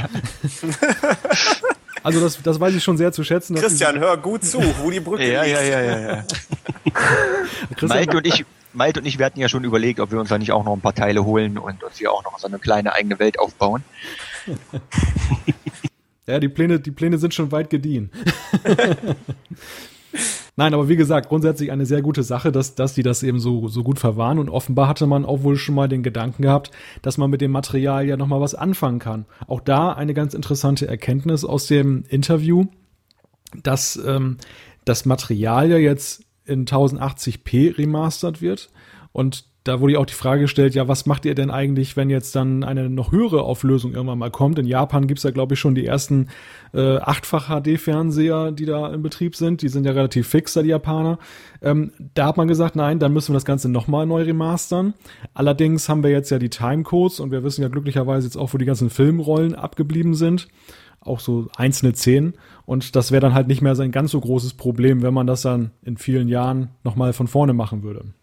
Also 2.08 2.20
das, 2.20 2.42
das 2.42 2.58
weiß 2.58 2.74
ich 2.74 2.82
schon 2.82 2.96
sehr 2.96 3.12
zu 3.12 3.22
schätzen. 3.22 3.54
Christian, 3.54 3.98
hör 3.98 4.16
gut 4.16 4.42
zu, 4.42 4.58
wo 4.80 4.90
die 4.90 5.00
Brücke 5.00 5.26
ja, 5.30 5.44
ja, 5.44 5.60
ja, 5.60 5.80
ja, 5.82 5.98
ja. 5.98 6.24
Malte 7.82 8.16
und 8.16 8.26
ich, 8.26 8.46
Malte 8.72 9.00
und 9.00 9.06
ich, 9.06 9.18
wir 9.18 9.26
hatten 9.26 9.38
ja 9.38 9.50
schon 9.50 9.62
überlegt, 9.62 10.00
ob 10.00 10.10
wir 10.10 10.18
uns 10.18 10.30
da 10.30 10.38
nicht 10.38 10.52
auch 10.52 10.64
noch 10.64 10.72
ein 10.72 10.80
paar 10.80 10.94
Teile 10.94 11.26
holen 11.26 11.58
und 11.58 11.84
uns 11.84 11.98
hier 11.98 12.10
auch 12.10 12.24
noch 12.24 12.38
so 12.38 12.46
eine 12.46 12.58
kleine 12.58 12.94
eigene 12.94 13.18
Welt 13.18 13.38
aufbauen. 13.38 13.84
ja, 16.26 16.40
die 16.40 16.48
Pläne, 16.48 16.80
die 16.80 16.92
Pläne 16.92 17.18
sind 17.18 17.34
schon 17.34 17.52
weit 17.52 17.68
gediehen. 17.68 18.10
Nein, 20.58 20.74
aber 20.74 20.88
wie 20.88 20.96
gesagt, 20.96 21.28
grundsätzlich 21.28 21.70
eine 21.70 21.86
sehr 21.86 22.02
gute 22.02 22.24
Sache, 22.24 22.50
dass, 22.50 22.74
dass 22.74 22.92
die 22.92 23.04
das 23.04 23.22
eben 23.22 23.38
so, 23.38 23.68
so 23.68 23.84
gut 23.84 24.00
verwahren. 24.00 24.40
Und 24.40 24.48
offenbar 24.50 24.88
hatte 24.88 25.06
man 25.06 25.24
auch 25.24 25.44
wohl 25.44 25.56
schon 25.56 25.76
mal 25.76 25.88
den 25.88 26.02
Gedanken 26.02 26.42
gehabt, 26.42 26.72
dass 27.00 27.16
man 27.16 27.30
mit 27.30 27.40
dem 27.40 27.52
Material 27.52 28.04
ja 28.08 28.16
nochmal 28.16 28.40
was 28.40 28.56
anfangen 28.56 28.98
kann. 28.98 29.24
Auch 29.46 29.60
da 29.60 29.92
eine 29.92 30.14
ganz 30.14 30.34
interessante 30.34 30.88
Erkenntnis 30.88 31.44
aus 31.44 31.68
dem 31.68 32.02
Interview, 32.08 32.64
dass 33.62 34.02
ähm, 34.04 34.38
das 34.84 35.04
Material 35.04 35.70
ja 35.70 35.76
jetzt 35.76 36.24
in 36.44 36.66
1080p 36.66 37.78
remastert 37.78 38.42
wird. 38.42 38.68
Und 39.12 39.44
da 39.68 39.80
wurde 39.80 39.92
ja 39.94 39.98
auch 39.98 40.06
die 40.06 40.14
Frage 40.14 40.42
gestellt, 40.42 40.74
ja, 40.74 40.88
was 40.88 41.04
macht 41.04 41.26
ihr 41.26 41.34
denn 41.34 41.50
eigentlich, 41.50 41.94
wenn 41.96 42.08
jetzt 42.08 42.34
dann 42.34 42.64
eine 42.64 42.88
noch 42.88 43.12
höhere 43.12 43.42
Auflösung 43.42 43.92
irgendwann 43.92 44.18
mal 44.18 44.30
kommt? 44.30 44.58
In 44.58 44.66
Japan 44.66 45.06
gibt's 45.06 45.24
ja, 45.24 45.30
glaube 45.30 45.54
ich, 45.54 45.60
schon 45.60 45.74
die 45.74 45.84
ersten 45.84 46.28
äh, 46.72 46.96
achtfach 46.96 47.48
HD-Fernseher, 47.48 48.50
die 48.52 48.64
da 48.64 48.92
in 48.92 49.02
Betrieb 49.02 49.36
sind. 49.36 49.60
Die 49.60 49.68
sind 49.68 49.84
ja 49.84 49.92
relativ 49.92 50.26
fix, 50.26 50.54
da 50.54 50.62
die 50.62 50.70
Japaner. 50.70 51.18
Ähm, 51.60 51.92
da 52.14 52.26
hat 52.28 52.38
man 52.38 52.48
gesagt, 52.48 52.76
nein, 52.76 52.98
dann 52.98 53.12
müssen 53.12 53.32
wir 53.32 53.36
das 53.36 53.44
Ganze 53.44 53.68
nochmal 53.68 54.06
neu 54.06 54.22
remastern. 54.22 54.94
Allerdings 55.34 55.88
haben 55.90 56.02
wir 56.02 56.10
jetzt 56.10 56.30
ja 56.30 56.38
die 56.38 56.50
Timecodes 56.50 57.20
und 57.20 57.30
wir 57.30 57.44
wissen 57.44 57.60
ja 57.60 57.68
glücklicherweise 57.68 58.26
jetzt 58.26 58.36
auch, 58.36 58.54
wo 58.54 58.58
die 58.58 58.64
ganzen 58.64 58.88
Filmrollen 58.88 59.54
abgeblieben 59.54 60.14
sind. 60.14 60.48
Auch 61.00 61.20
so 61.20 61.48
einzelne 61.56 61.94
Szenen. 61.94 62.34
Und 62.64 62.96
das 62.96 63.12
wäre 63.12 63.20
dann 63.20 63.34
halt 63.34 63.48
nicht 63.48 63.60
mehr 63.60 63.74
sein 63.74 63.92
ganz 63.92 64.12
so 64.12 64.20
großes 64.20 64.54
Problem, 64.54 65.02
wenn 65.02 65.14
man 65.14 65.26
das 65.26 65.42
dann 65.42 65.72
in 65.82 65.98
vielen 65.98 66.28
Jahren 66.28 66.70
nochmal 66.84 67.12
von 67.12 67.28
vorne 67.28 67.52
machen 67.52 67.82
würde. 67.82 68.14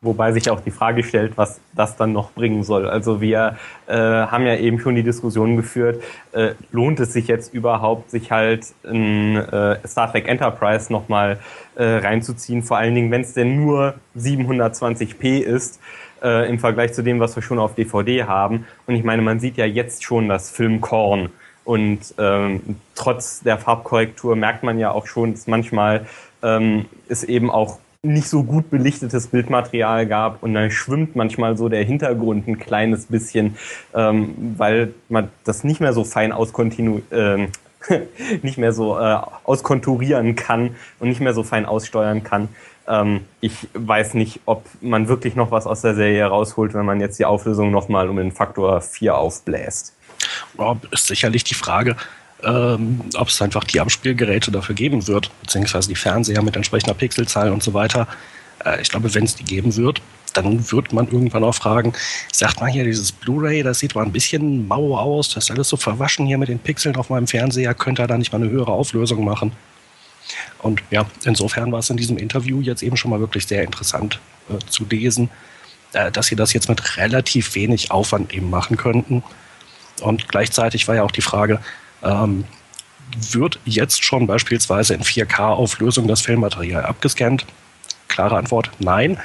Wobei 0.00 0.30
sich 0.30 0.48
auch 0.48 0.60
die 0.60 0.70
Frage 0.70 1.02
stellt, 1.02 1.36
was 1.36 1.60
das 1.74 1.96
dann 1.96 2.12
noch 2.12 2.30
bringen 2.30 2.62
soll. 2.62 2.88
Also 2.88 3.20
wir 3.20 3.56
äh, 3.88 3.94
haben 3.96 4.46
ja 4.46 4.54
eben 4.54 4.78
schon 4.78 4.94
die 4.94 5.02
Diskussion 5.02 5.56
geführt, 5.56 6.00
äh, 6.30 6.50
lohnt 6.70 7.00
es 7.00 7.12
sich 7.12 7.26
jetzt 7.26 7.52
überhaupt, 7.52 8.12
sich 8.12 8.30
halt 8.30 8.66
in 8.84 9.34
äh, 9.34 9.76
Star 9.88 10.12
Trek 10.12 10.28
Enterprise 10.28 10.92
nochmal 10.92 11.40
äh, 11.74 11.84
reinzuziehen, 11.84 12.62
vor 12.62 12.76
allen 12.76 12.94
Dingen, 12.94 13.10
wenn 13.10 13.22
es 13.22 13.34
denn 13.34 13.56
nur 13.56 13.94
720p 14.16 15.40
ist 15.40 15.80
äh, 16.22 16.48
im 16.48 16.60
Vergleich 16.60 16.92
zu 16.92 17.02
dem, 17.02 17.18
was 17.18 17.34
wir 17.34 17.42
schon 17.42 17.58
auf 17.58 17.74
DVD 17.74 18.22
haben. 18.22 18.66
Und 18.86 18.94
ich 18.94 19.02
meine, 19.02 19.22
man 19.22 19.40
sieht 19.40 19.56
ja 19.56 19.66
jetzt 19.66 20.04
schon 20.04 20.28
das 20.28 20.50
Filmkorn. 20.50 21.30
Und 21.64 22.14
ähm, 22.18 22.76
trotz 22.94 23.42
der 23.42 23.58
Farbkorrektur 23.58 24.36
merkt 24.36 24.62
man 24.62 24.78
ja 24.78 24.92
auch 24.92 25.06
schon, 25.06 25.32
dass 25.32 25.48
manchmal 25.48 26.06
ähm, 26.42 26.86
es 27.08 27.24
eben 27.24 27.50
auch 27.50 27.78
nicht 28.02 28.28
so 28.28 28.44
gut 28.44 28.70
belichtetes 28.70 29.26
Bildmaterial 29.26 30.06
gab 30.06 30.42
und 30.42 30.54
dann 30.54 30.70
schwimmt 30.70 31.16
manchmal 31.16 31.56
so 31.56 31.68
der 31.68 31.82
Hintergrund 31.82 32.46
ein 32.46 32.58
kleines 32.58 33.06
bisschen, 33.06 33.56
ähm, 33.92 34.54
weil 34.56 34.94
man 35.08 35.30
das 35.42 35.64
nicht 35.64 35.80
mehr 35.80 35.92
so 35.92 36.04
fein 36.04 36.30
auskontinu 36.30 37.00
äh, 37.10 37.48
nicht 38.42 38.58
mehr 38.58 38.72
so 38.72 38.98
äh, 38.98 39.18
auskonturieren 39.44 40.36
kann 40.36 40.76
und 41.00 41.08
nicht 41.08 41.20
mehr 41.20 41.34
so 41.34 41.42
fein 41.42 41.66
aussteuern 41.66 42.22
kann. 42.22 42.48
Ähm, 42.86 43.22
ich 43.40 43.68
weiß 43.74 44.14
nicht, 44.14 44.40
ob 44.46 44.64
man 44.80 45.08
wirklich 45.08 45.34
noch 45.34 45.50
was 45.50 45.66
aus 45.66 45.80
der 45.80 45.96
Serie 45.96 46.26
rausholt, 46.26 46.74
wenn 46.74 46.86
man 46.86 47.00
jetzt 47.00 47.18
die 47.18 47.24
Auflösung 47.24 47.72
nochmal 47.72 48.08
um 48.08 48.16
den 48.16 48.30
Faktor 48.30 48.80
4 48.80 49.16
aufbläst. 49.16 49.96
Ja, 50.56 50.76
ist 50.92 51.06
sicherlich 51.06 51.42
die 51.42 51.54
Frage, 51.54 51.96
ähm, 52.44 53.00
ob 53.16 53.28
es 53.28 53.42
einfach 53.42 53.64
die 53.64 53.80
Abspielgeräte 53.80 54.50
dafür 54.50 54.74
geben 54.74 55.06
wird, 55.06 55.30
beziehungsweise 55.42 55.88
die 55.88 55.96
Fernseher 55.96 56.42
mit 56.42 56.56
entsprechender 56.56 56.94
Pixelzahl 56.94 57.50
und 57.50 57.62
so 57.62 57.74
weiter. 57.74 58.06
Äh, 58.64 58.80
ich 58.80 58.90
glaube, 58.90 59.14
wenn 59.14 59.24
es 59.24 59.34
die 59.34 59.44
geben 59.44 59.76
wird, 59.76 60.00
dann 60.34 60.70
wird 60.70 60.92
man 60.92 61.08
irgendwann 61.08 61.42
auch 61.42 61.54
fragen, 61.54 61.92
sagt 62.32 62.60
man 62.60 62.70
hier, 62.70 62.84
dieses 62.84 63.12
Blu-ray, 63.12 63.62
das 63.62 63.80
sieht 63.80 63.94
mal 63.94 64.04
ein 64.04 64.12
bisschen 64.12 64.68
mau 64.68 64.96
aus, 64.96 65.30
das 65.30 65.44
ist 65.44 65.50
alles 65.50 65.68
so 65.68 65.76
verwaschen 65.76 66.26
hier 66.26 66.38
mit 66.38 66.48
den 66.48 66.58
Pixeln 66.58 66.96
auf 66.96 67.10
meinem 67.10 67.26
Fernseher, 67.26 67.74
könnte 67.74 68.02
er 68.02 68.08
da 68.08 68.18
nicht 68.18 68.32
mal 68.32 68.40
eine 68.40 68.50
höhere 68.50 68.72
Auflösung 68.72 69.24
machen? 69.24 69.52
Und 70.60 70.82
ja, 70.90 71.06
insofern 71.24 71.72
war 71.72 71.78
es 71.78 71.90
in 71.90 71.96
diesem 71.96 72.18
Interview 72.18 72.60
jetzt 72.60 72.82
eben 72.82 72.96
schon 72.96 73.10
mal 73.10 73.20
wirklich 73.20 73.46
sehr 73.46 73.62
interessant 73.64 74.20
äh, 74.50 74.58
zu 74.68 74.84
lesen, 74.84 75.30
äh, 75.92 76.12
dass 76.12 76.26
sie 76.26 76.36
das 76.36 76.52
jetzt 76.52 76.68
mit 76.68 76.96
relativ 76.98 77.54
wenig 77.54 77.90
Aufwand 77.90 78.32
eben 78.34 78.50
machen 78.50 78.76
könnten. 78.76 79.22
Und 80.02 80.28
gleichzeitig 80.28 80.86
war 80.86 80.94
ja 80.94 81.02
auch 81.02 81.10
die 81.10 81.22
Frage, 81.22 81.60
ähm, 82.02 82.44
wird 83.32 83.58
jetzt 83.64 84.04
schon 84.04 84.26
beispielsweise 84.26 84.94
in 84.94 85.02
4K-Auflösung 85.02 86.08
das 86.08 86.20
Filmmaterial 86.20 86.84
abgescannt? 86.84 87.46
Klare 88.08 88.36
Antwort, 88.36 88.70
nein. 88.78 89.18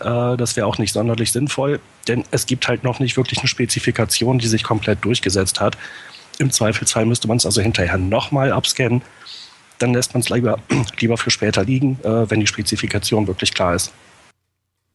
Äh, 0.00 0.36
das 0.36 0.56
wäre 0.56 0.66
auch 0.66 0.78
nicht 0.78 0.92
sonderlich 0.92 1.32
sinnvoll, 1.32 1.80
denn 2.08 2.24
es 2.30 2.46
gibt 2.46 2.68
halt 2.68 2.84
noch 2.84 2.98
nicht 2.98 3.16
wirklich 3.16 3.38
eine 3.38 3.48
Spezifikation, 3.48 4.38
die 4.38 4.46
sich 4.46 4.62
komplett 4.62 5.04
durchgesetzt 5.04 5.60
hat. 5.60 5.76
Im 6.38 6.50
Zweifelsfall 6.50 7.06
müsste 7.06 7.28
man 7.28 7.38
es 7.38 7.46
also 7.46 7.60
hinterher 7.60 7.98
nochmal 7.98 8.52
abscannen. 8.52 9.02
Dann 9.78 9.92
lässt 9.92 10.14
man 10.14 10.20
es 10.20 10.28
lieber, 10.28 10.58
lieber 10.98 11.16
für 11.16 11.30
später 11.30 11.64
liegen, 11.64 11.98
äh, 12.02 12.30
wenn 12.30 12.40
die 12.40 12.46
Spezifikation 12.46 13.26
wirklich 13.26 13.54
klar 13.54 13.74
ist. 13.74 13.92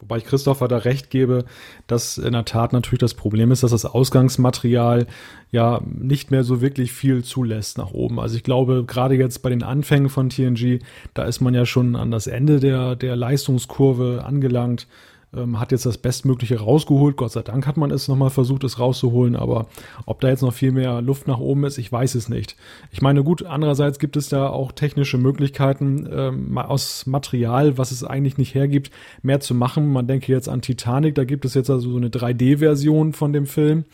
Wobei 0.02 0.18
ich 0.18 0.26
Christopher 0.26 0.68
da 0.68 0.78
recht 0.78 1.10
gebe, 1.10 1.46
dass 1.88 2.18
in 2.18 2.34
der 2.34 2.46
Tat 2.46 2.74
natürlich 2.74 3.00
das 3.00 3.14
Problem 3.14 3.52
ist, 3.52 3.64
dass 3.64 3.72
das 3.72 3.86
Ausgangsmaterial 3.86 5.08
ja 5.52 5.82
nicht 5.86 6.32
mehr 6.32 6.44
so 6.44 6.60
wirklich 6.62 6.92
viel 6.92 7.24
zulässt 7.24 7.78
nach 7.78 7.92
oben. 7.92 8.20
Also 8.20 8.36
ich 8.36 8.44
glaube, 8.44 8.84
gerade 8.86 9.16
jetzt 9.16 9.42
bei 9.44 9.50
den 9.50 9.64
Anfängen 9.64 10.10
von 10.10 10.30
TNG, 10.30 10.80
da 11.14 11.24
ist 11.24 11.40
man 11.40 11.54
ja 11.54 11.66
schon 11.66 11.96
an 11.96 12.12
das 12.12 12.28
Ende 12.28 12.60
der, 12.60 12.96
der 12.96 13.16
Leistungskurve 13.16 14.24
angelangt 14.26 14.88
ähm, 15.36 15.60
hat 15.60 15.72
jetzt 15.72 15.86
das 15.86 15.98
Bestmögliche 15.98 16.60
rausgeholt. 16.60 17.16
Gott 17.16 17.32
sei 17.32 17.42
Dank 17.42 17.68
hat 17.68 17.78
man 17.78 17.92
es 17.92 18.08
nochmal 18.08 18.30
versucht, 18.30 18.64
es 18.64 18.80
rauszuholen, 18.80 19.36
aber 19.36 19.68
ob 20.06 20.20
da 20.22 20.30
jetzt 20.30 20.42
noch 20.42 20.54
viel 20.54 20.72
mehr 20.72 21.02
Luft 21.02 21.28
nach 21.28 21.40
oben 21.40 21.64
ist, 21.64 21.78
ich 21.78 21.92
weiß 21.92 22.16
es 22.16 22.30
nicht. 22.30 22.56
Ich 22.92 23.02
meine, 23.02 23.24
gut, 23.24 23.46
andererseits 23.46 24.00
gibt 24.00 24.18
es 24.18 24.30
da 24.30 24.50
auch 24.50 24.72
technische 24.72 25.18
Möglichkeiten, 25.18 26.08
ähm, 26.12 26.58
aus 26.58 27.06
Material, 27.06 27.78
was 27.78 27.92
es 27.92 28.04
eigentlich 28.04 28.38
nicht 28.38 28.56
hergibt, 28.56 28.92
mehr 29.22 29.40
zu 29.40 29.56
machen. 29.56 29.92
Man 29.92 30.08
denke 30.08 30.32
jetzt 30.32 30.50
an 30.50 30.62
Titanic, 30.62 31.16
da 31.16 31.24
gibt 31.24 31.46
es 31.46 31.54
jetzt 31.54 31.70
also 31.70 31.92
so 31.92 31.98
eine 31.98 32.10
3D-Version 32.10 33.14
von 33.14 33.34
dem 33.34 33.46
Film. 33.46 33.86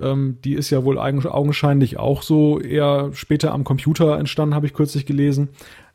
Ähm, 0.00 0.38
die 0.44 0.54
ist 0.54 0.70
ja 0.70 0.84
wohl 0.84 0.98
augenscheinlich 0.98 1.98
auch 1.98 2.22
so 2.22 2.60
eher 2.60 3.10
später 3.12 3.52
am 3.52 3.64
Computer 3.64 4.18
entstanden, 4.18 4.54
habe 4.54 4.66
ich 4.66 4.74
kürzlich 4.74 5.06
gelesen. 5.06 5.50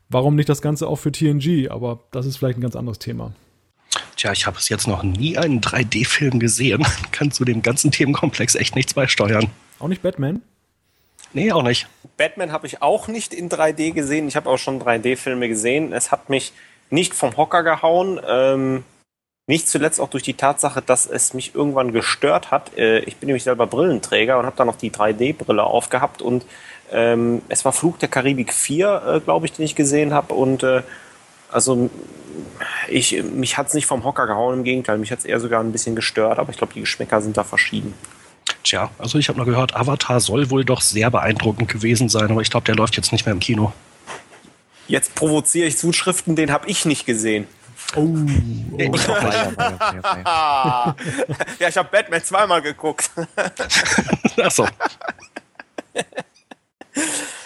Warum 0.08 0.36
nicht 0.36 0.48
das 0.48 0.62
Ganze 0.62 0.88
auch 0.88 0.96
für 0.96 1.12
TNG? 1.12 1.70
Aber 1.70 2.00
das 2.10 2.26
ist 2.26 2.36
vielleicht 2.36 2.58
ein 2.58 2.62
ganz 2.62 2.76
anderes 2.76 2.98
Thema. 2.98 3.32
Tja, 4.18 4.32
ich 4.32 4.46
habe 4.46 4.58
es 4.58 4.68
jetzt 4.68 4.88
noch 4.88 5.04
nie 5.04 5.38
einen 5.38 5.60
3D-Film 5.60 6.40
gesehen. 6.40 6.84
Kann 7.12 7.30
zu 7.30 7.44
dem 7.44 7.62
ganzen 7.62 7.92
Themenkomplex 7.92 8.56
echt 8.56 8.74
nichts 8.74 8.92
beisteuern. 8.92 9.48
Auch 9.78 9.86
nicht 9.86 10.02
Batman? 10.02 10.42
Nee, 11.32 11.52
auch 11.52 11.62
nicht. 11.62 11.86
Batman 12.16 12.50
habe 12.50 12.66
ich 12.66 12.82
auch 12.82 13.06
nicht 13.06 13.32
in 13.32 13.48
3D 13.48 13.92
gesehen. 13.92 14.26
Ich 14.26 14.34
habe 14.34 14.50
auch 14.50 14.58
schon 14.58 14.82
3D-Filme 14.82 15.48
gesehen. 15.48 15.92
Es 15.92 16.10
hat 16.10 16.30
mich 16.30 16.52
nicht 16.90 17.14
vom 17.14 17.36
Hocker 17.36 17.62
gehauen. 17.62 18.20
Ähm, 18.26 18.82
nicht 19.46 19.68
zuletzt 19.68 20.00
auch 20.00 20.10
durch 20.10 20.24
die 20.24 20.34
Tatsache, 20.34 20.82
dass 20.82 21.06
es 21.06 21.32
mich 21.32 21.54
irgendwann 21.54 21.92
gestört 21.92 22.50
hat. 22.50 22.76
Äh, 22.76 22.98
ich 23.00 23.18
bin 23.18 23.28
nämlich 23.28 23.44
selber 23.44 23.68
Brillenträger 23.68 24.36
und 24.36 24.46
habe 24.46 24.56
dann 24.56 24.66
noch 24.66 24.78
die 24.78 24.90
3D-Brille 24.90 25.62
aufgehabt. 25.62 26.22
Und 26.22 26.44
ähm, 26.90 27.42
es 27.48 27.64
war 27.64 27.72
Flug 27.72 28.00
der 28.00 28.08
Karibik 28.08 28.52
4, 28.52 29.02
äh, 29.06 29.20
glaube 29.20 29.46
ich, 29.46 29.52
den 29.52 29.64
ich 29.64 29.76
gesehen 29.76 30.12
habe. 30.12 30.34
Und 30.34 30.64
äh, 30.64 30.82
also 31.50 31.90
ich, 32.88 33.22
mich 33.22 33.56
hat 33.56 33.68
es 33.68 33.74
nicht 33.74 33.86
vom 33.86 34.04
Hocker 34.04 34.26
gehauen, 34.26 34.58
im 34.58 34.64
Gegenteil, 34.64 34.98
mich 34.98 35.10
hat 35.10 35.20
es 35.20 35.24
eher 35.24 35.40
sogar 35.40 35.60
ein 35.60 35.72
bisschen 35.72 35.96
gestört, 35.96 36.38
aber 36.38 36.50
ich 36.50 36.58
glaube, 36.58 36.74
die 36.74 36.80
Geschmäcker 36.80 37.20
sind 37.20 37.36
da 37.36 37.44
verschieden. 37.44 37.94
Tja, 38.62 38.90
also 38.98 39.18
ich 39.18 39.28
habe 39.28 39.36
nur 39.38 39.46
gehört, 39.46 39.74
Avatar 39.76 40.20
soll 40.20 40.50
wohl 40.50 40.64
doch 40.64 40.80
sehr 40.80 41.10
beeindruckend 41.10 41.68
gewesen 41.68 42.08
sein, 42.08 42.30
aber 42.30 42.40
ich 42.40 42.50
glaube, 42.50 42.64
der 42.66 42.74
läuft 42.74 42.96
jetzt 42.96 43.12
nicht 43.12 43.26
mehr 43.26 43.32
im 43.32 43.40
Kino. 43.40 43.72
Jetzt 44.86 45.14
provoziere 45.14 45.66
ich 45.68 45.76
Zuschriften, 45.76 46.34
den 46.34 46.50
habe 46.50 46.68
ich 46.68 46.84
nicht 46.84 47.04
gesehen. 47.06 47.46
Oh, 47.94 48.00
oh. 48.00 48.26
Ich 48.76 49.06
ja, 49.06 50.94
ich 51.68 51.76
habe 51.76 51.88
Batman 51.90 52.22
zweimal 52.22 52.60
geguckt. 52.60 53.10
Ach 54.42 54.50
so. 54.50 54.66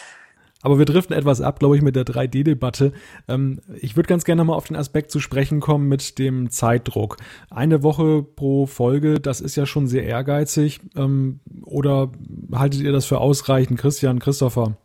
Aber 0.63 0.79
wir 0.79 0.85
driften 0.87 1.15
etwas 1.15 1.41
ab, 1.41 1.59
glaube 1.59 1.77
ich, 1.77 1.83
mit 1.83 1.97
der 1.97 2.05
3D-Debatte. 2.05 2.93
Ähm, 3.29 3.61
ich 3.81 3.97
würde 3.97 4.09
ganz 4.09 4.25
gerne 4.25 4.45
mal 4.45 4.55
auf 4.55 4.69
den 4.69 4.77
Aspekt 4.77 5.11
zu 5.11 5.21
sprechen 5.21 5.61
kommen 5.61 5.89
mit 5.89 6.19
dem 6.19 6.51
Zeitdruck. 6.51 7.17
Eine 7.51 7.83
Woche 7.83 8.23
pro 8.23 8.67
Folge, 8.67 9.21
das 9.21 9.41
ist 9.41 9.57
ja 9.57 9.67
schon 9.67 9.87
sehr 9.87 10.05
ehrgeizig. 10.05 10.81
Ähm, 10.97 11.41
oder 11.65 12.11
haltet 12.53 12.81
ihr 12.81 12.93
das 12.93 13.05
für 13.05 13.19
ausreichend, 13.19 13.79
Christian, 13.79 14.21
Christopher? 14.21 14.77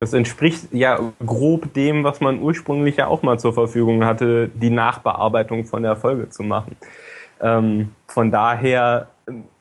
Das 0.00 0.12
entspricht 0.12 0.72
ja 0.72 0.98
grob 1.24 1.72
dem, 1.74 2.02
was 2.02 2.20
man 2.20 2.40
ursprünglich 2.40 2.96
ja 2.96 3.06
auch 3.06 3.22
mal 3.22 3.38
zur 3.38 3.52
Verfügung 3.52 4.04
hatte, 4.04 4.50
die 4.52 4.70
Nachbearbeitung 4.70 5.64
von 5.64 5.84
der 5.84 5.96
Folge 5.96 6.28
zu 6.28 6.42
machen. 6.42 6.76
Ähm, 7.40 7.90
von 8.08 8.30
daher 8.30 9.08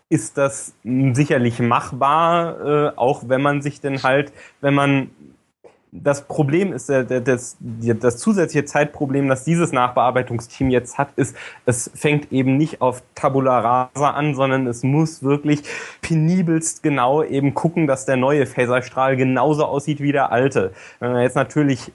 ist 0.09 0.37
das 0.37 0.73
sicherlich 0.83 1.59
machbar, 1.59 2.59
äh, 2.65 2.97
auch 2.97 3.29
wenn 3.29 3.41
man 3.41 3.61
sich 3.61 3.79
denn 3.79 4.03
halt, 4.03 4.33
wenn 4.59 4.73
man 4.73 5.11
das 5.91 6.25
Problem 6.27 6.71
ist, 6.71 6.89
äh, 6.89 7.21
das, 7.21 7.57
das 7.59 8.17
zusätzliche 8.17 8.65
Zeitproblem, 8.65 9.27
das 9.27 9.43
dieses 9.43 9.71
Nachbearbeitungsteam 9.71 10.69
jetzt 10.69 10.97
hat, 10.97 11.09
ist, 11.17 11.35
es 11.65 11.91
fängt 11.93 12.31
eben 12.31 12.57
nicht 12.57 12.81
auf 12.81 13.03
Tabula 13.13 13.59
Rasa 13.59 14.11
an, 14.11 14.33
sondern 14.33 14.67
es 14.67 14.83
muss 14.83 15.21
wirklich 15.21 15.63
penibelst 16.01 16.81
genau 16.81 17.23
eben 17.23 17.53
gucken, 17.53 17.87
dass 17.87 18.05
der 18.05 18.15
neue 18.15 18.45
Phaserstrahl 18.45 19.17
genauso 19.17 19.65
aussieht 19.65 19.99
wie 19.99 20.13
der 20.13 20.31
alte. 20.31 20.73
Wenn 20.99 21.11
man 21.11 21.21
jetzt 21.23 21.35
natürlich 21.35 21.91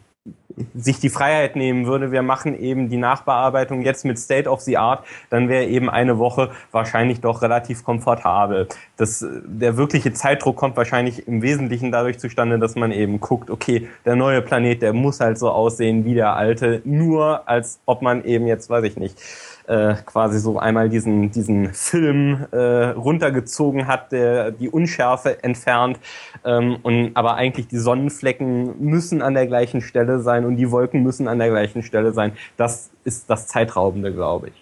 sich 0.75 1.01
die 1.01 1.11
Freiheit 1.11 1.57
nehmen 1.57 1.87
würde, 1.87 2.13
wir 2.13 2.23
machen 2.23 2.59
eben 2.59 2.89
die 2.89 2.97
Nachbearbeitung 2.97 3.83
jetzt 3.83 4.05
mit 4.05 4.19
State 4.19 4.49
of 4.49 4.63
the 4.63 4.79
Art, 4.79 5.05
dann 5.29 5.49
wäre 5.49 5.67
eben 5.67 5.91
eine 5.91 6.19
Woche 6.19 6.51
wahrscheinlich 6.73 7.21
doch 7.21 7.43
relativ 7.43 7.85
komfortabel. 7.85 8.67
Das, 8.97 9.25
der 9.45 9.77
wirkliche 9.77 10.13
Zeitdruck 10.15 10.57
kommt 10.57 10.77
wahrscheinlich 10.77 11.29
im 11.29 11.43
Wesentlichen 11.43 11.93
dadurch 11.93 12.19
zustande, 12.19 12.59
dass 12.59 12.75
man 12.75 12.91
eben 12.91 13.21
guckt, 13.21 13.51
okay, 13.51 13.89
der 14.07 14.17
neue 14.17 14.41
Planet, 14.41 14.81
der 14.81 14.93
muss 14.95 15.21
halt 15.21 15.39
so 15.39 15.51
aussehen 15.51 16.05
wie 16.05 16.15
der 16.15 16.35
alte, 16.35 16.81
nur 16.85 17.47
als 17.47 17.79
ob 17.85 18.01
man 18.01 18.25
eben 18.25 18.47
jetzt, 18.47 18.71
weiß 18.71 18.85
ich 18.85 18.97
nicht, 18.97 19.19
äh, 19.67 19.95
quasi 20.05 20.39
so 20.39 20.59
einmal 20.59 20.89
diesen, 20.89 21.31
diesen 21.31 21.73
Film 21.75 22.47
äh, 22.53 22.91
runtergezogen 22.91 23.87
hat, 23.87 24.13
der 24.13 24.51
die 24.51 24.69
Unschärfe 24.69 25.43
entfernt. 25.43 25.99
Ähm, 26.45 26.79
und, 26.83 27.13
aber 27.15 27.35
eigentlich 27.35 27.69
die 27.69 27.79
Sonnenflecken 27.79 28.81
müssen 28.81 29.23
an 29.23 29.35
der 29.35 29.47
gleichen 29.47 29.81
Stelle 29.81 30.21
sein 30.21 30.45
und 30.45 30.57
die 30.57 30.71
Wolken 30.71 31.03
müssen 31.03 31.29
an 31.29 31.39
der 31.39 31.49
gleichen 31.49 31.83
Stelle 31.83 32.13
sein. 32.13 32.33
Das 32.57 32.91
ist 33.05 33.29
das 33.31 33.47
Zeitraubende, 33.49 34.13
glaube 34.13 34.49
ich. 34.49 34.55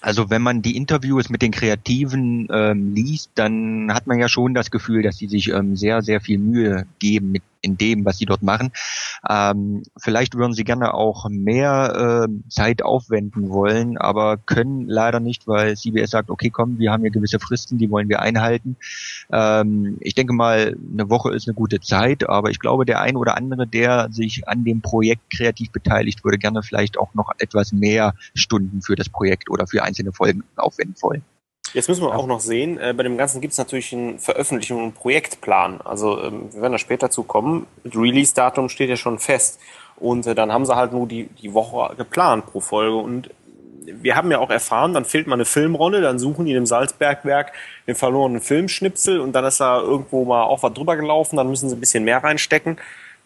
Also 0.00 0.30
wenn 0.30 0.42
man 0.42 0.62
die 0.62 0.76
Interviews 0.76 1.30
mit 1.30 1.42
den 1.42 1.52
Kreativen 1.52 2.48
ähm, 2.52 2.94
liest, 2.94 3.30
dann 3.34 3.92
hat 3.92 4.06
man 4.06 4.18
ja 4.18 4.28
schon 4.28 4.54
das 4.54 4.70
Gefühl, 4.70 5.02
dass 5.02 5.16
sie 5.16 5.26
sich 5.26 5.48
ähm, 5.48 5.76
sehr, 5.76 6.02
sehr 6.02 6.20
viel 6.20 6.38
Mühe 6.38 6.86
geben 6.98 7.32
mit 7.32 7.42
in 7.62 7.76
dem, 7.76 8.04
was 8.04 8.18
sie 8.18 8.26
dort 8.26 8.42
machen. 8.42 8.72
Ähm, 9.28 9.82
vielleicht 9.96 10.34
würden 10.34 10.52
sie 10.52 10.64
gerne 10.64 10.94
auch 10.94 11.28
mehr 11.28 12.26
äh, 12.28 12.50
Zeit 12.50 12.82
aufwenden 12.82 13.50
wollen, 13.50 13.98
aber 13.98 14.36
können 14.36 14.86
leider 14.86 15.20
nicht, 15.20 15.46
weil 15.46 15.76
CBS 15.76 16.10
sagt, 16.10 16.30
okay, 16.30 16.50
komm, 16.50 16.78
wir 16.78 16.92
haben 16.92 17.02
hier 17.02 17.10
gewisse 17.10 17.38
Fristen, 17.38 17.78
die 17.78 17.90
wollen 17.90 18.08
wir 18.08 18.20
einhalten. 18.20 18.76
Ähm, 19.32 19.98
ich 20.00 20.14
denke 20.14 20.32
mal, 20.32 20.76
eine 20.92 21.10
Woche 21.10 21.32
ist 21.32 21.46
eine 21.46 21.54
gute 21.54 21.80
Zeit, 21.80 22.28
aber 22.28 22.50
ich 22.50 22.58
glaube, 22.58 22.84
der 22.84 23.00
ein 23.00 23.16
oder 23.16 23.36
andere, 23.36 23.66
der 23.66 24.08
sich 24.10 24.48
an 24.48 24.64
dem 24.64 24.80
Projekt 24.80 25.30
kreativ 25.34 25.70
beteiligt, 25.70 26.24
würde 26.24 26.38
gerne 26.38 26.62
vielleicht 26.62 26.98
auch 26.98 27.14
noch 27.14 27.30
etwas 27.38 27.72
mehr 27.72 28.14
Stunden 28.34 28.82
für 28.82 28.96
das 28.96 29.08
Projekt 29.08 29.50
oder 29.50 29.66
für 29.66 29.82
einzelne 29.82 30.12
Folgen 30.12 30.44
aufwenden 30.56 30.96
wollen. 31.00 31.22
Jetzt 31.72 31.88
müssen 31.88 32.02
wir 32.02 32.14
auch 32.14 32.26
noch 32.26 32.40
sehen, 32.40 32.78
äh, 32.78 32.92
bei 32.96 33.02
dem 33.02 33.16
Ganzen 33.16 33.40
gibt 33.40 33.52
es 33.52 33.58
natürlich 33.58 33.92
einen 33.92 34.18
Veröffentlichung 34.18 34.82
und 34.82 34.94
Projektplan. 34.94 35.80
Also 35.82 36.20
ähm, 36.22 36.52
wir 36.52 36.62
werden 36.62 36.72
da 36.72 36.78
später 36.78 37.10
zu 37.10 37.22
kommen. 37.22 37.66
Release-Datum 37.84 38.68
steht 38.68 38.90
ja 38.90 38.96
schon 38.96 39.18
fest. 39.18 39.60
Und 39.96 40.26
äh, 40.26 40.34
dann 40.34 40.52
haben 40.52 40.66
sie 40.66 40.74
halt 40.74 40.92
nur 40.92 41.06
die, 41.06 41.24
die 41.42 41.54
Woche 41.54 41.94
geplant 41.96 42.46
pro 42.46 42.60
Folge. 42.60 42.96
Und 42.96 43.30
wir 43.84 44.16
haben 44.16 44.30
ja 44.30 44.38
auch 44.38 44.50
erfahren, 44.50 44.94
dann 44.94 45.04
fehlt 45.04 45.26
mal 45.26 45.34
eine 45.34 45.44
Filmrolle, 45.44 46.00
dann 46.00 46.18
suchen 46.18 46.46
die 46.46 46.52
im 46.52 46.66
Salzbergwerk 46.66 47.52
den 47.86 47.94
verlorenen 47.94 48.40
Filmschnipsel 48.40 49.20
und 49.20 49.32
dann 49.32 49.44
ist 49.44 49.60
da 49.60 49.80
irgendwo 49.80 50.24
mal 50.24 50.42
auch 50.42 50.62
was 50.62 50.72
drüber 50.74 50.96
gelaufen, 50.96 51.36
dann 51.36 51.48
müssen 51.48 51.68
sie 51.68 51.76
ein 51.76 51.80
bisschen 51.80 52.04
mehr 52.04 52.22
reinstecken. 52.22 52.78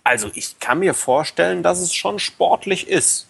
Also 0.04 0.30
ich 0.34 0.58
kann 0.60 0.80
mir 0.80 0.94
vorstellen, 0.94 1.62
dass 1.62 1.80
es 1.80 1.94
schon 1.94 2.18
sportlich 2.18 2.88
ist. 2.88 3.26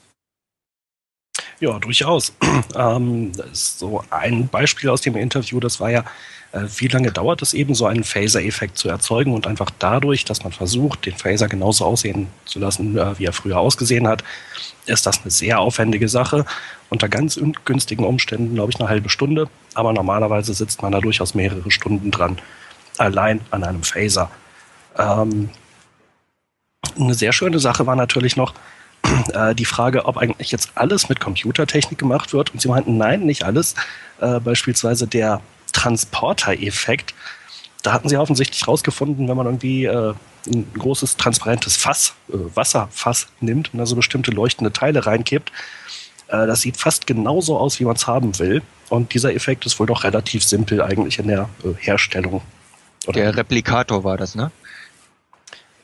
Ja, 1.61 1.79
durchaus. 1.79 2.33
ähm, 2.77 3.33
so 3.53 4.03
ein 4.11 4.49
Beispiel 4.49 4.91
aus 4.91 5.01
dem 5.01 5.17
Interview, 5.17 5.61
das 5.61 5.81
war 5.81 5.91
ja, 5.91 6.05
äh, 6.53 6.63
wie 6.77 6.89
lange 6.89 7.13
dauert 7.13 7.43
es 7.43 7.55
eben, 7.55 7.75
so 7.75 7.87
einen 7.87 8.05
Phaser-Effekt 8.05 8.79
zu 8.79 8.89
erzeugen 8.89 9.33
und 9.33 9.47
einfach 9.47 9.71
dadurch, 9.79 10.25
dass 10.25 10.43
man 10.43 10.53
versucht, 10.53 11.07
den 11.07 11.15
Phaser 11.15 11.49
genauso 11.49 11.85
aussehen 11.85 12.29
zu 12.45 12.59
lassen, 12.59 12.97
äh, 12.97 13.19
wie 13.19 13.25
er 13.25 13.33
früher 13.33 13.59
ausgesehen 13.59 14.07
hat, 14.09 14.25
ist 14.87 15.07
das 15.07 15.23
eine 15.23 15.31
sehr 15.31 15.61
aufwendige 15.61 16.09
Sache. 16.09 16.45
Unter 16.91 17.09
ganz 17.09 17.41
günstigen 17.65 18.05
Umständen, 18.05 18.55
glaube 18.55 18.71
ich, 18.73 18.81
eine 18.81 18.89
halbe 18.89 19.09
Stunde, 19.09 19.49
aber 19.75 19.93
normalerweise 19.93 20.55
sitzt 20.55 20.83
man 20.83 20.93
da 20.93 21.01
durchaus 21.01 21.35
mehrere 21.35 21.71
Stunden 21.71 22.11
dran, 22.11 22.39
allein 22.99 23.41
an 23.51 23.65
einem 23.65 23.83
Phaser. 23.83 24.31
Ähm, 24.99 25.51
eine 26.99 27.15
sehr 27.15 27.33
schöne 27.33 27.59
Sache 27.59 27.87
war 27.87 27.97
natürlich 27.97 28.37
noch, 28.37 28.55
äh, 29.33 29.55
die 29.55 29.65
Frage, 29.65 30.07
ob 30.07 30.17
eigentlich 30.17 30.51
jetzt 30.51 30.73
alles 30.75 31.09
mit 31.09 31.21
Computertechnik 31.21 31.99
gemacht 31.99 32.33
wird. 32.33 32.53
Und 32.53 32.61
sie 32.61 32.69
meinten, 32.69 32.97
nein, 32.97 33.25
nicht 33.25 33.45
alles. 33.45 33.75
Äh, 34.21 34.41
beispielsweise 34.41 35.07
der 35.07 35.41
Transporter-Effekt. 35.73 37.15
Da 37.83 37.93
hatten 37.93 38.09
sie 38.09 38.17
offensichtlich 38.17 38.67
rausgefunden, 38.67 39.29
wenn 39.29 39.37
man 39.37 39.47
irgendwie 39.47 39.85
äh, 39.85 40.15
ein 40.47 40.73
großes 40.75 41.17
transparentes 41.17 41.77
Fass, 41.77 42.15
äh, 42.29 42.37
Wasserfass 42.55 43.29
nimmt 43.41 43.73
und 43.73 43.79
da 43.79 43.87
so 43.87 43.97
bestimmte 43.97 44.31
leuchtende 44.31 44.73
Teile 44.73 45.05
reinkippt, 45.05 45.51
äh, 46.29 46.47
das 46.47 46.63
sieht 46.63 46.77
fast 46.77 47.07
genauso 47.07 47.59
aus, 47.59 47.81
wie 47.81 47.85
man 47.85 47.97
es 47.97 48.07
haben 48.07 48.39
will. 48.39 48.63
Und 48.89 49.15
dieser 49.15 49.35
Effekt 49.35 49.67
ist 49.67 49.79
wohl 49.79 49.87
doch 49.87 50.05
relativ 50.05 50.45
simpel 50.45 50.83
eigentlich 50.83 51.19
in 51.19 51.29
der 51.29 51.49
äh, 51.65 51.75
Herstellung. 51.79 52.43
Oder 53.07 53.21
der 53.21 53.37
Replikator 53.37 54.05
war 54.05 54.17
das, 54.17 54.35
ne? 54.35 54.51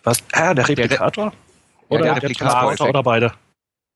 Was? 0.05 0.23
Ah, 0.33 0.55
der 0.55 0.69
Replikator? 0.69 1.33
Oder 1.91 2.07
ja, 2.07 2.15
der, 2.15 2.29
der 2.29 2.37
Transporter 2.37 2.89
oder 2.89 3.03
beide? 3.03 3.33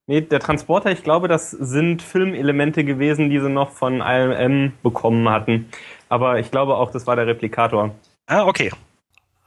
Nee, 0.07 0.21
der 0.21 0.41
Transporter, 0.41 0.93
ich 0.93 1.03
glaube, 1.03 1.29
das 1.29 1.51
sind 1.51 2.03
Filmelemente 2.03 2.85
gewesen, 2.85 3.31
die 3.31 3.41
sie 3.41 3.49
noch 3.49 3.71
von 3.71 4.03
ILM 4.03 4.73
bekommen 4.83 5.29
hatten. 5.31 5.67
Aber 6.11 6.39
ich 6.39 6.51
glaube 6.51 6.77
auch, 6.77 6.91
das 6.91 7.07
war 7.07 7.17
der 7.17 7.27
Replikator. 7.27 7.95
Ah, 8.27 8.45
okay. 8.45 8.71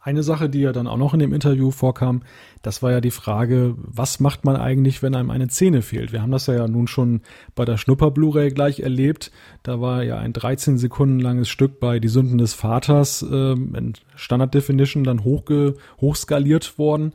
Eine 0.02 0.24
Sache, 0.24 0.50
die 0.50 0.62
ja 0.62 0.72
dann 0.72 0.88
auch 0.88 0.98
noch 0.98 1.14
in 1.14 1.20
dem 1.20 1.34
Interview 1.34 1.70
vorkam, 1.70 2.24
das 2.62 2.82
war 2.82 2.92
ja 2.92 3.02
die 3.02 3.12
Frage, 3.12 3.76
was 3.78 4.20
macht 4.20 4.46
man 4.46 4.56
eigentlich, 4.56 5.04
wenn 5.04 5.16
einem 5.16 5.30
eine 5.30 5.50
Szene 5.50 5.82
fehlt? 5.82 6.14
Wir 6.14 6.22
haben 6.22 6.32
das 6.32 6.48
ja 6.48 6.68
nun 6.68 6.88
schon 6.88 7.22
bei 7.56 7.66
der 7.66 7.78
Schnupper-Blu-ray 7.78 8.52
gleich 8.52 8.80
erlebt. 8.80 9.32
Da 9.64 9.82
war 9.82 10.04
ja 10.04 10.18
ein 10.18 10.34
13 10.34 10.78
Sekunden 10.78 11.20
langes 11.20 11.50
Stück 11.50 11.80
bei 11.80 12.00
Die 12.00 12.08
Sünden 12.08 12.38
des 12.38 12.54
Vaters 12.54 13.22
ähm, 13.22 13.76
in 13.76 13.94
Standard 14.16 14.54
Definition 14.54 15.04
dann 15.04 15.24
hochge 15.24 15.76
hochskaliert 16.00 16.80
worden. 16.80 17.14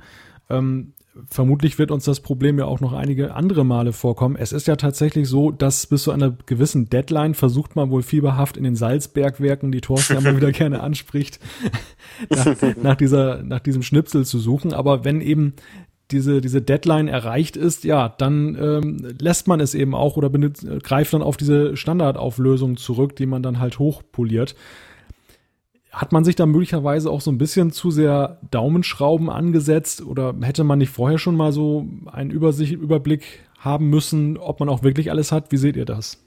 Ähm, 0.50 0.92
vermutlich 1.28 1.78
wird 1.78 1.90
uns 1.90 2.04
das 2.04 2.20
Problem 2.20 2.58
ja 2.58 2.64
auch 2.64 2.80
noch 2.80 2.92
einige 2.92 3.34
andere 3.34 3.64
Male 3.64 3.92
vorkommen. 3.92 4.36
Es 4.36 4.52
ist 4.52 4.66
ja 4.66 4.76
tatsächlich 4.76 5.28
so, 5.28 5.50
dass 5.50 5.86
bis 5.86 6.04
zu 6.04 6.10
einer 6.10 6.34
gewissen 6.46 6.88
Deadline 6.88 7.34
versucht 7.34 7.76
man 7.76 7.90
wohl 7.90 8.02
fieberhaft 8.02 8.56
in 8.56 8.64
den 8.64 8.76
Salzbergwerken, 8.76 9.72
die 9.72 9.80
Thorsten 9.80 10.16
immer 10.16 10.36
wieder 10.36 10.52
gerne 10.52 10.80
anspricht, 10.80 11.38
nach, 12.30 12.56
nach, 12.82 12.96
dieser, 12.96 13.42
nach 13.42 13.60
diesem 13.60 13.82
Schnipsel 13.82 14.24
zu 14.24 14.38
suchen. 14.38 14.72
Aber 14.72 15.04
wenn 15.04 15.20
eben 15.20 15.54
diese, 16.10 16.40
diese 16.40 16.62
Deadline 16.62 17.08
erreicht 17.08 17.56
ist, 17.56 17.84
ja, 17.84 18.08
dann 18.08 18.56
ähm, 18.60 19.14
lässt 19.18 19.48
man 19.48 19.60
es 19.60 19.74
eben 19.74 19.94
auch 19.94 20.16
oder 20.16 20.30
benutzt, 20.30 20.66
greift 20.82 21.12
dann 21.12 21.22
auf 21.22 21.36
diese 21.36 21.76
Standardauflösung 21.76 22.76
zurück, 22.76 23.16
die 23.16 23.26
man 23.26 23.42
dann 23.42 23.60
halt 23.60 23.78
hochpoliert 23.78 24.54
hat 25.92 26.10
man 26.10 26.24
sich 26.24 26.36
da 26.36 26.46
möglicherweise 26.46 27.10
auch 27.10 27.20
so 27.20 27.30
ein 27.30 27.38
bisschen 27.38 27.70
zu 27.70 27.90
sehr 27.90 28.38
Daumenschrauben 28.50 29.28
angesetzt 29.28 30.02
oder 30.02 30.34
hätte 30.40 30.64
man 30.64 30.78
nicht 30.78 30.90
vorher 30.90 31.18
schon 31.18 31.36
mal 31.36 31.52
so 31.52 31.86
einen 32.10 32.30
Übersicht, 32.30 32.72
Überblick 32.72 33.40
haben 33.58 33.90
müssen, 33.90 34.38
ob 34.38 34.58
man 34.58 34.70
auch 34.70 34.82
wirklich 34.82 35.10
alles 35.10 35.32
hat? 35.32 35.52
Wie 35.52 35.58
seht 35.58 35.76
ihr 35.76 35.84
das? 35.84 36.18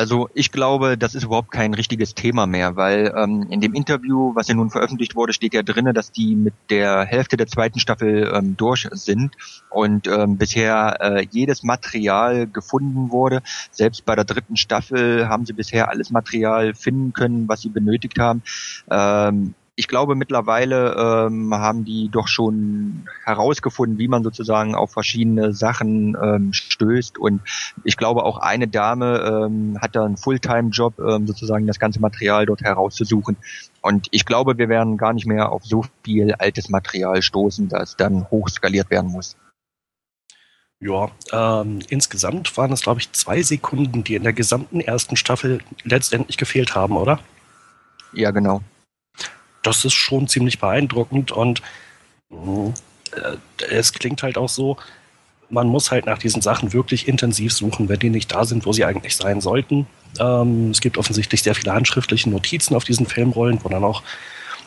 Also 0.00 0.30
ich 0.32 0.50
glaube, 0.50 0.96
das 0.96 1.14
ist 1.14 1.24
überhaupt 1.24 1.50
kein 1.50 1.74
richtiges 1.74 2.14
Thema 2.14 2.46
mehr, 2.46 2.74
weil 2.74 3.12
ähm, 3.14 3.46
in 3.50 3.60
dem 3.60 3.74
Interview, 3.74 4.34
was 4.34 4.48
ja 4.48 4.54
nun 4.54 4.70
veröffentlicht 4.70 5.14
wurde, 5.14 5.34
steht 5.34 5.52
ja 5.52 5.62
drinne, 5.62 5.92
dass 5.92 6.10
die 6.10 6.36
mit 6.36 6.54
der 6.70 7.04
Hälfte 7.04 7.36
der 7.36 7.46
zweiten 7.46 7.78
Staffel 7.80 8.32
ähm, 8.34 8.56
durch 8.56 8.88
sind 8.92 9.34
und 9.68 10.06
ähm, 10.06 10.38
bisher 10.38 10.96
äh, 11.02 11.26
jedes 11.30 11.64
Material 11.64 12.46
gefunden 12.46 13.10
wurde. 13.10 13.42
Selbst 13.72 14.06
bei 14.06 14.14
der 14.14 14.24
dritten 14.24 14.56
Staffel 14.56 15.28
haben 15.28 15.44
sie 15.44 15.52
bisher 15.52 15.90
alles 15.90 16.10
Material 16.10 16.72
finden 16.72 17.12
können, 17.12 17.46
was 17.46 17.60
sie 17.60 17.68
benötigt 17.68 18.18
haben. 18.18 18.42
Ähm, 18.90 19.54
ich 19.80 19.88
glaube 19.88 20.14
mittlerweile 20.14 20.94
ähm, 21.26 21.54
haben 21.54 21.86
die 21.86 22.10
doch 22.10 22.28
schon 22.28 23.06
herausgefunden, 23.24 23.96
wie 23.96 24.08
man 24.08 24.22
sozusagen 24.22 24.74
auf 24.74 24.92
verschiedene 24.92 25.54
Sachen 25.54 26.18
ähm, 26.22 26.52
stößt 26.52 27.16
und 27.16 27.40
ich 27.82 27.96
glaube 27.96 28.24
auch 28.24 28.36
eine 28.36 28.68
Dame 28.68 29.46
ähm, 29.46 29.78
hat 29.80 29.96
da 29.96 30.04
einen 30.04 30.18
Fulltime-Job, 30.18 30.98
ähm, 30.98 31.26
sozusagen 31.26 31.66
das 31.66 31.78
ganze 31.78 31.98
Material 31.98 32.44
dort 32.44 32.60
herauszusuchen 32.60 33.38
und 33.80 34.08
ich 34.10 34.26
glaube, 34.26 34.58
wir 34.58 34.68
werden 34.68 34.98
gar 34.98 35.14
nicht 35.14 35.26
mehr 35.26 35.50
auf 35.50 35.64
so 35.64 35.86
viel 36.04 36.34
altes 36.34 36.68
Material 36.68 37.22
stoßen, 37.22 37.70
das 37.70 37.96
dann 37.96 38.30
hochskaliert 38.30 38.90
werden 38.90 39.10
muss. 39.10 39.38
Ja, 40.78 41.10
ähm, 41.32 41.78
insgesamt 41.88 42.54
waren 42.58 42.72
es, 42.72 42.82
glaube 42.82 43.00
ich, 43.00 43.12
zwei 43.12 43.40
Sekunden, 43.40 44.04
die 44.04 44.14
in 44.14 44.24
der 44.24 44.34
gesamten 44.34 44.80
ersten 44.80 45.16
Staffel 45.16 45.60
letztendlich 45.84 46.36
gefehlt 46.36 46.74
haben, 46.74 46.98
oder? 46.98 47.18
Ja, 48.12 48.30
genau. 48.30 48.60
Das 49.62 49.84
ist 49.84 49.94
schon 49.94 50.28
ziemlich 50.28 50.58
beeindruckend 50.58 51.32
und 51.32 51.62
äh, 52.30 53.36
es 53.70 53.92
klingt 53.92 54.22
halt 54.22 54.38
auch 54.38 54.48
so, 54.48 54.76
man 55.50 55.66
muss 55.66 55.90
halt 55.90 56.06
nach 56.06 56.18
diesen 56.18 56.42
Sachen 56.42 56.72
wirklich 56.72 57.08
intensiv 57.08 57.52
suchen, 57.52 57.88
wenn 57.88 57.98
die 57.98 58.10
nicht 58.10 58.32
da 58.32 58.44
sind, 58.44 58.66
wo 58.66 58.72
sie 58.72 58.84
eigentlich 58.84 59.16
sein 59.16 59.40
sollten. 59.40 59.86
Ähm, 60.18 60.70
es 60.70 60.80
gibt 60.80 60.96
offensichtlich 60.96 61.42
sehr 61.42 61.54
viele 61.54 61.74
handschriftliche 61.74 62.30
Notizen 62.30 62.74
auf 62.74 62.84
diesen 62.84 63.06
Filmrollen, 63.06 63.58
wo 63.62 63.68
dann 63.68 63.84
auch 63.84 64.02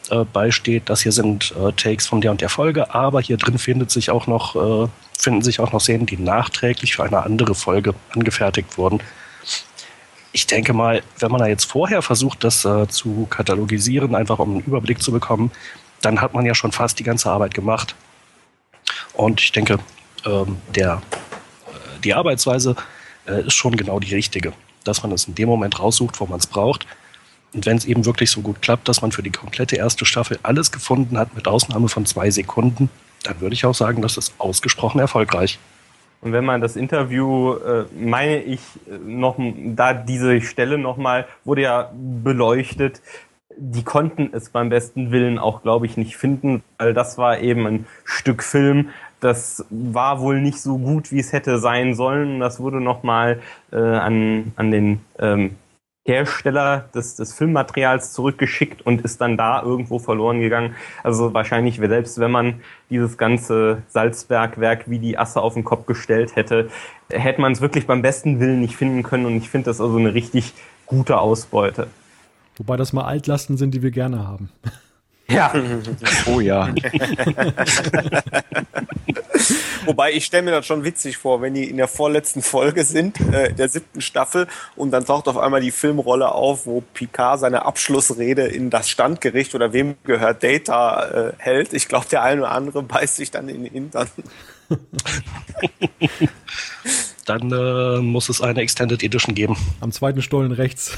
äh, 0.10 0.26
beisteht, 0.26 0.89
dass 0.89 1.02
hier 1.02 1.14
sind 1.14 1.54
äh, 1.58 1.72
Takes 1.74 2.08
von 2.08 2.22
der 2.22 2.32
und 2.32 2.41
der 2.41 2.50
Folge, 2.50 2.94
aber 2.94 3.22
hier 3.22 3.38
drin 3.38 3.58
findet 3.58 3.91
sich 3.91 4.12
auch 4.12 4.28
noch, 4.28 4.56
äh, 4.56 4.89
finden 5.18 5.41
sich 5.41 5.60
auch 5.60 5.72
noch 5.72 5.80
Szenen, 5.80 6.06
die 6.06 6.18
nachträglich 6.18 6.96
für 6.96 7.04
eine 7.04 7.24
andere 7.24 7.56
Folge 7.56 7.94
angefertigt 8.14 8.78
wurden. 8.78 9.00
Ich 10.34 10.48
denke 10.48 10.74
mal, 10.74 11.04
wenn 11.20 11.32
man 11.32 11.40
da 11.40 11.48
jetzt 11.48 11.66
vorher 11.66 12.02
versucht, 12.02 12.44
das 12.44 12.66
äh, 12.66 12.88
zu 12.88 13.28
katalogisieren, 13.30 14.16
einfach 14.16 14.40
um 14.40 14.52
einen 14.52 14.62
Überblick 14.62 15.02
zu 15.02 15.12
bekommen, 15.12 15.52
dann 16.02 16.20
hat 16.20 16.34
man 16.34 16.46
ja 16.46 16.56
schon 16.56 16.72
fast 16.72 17.00
die 17.00 17.04
ganze 17.04 17.30
Arbeit 17.30 17.54
gemacht. 17.54 17.96
Und 19.14 19.42
ich 19.42 19.52
denke, 19.52 19.80
ähm, 20.26 20.58
der, 20.76 21.02
äh, 21.68 22.00
die 22.04 22.14
Arbeitsweise 22.14 22.76
äh, 23.28 23.46
ist 23.46 23.54
schon 23.54 23.78
genau 23.78 24.00
die 24.00 24.14
richtige, 24.14 24.54
dass 24.84 25.04
man 25.04 25.12
es 25.12 25.26
in 25.26 25.36
dem 25.36 25.48
Moment 25.48 25.80
raussucht, 25.80 26.20
wo 26.20 26.26
man 26.26 26.40
es 26.40 26.48
braucht 26.48 26.86
und 27.54 27.66
wenn 27.66 27.78
es 27.78 27.86
eben 27.86 28.06
wirklich 28.06 28.32
so 28.32 28.42
gut 28.42 28.62
klappt, 28.62 28.88
dass 28.88 29.02
man 29.02 29.12
für 29.12 29.24
die 29.24 29.32
komplette 29.32 29.76
erste 29.76 30.06
Staffel 30.06 30.40
alles 30.44 30.72
gefunden 30.72 31.18
hat, 31.18 31.36
mit 31.36 31.48
Ausnahme 31.48 31.88
von 31.88 32.06
zwei 32.06 32.32
Sekunden, 32.32 32.90
dann 33.24 33.40
würde 33.40 33.54
ich 33.54 33.66
auch 33.66 33.76
sagen, 33.76 34.02
das 34.02 34.18
ist 34.18 34.34
ausgesprochen 34.40 35.00
erfolgreich. 35.00 35.60
Und 36.24 36.32
wenn 36.32 36.45
man 36.45 36.61
das 36.61 36.76
Interview, 36.76 37.55
äh, 37.55 37.86
meine 37.99 38.41
ich, 38.41 38.61
noch, 39.05 39.36
da 39.38 39.93
diese 39.93 40.39
Stelle 40.41 40.78
nochmal, 40.78 41.26
wurde 41.43 41.63
ja 41.63 41.91
beleuchtet, 41.93 43.01
die 43.57 43.84
konnten 43.84 44.30
es 44.34 44.49
beim 44.49 44.69
besten 44.69 45.11
Willen 45.11 45.38
auch, 45.38 45.61
glaube 45.61 45.86
ich, 45.86 45.97
nicht 45.97 46.17
finden, 46.17 46.63
weil 46.78 46.93
das 46.93 47.17
war 47.17 47.39
eben 47.39 47.67
ein 47.67 47.86
Stück 48.03 48.41
Film, 48.41 48.89
das 49.19 49.65
war 49.69 50.19
wohl 50.19 50.41
nicht 50.41 50.59
so 50.59 50.78
gut, 50.78 51.11
wie 51.11 51.19
es 51.19 51.32
hätte 51.32 51.57
sein 51.57 51.93
sollen. 51.95 52.41
Das 52.41 52.59
wurde 52.59 52.82
nochmal 52.82 53.39
äh, 53.71 53.78
an, 53.78 54.51
an 54.57 54.71
den 54.71 54.99
ähm, 55.17 55.55
Hersteller 56.06 56.89
des, 56.93 57.16
des 57.16 57.34
Filmmaterials 57.34 58.12
zurückgeschickt 58.12 58.86
und 58.86 59.01
ist 59.01 59.22
dann 59.22 59.38
da 59.38 59.62
irgendwo 59.62 59.99
verloren 59.99 60.41
gegangen. 60.41 60.76
Also 61.01 61.34
wahrscheinlich, 61.34 61.78
selbst 61.78 62.20
wenn 62.20 62.32
man 62.32 62.62
dieses 62.89 63.18
ganze 63.18 63.84
Salzbergwerk 63.88 64.89
wie 64.89 64.99
die 64.99 65.18
Asse 65.18 65.41
auf 65.41 65.54
den 65.54 65.64
Kopf 65.64 65.86
gestellt 65.86 66.36
hätte, 66.36 66.70
hätte 67.10 67.39
man 67.39 67.54
es 67.54 67.62
wirklich 67.62 67.88
beim 67.88 68.01
besten 68.01 68.41
Willen 68.41 68.60
nicht 68.60 68.76
finden 68.76 69.04
können. 69.04 69.26
Und 69.26 69.38
ich 69.38 69.49
finde 69.49 69.66
das 69.66 69.80
also 69.80 69.97
eine 69.97 70.14
richtig 70.14 70.54
gute 70.86 71.20
Ausbeute. 71.20 71.88
Wobei 72.58 72.76
das 72.76 72.91
mal 72.91 73.06
Altlasten 73.06 73.56
sind, 73.56 73.74
die 73.74 73.82
wir 73.82 73.91
gerne 73.91 74.28
haben. 74.28 74.49
Ja. 75.30 75.53
oh 76.28 76.39
ja. 76.39 76.74
Wobei 79.86 80.13
ich 80.13 80.26
stelle 80.26 80.43
mir 80.43 80.51
das 80.51 80.65
schon 80.65 80.84
witzig 80.84 81.17
vor, 81.17 81.41
wenn 81.41 81.53
die 81.53 81.69
in 81.69 81.78
der 81.78 81.88
vorletzten 81.88 82.41
Folge 82.41 82.84
sind, 82.84 83.19
äh, 83.19 83.53
der 83.53 83.69
siebten 83.69 84.01
Staffel, 84.01 84.47
und 84.76 84.91
dann 84.91 85.05
taucht 85.05 85.28
auf 85.28 85.38
einmal 85.38 85.61
die 85.61 85.71
Filmrolle 85.71 86.32
auf, 86.32 86.65
wo 86.65 86.82
Picard 86.93 87.39
seine 87.39 87.65
Abschlussrede 87.65 88.43
in 88.43 88.69
das 88.69 88.89
Standgericht 88.89 89.55
oder 89.55 89.74
wem 89.74 89.95
gehört 90.03 90.43
Data 90.43 91.30
äh, 91.30 91.34
hält. 91.38 91.74
Ich 91.74 91.88
glaube, 91.88 92.05
der 92.09 92.24
eine 92.24 92.41
oder 92.41 92.51
andere 92.51 92.84
beißt 92.84 93.17
sich 93.17 93.32
dann 93.32 93.49
in 93.49 93.63
den 93.63 93.74
Hintern. 93.74 94.07
dann 97.26 97.51
äh, 97.51 97.99
muss 98.01 98.30
es 98.30 98.41
eine 98.41 98.61
Extended 98.61 99.03
Edition 99.03 99.36
geben. 99.36 99.57
Am 99.82 99.91
zweiten 99.91 100.21
Stollen 100.21 100.53
rechts. 100.53 100.97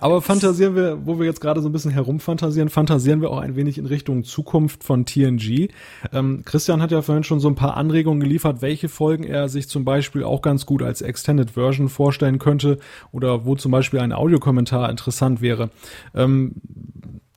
Aber 0.00 0.22
fantasieren 0.22 0.76
wir, 0.76 1.06
wo 1.06 1.18
wir 1.18 1.26
jetzt 1.26 1.40
gerade 1.40 1.60
so 1.60 1.68
ein 1.68 1.72
bisschen 1.72 1.90
herumfantasieren, 1.90 2.68
fantasieren 2.68 3.20
wir 3.20 3.30
auch 3.30 3.38
ein 3.38 3.56
wenig 3.56 3.78
in 3.78 3.86
Richtung 3.86 4.24
Zukunft 4.24 4.84
von 4.84 5.06
TNG. 5.06 5.68
Ähm, 6.12 6.42
Christian 6.44 6.82
hat 6.82 6.90
ja 6.90 7.02
vorhin 7.02 7.24
schon 7.24 7.40
so 7.40 7.48
ein 7.48 7.54
paar 7.54 7.76
Anregungen 7.76 8.20
geliefert, 8.20 8.62
welche 8.62 8.88
Folgen 8.88 9.24
er 9.24 9.48
sich 9.48 9.68
zum 9.68 9.84
Beispiel 9.84 10.24
auch 10.24 10.42
ganz 10.42 10.66
gut 10.66 10.82
als 10.82 11.02
Extended 11.02 11.52
Version 11.52 11.88
vorstellen 11.88 12.38
könnte 12.38 12.78
oder 13.12 13.44
wo 13.44 13.56
zum 13.56 13.72
Beispiel 13.72 14.00
ein 14.00 14.12
Audiokommentar 14.12 14.90
interessant 14.90 15.40
wäre. 15.40 15.70
Ähm, 16.14 16.52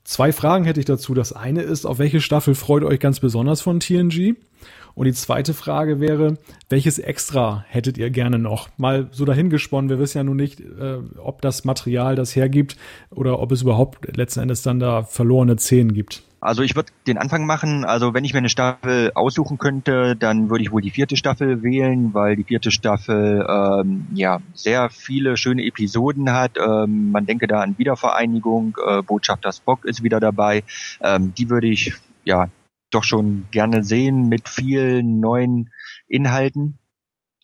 zwei 0.04 0.32
Fragen 0.32 0.66
hätte 0.66 0.80
ich 0.80 0.86
dazu. 0.86 1.14
Das 1.14 1.34
eine 1.34 1.62
ist, 1.62 1.86
auf 1.86 2.00
welche 2.00 2.22
Staffel 2.22 2.56
freut 2.56 2.84
ihr 2.84 2.88
euch 2.88 3.00
ganz 3.00 3.20
besonders 3.20 3.62
von 3.62 3.80
TNG? 3.80 4.36
Und 4.98 5.06
die 5.06 5.14
zweite 5.14 5.54
Frage 5.54 6.00
wäre, 6.00 6.39
welches 6.70 6.98
Extra 6.98 7.64
hättet 7.70 8.00
ihr 8.00 8.10
gerne 8.10 8.39
noch? 8.39 8.70
Mal 8.78 9.10
so 9.12 9.26
dahingesponnen, 9.26 9.91
wir 9.91 10.00
wissen 10.00 10.18
ja 10.18 10.24
nun 10.24 10.38
nicht, 10.38 10.60
äh, 10.60 10.98
ob 11.20 11.43
das 11.43 11.66
Material 11.66 12.16
das 12.16 12.36
hergibt 12.36 12.78
oder 13.12 13.39
ob 13.39 13.52
es 13.52 13.62
überhaupt 13.62 14.18
letzten 14.18 14.39
Endes 14.39 14.64
dann 14.64 14.80
da 14.80 15.04
verlorene 15.04 15.56
Szenen 15.60 15.93
gibt. 15.93 16.24
Also 16.39 16.64
ich 16.64 16.76
würde 16.76 16.91
den 17.06 17.20
Anfang 17.20 17.45
machen. 17.45 17.86
Also 17.86 18.16
wenn 18.16 18.26
ich 18.26 18.34
mir 18.34 18.39
eine 18.39 18.50
Staffel 18.50 19.12
aussuchen 19.14 19.60
könnte, 19.60 20.16
dann 20.16 20.50
würde 20.50 20.64
ich 20.64 20.72
wohl 20.72 20.82
die 20.82 20.89
vierte 20.89 21.16
Staffel 21.16 21.62
wählen, 21.62 22.16
weil 22.16 22.36
die 22.36 22.43
vierte 22.43 22.72
Staffel 22.72 23.45
ähm, 23.48 24.08
ja 24.16 24.39
sehr 24.56 24.89
viele 24.89 25.38
schöne 25.38 25.64
Episoden 25.64 26.34
hat. 26.34 26.54
Ähm, 26.58 27.12
man 27.12 27.28
denke 27.28 27.45
da 27.45 27.62
an 27.62 27.78
Wiedervereinigung, 27.78 28.76
äh, 28.84 29.04
Botschafter 29.04 29.52
Spock 29.52 29.86
ist 29.86 30.02
wieder 30.02 30.20
dabei. 30.20 30.64
Ähm, 31.02 31.36
die 31.38 31.52
würde 31.52 31.68
ich 31.68 31.93
ja 32.26 32.50
doch 32.92 33.04
schon 33.04 33.48
gerne 33.52 33.84
sehen 33.84 34.30
mit 34.30 34.50
vielen 34.50 35.20
neuen 35.20 35.70
Inhalten. 36.08 36.80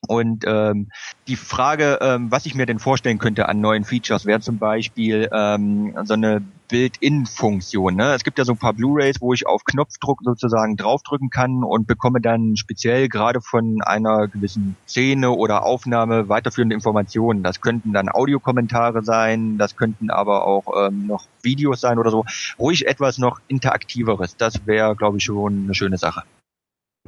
Und 0.08 0.44
ähm, 0.46 0.90
die 1.28 1.38
Frage, 1.38 2.00
ähm, 2.02 2.30
was 2.30 2.46
ich 2.46 2.56
mir 2.56 2.66
denn 2.66 2.80
vorstellen 2.80 3.20
könnte 3.20 3.48
an 3.48 3.62
neuen 3.62 3.86
Features, 3.86 4.26
wäre 4.26 4.42
zum 4.42 4.58
Beispiel 4.58 5.30
ähm, 5.32 5.96
so 6.04 6.14
eine 6.14 6.42
Build-in-Funktion. 6.74 7.96
Ne? 7.96 8.16
Es 8.16 8.24
gibt 8.24 8.40
ja 8.40 8.46
so 8.46 8.54
ein 8.54 8.58
paar 8.58 8.74
Blu-rays, 8.74 9.22
wo 9.22 9.32
ich 9.32 9.46
auf 9.46 9.64
Knopfdruck 9.64 10.22
sozusagen 10.24 10.76
draufdrücken 10.76 11.30
kann 11.30 11.64
und 11.64 11.86
bekomme 11.86 12.20
dann 12.20 12.58
speziell 12.58 13.10
gerade 13.10 13.42
von 13.42 13.84
einer 13.84 14.28
gewissen 14.28 14.76
Szene 14.88 15.30
oder 15.30 15.66
Aufnahme 15.66 16.30
weiterführende 16.30 16.74
Informationen. 16.74 17.44
Das 17.44 17.62
könnten 17.62 17.94
dann 17.94 18.10
Audiokommentare 18.10 19.04
sein, 19.04 19.60
das 19.60 19.76
könnten 19.76 20.10
aber 20.10 20.48
auch 20.48 20.88
ähm, 20.88 21.06
noch 21.06 21.28
Videos 21.44 21.80
sein 21.80 22.00
oder 22.00 22.10
so. 22.10 22.26
Ruhig 22.58 22.88
etwas 22.88 23.20
noch 23.20 23.40
interaktiveres. 23.48 24.36
Das 24.36 24.66
wäre, 24.66 24.96
glaube 24.96 25.18
ich, 25.18 25.26
schon 25.26 25.66
eine 25.66 25.76
schöne 25.76 26.00
Sache. 26.00 26.24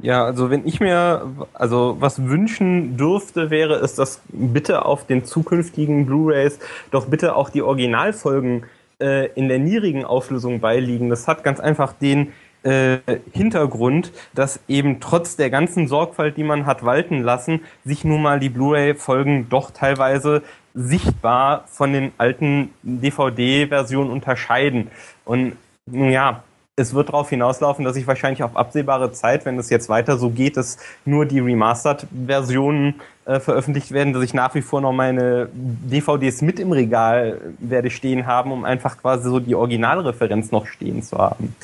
Ja, 0.00 0.24
also 0.24 0.50
wenn 0.50 0.64
ich 0.64 0.78
mir 0.78 1.48
also 1.54 1.96
was 1.98 2.22
wünschen 2.22 2.96
dürfte, 2.96 3.50
wäre 3.50 3.76
es, 3.76 3.96
dass 3.96 4.20
bitte 4.28 4.84
auf 4.84 5.06
den 5.06 5.24
zukünftigen 5.24 6.06
Blu-rays 6.06 6.60
doch 6.92 7.06
bitte 7.06 7.34
auch 7.34 7.48
die 7.48 7.62
Originalfolgen 7.62 8.66
äh, 9.00 9.26
in 9.34 9.48
der 9.48 9.58
niedrigen 9.58 10.04
Auflösung 10.04 10.60
beiliegen. 10.60 11.08
Das 11.08 11.28
hat 11.28 11.44
ganz 11.44 11.60
einfach 11.60 11.92
den 11.92 12.32
äh, 12.62 12.98
Hintergrund, 13.32 14.12
dass 14.34 14.60
eben 14.68 15.00
trotz 15.00 15.36
der 15.36 15.50
ganzen 15.50 15.86
Sorgfalt, 15.86 16.36
die 16.36 16.42
man 16.42 16.66
hat 16.66 16.84
walten 16.84 17.22
lassen, 17.22 17.60
sich 17.84 18.04
nun 18.04 18.22
mal 18.22 18.40
die 18.40 18.48
Blu-ray-Folgen 18.48 19.48
doch 19.48 19.70
teilweise 19.70 20.42
sichtbar 20.74 21.64
von 21.68 21.92
den 21.92 22.12
alten 22.18 22.70
DVD-Versionen 22.82 24.10
unterscheiden. 24.10 24.90
Und 25.24 25.56
ja, 25.90 26.42
es 26.78 26.92
wird 26.92 27.08
darauf 27.08 27.30
hinauslaufen, 27.30 27.86
dass 27.86 27.96
ich 27.96 28.06
wahrscheinlich 28.06 28.42
auf 28.42 28.54
absehbare 28.54 29.10
Zeit, 29.10 29.46
wenn 29.46 29.58
es 29.58 29.70
jetzt 29.70 29.88
weiter 29.88 30.18
so 30.18 30.28
geht, 30.28 30.58
dass 30.58 30.76
nur 31.06 31.24
die 31.24 31.40
Remastered-Versionen 31.40 33.00
äh, 33.24 33.40
veröffentlicht 33.40 33.92
werden, 33.92 34.12
dass 34.12 34.22
ich 34.22 34.34
nach 34.34 34.54
wie 34.54 34.60
vor 34.60 34.82
noch 34.82 34.92
meine 34.92 35.48
DVDs 35.54 36.42
mit 36.42 36.60
im 36.60 36.72
Regal 36.72 37.40
werde 37.58 37.88
stehen 37.88 38.26
haben, 38.26 38.52
um 38.52 38.66
einfach 38.66 38.98
quasi 38.98 39.30
so 39.30 39.40
die 39.40 39.54
Originalreferenz 39.54 40.52
noch 40.52 40.66
stehen 40.66 41.02
zu 41.02 41.16
haben. 41.16 41.56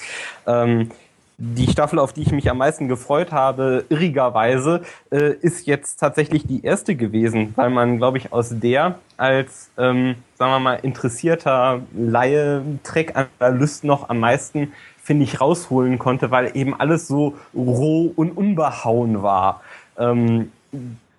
Ähm, 0.46 0.90
die 1.36 1.66
Staffel, 1.70 1.98
auf 1.98 2.12
die 2.12 2.22
ich 2.22 2.32
mich 2.32 2.48
am 2.50 2.58
meisten 2.58 2.88
gefreut 2.88 3.32
habe, 3.32 3.84
irrigerweise, 3.88 4.82
äh, 5.10 5.32
ist 5.32 5.66
jetzt 5.66 5.96
tatsächlich 5.96 6.46
die 6.46 6.64
erste 6.64 6.94
gewesen, 6.94 7.52
weil 7.56 7.68
man, 7.68 7.98
glaube 7.98 8.16
ich, 8.16 8.32
aus 8.32 8.50
der 8.52 8.98
als, 9.16 9.70
ähm, 9.76 10.14
sagen 10.38 10.52
wir 10.52 10.60
mal, 10.60 10.74
interessierter 10.82 11.82
Laie, 11.94 12.62
Track-Analyst 12.84 13.84
noch 13.84 14.08
am 14.08 14.20
meisten 14.20 14.72
finde 15.02 15.24
ich, 15.24 15.40
rausholen 15.40 15.98
konnte, 15.98 16.30
weil 16.30 16.56
eben 16.56 16.78
alles 16.78 17.08
so 17.08 17.34
roh 17.54 18.12
und 18.14 18.36
unbehauen 18.36 19.22
war. 19.22 19.62
Ähm, 19.98 20.52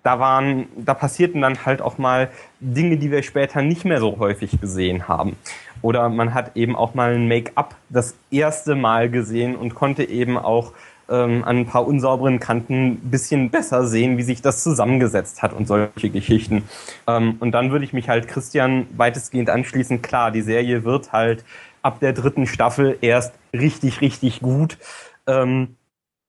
da 0.02 0.18
waren, 0.18 0.66
da 0.76 0.94
passierten 0.94 1.40
dann 1.40 1.64
halt 1.64 1.80
auch 1.80 1.98
mal 1.98 2.28
Dinge, 2.60 2.98
die 2.98 3.10
wir 3.10 3.22
später 3.22 3.62
nicht 3.62 3.84
mehr 3.84 4.00
so 4.00 4.18
häufig 4.18 4.60
gesehen 4.60 5.08
haben. 5.08 5.36
Oder 5.80 6.08
man 6.08 6.34
hat 6.34 6.56
eben 6.56 6.76
auch 6.76 6.94
mal 6.94 7.14
ein 7.14 7.28
Make-up 7.28 7.74
das 7.88 8.14
erste 8.30 8.74
Mal 8.74 9.10
gesehen 9.10 9.56
und 9.56 9.74
konnte 9.74 10.04
eben 10.04 10.36
auch 10.38 10.72
ähm, 11.08 11.44
an 11.44 11.58
ein 11.58 11.66
paar 11.66 11.86
unsauberen 11.86 12.40
Kanten 12.40 12.92
ein 12.92 13.10
bisschen 13.10 13.50
besser 13.50 13.86
sehen, 13.86 14.16
wie 14.16 14.22
sich 14.22 14.42
das 14.42 14.62
zusammengesetzt 14.62 15.42
hat 15.42 15.52
und 15.52 15.66
solche 15.66 16.10
Geschichten. 16.10 16.62
Ähm, 17.06 17.36
und 17.40 17.52
dann 17.52 17.70
würde 17.70 17.84
ich 17.84 17.92
mich 17.92 18.08
halt 18.08 18.28
Christian 18.28 18.86
weitestgehend 18.96 19.50
anschließen. 19.50 20.02
Klar, 20.02 20.30
die 20.30 20.42
Serie 20.42 20.84
wird 20.84 21.12
halt 21.12 21.44
ab 21.84 22.00
der 22.00 22.12
dritten 22.12 22.46
Staffel 22.46 22.98
erst 23.00 23.34
richtig, 23.52 24.00
richtig 24.00 24.40
gut. 24.40 24.78
Ähm, 25.26 25.76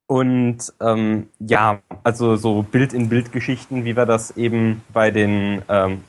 und 0.07 0.71
ähm, 0.81 1.29
ja, 1.39 1.79
also 2.03 2.35
so 2.35 2.61
Bild-in-Bild-Geschichten, 2.61 3.85
wie 3.85 3.95
wir 3.95 4.05
das 4.05 4.37
eben 4.37 4.83
bei 4.93 5.09
den 5.09 5.63
ähm, 5.67 6.03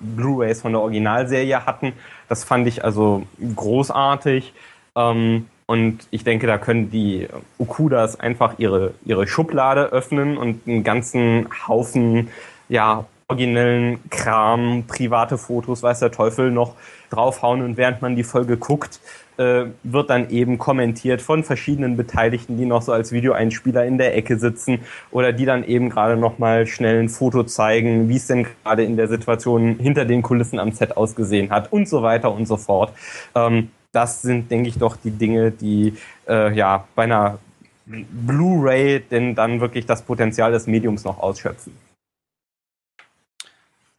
Blu-rays 0.00 0.60
von 0.60 0.72
der 0.72 0.82
Originalserie 0.82 1.64
hatten, 1.64 1.94
das 2.28 2.44
fand 2.44 2.66
ich 2.66 2.84
also 2.84 3.26
großartig. 3.56 4.52
Ähm, 4.94 5.46
und 5.64 6.06
ich 6.10 6.24
denke, 6.24 6.46
da 6.48 6.58
können 6.58 6.90
die 6.90 7.28
Okudas 7.56 8.18
einfach 8.18 8.58
ihre, 8.58 8.92
ihre 9.04 9.26
Schublade 9.26 9.84
öffnen 9.84 10.36
und 10.36 10.66
einen 10.66 10.82
ganzen 10.84 11.48
Haufen 11.66 12.28
ja, 12.68 13.06
originellen 13.28 14.00
Kram, 14.10 14.84
private 14.86 15.38
Fotos, 15.38 15.82
weiß 15.82 16.00
der 16.00 16.10
Teufel, 16.10 16.50
noch 16.50 16.74
draufhauen. 17.10 17.62
Und 17.62 17.76
während 17.76 18.02
man 18.02 18.16
die 18.16 18.24
Folge 18.24 18.56
guckt, 18.56 19.00
äh, 19.36 19.66
wird 19.82 20.10
dann 20.10 20.30
eben 20.30 20.58
kommentiert 20.58 21.22
von 21.22 21.44
verschiedenen 21.44 21.96
Beteiligten, 21.96 22.56
die 22.56 22.66
noch 22.66 22.82
so 22.82 22.92
als 22.92 23.12
Videoeinspieler 23.12 23.84
in 23.84 23.98
der 23.98 24.16
Ecke 24.16 24.38
sitzen 24.38 24.80
oder 25.10 25.32
die 25.32 25.44
dann 25.44 25.64
eben 25.64 25.88
gerade 25.88 26.16
noch 26.16 26.38
mal 26.38 26.66
schnell 26.66 27.00
ein 27.00 27.08
Foto 27.08 27.44
zeigen, 27.44 28.08
wie 28.08 28.16
es 28.16 28.26
denn 28.26 28.46
gerade 28.64 28.84
in 28.84 28.96
der 28.96 29.08
Situation 29.08 29.76
hinter 29.78 30.04
den 30.04 30.22
Kulissen 30.22 30.58
am 30.58 30.72
Set 30.72 30.96
ausgesehen 30.96 31.50
hat 31.50 31.72
und 31.72 31.88
so 31.88 32.02
weiter 32.02 32.32
und 32.32 32.46
so 32.46 32.56
fort. 32.56 32.92
Ähm, 33.34 33.70
das 33.92 34.22
sind, 34.22 34.50
denke 34.50 34.68
ich, 34.68 34.78
doch 34.78 34.96
die 34.96 35.10
Dinge, 35.10 35.50
die 35.50 35.94
äh, 36.28 36.54
ja 36.54 36.84
bei 36.94 37.04
einer 37.04 37.38
Blu-ray 37.86 39.00
denn 39.10 39.34
dann 39.34 39.60
wirklich 39.60 39.86
das 39.86 40.02
Potenzial 40.02 40.52
des 40.52 40.66
Mediums 40.66 41.04
noch 41.04 41.18
ausschöpfen. 41.18 41.72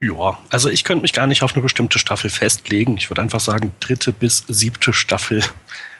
Ja, 0.01 0.39
also 0.49 0.69
ich 0.69 0.83
könnte 0.83 1.03
mich 1.03 1.13
gar 1.13 1.27
nicht 1.27 1.43
auf 1.43 1.53
eine 1.53 1.61
bestimmte 1.61 1.99
Staffel 1.99 2.31
festlegen. 2.31 2.97
Ich 2.97 3.09
würde 3.09 3.21
einfach 3.21 3.39
sagen, 3.39 3.71
dritte 3.79 4.11
bis 4.11 4.43
siebte 4.47 4.93
Staffel 4.93 5.43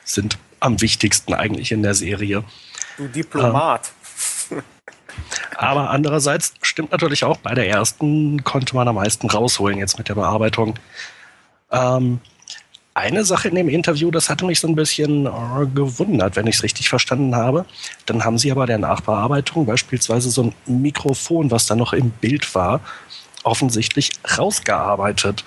sind 0.03 0.39
am 0.59 0.81
wichtigsten 0.81 1.35
eigentlich 1.35 1.71
in 1.71 1.83
der 1.83 1.93
Serie. 1.93 2.43
Du 2.97 3.07
Diplomat. 3.07 3.91
Ähm, 4.49 4.63
aber 5.55 5.91
andererseits 5.91 6.53
stimmt 6.61 6.91
natürlich 6.91 7.23
auch, 7.23 7.37
bei 7.37 7.53
der 7.53 7.67
ersten 7.67 8.43
konnte 8.43 8.75
man 8.75 8.87
am 8.87 8.95
meisten 8.95 9.29
rausholen 9.29 9.77
jetzt 9.77 9.97
mit 9.97 10.09
der 10.09 10.15
Bearbeitung. 10.15 10.75
Ähm, 11.71 12.19
eine 12.93 13.23
Sache 13.23 13.49
in 13.49 13.55
dem 13.55 13.69
Interview, 13.69 14.11
das 14.11 14.29
hatte 14.29 14.45
mich 14.45 14.59
so 14.59 14.67
ein 14.67 14.75
bisschen 14.75 15.25
äh, 15.25 15.65
gewundert, 15.73 16.35
wenn 16.35 16.47
ich 16.47 16.55
es 16.55 16.63
richtig 16.63 16.89
verstanden 16.89 17.35
habe. 17.35 17.65
Dann 18.05 18.25
haben 18.25 18.37
sie 18.37 18.51
aber 18.51 18.65
der 18.65 18.79
Nachbearbeitung 18.79 19.65
beispielsweise 19.65 20.29
so 20.29 20.43
ein 20.43 20.81
Mikrofon, 20.81 21.51
was 21.51 21.67
da 21.67 21.75
noch 21.75 21.93
im 21.93 22.09
Bild 22.09 22.53
war, 22.55 22.81
offensichtlich 23.43 24.11
rausgearbeitet. 24.37 25.43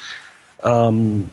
Ähm, 0.63 1.31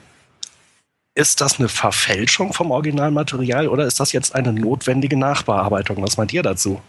ist 1.13 1.41
das 1.41 1.59
eine 1.59 1.67
Verfälschung 1.67 2.53
vom 2.53 2.71
Originalmaterial 2.71 3.67
oder 3.67 3.85
ist 3.85 3.99
das 3.99 4.13
jetzt 4.13 4.33
eine 4.33 4.53
notwendige 4.53 5.17
Nachbearbeitung? 5.17 6.01
Was 6.01 6.17
meint 6.17 6.33
ihr 6.33 6.43
dazu? 6.43 6.81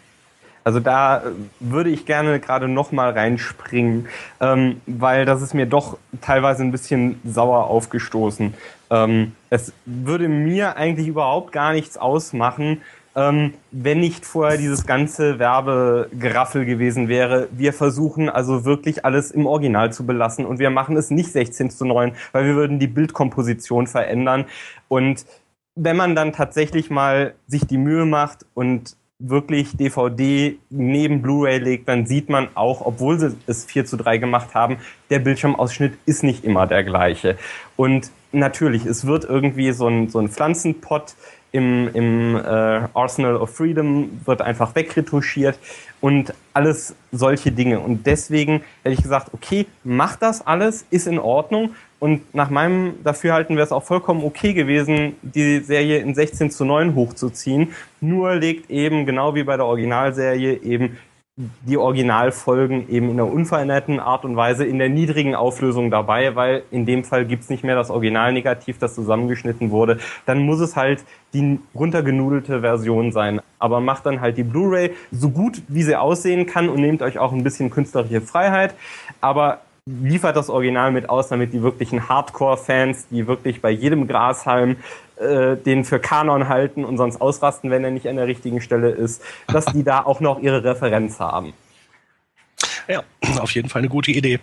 Also 0.64 0.78
da 0.78 1.22
würde 1.58 1.90
ich 1.90 2.06
gerne 2.06 2.38
gerade 2.38 2.68
noch 2.68 2.92
mal 2.92 3.10
reinspringen, 3.10 4.08
ähm, 4.40 4.80
weil 4.86 5.24
das 5.24 5.42
ist 5.42 5.54
mir 5.54 5.66
doch 5.66 5.98
teilweise 6.20 6.62
ein 6.62 6.70
bisschen 6.70 7.20
sauer 7.24 7.66
aufgestoßen. 7.66 8.54
Ähm, 8.90 9.32
es 9.50 9.72
würde 9.86 10.28
mir 10.28 10.76
eigentlich 10.76 11.08
überhaupt 11.08 11.50
gar 11.50 11.72
nichts 11.72 11.96
ausmachen, 11.96 12.80
ähm, 13.14 13.54
wenn 13.70 14.00
nicht 14.00 14.24
vorher 14.24 14.56
dieses 14.58 14.86
ganze 14.86 15.38
Werbegeraffel 15.38 16.64
gewesen 16.64 17.08
wäre. 17.08 17.48
Wir 17.52 17.72
versuchen 17.72 18.28
also 18.28 18.64
wirklich 18.64 19.04
alles 19.04 19.30
im 19.30 19.46
Original 19.46 19.92
zu 19.92 20.06
belassen 20.06 20.46
und 20.46 20.58
wir 20.58 20.70
machen 20.70 20.96
es 20.96 21.10
nicht 21.10 21.32
16 21.32 21.70
zu 21.70 21.84
9, 21.84 22.12
weil 22.32 22.46
wir 22.46 22.54
würden 22.54 22.78
die 22.78 22.86
Bildkomposition 22.86 23.86
verändern. 23.86 24.46
Und 24.88 25.26
wenn 25.74 25.96
man 25.96 26.14
dann 26.14 26.32
tatsächlich 26.32 26.90
mal 26.90 27.34
sich 27.46 27.66
die 27.66 27.78
Mühe 27.78 28.04
macht 28.04 28.46
und 28.54 28.96
wirklich 29.18 29.76
DVD 29.76 30.58
neben 30.70 31.22
Blu-ray 31.22 31.58
legt, 31.58 31.88
dann 31.88 32.06
sieht 32.06 32.28
man 32.28 32.48
auch, 32.54 32.84
obwohl 32.84 33.20
sie 33.20 33.36
es 33.46 33.64
4 33.64 33.86
zu 33.86 33.96
3 33.96 34.18
gemacht 34.18 34.54
haben, 34.54 34.78
der 35.10 35.20
Bildschirmausschnitt 35.20 35.94
ist 36.06 36.24
nicht 36.24 36.44
immer 36.44 36.66
der 36.66 36.82
gleiche. 36.82 37.38
Und 37.76 38.10
natürlich, 38.32 38.84
es 38.84 39.06
wird 39.06 39.24
irgendwie 39.24 39.72
so 39.72 39.86
ein, 39.86 40.08
so 40.08 40.18
ein 40.18 40.28
Pflanzenpott 40.28 41.14
im, 41.52 41.88
im 41.94 42.36
äh, 42.36 42.40
Arsenal 42.94 43.36
of 43.36 43.54
Freedom 43.54 44.20
wird 44.24 44.40
einfach 44.40 44.74
wegretuschiert 44.74 45.58
und 46.00 46.34
alles 46.54 46.94
solche 47.12 47.52
Dinge. 47.52 47.78
Und 47.78 48.06
deswegen 48.06 48.62
hätte 48.82 48.94
ich 48.94 49.02
gesagt, 49.02 49.28
okay, 49.32 49.66
mach 49.84 50.16
das 50.16 50.44
alles, 50.46 50.84
ist 50.90 51.06
in 51.06 51.18
Ordnung. 51.18 51.74
Und 52.00 52.34
nach 52.34 52.50
meinem 52.50 52.94
Dafürhalten 53.04 53.54
wäre 53.54 53.66
es 53.66 53.70
auch 53.70 53.84
vollkommen 53.84 54.24
okay 54.24 54.54
gewesen, 54.54 55.14
die 55.22 55.60
Serie 55.60 55.98
in 55.98 56.14
16 56.14 56.50
zu 56.50 56.64
9 56.64 56.94
hochzuziehen. 56.96 57.72
Nur 58.00 58.34
legt 58.34 58.70
eben, 58.70 59.06
genau 59.06 59.34
wie 59.34 59.44
bei 59.44 59.56
der 59.56 59.66
Originalserie, 59.66 60.54
eben 60.62 60.98
die 61.36 61.78
Originalfolgen 61.78 62.90
eben 62.90 63.08
in 63.08 63.16
der 63.16 63.26
unveränderten 63.26 64.00
Art 64.00 64.26
und 64.26 64.36
Weise 64.36 64.66
in 64.66 64.78
der 64.78 64.90
niedrigen 64.90 65.34
Auflösung 65.34 65.90
dabei, 65.90 66.36
weil 66.36 66.62
in 66.70 66.84
dem 66.84 67.04
Fall 67.04 67.24
gibt's 67.24 67.48
nicht 67.48 67.64
mehr 67.64 67.74
das 67.74 67.88
Originalnegativ, 67.88 68.78
das 68.78 68.94
zusammengeschnitten 68.94 69.70
wurde. 69.70 69.98
Dann 70.26 70.40
muss 70.44 70.60
es 70.60 70.76
halt 70.76 71.04
die 71.32 71.58
runtergenudelte 71.74 72.60
Version 72.60 73.12
sein. 73.12 73.40
Aber 73.58 73.80
macht 73.80 74.04
dann 74.04 74.20
halt 74.20 74.36
die 74.36 74.42
Blu-ray 74.42 74.90
so 75.10 75.30
gut, 75.30 75.62
wie 75.68 75.82
sie 75.82 75.96
aussehen 75.96 76.44
kann 76.44 76.68
und 76.68 76.80
nehmt 76.80 77.00
euch 77.00 77.18
auch 77.18 77.32
ein 77.32 77.42
bisschen 77.42 77.70
künstlerische 77.70 78.20
Freiheit. 78.20 78.74
Aber 79.22 79.60
liefert 79.86 80.36
das 80.36 80.48
Original 80.48 80.92
mit 80.92 81.08
aus, 81.08 81.28
damit 81.28 81.52
die 81.52 81.62
wirklichen 81.62 82.08
Hardcore-Fans, 82.08 83.08
die 83.10 83.26
wirklich 83.26 83.60
bei 83.60 83.70
jedem 83.70 84.06
Grashalm 84.06 84.76
äh, 85.16 85.56
den 85.56 85.84
für 85.84 85.98
Kanon 85.98 86.48
halten 86.48 86.84
und 86.84 86.98
sonst 86.98 87.20
ausrasten, 87.20 87.70
wenn 87.70 87.82
er 87.82 87.90
nicht 87.90 88.06
an 88.06 88.16
der 88.16 88.26
richtigen 88.26 88.60
Stelle 88.60 88.90
ist, 88.90 89.22
dass 89.48 89.66
die 89.66 89.82
da 89.82 90.04
auch 90.04 90.20
noch 90.20 90.40
ihre 90.40 90.62
Referenz 90.62 91.18
haben. 91.18 91.52
Ja, 92.86 93.02
auf 93.38 93.52
jeden 93.52 93.68
Fall 93.68 93.80
eine 93.80 93.88
gute 93.88 94.12
Idee. 94.12 94.38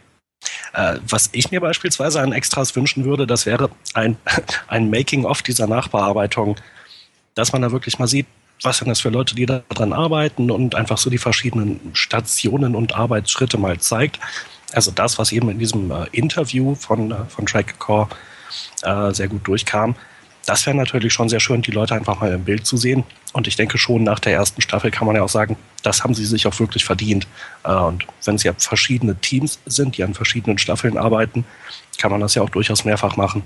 Äh, 0.74 0.98
was 1.08 1.30
ich 1.32 1.52
mir 1.52 1.62
beispielsweise 1.62 2.22
an 2.22 2.34
Extras 2.34 2.76
wünschen 2.76 3.06
würde, 3.06 3.26
das 3.26 3.46
wäre 3.46 3.70
ein, 3.94 4.18
ein 4.68 4.90
Making-of 4.90 5.42
dieser 5.42 5.68
Nachbearbeitung, 5.68 6.58
dass 7.36 7.54
man 7.54 7.62
da 7.62 7.72
wirklich 7.72 7.98
mal 7.98 8.08
sieht, 8.08 8.28
was 8.62 8.80
sind 8.80 8.90
das 8.90 9.00
für 9.00 9.10
Leute, 9.10 9.36
die 9.36 9.46
daran 9.46 9.94
arbeiten 9.94 10.52
und 10.52 10.76
einfach 10.76 10.98
so 10.98 11.10
die 11.10 11.18
verschiedenen 11.18 11.80
Stationen 11.94 12.76
und 12.76 12.94
Arbeitsschritte 12.94 13.58
mal 13.58 13.80
zeigt. 13.80 14.20
Also 14.74 14.92
das, 14.92 15.18
was 15.18 15.32
eben 15.32 15.50
in 15.50 15.60
diesem 15.60 15.92
äh, 15.92 16.06
Interview 16.12 16.76
von, 16.76 17.12
äh, 17.12 17.26
von 17.28 17.46
Trackcore 17.46 18.10
äh, 18.84 19.12
sehr 19.14 19.28
gut 19.28 19.48
durchkam, 19.48 19.96
das 20.46 20.66
wäre 20.66 20.76
natürlich 20.76 21.14
schon 21.14 21.30
sehr 21.30 21.40
schön, 21.40 21.62
die 21.62 21.72
Leute 21.72 21.94
einfach 21.94 22.20
mal 22.22 22.32
im 22.34 22.44
Bild 22.44 22.66
zu 22.66 22.76
sehen. 22.78 23.04
Und 23.34 23.48
ich 23.48 23.56
denke 23.56 23.78
schon, 23.78 24.04
nach 24.04 24.20
der 24.20 24.34
ersten 24.34 24.62
Staffel 24.62 24.90
kann 24.90 25.06
man 25.06 25.16
ja 25.16 25.22
auch 25.22 25.30
sagen, 25.30 25.58
das 25.84 26.04
haben 26.04 26.16
sie 26.16 26.26
sich 26.26 26.48
auch 26.48 26.60
wirklich 26.60 26.86
verdient. 26.86 27.28
Äh, 27.64 27.74
und 27.74 28.06
wenn 28.26 28.36
es 28.36 28.44
ja 28.44 28.54
verschiedene 28.58 29.16
Teams 29.16 29.60
sind, 29.66 29.98
die 29.98 30.04
an 30.04 30.14
verschiedenen 30.14 30.58
Staffeln 30.58 30.98
arbeiten, 30.98 31.46
kann 31.98 32.12
man 32.12 32.22
das 32.22 32.36
ja 32.36 32.42
auch 32.42 32.50
durchaus 32.50 32.86
mehrfach 32.86 33.16
machen. 33.16 33.44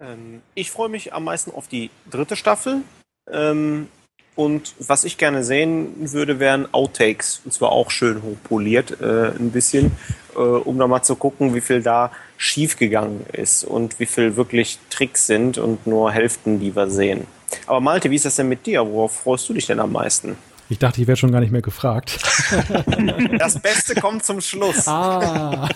Ähm, 0.00 0.40
ich 0.54 0.70
freue 0.70 0.88
mich 0.88 1.12
am 1.12 1.24
meisten 1.24 1.50
auf 1.50 1.68
die 1.68 1.90
dritte 2.10 2.36
Staffel. 2.36 2.82
Ähm, 3.30 3.88
und 4.36 4.74
was 4.80 5.04
ich 5.04 5.18
gerne 5.18 5.44
sehen 5.44 6.10
würde, 6.12 6.40
wären 6.40 6.72
Outtakes. 6.72 7.42
Und 7.44 7.52
zwar 7.52 7.70
auch 7.70 7.90
schön 7.90 8.22
hochpoliert, 8.22 9.00
äh, 9.00 9.28
ein 9.28 9.50
bisschen, 9.50 9.92
äh, 10.34 10.38
um 10.38 10.78
da 10.78 10.86
mal 10.86 11.02
zu 11.02 11.16
gucken, 11.16 11.54
wie 11.54 11.60
viel 11.60 11.82
da 11.82 12.10
schiefgegangen 12.36 13.26
ist 13.32 13.64
und 13.64 13.98
wie 14.00 14.06
viel 14.06 14.36
wirklich 14.36 14.78
Tricks 14.90 15.26
sind 15.26 15.58
und 15.58 15.86
nur 15.86 16.12
Hälften, 16.12 16.60
die 16.60 16.74
wir 16.74 16.88
sehen. 16.88 17.26
Aber 17.66 17.80
Malte, 17.80 18.10
wie 18.10 18.16
ist 18.16 18.24
das 18.24 18.36
denn 18.36 18.48
mit 18.48 18.66
dir? 18.66 18.86
Worauf 18.86 19.16
freust 19.16 19.48
du 19.48 19.54
dich 19.54 19.66
denn 19.66 19.80
am 19.80 19.92
meisten? 19.92 20.36
Ich 20.68 20.78
dachte, 20.78 21.00
ich 21.00 21.06
werde 21.06 21.18
schon 21.18 21.30
gar 21.30 21.40
nicht 21.40 21.52
mehr 21.52 21.62
gefragt. 21.62 22.18
Das 23.38 23.60
Beste 23.60 23.94
kommt 23.94 24.24
zum 24.24 24.40
Schluss. 24.40 24.88
Ah. 24.88 25.68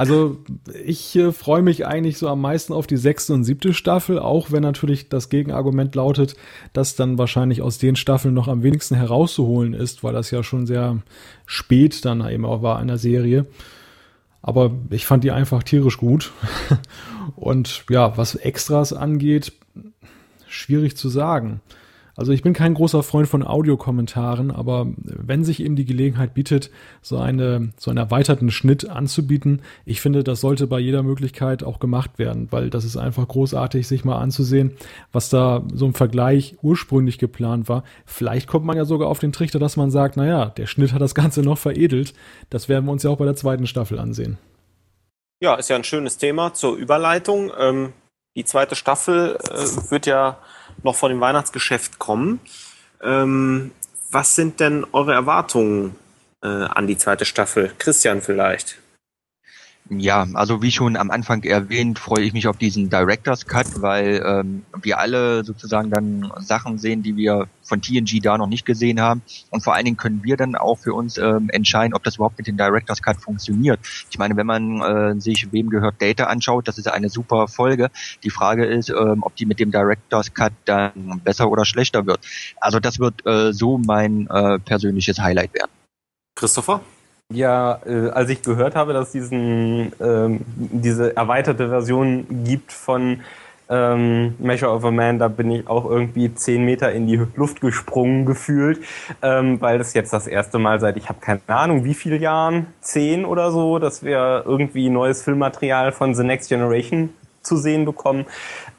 Also 0.00 0.38
ich 0.82 1.14
äh, 1.14 1.30
freue 1.30 1.60
mich 1.60 1.86
eigentlich 1.86 2.16
so 2.16 2.30
am 2.30 2.40
meisten 2.40 2.72
auf 2.72 2.86
die 2.86 2.96
sechste 2.96 3.34
und 3.34 3.44
siebte 3.44 3.74
Staffel, 3.74 4.18
auch 4.18 4.50
wenn 4.50 4.62
natürlich 4.62 5.10
das 5.10 5.28
Gegenargument 5.28 5.94
lautet, 5.94 6.36
dass 6.72 6.96
dann 6.96 7.18
wahrscheinlich 7.18 7.60
aus 7.60 7.76
den 7.76 7.96
Staffeln 7.96 8.32
noch 8.32 8.48
am 8.48 8.62
wenigsten 8.62 8.94
herauszuholen 8.94 9.74
ist, 9.74 10.02
weil 10.02 10.14
das 10.14 10.30
ja 10.30 10.42
schon 10.42 10.66
sehr 10.66 11.02
spät 11.44 12.02
dann 12.06 12.26
eben 12.26 12.46
auch 12.46 12.62
war 12.62 12.80
in 12.80 12.88
der 12.88 12.96
Serie. 12.96 13.44
Aber 14.40 14.70
ich 14.88 15.04
fand 15.04 15.22
die 15.22 15.32
einfach 15.32 15.62
tierisch 15.64 15.98
gut. 15.98 16.32
Und 17.36 17.84
ja, 17.90 18.16
was 18.16 18.36
Extras 18.36 18.94
angeht, 18.94 19.52
schwierig 20.48 20.96
zu 20.96 21.10
sagen. 21.10 21.60
Also 22.20 22.32
ich 22.32 22.42
bin 22.42 22.52
kein 22.52 22.74
großer 22.74 23.02
Freund 23.02 23.28
von 23.28 23.42
Audiokommentaren, 23.42 24.50
aber 24.50 24.88
wenn 24.98 25.42
sich 25.42 25.60
eben 25.60 25.74
die 25.74 25.86
Gelegenheit 25.86 26.34
bietet, 26.34 26.70
so 27.00 27.16
eine 27.16 27.72
so 27.78 27.90
einen 27.90 27.96
erweiterten 27.96 28.50
Schnitt 28.50 28.90
anzubieten, 28.90 29.62
ich 29.86 30.02
finde, 30.02 30.22
das 30.22 30.42
sollte 30.42 30.66
bei 30.66 30.80
jeder 30.80 31.02
Möglichkeit 31.02 31.64
auch 31.64 31.80
gemacht 31.80 32.18
werden, 32.18 32.48
weil 32.50 32.68
das 32.68 32.84
ist 32.84 32.98
einfach 32.98 33.26
großartig, 33.26 33.88
sich 33.88 34.04
mal 34.04 34.18
anzusehen, 34.18 34.76
was 35.12 35.30
da 35.30 35.62
so 35.72 35.86
im 35.86 35.94
Vergleich 35.94 36.58
ursprünglich 36.60 37.16
geplant 37.16 37.70
war. 37.70 37.84
Vielleicht 38.04 38.48
kommt 38.48 38.66
man 38.66 38.76
ja 38.76 38.84
sogar 38.84 39.08
auf 39.08 39.18
den 39.18 39.32
Trichter, 39.32 39.58
dass 39.58 39.78
man 39.78 39.90
sagt, 39.90 40.18
naja, 40.18 40.44
der 40.44 40.66
Schnitt 40.66 40.92
hat 40.92 41.00
das 41.00 41.14
Ganze 41.14 41.40
noch 41.40 41.56
veredelt. 41.56 42.12
Das 42.50 42.68
werden 42.68 42.84
wir 42.84 42.92
uns 42.92 43.02
ja 43.02 43.08
auch 43.08 43.16
bei 43.16 43.24
der 43.24 43.36
zweiten 43.36 43.66
Staffel 43.66 43.98
ansehen. 43.98 44.36
Ja, 45.42 45.54
ist 45.54 45.70
ja 45.70 45.76
ein 45.76 45.84
schönes 45.84 46.18
Thema 46.18 46.52
zur 46.52 46.76
Überleitung. 46.76 47.50
Ähm, 47.58 47.94
die 48.36 48.44
zweite 48.44 48.76
Staffel 48.76 49.38
äh, 49.42 49.90
wird 49.90 50.04
ja 50.04 50.36
noch 50.84 50.96
vor 50.96 51.08
dem 51.08 51.20
Weihnachtsgeschäft 51.20 51.98
kommen. 51.98 52.40
Ähm, 53.02 53.72
was 54.10 54.34
sind 54.34 54.60
denn 54.60 54.84
eure 54.92 55.12
Erwartungen 55.12 55.96
äh, 56.42 56.46
an 56.46 56.86
die 56.86 56.98
zweite 56.98 57.24
Staffel? 57.24 57.72
Christian 57.78 58.22
vielleicht. 58.22 58.78
Ja, 59.92 60.24
also 60.34 60.62
wie 60.62 60.70
schon 60.70 60.96
am 60.96 61.10
Anfang 61.10 61.42
erwähnt, 61.42 61.98
freue 61.98 62.22
ich 62.22 62.32
mich 62.32 62.46
auf 62.46 62.56
diesen 62.56 62.90
Director's 62.90 63.46
Cut, 63.46 63.82
weil 63.82 64.22
ähm, 64.24 64.62
wir 64.80 65.00
alle 65.00 65.42
sozusagen 65.42 65.90
dann 65.90 66.32
Sachen 66.38 66.78
sehen, 66.78 67.02
die 67.02 67.16
wir 67.16 67.48
von 67.64 67.82
TNG 67.82 68.20
da 68.22 68.38
noch 68.38 68.46
nicht 68.46 68.64
gesehen 68.64 69.00
haben. 69.00 69.22
Und 69.50 69.64
vor 69.64 69.74
allen 69.74 69.84
Dingen 69.84 69.96
können 69.96 70.22
wir 70.22 70.36
dann 70.36 70.54
auch 70.54 70.78
für 70.78 70.94
uns 70.94 71.18
ähm, 71.18 71.50
entscheiden, 71.50 71.92
ob 71.92 72.04
das 72.04 72.16
überhaupt 72.16 72.38
mit 72.38 72.46
dem 72.46 72.56
Director's 72.56 73.02
Cut 73.02 73.20
funktioniert. 73.20 73.80
Ich 74.10 74.18
meine, 74.18 74.36
wenn 74.36 74.46
man 74.46 74.80
äh, 74.80 75.20
sich 75.20 75.50
Wem 75.50 75.70
gehört 75.70 76.00
Data 76.00 76.24
anschaut, 76.26 76.68
das 76.68 76.78
ist 76.78 76.86
eine 76.86 77.08
super 77.08 77.48
Folge. 77.48 77.90
Die 78.22 78.30
Frage 78.30 78.66
ist, 78.66 78.90
ähm, 78.90 79.24
ob 79.24 79.34
die 79.34 79.44
mit 79.44 79.58
dem 79.58 79.72
Director's 79.72 80.32
Cut 80.32 80.52
dann 80.66 81.20
besser 81.24 81.50
oder 81.50 81.64
schlechter 81.64 82.06
wird. 82.06 82.20
Also 82.60 82.78
das 82.78 83.00
wird 83.00 83.26
äh, 83.26 83.52
so 83.52 83.76
mein 83.76 84.28
äh, 84.28 84.60
persönliches 84.60 85.18
Highlight 85.18 85.52
werden. 85.52 85.72
Christopher? 86.36 86.80
Ja, 87.32 87.78
äh, 87.86 88.10
als 88.10 88.28
ich 88.28 88.42
gehört 88.42 88.74
habe, 88.74 88.92
dass 88.92 89.12
diesen 89.12 89.92
ähm, 90.00 90.40
diese 90.56 91.16
erweiterte 91.16 91.68
Version 91.68 92.26
gibt 92.44 92.72
von 92.72 93.20
ähm, 93.68 94.34
Measure 94.40 94.72
of 94.72 94.84
a 94.84 94.90
Man, 94.90 95.20
da 95.20 95.28
bin 95.28 95.48
ich 95.52 95.68
auch 95.68 95.88
irgendwie 95.88 96.34
zehn 96.34 96.64
Meter 96.64 96.90
in 96.90 97.06
die 97.06 97.20
Luft 97.36 97.60
gesprungen 97.60 98.26
gefühlt, 98.26 98.80
ähm, 99.22 99.60
weil 99.60 99.78
das 99.78 99.94
jetzt 99.94 100.12
das 100.12 100.26
erste 100.26 100.58
Mal 100.58 100.80
seit 100.80 100.96
ich 100.96 101.08
habe 101.08 101.20
keine 101.20 101.40
Ahnung 101.46 101.84
wie 101.84 101.94
viele 101.94 102.16
Jahren, 102.16 102.66
zehn 102.80 103.24
oder 103.24 103.52
so, 103.52 103.78
dass 103.78 104.02
wir 104.02 104.42
irgendwie 104.44 104.90
neues 104.90 105.22
Filmmaterial 105.22 105.92
von 105.92 106.16
The 106.16 106.24
Next 106.24 106.48
Generation 106.48 107.10
zu 107.42 107.56
sehen 107.56 107.84
bekommen. 107.84 108.26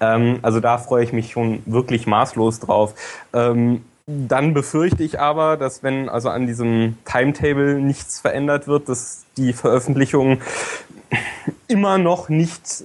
Ähm, 0.01 0.39
also 0.41 0.59
da 0.59 0.77
freue 0.77 1.05
ich 1.05 1.13
mich 1.13 1.31
schon 1.31 1.63
wirklich 1.65 2.05
maßlos 2.05 2.59
drauf. 2.59 2.93
Ähm, 3.33 3.83
dann 4.07 4.53
befürchte 4.53 5.03
ich 5.03 5.19
aber, 5.19 5.57
dass 5.57 5.83
wenn 5.83 6.09
also 6.09 6.29
an 6.29 6.47
diesem 6.47 6.97
Timetable 7.05 7.75
nichts 7.75 8.19
verändert 8.19 8.67
wird, 8.67 8.89
dass 8.89 9.25
die 9.37 9.53
Veröffentlichung 9.53 10.41
immer 11.67 11.97
noch 11.97 12.29
nicht 12.29 12.83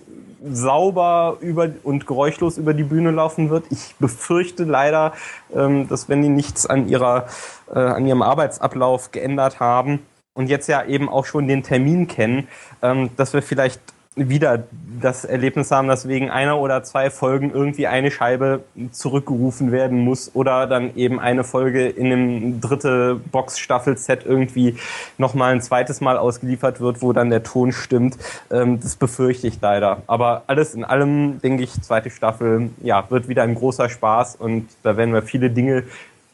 sauber 0.49 1.39
über 1.41 1.71
und 1.83 2.07
geräuschlos 2.07 2.59
über 2.59 2.75
die 2.75 2.85
Bühne 2.85 3.11
laufen 3.11 3.51
wird. 3.51 3.64
Ich 3.71 3.97
befürchte 3.99 4.64
leider, 4.64 5.12
ähm, 5.55 5.89
dass 5.89 6.09
wenn 6.09 6.23
die 6.23 6.29
nichts 6.29 6.67
an 6.67 6.89
ihrer 6.89 7.27
äh, 7.75 7.79
an 7.79 8.07
ihrem 8.07 8.23
Arbeitsablauf 8.23 9.11
geändert 9.11 9.59
haben 9.59 10.01
und 10.35 10.49
jetzt 10.49 10.69
ja 10.69 10.85
eben 10.85 11.09
auch 11.09 11.27
schon 11.27 11.49
den 11.49 11.62
Termin 11.62 12.07
kennen, 12.07 12.47
ähm, 12.83 13.11
dass 13.17 13.33
wir 13.33 13.43
vielleicht 13.43 13.81
wieder 14.17 14.64
das 15.01 15.27
Erlebnis 15.27 15.71
haben, 15.71 15.89
dass 15.89 16.09
wegen 16.09 16.31
einer 16.31 16.59
oder 16.59 16.83
zwei 16.83 17.11
Folgen 17.11 17.51
irgendwie 17.53 17.87
eine 17.87 18.11
Scheibe 18.11 18.64
zurückgerufen 18.91 19.73
werden 19.73 19.99
muss 19.99 20.31
oder 20.35 20.67
dann 20.67 20.97
eben 20.97 21.21
eine 21.21 21.45
Folge 21.45 21.87
in 21.87 22.07
einem 22.07 22.61
dritte 22.62 23.21
Box-Staffel-Set 23.31 24.25
irgendwie 24.25 24.77
nochmal 25.19 25.53
ein 25.53 25.61
zweites 25.61 26.01
Mal 26.01 26.17
ausgeliefert 26.17 26.81
wird, 26.81 27.03
wo 27.03 27.12
dann 27.12 27.29
der 27.29 27.43
Ton 27.43 27.73
stimmt. 27.73 28.17
Ähm, 28.51 28.81
das 28.81 28.97
befürchte 28.97 29.49
ich 29.49 29.61
leider. 29.61 30.03
Aber 30.07 30.45
alles 30.47 30.75
in 30.75 30.85
allem, 30.85 31.41
denke 31.43 31.62
ich, 31.62 31.83
zweite 31.83 32.09
Staffel, 32.09 32.71
ja, 32.83 33.05
wird 33.11 33.29
wieder 33.29 33.43
ein 33.43 33.55
großer 33.55 33.91
Spaß 33.91 34.37
und 34.37 34.67
da 34.83 34.97
werden 34.97 35.12
wir 35.12 35.23
viele 35.23 35.51
Dinge 35.51 35.85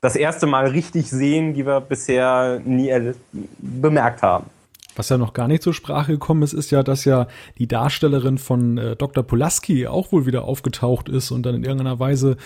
das 0.01 0.15
erste 0.15 0.47
Mal 0.47 0.69
richtig 0.69 1.11
sehen, 1.11 1.55
die 1.55 1.67
wir 1.67 1.81
bisher 1.81 2.61
nie 2.65 3.13
bemerkt 3.59 4.23
haben. 4.23 4.47
Was 4.97 5.09
ja 5.09 5.19
noch 5.19 5.33
gar 5.33 5.49
nicht 5.49 5.63
zur 5.63 5.75
Sprache 5.75 6.13
gekommen 6.13 6.43
ist, 6.43 6.53
ist 6.53 6.71
ja, 6.71 6.83
dass 6.83 7.05
ja 7.05 7.27
die 7.59 7.67
Darstellerin 7.67 8.39
von 8.39 8.79
äh, 8.79 8.97
Dr. 8.97 9.25
Pulaski 9.25 9.87
auch 9.87 10.13
wohl 10.13 10.27
wieder 10.27 10.45
aufgetaucht 10.45 11.09
ist 11.09 11.31
und 11.31 11.45
dann 11.45 11.55
in 11.55 11.65
irgendeiner 11.65 11.99
Weise, 11.99 12.37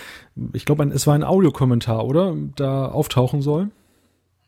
ich 0.52 0.64
glaube, 0.64 0.84
es 0.84 1.06
war 1.06 1.14
ein 1.14 1.24
Audiokommentar, 1.24 2.04
oder? 2.04 2.34
Da 2.54 2.86
auftauchen 2.86 3.42
soll. 3.42 3.70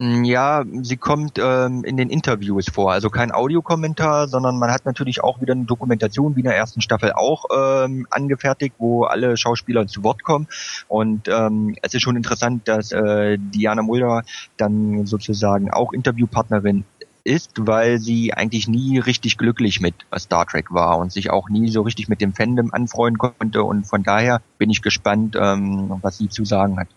Mm, 0.00 0.22
ja, 0.22 0.64
sie 0.82 0.96
kommt 0.96 1.38
ähm, 1.42 1.82
in 1.84 1.96
den 1.96 2.08
Interviews 2.08 2.66
vor. 2.72 2.92
Also 2.92 3.10
kein 3.10 3.32
Audiokommentar, 3.32 4.28
sondern 4.28 4.58
man 4.58 4.70
hat 4.70 4.86
natürlich 4.86 5.24
auch 5.24 5.40
wieder 5.40 5.54
eine 5.54 5.64
Dokumentation 5.64 6.36
wie 6.36 6.40
in 6.40 6.46
der 6.46 6.56
ersten 6.56 6.80
Staffel 6.80 7.12
auch 7.12 7.46
ähm, 7.54 8.06
angefertigt, 8.10 8.76
wo 8.78 9.04
alle 9.04 9.36
Schauspieler 9.36 9.88
zu 9.88 10.04
Wort 10.04 10.22
kommen. 10.22 10.46
Und 10.86 11.26
ähm, 11.28 11.74
es 11.82 11.94
ist 11.94 12.02
schon 12.02 12.16
interessant, 12.16 12.68
dass 12.68 12.92
äh, 12.92 13.38
Diana 13.38 13.82
Mulder 13.82 14.22
dann 14.56 15.04
sozusagen 15.06 15.70
auch 15.70 15.92
Interviewpartnerin 15.92 16.84
ist, 17.24 17.52
weil 17.58 17.98
sie 17.98 18.32
eigentlich 18.32 18.68
nie 18.68 18.98
richtig 18.98 19.38
glücklich 19.38 19.80
mit 19.80 19.94
Star 20.18 20.46
Trek 20.46 20.72
war 20.72 20.98
und 20.98 21.12
sich 21.12 21.30
auch 21.30 21.48
nie 21.48 21.68
so 21.68 21.82
richtig 21.82 22.08
mit 22.08 22.20
dem 22.20 22.32
Fandom 22.32 22.72
anfreunden 22.72 23.18
konnte 23.18 23.62
und 23.62 23.84
von 23.84 24.02
daher 24.02 24.40
bin 24.58 24.70
ich 24.70 24.82
gespannt, 24.82 25.36
ähm, 25.38 25.98
was 26.02 26.18
sie 26.18 26.28
zu 26.28 26.44
sagen 26.44 26.78
hat. 26.78 26.88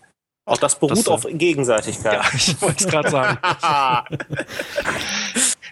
Auch 0.44 0.58
das 0.58 0.78
beruht 0.78 0.98
das, 0.98 1.08
auf 1.08 1.26
Gegenseitigkeit. 1.30 2.14
Ja, 2.14 2.22
ich 2.34 2.60
wollte 2.60 2.84
es 2.84 2.90
gerade 2.90 3.10
sagen. 3.10 3.38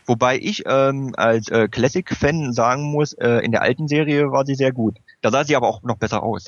Wobei 0.07 0.39
ich 0.39 0.63
ähm, 0.67 1.13
als 1.17 1.49
äh, 1.49 1.69
Classic-Fan 1.69 2.53
sagen 2.53 2.85
muss, 2.85 3.13
äh, 3.15 3.45
in 3.45 3.51
der 3.51 3.63
alten 3.63 3.89
Serie 3.89 4.31
war 4.31 4.47
sie 4.47 4.55
sehr 4.55 4.73
gut. 4.73 4.97
Da 5.23 5.31
sah 5.31 5.45
sie 5.45 5.57
aber 5.57 5.69
auch 5.69 5.83
noch 5.83 5.97
besser 5.97 6.23
aus. 6.23 6.47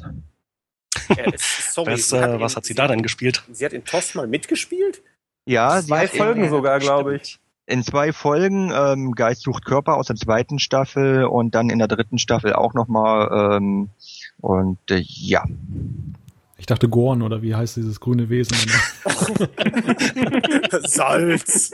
Ja, 1.09 1.25
sorry, 1.37 1.93
was, 1.95 2.13
äh, 2.13 2.41
was 2.41 2.57
hat 2.57 2.65
sie 2.65 2.75
da 2.75 2.87
denn 2.87 3.03
gespielt? 3.03 3.43
Sie 3.51 3.65
hat 3.65 3.73
in 3.73 3.85
TOS 3.85 4.15
mal 4.15 4.29
mitgespielt? 4.29 5.03
Ja, 5.45 5.83
zwei 5.83 6.07
Folgen 6.07 6.49
sogar, 6.49 6.79
glaube 6.79 7.17
ich 7.17 7.41
in 7.67 7.83
zwei 7.83 8.13
Folgen 8.13 8.73
ähm, 8.75 9.13
Geist 9.13 9.43
sucht 9.43 9.65
Körper 9.65 9.97
aus 9.97 10.07
der 10.07 10.17
zweiten 10.17 10.59
Staffel 10.59 11.25
und 11.25 11.55
dann 11.55 11.71
in 11.71 11.79
der 11.79 11.89
dritten 11.89 12.19
Staffel 12.19 12.53
auch 12.55 12.75
nochmal 12.75 13.57
ähm, 13.57 13.91
und 14.41 14.79
äh, 14.91 15.03
ja. 15.05 15.45
Ich 16.59 16.67
dachte 16.67 16.89
Gorn 16.89 17.23
oder 17.23 17.43
wie 17.43 17.55
heißt 17.55 17.77
dieses 17.77 17.99
grüne 17.99 18.29
Wesen? 18.29 18.57
Salz. 20.83 21.73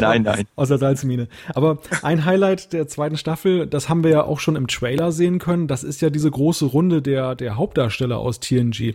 nein, 0.00 0.22
nein. 0.22 0.46
Aus 0.56 0.68
der 0.68 0.78
Salzmine. 0.78 1.28
Aber 1.54 1.78
ein 2.02 2.24
Highlight 2.24 2.72
der 2.72 2.88
zweiten 2.88 3.18
Staffel, 3.18 3.66
das 3.66 3.90
haben 3.90 4.02
wir 4.02 4.10
ja 4.10 4.24
auch 4.24 4.40
schon 4.40 4.56
im 4.56 4.66
Trailer 4.66 5.12
sehen 5.12 5.38
können, 5.38 5.68
das 5.68 5.84
ist 5.84 6.00
ja 6.00 6.08
diese 6.08 6.30
große 6.30 6.64
Runde 6.64 7.02
der, 7.02 7.34
der 7.34 7.56
Hauptdarsteller 7.56 8.18
aus 8.18 8.40
TNG. 8.40 8.94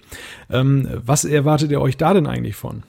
Ähm, 0.50 0.88
was 1.06 1.26
erwartet 1.26 1.70
ihr 1.70 1.82
euch 1.82 1.98
da 1.98 2.14
denn 2.14 2.26
eigentlich 2.26 2.56
von? 2.56 2.84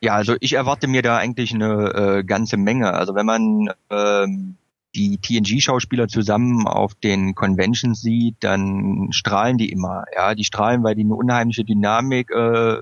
Ja, 0.00 0.14
also 0.14 0.36
ich 0.40 0.52
erwarte 0.52 0.86
mir 0.86 1.02
da 1.02 1.16
eigentlich 1.16 1.52
eine 1.54 2.18
äh, 2.18 2.24
ganze 2.24 2.56
Menge. 2.56 2.92
Also 2.94 3.14
wenn 3.14 3.26
man 3.26 3.70
ähm, 3.90 4.56
die 4.94 5.18
TNG-Schauspieler 5.18 6.08
zusammen 6.08 6.66
auf 6.66 6.94
den 6.94 7.34
Conventions 7.34 8.00
sieht, 8.00 8.36
dann 8.40 9.08
strahlen 9.10 9.58
die 9.58 9.70
immer. 9.70 10.04
Ja, 10.14 10.34
die 10.34 10.44
strahlen, 10.44 10.82
weil 10.82 10.94
die 10.94 11.04
eine 11.04 11.14
unheimliche 11.14 11.64
Dynamik 11.64 12.30
äh, 12.30 12.78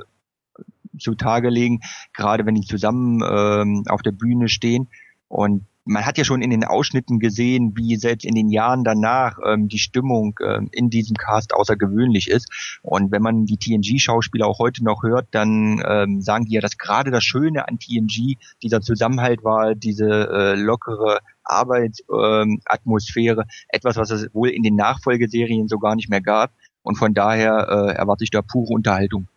zutage 0.99 1.51
legen, 1.51 1.81
gerade 2.15 2.47
wenn 2.47 2.55
die 2.55 2.67
zusammen 2.67 3.23
ähm, 3.29 3.85
auf 3.89 4.03
der 4.03 4.13
Bühne 4.13 4.49
stehen. 4.49 4.89
Und 5.29 5.65
man 5.87 6.05
hat 6.05 6.19
ja 6.19 6.25
schon 6.25 6.43
in 6.43 6.51
den 6.51 6.65
Ausschnitten 6.65 7.21
gesehen, 7.21 7.73
wie 7.77 7.97
selbst 7.97 8.25
in 8.25 8.35
den 8.35 8.51
Jahren 8.51 8.83
danach 8.83 9.39
ähm, 9.47 9.69
die 9.69 9.79
Stimmung 9.79 10.39
ähm, 10.45 10.69
in 10.73 10.91
diesem 10.91 11.17
Cast 11.17 11.55
außergewöhnlich 11.55 12.29
ist. 12.29 12.79
Und 12.83 13.13
wenn 13.13 13.23
man 13.23 13.47
die 13.47 13.57
TNG-Schauspieler 13.57 14.47
auch 14.47 14.59
heute 14.59 14.83
noch 14.85 15.05
hört, 15.05 15.29
dann 15.31 15.81
ähm, 15.87 16.21
sagen 16.21 16.45
die 16.47 16.55
ja, 16.55 16.61
dass 16.61 16.77
gerade 16.77 17.13
das 17.13 17.23
Schöne 17.25 17.69
an 17.69 17.79
TNG 17.79 18.37
dieser 18.63 18.81
Zusammenhalt 18.81 19.45
war, 19.45 19.77
diese 19.77 20.29
äh, 20.29 20.55
lockere 20.57 21.21
Arbeitsatmosphäre, 21.45 23.43
ähm, 23.43 23.49
etwas, 23.69 23.97
was 23.97 24.11
es 24.11 24.35
wohl 24.35 24.49
in 24.49 24.65
den 24.65 24.75
Nachfolgeserien 24.75 25.69
so 25.69 25.79
gar 25.79 25.95
nicht 25.95 26.11
mehr 26.11 26.21
gab. 26.21 26.51
Und 26.83 26.97
von 26.97 27.15
daher 27.15 27.69
äh, 27.69 27.93
erwarte 27.95 28.25
ich 28.25 28.31
da 28.31 28.43
pure 28.43 28.75
Unterhaltung. 28.75 29.29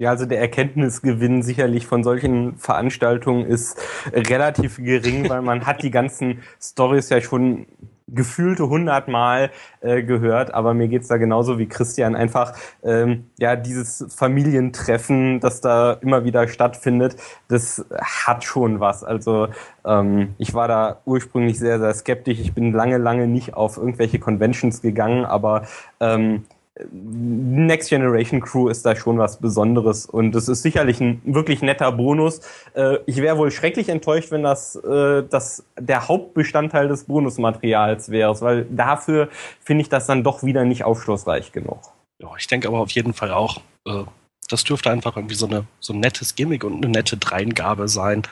Ja, 0.00 0.08
also 0.08 0.24
der 0.24 0.40
Erkenntnisgewinn 0.40 1.42
sicherlich 1.42 1.86
von 1.86 2.02
solchen 2.02 2.56
Veranstaltungen 2.56 3.44
ist 3.44 3.78
relativ 4.14 4.78
gering, 4.78 5.28
weil 5.28 5.42
man 5.42 5.66
hat 5.66 5.82
die 5.82 5.90
ganzen 5.90 6.40
Stories 6.58 7.10
ja 7.10 7.20
schon 7.20 7.66
gefühlte 8.08 8.70
hundertmal 8.70 9.50
äh, 9.82 10.02
gehört, 10.02 10.54
aber 10.54 10.72
mir 10.72 10.88
geht's 10.88 11.08
da 11.08 11.18
genauso 11.18 11.58
wie 11.58 11.66
Christian. 11.66 12.16
Einfach 12.16 12.54
ähm, 12.82 13.26
ja 13.38 13.56
dieses 13.56 14.06
Familientreffen, 14.08 15.38
das 15.38 15.60
da 15.60 15.92
immer 15.92 16.24
wieder 16.24 16.48
stattfindet, 16.48 17.16
das 17.48 17.84
hat 18.00 18.42
schon 18.42 18.80
was. 18.80 19.04
Also 19.04 19.48
ähm, 19.84 20.34
ich 20.38 20.54
war 20.54 20.66
da 20.66 21.02
ursprünglich 21.04 21.58
sehr, 21.58 21.78
sehr 21.78 21.92
skeptisch. 21.92 22.40
Ich 22.40 22.54
bin 22.54 22.72
lange, 22.72 22.96
lange 22.96 23.26
nicht 23.26 23.52
auf 23.52 23.76
irgendwelche 23.76 24.18
Conventions 24.18 24.80
gegangen, 24.80 25.26
aber 25.26 25.66
ähm, 26.00 26.46
Next 26.92 27.88
Generation 27.90 28.40
Crew 28.40 28.68
ist 28.68 28.84
da 28.86 28.94
schon 28.96 29.18
was 29.18 29.38
Besonderes 29.38 30.06
und 30.06 30.34
es 30.34 30.48
ist 30.48 30.62
sicherlich 30.62 31.00
ein 31.00 31.20
wirklich 31.24 31.62
netter 31.62 31.92
Bonus. 31.92 32.40
Äh, 32.74 32.98
ich 33.06 33.16
wäre 33.16 33.38
wohl 33.38 33.50
schrecklich 33.50 33.88
enttäuscht, 33.88 34.30
wenn 34.30 34.42
das, 34.42 34.76
äh, 34.76 35.22
das 35.28 35.64
der 35.78 36.08
Hauptbestandteil 36.08 36.88
des 36.88 37.04
Bonusmaterials 37.04 38.10
wäre, 38.10 38.40
weil 38.40 38.66
dafür 38.70 39.28
finde 39.60 39.82
ich 39.82 39.88
das 39.88 40.06
dann 40.06 40.24
doch 40.24 40.42
wieder 40.42 40.64
nicht 40.64 40.84
aufschlussreich 40.84 41.52
genug. 41.52 41.80
Ja, 42.18 42.28
ich 42.38 42.46
denke 42.46 42.68
aber 42.68 42.80
auf 42.80 42.90
jeden 42.90 43.14
Fall 43.14 43.30
auch, 43.32 43.60
äh, 43.86 44.04
das 44.48 44.64
dürfte 44.64 44.90
einfach 44.90 45.16
irgendwie 45.16 45.36
so, 45.36 45.46
eine, 45.46 45.64
so 45.78 45.92
ein 45.92 46.00
nettes 46.00 46.34
Gimmick 46.34 46.64
und 46.64 46.84
eine 46.84 46.88
nette 46.88 47.16
Dreingabe 47.16 47.88
sein. 47.88 48.22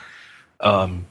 Ähm, 0.61 1.05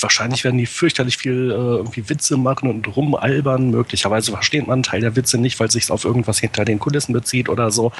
wahrscheinlich 0.00 0.44
werden 0.44 0.58
die 0.58 0.66
fürchterlich 0.66 1.16
viel 1.16 1.50
äh, 1.50 1.54
irgendwie 1.54 2.08
Witze 2.08 2.36
machen 2.36 2.68
und 2.68 2.96
rumalbern. 2.96 3.70
Möglicherweise 3.70 4.32
versteht 4.32 4.66
man 4.66 4.74
einen 4.74 4.82
Teil 4.82 5.00
der 5.00 5.16
Witze 5.16 5.38
nicht, 5.38 5.58
weil 5.58 5.68
es 5.68 5.72
sich 5.72 5.90
auf 5.90 6.04
irgendwas 6.04 6.38
hinter 6.38 6.64
den 6.64 6.78
Kulissen 6.78 7.12
bezieht 7.12 7.48
oder 7.48 7.70
so. 7.70 7.92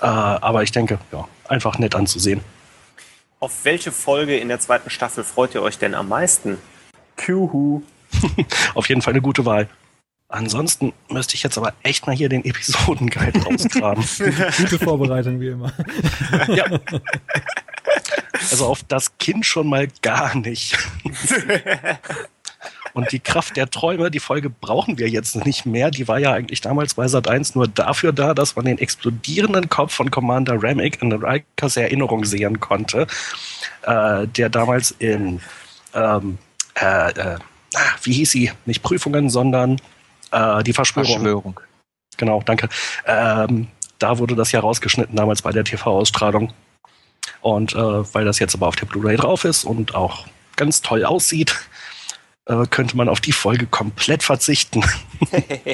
Äh, 0.00 0.06
aber 0.06 0.62
ich 0.62 0.72
denke, 0.72 0.98
ja, 1.12 1.28
einfach 1.48 1.78
nett 1.78 1.94
anzusehen. 1.94 2.40
Auf 3.40 3.64
welche 3.64 3.92
Folge 3.92 4.36
in 4.36 4.48
der 4.48 4.60
zweiten 4.60 4.90
Staffel 4.90 5.24
freut 5.24 5.54
ihr 5.54 5.62
euch 5.62 5.78
denn 5.78 5.94
am 5.94 6.08
meisten? 6.08 6.58
Kuhu. 7.16 7.82
auf 8.74 8.88
jeden 8.88 9.02
Fall 9.02 9.12
eine 9.12 9.22
gute 9.22 9.44
Wahl. 9.44 9.68
Ansonsten 10.30 10.92
müsste 11.08 11.36
ich 11.36 11.42
jetzt 11.42 11.56
aber 11.56 11.72
echt 11.82 12.06
mal 12.06 12.14
hier 12.14 12.28
den 12.28 12.44
Episodenguide 12.44 13.40
rausgraben. 13.44 14.04
Gute 14.58 14.78
Vorbereitung 14.78 15.40
wie 15.40 15.48
immer. 15.48 15.72
ja. 16.48 16.66
Also 18.50 18.66
auf 18.66 18.82
das 18.84 19.16
Kind 19.18 19.46
schon 19.46 19.68
mal 19.68 19.88
gar 20.02 20.36
nicht. 20.36 20.76
Und 22.94 23.12
die 23.12 23.20
Kraft 23.20 23.56
der 23.56 23.70
Träume, 23.70 24.10
die 24.10 24.18
Folge 24.18 24.50
brauchen 24.50 24.98
wir 24.98 25.08
jetzt 25.08 25.44
nicht 25.44 25.66
mehr. 25.66 25.90
Die 25.90 26.08
war 26.08 26.18
ja 26.18 26.32
eigentlich 26.32 26.60
damals 26.60 26.94
bei 26.94 27.06
Sat 27.06 27.28
1 27.28 27.54
nur 27.54 27.68
dafür 27.68 28.12
da, 28.12 28.34
dass 28.34 28.56
man 28.56 28.64
den 28.64 28.78
explodierenden 28.78 29.68
Kopf 29.68 29.94
von 29.94 30.10
Commander 30.10 30.60
Remick 30.60 31.00
in 31.00 31.12
Rikers 31.12 31.76
Erinnerung 31.76 32.24
sehen 32.24 32.58
konnte, 32.60 33.06
äh, 33.82 34.26
der 34.26 34.48
damals 34.48 34.90
in, 34.98 35.40
ähm, 35.94 36.38
äh, 36.74 37.10
äh, 37.12 37.38
ah, 37.74 37.80
wie 38.02 38.12
hieß 38.14 38.30
sie? 38.30 38.52
Nicht 38.66 38.82
Prüfungen, 38.82 39.30
sondern 39.30 39.80
äh, 40.32 40.62
die 40.64 40.72
Verschwörung. 40.72 41.12
Verschwörung. 41.12 41.60
Genau, 42.16 42.42
danke. 42.44 42.68
Ähm, 43.06 43.68
da 43.98 44.18
wurde 44.18 44.34
das 44.34 44.52
ja 44.52 44.60
rausgeschnitten 44.60 45.14
damals 45.14 45.42
bei 45.42 45.52
der 45.52 45.64
TV-Ausstrahlung. 45.64 46.52
Und 47.40 47.74
äh, 47.74 48.14
weil 48.14 48.24
das 48.24 48.38
jetzt 48.38 48.54
aber 48.54 48.66
auf 48.66 48.76
der 48.76 48.86
Blu-ray 48.86 49.16
drauf 49.16 49.44
ist 49.44 49.64
und 49.64 49.94
auch 49.94 50.26
ganz 50.56 50.82
toll 50.82 51.04
aussieht, 51.04 51.56
äh, 52.46 52.66
könnte 52.66 52.96
man 52.96 53.08
auf 53.08 53.20
die 53.20 53.32
Folge 53.32 53.66
komplett 53.66 54.22
verzichten. 54.22 54.84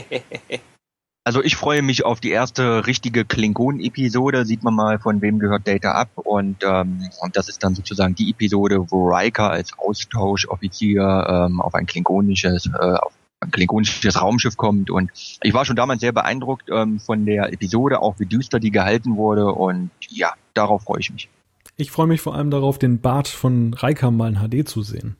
Also 1.26 1.42
ich 1.42 1.56
freue 1.56 1.80
mich 1.80 2.04
auf 2.04 2.20
die 2.20 2.30
erste 2.30 2.86
richtige 2.86 3.24
Klingon-Episode. 3.24 4.44
Sieht 4.44 4.62
man 4.62 4.74
mal, 4.74 4.98
von 4.98 5.22
wem 5.22 5.38
gehört 5.38 5.66
Data 5.66 5.92
ab. 5.92 6.10
Und, 6.16 6.62
ähm, 6.62 7.08
und 7.22 7.34
das 7.34 7.48
ist 7.48 7.64
dann 7.64 7.74
sozusagen 7.74 8.14
die 8.14 8.30
Episode, 8.30 8.90
wo 8.90 9.08
Riker 9.08 9.50
als 9.50 9.72
Austauschoffizier 9.78 11.26
ähm, 11.26 11.62
auf 11.62 11.74
ein 11.74 11.86
klingonisches, 11.86 12.66
äh, 12.66 12.96
auf 12.96 13.14
ein 13.40 13.50
klingonisches 13.50 14.20
Raumschiff 14.20 14.58
kommt. 14.58 14.90
Und 14.90 15.10
ich 15.42 15.54
war 15.54 15.64
schon 15.64 15.76
damals 15.76 16.02
sehr 16.02 16.12
beeindruckt 16.12 16.68
ähm, 16.70 17.00
von 17.00 17.24
der 17.24 17.50
Episode, 17.54 18.02
auch 18.02 18.18
wie 18.18 18.26
düster 18.26 18.60
die 18.60 18.70
gehalten 18.70 19.16
wurde. 19.16 19.46
Und 19.46 19.90
ja, 20.10 20.34
darauf 20.52 20.82
freue 20.82 21.00
ich 21.00 21.10
mich. 21.10 21.30
Ich 21.76 21.90
freue 21.90 22.06
mich 22.06 22.20
vor 22.20 22.34
allem 22.34 22.50
darauf, 22.50 22.78
den 22.78 23.00
Bart 23.00 23.28
von 23.28 23.74
Reika 23.74 24.10
mal 24.10 24.32
in 24.32 24.38
HD 24.38 24.68
zu 24.68 24.82
sehen. 24.82 25.16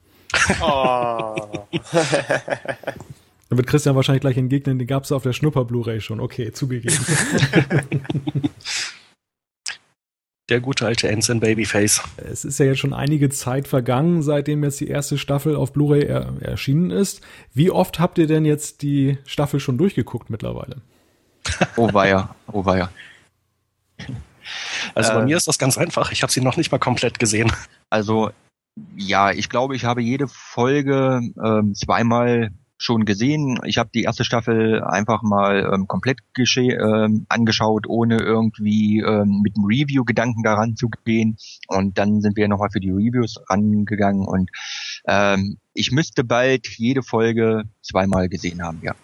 Oh. 0.61 0.65
da 1.93 3.57
wird 3.57 3.67
Christian 3.67 3.97
wahrscheinlich 3.97 4.21
gleich 4.21 4.37
entgegnen, 4.37 4.79
den 4.79 4.87
gab 4.87 5.05
es 5.05 5.13
auf 5.13 5.23
der 5.23 5.33
Schnupper-Blu-ray 5.33 6.01
schon. 6.01 6.21
Okay, 6.21 6.53
zugegeben. 6.53 6.99
Der 10.51 10.61
gute 10.61 10.85
alte 10.85 11.09
Ensign 11.09 11.41
Babyface. 11.41 12.03
Es 12.19 12.45
ist 12.45 12.59
ja 12.59 12.67
jetzt 12.67 12.79
schon 12.79 12.93
einige 12.93 13.31
Zeit 13.31 13.67
vergangen, 13.67 14.23
seitdem 14.23 14.63
jetzt 14.63 14.79
die 14.79 14.89
erste 14.89 15.17
Staffel 15.17 15.57
auf 15.57 15.73
Blu-ray 15.73 16.05
er 16.05 16.35
erschienen 16.43 16.91
ist. 16.91 17.23
Wie 17.55 17.71
oft 17.71 17.99
habt 17.99 18.19
ihr 18.19 18.27
denn 18.27 18.45
jetzt 18.45 18.83
die 18.83 19.17
Staffel 19.25 19.59
schon 19.59 19.79
durchgeguckt 19.79 20.29
mittlerweile? 20.29 20.83
Oh 21.77 21.91
weia, 21.95 22.35
oh 22.53 22.63
weia. 22.67 22.91
Also 24.95 25.13
bei 25.13 25.21
äh, 25.21 25.25
mir 25.25 25.37
ist 25.37 25.49
das 25.49 25.59
ganz 25.59 25.79
einfach. 25.79 26.13
Ich 26.13 26.23
habe 26.23 26.33
sie 26.33 26.41
noch 26.41 26.57
nicht 26.57 26.73
mal 26.73 26.79
komplett 26.79 27.19
gesehen. 27.19 27.53
Also 27.91 28.31
ja, 28.97 29.31
ich 29.31 29.49
glaube, 29.49 29.77
ich 29.77 29.85
habe 29.85 30.03
jede 30.03 30.27
Folge 30.27 31.21
ähm, 31.43 31.75
zweimal 31.75 32.51
schon 32.77 33.05
gesehen. 33.05 33.59
Ich 33.65 33.79
habe 33.79 33.91
die 33.95 34.03
erste 34.03 34.25
Staffel 34.25 34.83
einfach 34.83 35.23
mal 35.23 35.71
ähm, 35.73 35.87
komplett 35.87 36.19
ähm, 36.37 37.27
angeschaut, 37.29 37.87
ohne 37.89 38.19
irgendwie 38.19 39.01
ähm, 39.01 39.41
mit 39.43 39.57
einem 39.57 39.67
Review-Gedanken 39.67 40.43
daran 40.43 40.77
zu 40.77 40.89
gehen. 41.05 41.37
Und 41.69 41.99
dann 41.99 42.21
sind 42.21 42.37
wir 42.37 42.49
nochmal 42.49 42.71
für 42.71 42.81
die 42.81 42.91
Reviews 42.91 43.37
rangegangen 43.49 44.27
und 44.27 44.51
ähm, 45.07 45.59
ich 45.73 45.93
müsste 45.93 46.25
bald 46.25 46.69
jede 46.77 47.03
Folge 47.03 47.65
zweimal 47.83 48.29
gesehen 48.29 48.63
haben, 48.63 48.81
ja. 48.83 48.95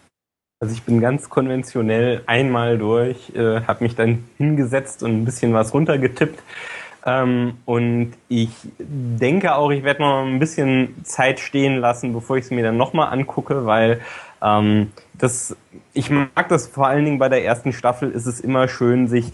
Also 0.63 0.75
ich 0.75 0.83
bin 0.83 1.01
ganz 1.01 1.31
konventionell 1.31 2.21
einmal 2.27 2.77
durch, 2.77 3.35
äh, 3.35 3.63
habe 3.63 3.83
mich 3.83 3.97
dann 3.97 4.25
hingesetzt 4.37 5.03
und 5.03 5.11
ein 5.11 5.25
bisschen 5.25 5.55
was 5.55 5.73
runtergetippt. 5.73 6.39
Ähm, 7.07 7.55
und 7.65 8.13
ich 8.29 8.51
denke 8.79 9.55
auch, 9.55 9.71
ich 9.71 9.85
werde 9.85 10.03
noch 10.03 10.23
ein 10.23 10.39
bisschen 10.39 11.03
Zeit 11.03 11.41
stehen 11.41 11.79
lassen, 11.79 12.13
bevor 12.13 12.37
ich 12.37 12.45
es 12.45 12.51
mir 12.51 12.63
dann 12.63 12.77
nochmal 12.77 13.11
angucke, 13.11 13.65
weil 13.65 14.03
ähm, 14.43 14.93
das, 15.15 15.57
ich 15.95 16.11
mag 16.11 16.51
das 16.51 16.67
vor 16.67 16.89
allen 16.89 17.07
Dingen 17.07 17.19
bei 17.19 17.31
der 17.31 17.43
ersten 17.43 17.73
Staffel, 17.73 18.11
ist 18.11 18.27
es 18.27 18.39
immer 18.39 18.69
schön, 18.69 19.09
sich 19.09 19.33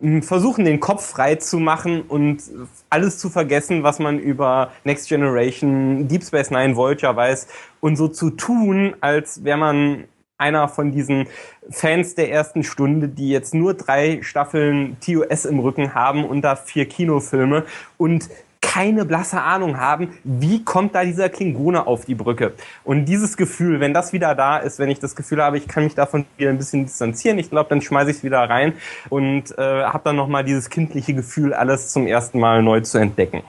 hm, 0.00 0.22
versuchen, 0.22 0.64
den 0.64 0.80
Kopf 0.80 1.04
frei 1.04 1.34
zu 1.34 1.58
machen 1.58 2.00
und 2.00 2.42
alles 2.88 3.18
zu 3.18 3.28
vergessen, 3.28 3.82
was 3.82 3.98
man 3.98 4.18
über 4.18 4.72
Next 4.84 5.10
Generation, 5.10 6.08
Deep 6.08 6.24
Space 6.24 6.50
Nine, 6.50 6.74
Voyager 6.74 7.14
weiß 7.14 7.48
und 7.80 7.96
so 7.96 8.08
zu 8.08 8.30
tun, 8.30 8.94
als 9.02 9.44
wäre 9.44 9.58
man 9.58 10.04
einer 10.38 10.68
von 10.68 10.92
diesen 10.92 11.26
Fans 11.70 12.14
der 12.14 12.30
ersten 12.30 12.64
Stunde, 12.64 13.08
die 13.08 13.30
jetzt 13.30 13.54
nur 13.54 13.74
drei 13.74 14.20
Staffeln 14.22 14.96
TOS 15.00 15.44
im 15.44 15.60
Rücken 15.60 15.94
haben 15.94 16.24
und 16.24 16.42
da 16.42 16.56
vier 16.56 16.86
Kinofilme 16.86 17.64
und 17.98 18.28
keine 18.60 19.04
blasse 19.04 19.40
Ahnung 19.40 19.78
haben, 19.78 20.08
wie 20.24 20.64
kommt 20.64 20.94
da 20.96 21.04
dieser 21.04 21.28
Klingone 21.28 21.86
auf 21.86 22.06
die 22.06 22.16
Brücke. 22.16 22.54
Und 22.82 23.04
dieses 23.04 23.36
Gefühl, 23.36 23.78
wenn 23.78 23.94
das 23.94 24.12
wieder 24.12 24.34
da 24.34 24.56
ist, 24.56 24.80
wenn 24.80 24.88
ich 24.88 24.98
das 24.98 25.14
Gefühl 25.14 25.42
habe, 25.42 25.58
ich 25.58 25.68
kann 25.68 25.84
mich 25.84 25.94
davon 25.94 26.24
wieder 26.38 26.50
ein 26.50 26.58
bisschen 26.58 26.84
distanzieren, 26.84 27.38
ich 27.38 27.50
glaube, 27.50 27.68
dann 27.68 27.82
schmeiße 27.82 28.10
ich 28.10 28.16
es 28.16 28.24
wieder 28.24 28.40
rein 28.40 28.72
und 29.10 29.56
äh, 29.58 29.84
habe 29.84 30.00
dann 30.04 30.16
nochmal 30.16 30.42
dieses 30.44 30.70
kindliche 30.70 31.14
Gefühl, 31.14 31.54
alles 31.54 31.90
zum 31.90 32.08
ersten 32.08 32.40
Mal 32.40 32.62
neu 32.62 32.80
zu 32.80 32.98
entdecken. 32.98 33.42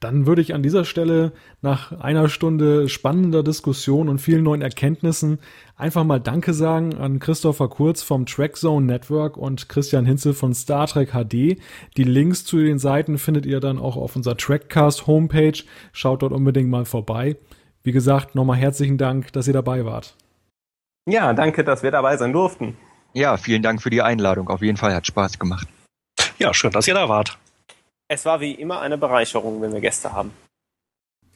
Dann 0.00 0.26
würde 0.26 0.42
ich 0.42 0.52
an 0.52 0.62
dieser 0.62 0.84
Stelle 0.84 1.32
nach 1.62 1.92
einer 2.00 2.28
Stunde 2.28 2.88
spannender 2.88 3.42
Diskussion 3.42 4.10
und 4.10 4.18
vielen 4.18 4.42
neuen 4.42 4.60
Erkenntnissen 4.60 5.38
einfach 5.74 6.04
mal 6.04 6.20
Danke 6.20 6.52
sagen 6.52 6.94
an 6.96 7.18
Christopher 7.18 7.68
Kurz 7.68 8.02
vom 8.02 8.26
Trackzone 8.26 8.84
Network 8.84 9.38
und 9.38 9.70
Christian 9.70 10.04
Hinze 10.04 10.34
von 10.34 10.52
Star 10.54 10.86
Trek 10.86 11.12
HD. 11.12 11.58
Die 11.96 12.04
Links 12.04 12.44
zu 12.44 12.58
den 12.58 12.78
Seiten 12.78 13.16
findet 13.16 13.46
ihr 13.46 13.60
dann 13.60 13.78
auch 13.78 13.96
auf 13.96 14.16
unserer 14.16 14.36
Trackcast 14.36 15.06
Homepage. 15.06 15.64
Schaut 15.92 16.20
dort 16.20 16.32
unbedingt 16.32 16.68
mal 16.68 16.84
vorbei. 16.84 17.36
Wie 17.82 17.92
gesagt, 17.92 18.34
nochmal 18.34 18.58
herzlichen 18.58 18.98
Dank, 18.98 19.32
dass 19.32 19.46
ihr 19.46 19.54
dabei 19.54 19.86
wart. 19.86 20.14
Ja, 21.08 21.32
danke, 21.32 21.64
dass 21.64 21.82
wir 21.82 21.90
dabei 21.90 22.16
sein 22.16 22.32
durften. 22.32 22.76
Ja, 23.14 23.38
vielen 23.38 23.62
Dank 23.62 23.80
für 23.80 23.90
die 23.90 24.02
Einladung. 24.02 24.48
Auf 24.48 24.60
jeden 24.60 24.76
Fall 24.76 24.94
hat 24.94 25.06
Spaß 25.06 25.38
gemacht. 25.38 25.66
Ja, 26.38 26.52
schön, 26.52 26.72
dass 26.72 26.86
ihr 26.86 26.94
da 26.94 27.08
wart. 27.08 27.38
Es 28.08 28.24
war 28.24 28.40
wie 28.40 28.52
immer 28.52 28.80
eine 28.80 28.98
Bereicherung, 28.98 29.60
wenn 29.60 29.72
wir 29.72 29.80
Gäste 29.80 30.12
haben. 30.12 30.30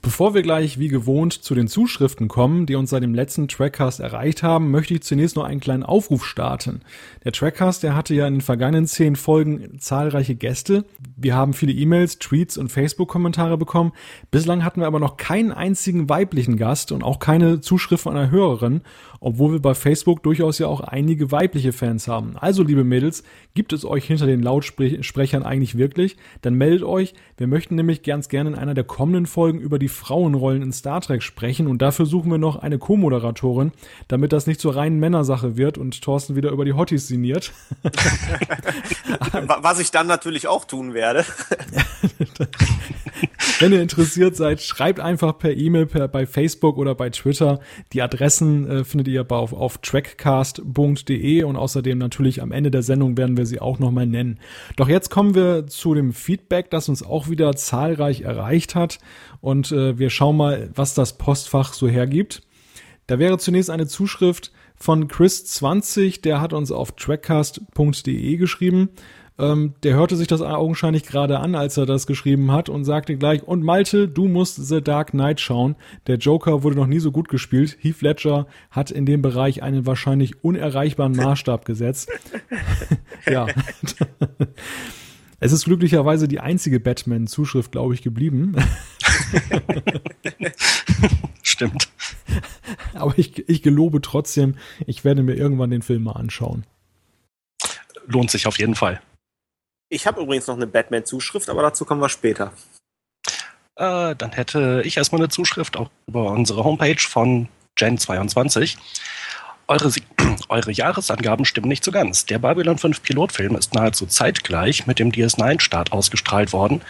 Bevor 0.02 0.32
wir 0.32 0.40
gleich 0.40 0.78
wie 0.78 0.88
gewohnt 0.88 1.32
zu 1.34 1.54
den 1.54 1.68
Zuschriften 1.68 2.28
kommen, 2.28 2.64
die 2.64 2.74
uns 2.74 2.88
seit 2.88 3.02
dem 3.02 3.12
letzten 3.12 3.48
Trackcast 3.48 4.00
erreicht 4.00 4.42
haben, 4.42 4.70
möchte 4.70 4.94
ich 4.94 5.02
zunächst 5.02 5.36
noch 5.36 5.44
einen 5.44 5.60
kleinen 5.60 5.82
Aufruf 5.82 6.24
starten. 6.24 6.80
Der 7.24 7.32
Trackcast, 7.32 7.82
der 7.82 7.94
hatte 7.94 8.14
ja 8.14 8.26
in 8.26 8.36
den 8.36 8.40
vergangenen 8.40 8.86
zehn 8.86 9.14
Folgen 9.14 9.78
zahlreiche 9.78 10.36
Gäste. 10.36 10.86
Wir 11.16 11.34
haben 11.34 11.52
viele 11.52 11.72
E-Mails, 11.72 12.18
Tweets 12.18 12.56
und 12.56 12.72
Facebook-Kommentare 12.72 13.58
bekommen. 13.58 13.92
Bislang 14.30 14.64
hatten 14.64 14.80
wir 14.80 14.86
aber 14.86 15.00
noch 15.00 15.18
keinen 15.18 15.52
einzigen 15.52 16.08
weiblichen 16.08 16.56
Gast 16.56 16.92
und 16.92 17.02
auch 17.02 17.18
keine 17.18 17.60
Zuschrift 17.60 18.04
von 18.04 18.16
einer 18.16 18.30
Hörerin 18.30 18.80
obwohl 19.20 19.52
wir 19.52 19.60
bei 19.60 19.74
Facebook 19.74 20.22
durchaus 20.22 20.58
ja 20.58 20.66
auch 20.66 20.80
einige 20.80 21.30
weibliche 21.30 21.72
Fans 21.72 22.08
haben. 22.08 22.36
Also, 22.36 22.62
liebe 22.62 22.84
Mädels, 22.84 23.22
gibt 23.54 23.72
es 23.72 23.84
euch 23.84 24.06
hinter 24.06 24.26
den 24.26 24.42
Lautsprechern 24.42 25.42
eigentlich 25.42 25.76
wirklich? 25.76 26.16
Dann 26.40 26.54
meldet 26.54 26.82
euch. 26.82 27.14
Wir 27.36 27.46
möchten 27.46 27.74
nämlich 27.74 28.02
ganz 28.02 28.28
gerne 28.28 28.50
in 28.50 28.56
einer 28.56 28.74
der 28.74 28.84
kommenden 28.84 29.26
Folgen 29.26 29.60
über 29.60 29.78
die 29.78 29.88
Frauenrollen 29.88 30.62
in 30.62 30.72
Star 30.72 31.00
Trek 31.02 31.22
sprechen 31.22 31.66
und 31.66 31.82
dafür 31.82 32.06
suchen 32.06 32.30
wir 32.30 32.38
noch 32.38 32.56
eine 32.56 32.78
Co-Moderatorin, 32.78 33.72
damit 34.08 34.32
das 34.32 34.46
nicht 34.46 34.60
zur 34.60 34.74
reinen 34.74 34.98
Männersache 34.98 35.56
wird 35.56 35.76
und 35.78 36.00
Thorsten 36.00 36.34
wieder 36.36 36.50
über 36.50 36.64
die 36.64 36.72
Hotties 36.72 37.06
sinniert. 37.08 37.52
Was 39.62 39.80
ich 39.80 39.90
dann 39.90 40.06
natürlich 40.06 40.48
auch 40.48 40.64
tun 40.64 40.94
werde. 40.94 41.24
wenn 43.60 43.72
ihr 43.72 43.82
interessiert 43.82 44.36
seid, 44.36 44.60
schreibt 44.60 45.00
einfach 45.00 45.38
per 45.38 45.56
E-Mail, 45.56 45.86
bei 45.86 46.26
Facebook 46.26 46.76
oder 46.78 46.94
bei 46.94 47.10
Twitter. 47.10 47.60
Die 47.92 48.02
Adressen 48.02 48.68
äh, 48.68 48.84
findet 48.84 49.08
ihr 49.08 49.30
auf, 49.30 49.52
auf 49.52 49.78
trackcast.de 49.78 51.42
und 51.44 51.56
außerdem 51.56 51.98
natürlich 51.98 52.42
am 52.42 52.53
Ende 52.53 52.70
der 52.70 52.82
Sendung 52.82 53.16
werden 53.16 53.36
wir 53.36 53.46
sie 53.46 53.61
auch 53.61 53.78
nochmal 53.78 54.07
nennen. 54.07 54.38
Doch 54.76 54.88
jetzt 54.88 55.11
kommen 55.11 55.34
wir 55.34 55.66
zu 55.66 55.95
dem 55.95 56.12
Feedback, 56.12 56.70
das 56.70 56.88
uns 56.88 57.03
auch 57.03 57.28
wieder 57.28 57.54
zahlreich 57.54 58.22
erreicht 58.22 58.74
hat 58.74 58.99
und 59.40 59.72
äh, 59.72 59.99
wir 59.99 60.11
schauen 60.11 60.36
mal, 60.36 60.70
was 60.74 60.95
das 60.95 61.18
Postfach 61.18 61.72
so 61.72 61.88
hergibt. 61.88 62.42
Da 63.07 63.18
wäre 63.18 63.38
zunächst 63.38 63.70
eine 63.70 63.86
Zuschrift 63.86 64.53
von 64.76 65.08
Chris20, 65.08 66.22
der 66.22 66.40
hat 66.40 66.53
uns 66.53 66.70
auf 66.70 66.92
trackcast.de 66.92 68.36
geschrieben. 68.36 68.90
Ähm, 69.38 69.74
der 69.82 69.94
hörte 69.94 70.16
sich 70.16 70.26
das 70.26 70.42
augenscheinlich 70.42 71.04
gerade 71.04 71.38
an, 71.38 71.54
als 71.54 71.76
er 71.76 71.86
das 71.86 72.07
geschrieben 72.07 72.52
hat 72.52 72.68
und 72.68 72.84
sagte 72.84 73.16
gleich, 73.16 73.42
und 73.42 73.62
Malte, 73.62 74.08
du 74.08 74.28
musst 74.28 74.57
The 74.57 74.82
Dark 74.82 75.12
Knight 75.12 75.40
schauen. 75.40 75.76
Der 76.07 76.16
Joker 76.16 76.62
wurde 76.62 76.76
noch 76.76 76.86
nie 76.86 77.00
so 77.00 77.11
gut 77.11 77.28
gespielt. 77.28 77.76
Heath 77.80 78.02
Ledger 78.02 78.46
hat 78.70 78.90
in 78.90 79.07
dem 79.07 79.22
Bereich 79.22 79.62
einen 79.62 79.86
wahrscheinlich 79.86 80.44
unerreichbaren 80.44 81.16
Maßstab 81.16 81.64
gesetzt. 81.64 82.11
ja. 83.26 83.46
Es 85.40 85.52
ist 85.52 85.64
glücklicherweise 85.64 86.28
die 86.28 86.40
einzige 86.40 86.80
Batman-Zuschrift, 86.80 87.72
glaube 87.72 87.94
ich, 87.94 88.02
geblieben. 88.02 88.54
Stimmt. 91.42 91.88
Aber 92.92 93.16
ich, 93.16 93.48
ich 93.48 93.62
gelobe 93.62 94.02
trotzdem, 94.02 94.57
ich 94.86 95.04
werde 95.04 95.22
mir 95.22 95.34
irgendwann 95.34 95.70
den 95.70 95.80
Film 95.80 96.04
mal 96.04 96.12
anschauen. 96.12 96.66
Lohnt 98.07 98.30
sich 98.30 98.46
auf 98.46 98.58
jeden 98.58 98.74
Fall. 98.74 99.00
Ich 99.92 100.07
habe 100.07 100.22
übrigens 100.22 100.46
noch 100.46 100.57
eine 100.57 100.68
Batman-Zuschrift, 100.68 101.50
aber 101.50 101.62
dazu 101.62 101.84
kommen 101.84 102.00
wir 102.00 102.08
später. 102.08 102.53
Äh, 103.75 104.14
dann 104.14 104.33
hätte 104.33 104.83
ich 104.84 104.96
erstmal 104.96 105.21
eine 105.21 105.29
Zuschrift 105.29 105.76
auch 105.76 105.91
über 106.07 106.30
unsere 106.30 106.62
Homepage 106.62 107.00
von 107.00 107.49
Gen22. 107.76 108.76
Eure, 109.67 109.91
eure 110.49 110.71
Jahresangaben 110.71 111.45
stimmen 111.45 111.68
nicht 111.68 111.83
so 111.83 111.91
ganz. 111.91 112.25
Der 112.25 112.38
Babylon 112.38 112.79
5 112.79 113.03
Pilotfilm 113.03 113.57
ist 113.57 113.75
nahezu 113.75 114.07
zeitgleich 114.07 114.87
mit 114.87 115.00
dem 115.00 115.11
DS9-Start 115.11 115.91
ausgestrahlt 115.92 116.53
worden. 116.53 116.83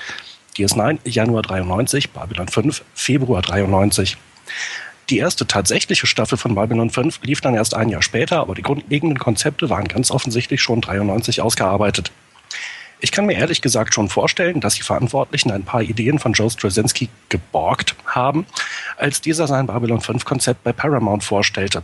DS9 0.57 0.99
Januar 1.05 1.43
93, 1.43 2.11
Babylon 2.11 2.49
5 2.49 2.85
Februar 2.93 3.41
93. 3.41 4.19
Die 5.09 5.19
erste 5.19 5.47
tatsächliche 5.47 6.07
Staffel 6.07 6.37
von 6.37 6.55
Babylon 6.55 6.91
5 6.91 7.21
lief 7.23 7.41
dann 7.41 7.55
erst 7.55 7.75
ein 7.75 7.89
Jahr 7.89 8.03
später, 8.03 8.41
aber 8.41 8.55
die 8.55 8.63
grundlegenden 8.63 9.19
Konzepte 9.19 9.71
waren 9.71 9.89
ganz 9.89 10.11
offensichtlich 10.11 10.61
schon 10.61 10.83
93 10.83 11.41
ausgearbeitet. 11.41 12.13
Ich 13.03 13.13
kann 13.13 13.27
mir 13.27 13.37
ehrlich 13.37 13.63
gesagt 13.63 13.95
schon 13.95 14.09
vorstellen, 14.09 14.61
dass 14.61 14.75
die 14.75 14.83
Verantwortlichen 14.83 15.51
ein 15.51 15.65
paar 15.65 15.83
Ideen 15.83 16.19
von 16.19 16.35
Joe 16.35 16.51
Straczynski 16.51 17.09
geborgt 17.31 17.95
haben, 18.05 18.47
als 18.99 19.21
dieser 19.21 19.47
sein 19.47 19.67
Babylon 19.67 20.01
5 20.01 20.25
Konzept 20.25 20.63
bei 20.65 20.73
Paramount 20.73 21.25
vorstellte. 21.25 21.83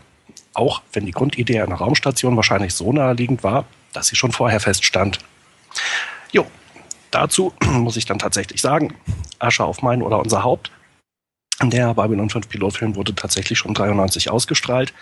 Auch 0.53 0.83
wenn 0.93 1.07
die 1.07 1.13
Grundidee 1.13 1.61
einer 1.61 1.77
Raumstation 1.77 2.37
wahrscheinlich 2.37 2.75
so 2.75 2.93
naheliegend 2.93 3.43
war, 3.43 3.65
dass 3.93 4.09
sie 4.09 4.17
schon 4.17 4.33
vorher 4.33 4.61
feststand. 4.61 5.19
Jo, 6.33 6.47
dazu 7.11 7.55
muss 7.65 7.97
ich 7.97 8.05
dann 8.05 8.19
tatsächlich 8.19 8.61
sagen, 8.61 8.95
Asche 9.39 9.65
auf 9.65 9.83
mein 9.83 10.03
oder 10.03 10.19
unser 10.19 10.43
Haupt. 10.43 10.71
Der 11.63 11.95
Babylon 11.95 12.29
5 12.29 12.49
Pilotfilm 12.49 12.95
wurde 12.95 13.15
tatsächlich 13.15 13.59
schon 13.59 13.73
93 13.73 14.31
ausgestrahlt. 14.31 14.93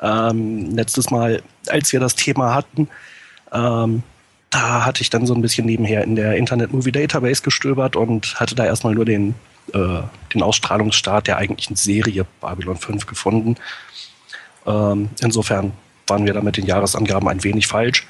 Ähm, 0.00 0.74
letztes 0.74 1.10
Mal, 1.10 1.42
als 1.68 1.92
wir 1.92 2.00
das 2.00 2.14
Thema 2.16 2.54
hatten, 2.54 2.88
ähm, 3.52 4.02
da 4.52 4.84
hatte 4.84 5.00
ich 5.00 5.10
dann 5.10 5.26
so 5.26 5.34
ein 5.34 5.40
bisschen 5.40 5.66
nebenher 5.66 6.04
in 6.04 6.14
der 6.14 6.36
Internet 6.36 6.72
Movie 6.72 6.92
Database 6.92 7.42
gestöbert 7.42 7.96
und 7.96 8.38
hatte 8.38 8.54
da 8.54 8.66
erstmal 8.66 8.94
nur 8.94 9.06
den, 9.06 9.34
äh, 9.72 10.02
den 10.34 10.42
Ausstrahlungsstart 10.42 11.26
der 11.26 11.38
eigentlichen 11.38 11.74
Serie 11.74 12.26
Babylon 12.40 12.76
5 12.76 13.06
gefunden. 13.06 13.56
Ähm, 14.66 15.08
insofern 15.22 15.72
waren 16.06 16.26
wir 16.26 16.34
da 16.34 16.42
mit 16.42 16.58
den 16.58 16.66
Jahresangaben 16.66 17.28
ein 17.28 17.42
wenig 17.42 17.66
falsch. 17.66 18.06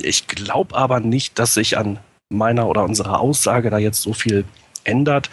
Ich 0.00 0.26
glaube 0.26 0.74
aber 0.74 0.98
nicht, 0.98 1.38
dass 1.38 1.54
sich 1.54 1.78
an 1.78 2.00
meiner 2.28 2.66
oder 2.66 2.82
unserer 2.82 3.20
Aussage 3.20 3.70
da 3.70 3.78
jetzt 3.78 4.02
so 4.02 4.12
viel 4.12 4.44
ändert. 4.82 5.30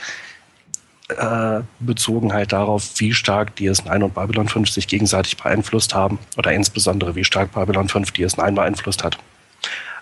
Äh, 1.10 1.62
bezogen 1.80 2.32
halt 2.32 2.54
darauf, 2.54 2.92
wie 2.98 3.14
stark 3.14 3.54
DS9 3.58 4.04
und 4.04 4.14
Babylon 4.14 4.48
5 4.48 4.70
sich 4.70 4.88
gegenseitig 4.88 5.36
beeinflusst 5.36 5.96
haben 5.96 6.20
oder 6.38 6.54
insbesondere 6.54 7.16
wie 7.16 7.24
stark 7.24 7.54
Babylon 7.54 7.90
5 7.90 8.12
DS9 8.12 8.52
beeinflusst 8.52 9.04
hat. 9.04 9.18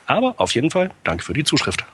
Aber 0.10 0.34
auf 0.38 0.56
jeden 0.56 0.72
Fall, 0.72 0.90
danke 1.03 1.23
für 1.23 1.34
die 1.34 1.44
Zuschrift. 1.44 1.86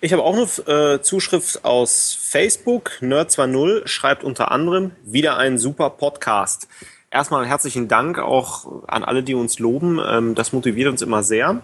Ich 0.00 0.12
habe 0.12 0.24
auch 0.24 0.34
eine 0.34 0.94
äh, 0.94 1.00
Zuschrift 1.00 1.64
aus 1.64 2.18
Facebook. 2.20 2.98
Nerd20 3.02 3.86
schreibt 3.86 4.24
unter 4.24 4.50
anderem 4.50 4.90
wieder 5.04 5.36
einen 5.36 5.56
super 5.56 5.90
Podcast. 5.90 6.66
Erstmal 7.08 7.46
herzlichen 7.46 7.86
Dank 7.86 8.18
auch 8.18 8.84
an 8.88 9.04
alle, 9.04 9.22
die 9.22 9.34
uns 9.34 9.60
loben. 9.60 10.00
Ähm, 10.04 10.34
das 10.34 10.52
motiviert 10.52 10.88
uns 10.88 11.02
immer 11.02 11.22
sehr. 11.22 11.62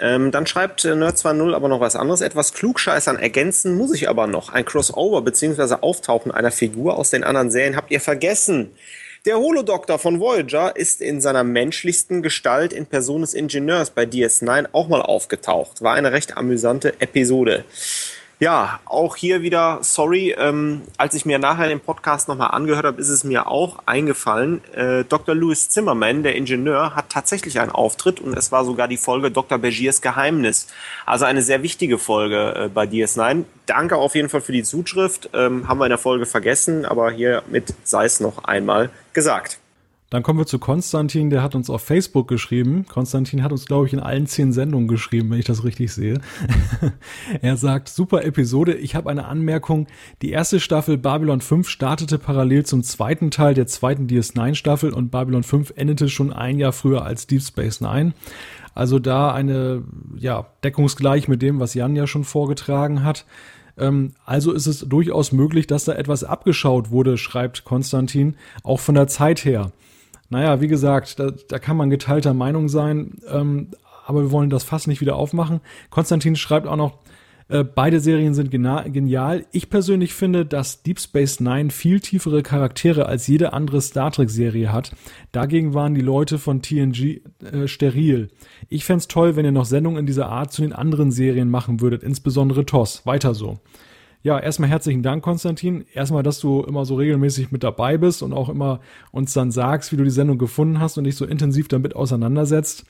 Ähm, 0.00 0.32
dann 0.32 0.48
schreibt 0.48 0.84
äh, 0.84 0.94
Nerd20 0.94 1.54
aber 1.54 1.68
noch 1.68 1.78
was 1.78 1.94
anderes. 1.94 2.20
Etwas 2.20 2.52
Klugscheißern 2.52 3.16
ergänzen 3.16 3.76
muss 3.76 3.94
ich 3.94 4.08
aber 4.08 4.26
noch. 4.26 4.48
Ein 4.48 4.64
Crossover 4.64 5.22
bzw. 5.22 5.76
Auftauchen 5.82 6.32
einer 6.32 6.50
Figur 6.50 6.98
aus 6.98 7.10
den 7.10 7.22
anderen 7.22 7.52
Serien 7.52 7.76
habt 7.76 7.92
ihr 7.92 8.00
vergessen. 8.00 8.72
Der 9.26 9.36
Holodoktor 9.36 9.98
von 9.98 10.18
Voyager 10.18 10.74
ist 10.76 11.02
in 11.02 11.20
seiner 11.20 11.44
menschlichsten 11.44 12.22
Gestalt 12.22 12.72
in 12.72 12.86
Person 12.86 13.20
des 13.20 13.34
Ingenieurs 13.34 13.90
bei 13.90 14.04
DS9 14.04 14.68
auch 14.72 14.88
mal 14.88 15.02
aufgetaucht. 15.02 15.82
War 15.82 15.92
eine 15.92 16.12
recht 16.12 16.38
amüsante 16.38 16.98
Episode. 17.02 17.66
Ja, 18.38 18.80
auch 18.86 19.16
hier 19.16 19.42
wieder, 19.42 19.80
sorry, 19.82 20.34
ähm, 20.38 20.80
als 20.96 21.14
ich 21.14 21.26
mir 21.26 21.38
nachher 21.38 21.68
den 21.68 21.80
Podcast 21.80 22.28
nochmal 22.28 22.52
angehört 22.52 22.86
habe, 22.86 22.98
ist 22.98 23.10
es 23.10 23.22
mir 23.22 23.46
auch 23.46 23.80
eingefallen. 23.84 24.62
Äh, 24.72 25.04
Dr. 25.04 25.34
Louis 25.34 25.68
Zimmerman, 25.68 26.22
der 26.22 26.34
Ingenieur, 26.34 26.96
hat 26.96 27.10
tatsächlich 27.10 27.60
einen 27.60 27.70
Auftritt 27.70 28.20
und 28.20 28.34
es 28.38 28.50
war 28.50 28.64
sogar 28.64 28.88
die 28.88 28.96
Folge 28.96 29.30
Dr. 29.30 29.58
Begiers 29.58 30.00
Geheimnis. 30.00 30.68
Also 31.04 31.26
eine 31.26 31.42
sehr 31.42 31.62
wichtige 31.62 31.98
Folge 31.98 32.54
äh, 32.54 32.68
bei 32.68 32.84
DS9. 32.84 33.44
Danke 33.66 33.96
auf 33.96 34.14
jeden 34.14 34.30
Fall 34.30 34.40
für 34.40 34.52
die 34.52 34.62
Zuschrift. 34.62 35.28
Ähm, 35.34 35.68
haben 35.68 35.78
wir 35.78 35.84
in 35.84 35.90
der 35.90 35.98
Folge 35.98 36.24
vergessen, 36.24 36.86
aber 36.86 37.10
hiermit 37.10 37.74
sei 37.84 38.06
es 38.06 38.20
noch 38.20 38.44
einmal 38.44 38.88
gesagt. 39.12 39.58
Dann 40.10 40.24
kommen 40.24 40.40
wir 40.40 40.46
zu 40.46 40.58
Konstantin, 40.58 41.30
der 41.30 41.40
hat 41.40 41.54
uns 41.54 41.70
auf 41.70 41.82
Facebook 41.82 42.26
geschrieben. 42.26 42.84
Konstantin 42.88 43.44
hat 43.44 43.52
uns, 43.52 43.66
glaube 43.66 43.86
ich, 43.86 43.92
in 43.92 44.00
allen 44.00 44.26
zehn 44.26 44.52
Sendungen 44.52 44.88
geschrieben, 44.88 45.30
wenn 45.30 45.38
ich 45.38 45.44
das 45.44 45.62
richtig 45.62 45.92
sehe. 45.92 46.20
er 47.42 47.56
sagt, 47.56 47.88
super 47.88 48.24
Episode, 48.24 48.74
ich 48.74 48.96
habe 48.96 49.08
eine 49.08 49.26
Anmerkung. 49.26 49.86
Die 50.20 50.32
erste 50.32 50.58
Staffel 50.58 50.98
Babylon 50.98 51.40
5 51.40 51.68
startete 51.68 52.18
parallel 52.18 52.66
zum 52.66 52.82
zweiten 52.82 53.30
Teil 53.30 53.54
der 53.54 53.68
zweiten 53.68 54.08
DS9 54.08 54.56
Staffel 54.56 54.92
und 54.92 55.12
Babylon 55.12 55.44
5 55.44 55.74
endete 55.76 56.08
schon 56.08 56.32
ein 56.32 56.58
Jahr 56.58 56.72
früher 56.72 57.04
als 57.04 57.28
Deep 57.28 57.42
Space 57.42 57.80
Nine. 57.80 58.12
Also 58.74 58.98
da 58.98 59.32
eine, 59.32 59.84
ja, 60.16 60.46
deckungsgleich 60.64 61.28
mit 61.28 61.40
dem, 61.40 61.60
was 61.60 61.74
Jan 61.74 61.94
ja 61.94 62.08
schon 62.08 62.24
vorgetragen 62.24 63.04
hat. 63.04 63.26
Ähm, 63.80 64.12
also 64.24 64.52
ist 64.52 64.66
es 64.66 64.80
durchaus 64.80 65.32
möglich, 65.32 65.66
dass 65.66 65.84
da 65.84 65.94
etwas 65.94 66.22
abgeschaut 66.22 66.90
wurde, 66.90 67.18
schreibt 67.18 67.64
Konstantin, 67.64 68.36
auch 68.62 68.78
von 68.78 68.94
der 68.94 69.08
Zeit 69.08 69.44
her. 69.44 69.72
Naja, 70.28 70.60
wie 70.60 70.68
gesagt, 70.68 71.18
da, 71.18 71.32
da 71.48 71.58
kann 71.58 71.76
man 71.76 71.90
geteilter 71.90 72.34
Meinung 72.34 72.68
sein, 72.68 73.18
ähm, 73.28 73.68
aber 74.06 74.22
wir 74.22 74.30
wollen 74.30 74.50
das 74.50 74.64
fast 74.64 74.86
nicht 74.86 75.00
wieder 75.00 75.16
aufmachen. 75.16 75.60
Konstantin 75.90 76.36
schreibt 76.36 76.66
auch 76.66 76.76
noch, 76.76 76.98
äh, 77.50 77.64
beide 77.64 77.98
Serien 77.98 78.32
sind 78.32 78.50
genial. 78.50 79.44
Ich 79.50 79.70
persönlich 79.70 80.14
finde, 80.14 80.46
dass 80.46 80.84
Deep 80.84 81.00
Space 81.00 81.40
Nine 81.40 81.70
viel 81.70 81.98
tiefere 81.98 82.42
Charaktere 82.42 83.06
als 83.06 83.26
jede 83.26 83.52
andere 83.52 83.80
Star 83.80 84.12
Trek-Serie 84.12 84.72
hat. 84.72 84.94
Dagegen 85.32 85.74
waren 85.74 85.94
die 85.94 86.00
Leute 86.00 86.38
von 86.38 86.62
TNG 86.62 87.22
äh, 87.42 87.66
steril. 87.66 88.28
Ich 88.68 88.84
fände 88.84 89.06
toll, 89.08 89.34
wenn 89.34 89.44
ihr 89.44 89.52
noch 89.52 89.64
Sendungen 89.64 89.98
in 89.98 90.06
dieser 90.06 90.28
Art 90.28 90.52
zu 90.52 90.62
den 90.62 90.72
anderen 90.72 91.10
Serien 91.10 91.50
machen 91.50 91.80
würdet, 91.80 92.04
insbesondere 92.04 92.64
TOS. 92.64 93.04
Weiter 93.04 93.34
so. 93.34 93.58
Ja, 94.22 94.38
erstmal 94.38 94.68
herzlichen 94.68 95.02
Dank, 95.02 95.24
Konstantin. 95.24 95.86
Erstmal, 95.92 96.22
dass 96.22 96.40
du 96.40 96.62
immer 96.62 96.84
so 96.84 96.94
regelmäßig 96.94 97.50
mit 97.50 97.64
dabei 97.64 97.96
bist 97.96 98.22
und 98.22 98.34
auch 98.34 98.50
immer 98.50 98.80
uns 99.12 99.32
dann 99.32 99.50
sagst, 99.50 99.92
wie 99.92 99.96
du 99.96 100.04
die 100.04 100.10
Sendung 100.10 100.36
gefunden 100.36 100.78
hast 100.78 100.98
und 100.98 101.04
dich 101.04 101.16
so 101.16 101.24
intensiv 101.24 101.68
damit 101.68 101.96
auseinandersetzt. 101.96 102.84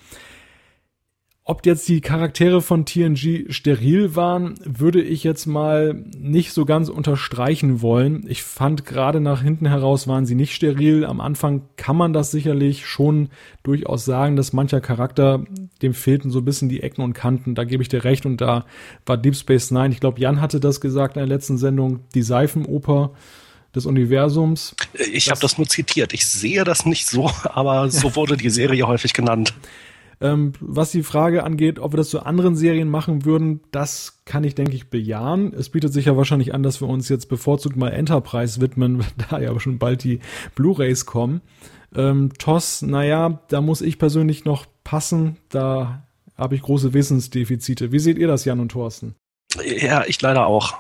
Ob 1.51 1.67
jetzt 1.67 1.89
die 1.89 2.01
Charaktere 2.01 2.63
von 2.63 2.87
TNG 2.87 3.47
steril 3.53 4.15
waren, 4.15 4.55
würde 4.65 5.03
ich 5.03 5.25
jetzt 5.25 5.47
mal 5.47 6.05
nicht 6.17 6.53
so 6.53 6.65
ganz 6.65 6.89
unterstreichen 6.89 7.83
wollen. 7.83 8.25
Ich 8.29 8.45
fand 8.45 8.87
gerade 8.87 9.21
nach 9.21 9.43
hinten 9.43 9.67
heraus 9.67 10.07
waren 10.07 10.27
sie 10.27 10.37
nicht 10.37 10.55
steril. 10.55 11.05
Am 11.05 11.21
Anfang 11.21 11.63
kann 11.77 11.97
man 11.97 12.13
das 12.13 12.31
sicherlich 12.31 12.87
schon 12.87 13.31
durchaus 13.65 14.05
sagen, 14.05 14.37
dass 14.37 14.53
mancher 14.53 14.81
Charakter, 14.81 15.43
dem 15.83 15.93
fehlten 15.93 16.31
so 16.31 16.39
ein 16.39 16.45
bisschen 16.45 16.69
die 16.69 16.85
Ecken 16.85 17.03
und 17.03 17.15
Kanten. 17.15 17.57
Da 17.57 17.65
gebe 17.65 17.83
ich 17.83 17.89
dir 17.89 18.05
recht 18.05 18.27
und 18.27 18.41
da 18.41 18.65
war 19.05 19.17
Deep 19.17 19.35
Space 19.35 19.73
Nine. 19.73 19.89
Ich 19.89 19.99
glaube, 19.99 20.21
Jan 20.21 20.41
hatte 20.41 20.61
das 20.61 20.81
gesagt 20.81 21.17
in 21.17 21.21
der 21.21 21.27
letzten 21.27 21.59
Sendung, 21.59 22.05
die 22.15 22.23
Seifenoper 22.23 23.11
des 23.75 23.87
Universums. 23.87 24.77
Ich 25.13 25.31
habe 25.31 25.41
das 25.41 25.59
nur 25.59 25.67
zitiert. 25.67 26.13
Ich 26.13 26.29
sehe 26.29 26.63
das 26.63 26.87
nicht 26.87 27.09
so, 27.09 27.29
aber 27.43 27.91
so 27.91 28.15
wurde 28.15 28.37
die 28.37 28.51
Serie 28.51 28.87
häufig 28.87 29.15
genannt. 29.15 29.53
Ähm, 30.23 30.53
was 30.61 30.91
die 30.91 31.03
Frage 31.03 31.45
angeht, 31.45 31.79
ob 31.79 31.93
wir 31.93 31.97
das 31.97 32.11
zu 32.11 32.21
anderen 32.21 32.55
Serien 32.55 32.89
machen 32.89 33.25
würden, 33.25 33.61
das 33.71 34.23
kann 34.27 34.45
ich, 34.45 34.55
denke 34.55 34.75
ich, 34.75 34.91
bejahen. 34.91 35.55
Es 35.55 35.71
bietet 35.71 35.93
sich 35.93 36.07
ja 36.07 36.17
wahrscheinlich 36.17 36.53
an, 36.53 36.63
dass 36.63 36.81
wir 36.81 36.89
uns 36.89 37.09
jetzt 37.09 37.29
bevorzugt 37.29 37.77
mal 37.77 37.89
Enterprise 37.89 38.61
widmen, 38.61 39.05
da 39.31 39.41
ja 39.41 39.59
schon 39.59 39.79
bald 39.79 40.05
die 40.05 40.21
Blu-rays 40.55 41.07
kommen. 41.07 41.41
Ähm, 41.95 42.31
TOS, 42.39 42.83
naja, 42.83 43.41
da 43.49 43.61
muss 43.61 43.81
ich 43.81 43.99
persönlich 43.99 44.45
noch 44.45 44.67
passen. 44.85 45.39
Da 45.49 46.07
habe 46.37 46.55
ich 46.55 46.63
große 46.63 46.93
Wissensdefizite. 46.93 47.91
Wie 47.93 47.99
seht 47.99 48.19
ihr 48.19 48.29
das, 48.29 48.45
Jan 48.45 48.61
und 48.61 48.73
Thorsten? 48.73 49.15
Ja, 49.65 50.05
ich 50.07 50.21
leider 50.21 50.47
auch. 50.47 50.75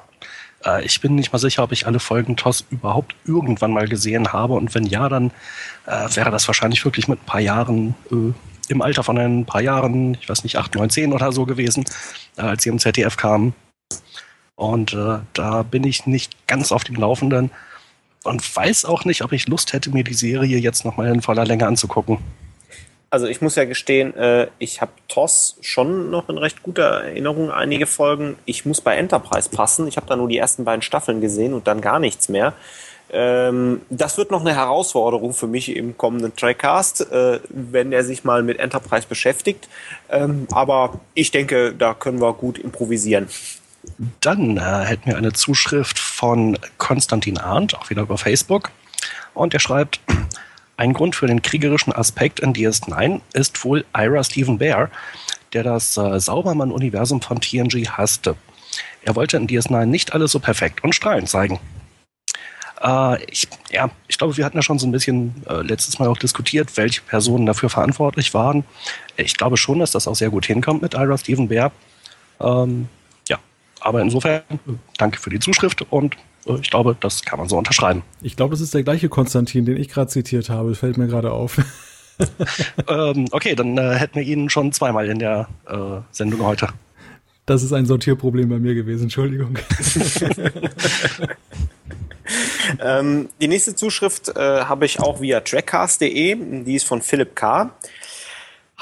Äh, 0.64 0.84
ich 0.84 1.00
bin 1.00 1.14
nicht 1.14 1.32
mal 1.32 1.38
sicher, 1.38 1.62
ob 1.62 1.72
ich 1.72 1.86
alle 1.86 1.98
Folgen 1.98 2.36
TOS 2.36 2.66
überhaupt 2.70 3.14
irgendwann 3.24 3.72
mal 3.72 3.88
gesehen 3.88 4.32
habe. 4.32 4.54
Und 4.54 4.74
wenn 4.74 4.84
ja, 4.84 5.08
dann 5.08 5.32
äh, 5.86 6.08
wäre 6.14 6.30
das 6.30 6.46
wahrscheinlich 6.46 6.84
wirklich 6.84 7.08
mit 7.08 7.22
ein 7.22 7.26
paar 7.26 7.40
Jahren, 7.40 7.94
äh, 8.10 8.32
im 8.70 8.82
Alter 8.82 9.02
von 9.02 9.18
ein 9.18 9.44
paar 9.44 9.60
Jahren, 9.60 10.16
ich 10.20 10.28
weiß 10.28 10.44
nicht, 10.44 10.56
8, 10.56 10.76
9, 10.76 10.90
10 10.90 11.12
oder 11.12 11.32
so 11.32 11.44
gewesen, 11.44 11.84
äh, 12.36 12.42
als 12.42 12.62
sie 12.62 12.68
im 12.68 12.78
ZDF 12.78 13.16
kamen. 13.16 13.54
Und 14.54 14.92
äh, 14.92 15.18
da 15.32 15.62
bin 15.62 15.84
ich 15.84 16.06
nicht 16.06 16.46
ganz 16.46 16.70
auf 16.70 16.84
dem 16.84 16.96
Laufenden 16.96 17.50
und 18.24 18.56
weiß 18.56 18.84
auch 18.84 19.04
nicht, 19.04 19.22
ob 19.22 19.32
ich 19.32 19.48
Lust 19.48 19.72
hätte, 19.72 19.90
mir 19.90 20.04
die 20.04 20.14
Serie 20.14 20.58
jetzt 20.58 20.84
nochmal 20.84 21.08
in 21.08 21.22
voller 21.22 21.44
Länge 21.44 21.66
anzugucken. 21.66 22.18
Also 23.12 23.26
ich 23.26 23.40
muss 23.40 23.56
ja 23.56 23.64
gestehen, 23.64 24.14
äh, 24.14 24.46
ich 24.60 24.80
habe 24.80 24.92
TOS 25.08 25.56
schon 25.62 26.10
noch 26.10 26.28
in 26.28 26.38
recht 26.38 26.62
guter 26.62 27.02
Erinnerung, 27.02 27.50
einige 27.50 27.86
Folgen. 27.86 28.36
Ich 28.44 28.64
muss 28.64 28.80
bei 28.80 28.94
Enterprise 28.94 29.48
passen. 29.48 29.88
Ich 29.88 29.96
habe 29.96 30.06
da 30.06 30.14
nur 30.14 30.28
die 30.28 30.38
ersten 30.38 30.64
beiden 30.64 30.82
Staffeln 30.82 31.20
gesehen 31.20 31.52
und 31.52 31.66
dann 31.66 31.80
gar 31.80 31.98
nichts 31.98 32.28
mehr. 32.28 32.54
Ähm, 33.12 33.80
das 33.90 34.18
wird 34.18 34.30
noch 34.30 34.40
eine 34.40 34.54
Herausforderung 34.54 35.34
für 35.34 35.48
mich 35.48 35.74
im 35.74 35.96
kommenden 35.96 36.34
Trackcast, 36.36 37.10
äh, 37.10 37.40
wenn 37.48 37.92
er 37.92 38.04
sich 38.04 38.22
mal 38.24 38.42
mit 38.42 38.58
Enterprise 38.58 39.06
beschäftigt. 39.08 39.68
Ähm, 40.08 40.46
aber 40.52 41.00
ich 41.14 41.30
denke, 41.30 41.74
da 41.76 41.94
können 41.94 42.20
wir 42.20 42.32
gut 42.34 42.58
improvisieren. 42.58 43.28
Dann 44.20 44.58
äh, 44.58 44.60
hätten 44.60 45.06
wir 45.06 45.16
eine 45.16 45.32
Zuschrift 45.32 45.98
von 45.98 46.58
Konstantin 46.78 47.38
Arndt, 47.38 47.74
auch 47.74 47.90
wieder 47.90 48.02
über 48.02 48.18
Facebook. 48.18 48.70
Und 49.34 49.54
er 49.54 49.60
schreibt, 49.60 50.00
ein 50.76 50.92
Grund 50.92 51.16
für 51.16 51.26
den 51.26 51.42
kriegerischen 51.42 51.92
Aspekt 51.92 52.38
in 52.38 52.52
DS9 52.52 53.20
ist 53.32 53.64
wohl 53.64 53.84
Ira 53.96 54.22
Stephen 54.22 54.58
Bear, 54.58 54.88
der 55.52 55.64
das 55.64 55.96
äh, 55.96 56.20
Saubermann-Universum 56.20 57.20
von 57.20 57.40
TNG 57.40 57.88
hasste. 57.88 58.36
Er 59.02 59.16
wollte 59.16 59.36
in 59.36 59.48
DS9 59.48 59.86
nicht 59.86 60.12
alles 60.12 60.30
so 60.30 60.38
perfekt 60.38 60.84
und 60.84 60.94
strahlend 60.94 61.28
zeigen. 61.28 61.58
Äh, 62.82 63.24
ich, 63.24 63.48
ja, 63.70 63.90
ich 64.08 64.18
glaube, 64.18 64.36
wir 64.36 64.44
hatten 64.44 64.56
ja 64.56 64.62
schon 64.62 64.78
so 64.78 64.86
ein 64.86 64.92
bisschen 64.92 65.34
äh, 65.48 65.62
letztes 65.62 65.98
Mal 65.98 66.08
auch 66.08 66.16
diskutiert, 66.16 66.76
welche 66.76 67.02
Personen 67.02 67.46
dafür 67.46 67.68
verantwortlich 67.68 68.34
waren. 68.34 68.64
Ich 69.16 69.36
glaube 69.36 69.56
schon, 69.56 69.78
dass 69.80 69.90
das 69.90 70.08
auch 70.08 70.14
sehr 70.14 70.30
gut 70.30 70.46
hinkommt 70.46 70.82
mit 70.82 70.94
Ira 70.94 71.16
Stephen 71.18 71.48
Bear. 71.48 71.72
Ähm, 72.40 72.88
ja, 73.28 73.38
aber 73.80 74.00
insofern 74.00 74.42
danke 74.96 75.18
für 75.18 75.30
die 75.30 75.40
Zuschrift 75.40 75.82
und 75.90 76.16
äh, 76.46 76.54
ich 76.60 76.70
glaube, 76.70 76.96
das 76.98 77.22
kann 77.22 77.38
man 77.38 77.48
so 77.48 77.58
unterschreiben. 77.58 78.02
Ich 78.22 78.36
glaube, 78.36 78.52
das 78.52 78.60
ist 78.60 78.74
der 78.74 78.82
gleiche 78.82 79.08
Konstantin, 79.08 79.64
den 79.66 79.76
ich 79.76 79.88
gerade 79.88 80.08
zitiert 80.08 80.48
habe. 80.48 80.74
Fällt 80.74 80.96
mir 80.96 81.06
gerade 81.06 81.32
auf. 81.32 81.58
ähm, 82.88 83.26
okay, 83.30 83.54
dann 83.54 83.76
äh, 83.76 83.94
hätten 83.96 84.16
wir 84.16 84.22
ihn 84.22 84.48
schon 84.50 84.72
zweimal 84.72 85.08
in 85.08 85.18
der 85.18 85.48
äh, 85.66 86.00
Sendung 86.12 86.42
heute. 86.42 86.68
Das 87.46 87.62
ist 87.62 87.72
ein 87.72 87.86
Sortierproblem 87.86 88.48
bei 88.48 88.58
mir 88.58 88.74
gewesen, 88.74 89.04
Entschuldigung. 89.04 89.58
ähm, 92.80 93.28
die 93.40 93.48
nächste 93.48 93.74
Zuschrift 93.74 94.28
äh, 94.28 94.64
habe 94.64 94.86
ich 94.86 95.00
auch 95.00 95.20
via 95.20 95.40
trackcast.de, 95.40 96.62
die 96.64 96.74
ist 96.74 96.86
von 96.86 97.02
Philipp 97.02 97.34
K. 97.36 97.70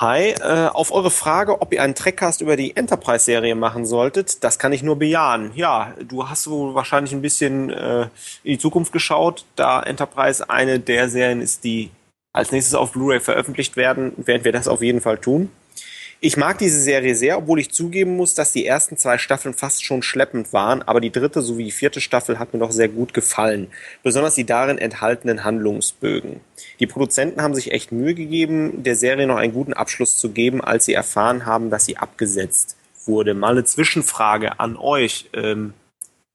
Hi, 0.00 0.30
äh, 0.30 0.68
auf 0.68 0.92
eure 0.92 1.10
Frage, 1.10 1.60
ob 1.60 1.72
ihr 1.72 1.82
einen 1.82 1.96
Trackcast 1.96 2.40
über 2.40 2.56
die 2.56 2.76
Enterprise-Serie 2.76 3.56
machen 3.56 3.84
solltet, 3.84 4.44
das 4.44 4.60
kann 4.60 4.72
ich 4.72 4.84
nur 4.84 4.96
bejahen. 4.96 5.50
Ja, 5.56 5.92
du 6.00 6.28
hast 6.28 6.48
wohl 6.48 6.76
wahrscheinlich 6.76 7.12
ein 7.12 7.20
bisschen 7.20 7.70
äh, 7.70 8.02
in 8.44 8.52
die 8.52 8.58
Zukunft 8.58 8.92
geschaut, 8.92 9.44
da 9.56 9.82
Enterprise 9.82 10.48
eine 10.48 10.78
der 10.78 11.08
Serien 11.08 11.40
ist, 11.40 11.64
die 11.64 11.90
als 12.32 12.52
nächstes 12.52 12.76
auf 12.76 12.92
Blu-ray 12.92 13.18
veröffentlicht 13.18 13.76
werden, 13.76 14.12
werden 14.18 14.44
wir 14.44 14.52
das 14.52 14.68
auf 14.68 14.82
jeden 14.82 15.00
Fall 15.00 15.18
tun. 15.18 15.50
Ich 16.20 16.36
mag 16.36 16.58
diese 16.58 16.80
Serie 16.80 17.14
sehr, 17.14 17.38
obwohl 17.38 17.60
ich 17.60 17.70
zugeben 17.70 18.16
muss, 18.16 18.34
dass 18.34 18.50
die 18.50 18.66
ersten 18.66 18.96
zwei 18.96 19.18
Staffeln 19.18 19.54
fast 19.54 19.84
schon 19.84 20.02
schleppend 20.02 20.52
waren, 20.52 20.82
aber 20.82 21.00
die 21.00 21.12
dritte 21.12 21.42
sowie 21.42 21.62
die 21.62 21.70
vierte 21.70 22.00
Staffel 22.00 22.40
hat 22.40 22.52
mir 22.52 22.58
doch 22.58 22.72
sehr 22.72 22.88
gut 22.88 23.14
gefallen, 23.14 23.68
besonders 24.02 24.34
die 24.34 24.44
darin 24.44 24.78
enthaltenen 24.78 25.44
Handlungsbögen. 25.44 26.40
Die 26.80 26.88
Produzenten 26.88 27.40
haben 27.40 27.54
sich 27.54 27.70
echt 27.70 27.92
Mühe 27.92 28.14
gegeben, 28.14 28.82
der 28.82 28.96
Serie 28.96 29.28
noch 29.28 29.36
einen 29.36 29.52
guten 29.52 29.74
Abschluss 29.74 30.18
zu 30.18 30.30
geben, 30.30 30.60
als 30.60 30.86
sie 30.86 30.92
erfahren 30.92 31.46
haben, 31.46 31.70
dass 31.70 31.84
sie 31.84 31.98
abgesetzt 31.98 32.76
wurde. 33.04 33.34
Mal 33.34 33.52
eine 33.52 33.64
Zwischenfrage 33.64 34.58
an 34.58 34.76
euch. 34.76 35.30
Ähm, 35.34 35.72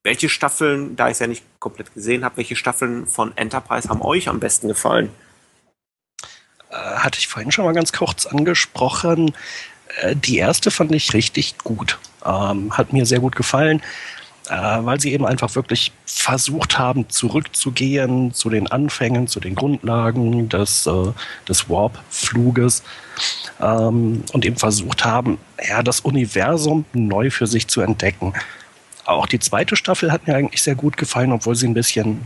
welche 0.02 0.30
Staffeln, 0.30 0.96
da 0.96 1.08
ich 1.08 1.14
es 1.14 1.20
ja 1.20 1.28
nicht 1.28 1.44
komplett 1.60 1.94
gesehen 1.94 2.24
habe, 2.24 2.38
welche 2.38 2.56
Staffeln 2.56 3.06
von 3.06 3.36
Enterprise 3.36 3.90
haben 3.90 4.02
euch 4.02 4.30
am 4.30 4.40
besten 4.40 4.70
gefallen? 4.70 5.10
Äh, 6.70 6.76
hatte 6.76 7.20
ich 7.20 7.28
vorhin 7.28 7.52
schon 7.52 7.66
mal 7.66 7.74
ganz 7.74 7.92
kurz 7.92 8.26
angesprochen. 8.26 9.34
Äh, 10.02 10.16
die 10.16 10.38
erste 10.38 10.72
fand 10.72 10.94
ich 10.94 11.14
richtig 11.14 11.58
gut. 11.60 12.00
Ähm, 12.26 12.76
hat 12.78 12.94
mir 12.94 13.06
sehr 13.06 13.20
gut 13.20 13.36
gefallen, 13.36 13.82
äh, 14.50 14.54
weil 14.56 15.00
sie 15.00 15.14
eben 15.14 15.26
einfach 15.26 15.56
wirklich 15.56 15.92
versucht 16.06 16.78
haben, 16.78 17.10
zurückzugehen 17.10 18.34
zu 18.34 18.50
den 18.50 18.68
Anfängen, 18.68 19.28
zu 19.28 19.40
den 19.40 19.56
Grundlagen 19.56 20.50
des, 20.50 20.88
äh, 20.88 21.12
des 21.48 21.70
Warp-Fluges 21.70 22.84
ähm, 23.62 24.24
und 24.32 24.46
eben 24.46 24.58
versucht 24.58 25.06
haben, 25.06 25.38
ja, 25.68 25.84
das 25.84 26.02
Universum 26.02 26.86
neu 26.94 27.30
für 27.30 27.48
sich 27.48 27.68
zu 27.68 27.82
entdecken. 27.82 28.34
Auch 29.06 29.28
die 29.28 29.40
zweite 29.40 29.76
Staffel 29.76 30.12
hat 30.12 30.28
mir 30.28 30.36
eigentlich 30.36 30.62
sehr 30.62 30.76
gut 30.76 30.98
gefallen, 30.98 31.34
obwohl 31.34 31.56
sie 31.56 31.68
ein 31.68 31.74
bisschen, 31.74 32.22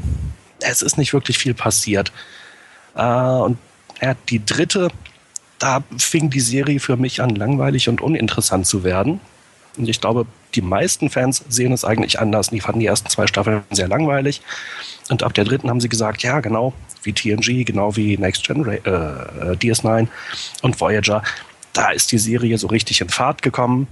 es 0.60 0.82
ist 0.82 0.98
nicht 0.98 1.14
wirklich 1.14 1.38
viel 1.38 1.54
passiert. 1.56 2.12
Äh, 2.96 3.04
und 3.04 3.58
ja, 4.02 4.16
die 4.30 4.46
dritte 4.46 4.90
da 5.60 5.84
fing 5.98 6.30
die 6.30 6.40
Serie 6.40 6.80
für 6.80 6.98
mich 6.98 7.22
an, 7.22 7.32
langweilig 7.32 7.90
und 7.90 8.02
uninteressant 8.02 8.66
zu 8.66 8.84
werden. 8.84 9.20
Und 9.78 9.88
ich 9.88 10.02
glaube, 10.02 10.26
die 10.56 10.62
meisten 10.62 11.10
Fans 11.10 11.44
sehen 11.50 11.72
es 11.72 11.86
eigentlich 11.86 12.20
anders. 12.20 12.50
Die 12.50 12.60
fanden 12.60 12.80
die 12.80 12.88
ersten 12.88 13.10
zwei 13.10 13.28
Staffeln 13.28 13.64
sehr 13.72 13.88
langweilig. 13.88 14.42
Und 15.10 15.24
ab 15.24 15.34
der 15.34 15.46
dritten 15.46 15.70
haben 15.70 15.82
sie 15.82 15.90
gesagt, 15.90 16.24
ja, 16.24 16.40
genau 16.40 16.74
wie 17.04 17.14
TNG, 17.14 17.64
genau 17.64 17.96
wie 17.96 18.18
Next 18.18 18.46
Gen, 18.46 18.68
äh, 18.68 18.80
DS9 18.84 20.08
und 20.62 20.82
Voyager, 20.82 21.24
da 21.74 21.92
ist 21.92 22.12
die 22.12 22.18
Serie 22.18 22.58
so 22.58 22.68
richtig 22.68 23.02
in 23.02 23.10
Fahrt 23.10 23.42
gekommen. 23.42 23.88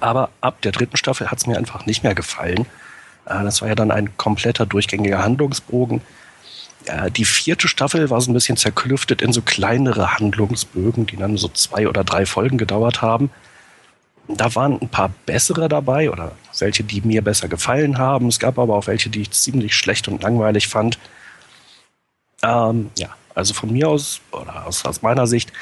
Aber 0.00 0.30
ab 0.40 0.60
der 0.62 0.72
dritten 0.72 0.96
Staffel 0.96 1.30
hat 1.30 1.38
es 1.38 1.46
mir 1.46 1.56
einfach 1.56 1.86
nicht 1.86 2.02
mehr 2.02 2.14
gefallen. 2.14 2.66
Äh, 3.26 3.44
das 3.44 3.62
war 3.62 3.68
ja 3.68 3.74
dann 3.74 3.90
ein 3.90 4.16
kompletter 4.16 4.66
durchgängiger 4.66 5.22
Handlungsbogen 5.22 5.98
äh, 5.98 6.02
die 7.10 7.24
vierte 7.24 7.68
Staffel 7.68 8.08
war 8.10 8.20
so 8.20 8.30
ein 8.30 8.34
bisschen 8.34 8.56
zerklüftet 8.56 9.20
in 9.20 9.32
so 9.32 9.42
kleinere 9.42 10.14
Handlungsbögen, 10.18 11.06
die 11.06 11.16
dann 11.16 11.36
so 11.36 11.48
zwei 11.48 11.88
oder 11.88 12.04
drei 12.04 12.24
Folgen 12.24 12.56
gedauert 12.56 13.02
haben. 13.02 13.30
Da 14.28 14.54
waren 14.54 14.80
ein 14.80 14.88
paar 14.88 15.10
bessere 15.26 15.68
dabei 15.68 16.10
oder 16.10 16.32
welche, 16.58 16.84
die 16.84 17.00
mir 17.00 17.22
besser 17.22 17.48
gefallen 17.48 17.98
haben. 17.98 18.28
Es 18.28 18.38
gab 18.38 18.58
aber 18.58 18.74
auch 18.76 18.86
welche, 18.86 19.08
die 19.10 19.22
ich 19.22 19.30
ziemlich 19.30 19.74
schlecht 19.74 20.08
und 20.08 20.22
langweilig 20.22 20.68
fand. 20.68 20.98
Ähm, 22.42 22.90
ja, 22.96 23.08
also 23.34 23.54
von 23.54 23.72
mir 23.72 23.88
aus 23.88 24.20
oder 24.30 24.66
aus, 24.66 24.84
aus 24.84 25.02
meiner 25.02 25.26
Sicht 25.26 25.52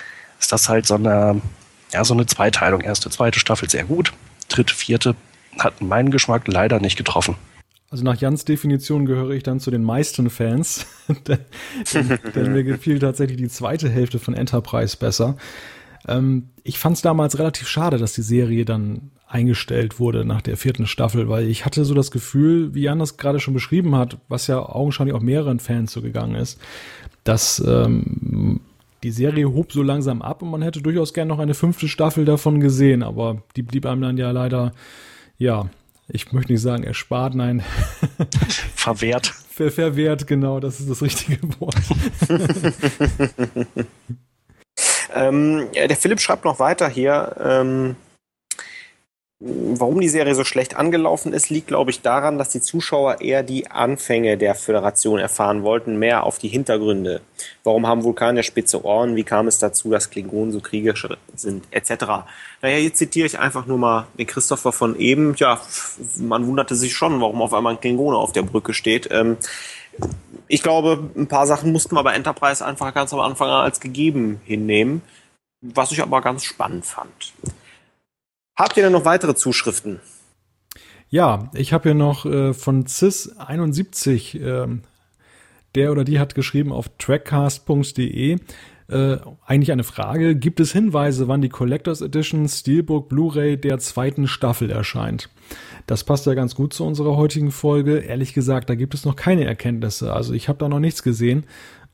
ist 0.41 0.53
das 0.53 0.69
halt 0.69 0.87
so 0.87 0.95
eine, 0.95 1.41
ja, 1.93 2.05
so 2.05 2.15
eine 2.15 2.27
Zweiteilung. 2.27 2.81
Erste, 2.81 3.09
zweite 3.11 3.39
Staffel 3.39 3.71
sehr 3.71 3.85
gut. 3.85 4.13
Dritte, 4.49 4.75
vierte 4.75 5.15
hat 5.59 5.81
meinen 5.81 6.11
Geschmack 6.11 6.43
leider 6.47 6.81
nicht 6.81 6.97
getroffen. 6.97 7.37
Also 7.89 8.03
nach 8.03 8.21
Jans 8.21 8.45
Definition 8.45 9.07
gehöre 9.07 9.31
ich 9.31 9.45
dann 9.45 9.61
zu 9.61 9.71
den 9.71 9.85
meisten 9.85 10.29
Fans, 10.29 10.87
denn, 11.29 11.39
denn, 12.35 12.53
mir 12.53 12.65
gefiel 12.65 12.99
tatsächlich 12.99 13.37
die 13.37 13.49
zweite 13.49 13.89
Hälfte 13.89 14.19
von 14.19 14.35
Enterprise 14.35 14.97
besser. 14.97 15.37
Ähm, 16.09 16.49
ich 16.65 16.79
fand 16.79 16.97
es 16.97 17.03
damals 17.03 17.39
relativ 17.39 17.69
schade, 17.69 17.99
dass 17.99 18.13
die 18.13 18.23
Serie 18.23 18.65
dann 18.65 19.13
eingestellt 19.29 19.99
wurde 20.01 20.25
nach 20.25 20.43
der 20.43 20.57
vierten 20.57 20.87
Staffel, 20.87 21.29
weil 21.29 21.49
ich 21.49 21.65
hatte 21.65 21.85
so 21.85 21.95
das 21.95 22.11
Gefühl, 22.11 22.75
wie 22.75 22.83
Jan 22.83 22.99
das 22.99 23.17
gerade 23.17 23.41
schon 23.41 23.55
beschrieben 23.55 23.95
hat, 23.97 24.19
was 24.29 24.47
ja 24.47 24.59
augenscheinlich 24.61 25.15
auch 25.15 25.21
mehreren 25.21 25.61
Fans 25.61 25.93
so 25.93 26.03
gegangen 26.03 26.37
ist, 26.37 26.61
dass 27.25 27.63
ähm, 27.67 28.61
die 29.03 29.11
Serie 29.11 29.53
hob 29.53 29.73
so 29.73 29.83
langsam 29.83 30.23
ab 30.23 30.43
und 30.43 30.51
man 30.51 30.63
hätte 30.63 30.81
durchaus 30.81 31.13
gern 31.13 31.29
noch 31.29 31.39
eine 31.39 31.55
fünfte 31.55 31.89
Staffel 31.89 32.25
davon 32.25 32.61
gesehen, 32.61 33.03
aber 33.03 33.43
die 33.57 33.63
blieb 33.63 33.87
einem 33.87 34.03
dann 34.03 34.17
ja 34.17 34.31
leider, 34.31 34.73
ja, 35.39 35.71
ich 36.09 36.33
möchte 36.33 36.53
nicht 36.53 36.63
sagen 36.63 36.85
erspart, 36.85 37.35
nein. 37.35 37.65
Verwehrt. 38.75 39.27
Ver 39.27 39.71
verwehrt, 39.71 40.27
genau, 40.27 40.61
das 40.61 40.81
ist 40.81 40.91
das 40.91 41.03
richtige 41.03 41.39
Wort. 41.61 41.77
ähm, 45.15 45.67
der 45.75 45.97
Philipp 45.97 46.21
schreibt 46.21 46.45
noch 46.45 46.59
weiter 46.59 46.89
hier. 46.89 47.35
Ähm, 47.43 47.97
Warum 49.39 50.01
die 50.01 50.09
Serie 50.09 50.35
so 50.35 50.45
schlecht 50.45 50.77
angelaufen 50.77 51.35
ist, 51.35 51.51
liegt, 51.51 51.67
glaube 51.67 51.91
ich, 51.91 52.01
daran, 52.01 52.39
dass 52.39 52.49
die 52.49 52.63
Zuschauer 52.63 53.21
eher 53.21 53.43
die 53.43 53.71
Anfänge 53.71 54.39
der 54.39 54.55
Föderation 54.55 55.19
erfahren 55.19 55.63
wollten, 55.63 55.99
mehr 55.99 56.23
auf 56.23 56.39
die 56.39 56.49
Hintergründe. 56.49 57.21
Warum 57.63 57.87
haben 57.87 58.03
Vulkanier 58.03 58.43
spitze 58.43 58.83
Ohren? 58.83 59.15
Wie 59.15 59.25
kam 59.25 59.47
es 59.47 59.59
dazu, 59.59 59.91
dass 59.91 60.09
Klingonen 60.09 60.53
so 60.53 60.61
kriegerisch 60.61 61.07
sind? 61.35 61.67
Etc. 61.71 61.91
Naja, 62.63 62.79
jetzt 62.79 62.97
zitiere 62.97 63.27
ich 63.27 63.39
einfach 63.39 63.67
nur 63.67 63.77
mal 63.77 64.07
den 64.19 64.27
Christopher 64.27 64.73
von 64.73 64.99
eben. 64.99 65.35
Ja, 65.37 65.61
man 66.17 66.47
wunderte 66.47 66.75
sich 66.75 66.95
schon, 66.95 67.21
warum 67.21 67.43
auf 67.43 67.53
einmal 67.53 67.75
ein 67.75 67.81
Klingone 67.81 68.17
auf 68.17 68.33
der 68.33 68.43
Brücke 68.43 68.73
steht. 68.73 69.11
Ähm, 69.11 69.37
ich 70.49 70.63
glaube, 70.63 71.11
ein 71.15 71.27
paar 71.27 71.47
Sachen 71.47 71.73
mussten 71.73 71.95
wir 71.95 72.03
bei 72.03 72.15
Enterprise 72.15 72.65
einfach 72.65 72.95
ganz 72.95 73.13
am 73.13 73.21
Anfang 73.21 73.51
als 73.51 73.81
gegeben 73.81 74.41
hinnehmen, 74.47 75.03
was 75.61 75.93
ich 75.93 76.01
aber 76.01 76.23
ganz 76.23 76.45
spannend 76.45 76.87
fand. 76.87 77.35
Habt 78.57 78.77
ihr 78.77 78.83
denn 78.83 78.93
noch 78.93 79.05
weitere 79.05 79.35
Zuschriften? 79.35 80.01
Ja, 81.09 81.51
ich 81.55 81.73
habe 81.73 81.91
hier 81.91 81.95
noch 81.95 82.27
äh, 82.27 82.53
von 82.53 82.85
CIS71, 82.85 84.41
äh, 84.41 84.81
der 85.75 85.93
oder 85.93 86.05
die 86.05 86.19
hat 86.19 86.35
geschrieben 86.35 86.73
auf 86.73 86.91
trackcast.de, 86.99 88.39
äh, 88.89 89.17
eigentlich 89.45 89.73
eine 89.73 89.85
Frage. 89.85 90.37
Gibt 90.37 90.61
es 90.61 90.73
Hinweise, 90.73 91.29
wann 91.29 91.43
die 91.43 91.49
Collectors 91.49 92.01
Edition 92.01 92.49
Steelbook 92.49 93.09
Blu-ray 93.09 93.57
der 93.57 93.79
zweiten 93.79 94.27
Staffel 94.27 94.71
erscheint? 94.71 95.29
Das 95.87 96.05
passt 96.05 96.27
ja 96.27 96.35
ganz 96.35 96.55
gut 96.55 96.73
zu 96.73 96.85
unserer 96.85 97.17
heutigen 97.17 97.51
Folge. 97.51 97.99
Ehrlich 97.99 98.33
gesagt, 98.33 98.71
da 98.71 98.75
gibt 98.75 98.95
es 98.95 99.05
noch 99.05 99.17
keine 99.17 99.45
Erkenntnisse. 99.45 100.13
Also 100.13 100.33
ich 100.33 100.49
habe 100.49 100.59
da 100.59 100.69
noch 100.69 100.81
nichts 100.81 101.03
gesehen. 101.03 101.45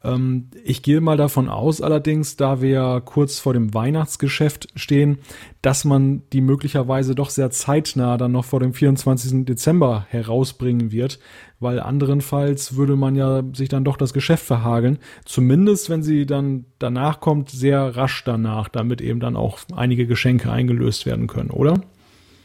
Ähm, 0.04 0.48
ich 0.64 0.82
gehe 0.82 1.00
mal 1.00 1.16
davon 1.16 1.48
aus, 1.48 1.80
allerdings, 1.80 2.36
da 2.36 2.60
wir 2.60 3.02
kurz 3.04 3.38
vor 3.38 3.52
dem 3.52 3.74
Weihnachtsgeschäft 3.74 4.68
stehen, 4.74 5.18
dass 5.60 5.84
man 5.84 6.22
die 6.32 6.40
möglicherweise 6.40 7.14
doch 7.14 7.30
sehr 7.30 7.50
zeitnah 7.50 8.16
dann 8.16 8.32
noch 8.32 8.44
vor 8.44 8.60
dem 8.60 8.74
24. 8.74 9.44
Dezember 9.44 10.06
herausbringen 10.08 10.90
wird, 10.92 11.18
weil 11.60 11.78
anderenfalls 11.78 12.76
würde 12.76 12.96
man 12.96 13.14
ja 13.14 13.42
sich 13.52 13.68
dann 13.68 13.84
doch 13.84 13.96
das 13.96 14.12
Geschäft 14.12 14.44
verhageln. 14.44 14.98
Zumindest, 15.24 15.88
wenn 15.88 16.02
sie 16.02 16.26
dann 16.26 16.64
danach 16.78 17.20
kommt, 17.20 17.50
sehr 17.50 17.96
rasch 17.96 18.24
danach, 18.24 18.68
damit 18.68 19.00
eben 19.00 19.20
dann 19.20 19.36
auch 19.36 19.60
einige 19.74 20.06
Geschenke 20.06 20.50
eingelöst 20.50 21.06
werden 21.06 21.28
können, 21.28 21.50
oder? 21.50 21.80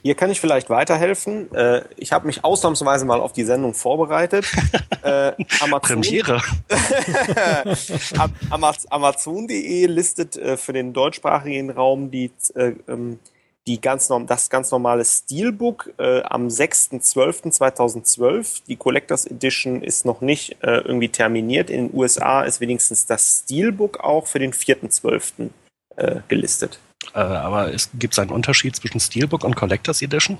Hier 0.03 0.15
kann 0.15 0.29
ich 0.29 0.39
vielleicht 0.39 0.69
weiterhelfen. 0.69 1.51
Äh, 1.53 1.83
ich 1.97 2.11
habe 2.11 2.27
mich 2.27 2.43
ausnahmsweise 2.43 3.05
mal 3.05 3.19
auf 3.19 3.33
die 3.33 3.43
Sendung 3.43 3.73
vorbereitet. 3.73 4.45
äh, 5.03 5.31
Amazon, 5.59 6.01
Premiere. 6.01 6.39
Amazon.de 8.89 9.87
listet 9.87 10.37
äh, 10.37 10.57
für 10.57 10.73
den 10.73 10.93
deutschsprachigen 10.93 11.71
Raum 11.71 12.11
die, 12.11 12.29
äh, 12.55 12.73
ähm, 12.87 13.17
die 13.65 13.81
ganz, 13.81 14.09
das 14.27 14.49
ganz 14.49 14.69
normale 14.71 15.03
Steelbook 15.03 15.91
am 15.97 16.47
6.12.2012. 16.47 18.61
Die 18.65 18.77
Collectors 18.77 19.25
Edition 19.25 19.81
ist 19.81 20.05
noch 20.05 20.21
nicht 20.21 20.55
irgendwie 20.61 21.09
terminiert. 21.09 21.69
In 21.69 21.89
den 21.89 21.97
USA 21.97 22.43
ist 22.43 22.61
wenigstens 22.61 23.07
das 23.07 23.43
Steelbook 23.43 23.99
auch 23.99 24.25
für 24.25 24.39
den 24.39 24.53
4.12. 24.53 25.49
Äh, 25.97 26.21
gelistet. 26.27 26.79
Äh, 27.13 27.19
aber 27.19 27.71
gibt 27.95 28.13
es 28.13 28.19
einen 28.19 28.31
Unterschied 28.31 28.75
zwischen 28.75 28.99
Steelbook 28.99 29.43
und 29.43 29.55
Collectors 29.55 30.01
Edition? 30.01 30.37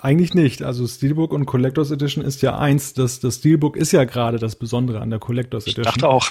Eigentlich 0.00 0.34
nicht. 0.34 0.62
Also 0.62 0.86
Steelbook 0.86 1.32
und 1.32 1.46
Collectors 1.46 1.90
Edition 1.90 2.24
ist 2.24 2.42
ja 2.42 2.58
eins. 2.58 2.94
Das, 2.94 3.20
das 3.20 3.36
Steelbook 3.36 3.76
ist 3.76 3.92
ja 3.92 4.04
gerade 4.04 4.38
das 4.38 4.56
Besondere 4.56 5.00
an 5.00 5.10
der 5.10 5.18
Collectors 5.18 5.64
Edition. 5.64 5.84
Ich 5.84 5.92
dachte 5.92 6.08
auch. 6.08 6.30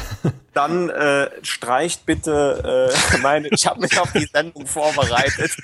Dann 0.54 0.90
äh, 0.90 1.28
streicht 1.42 2.06
bitte 2.06 2.92
äh, 3.12 3.18
meine, 3.18 3.48
ich 3.48 3.66
habe 3.66 3.80
mich 3.80 3.98
auf 3.98 4.12
die 4.12 4.28
Sendung 4.32 4.66
vorbereitet. 4.66 5.56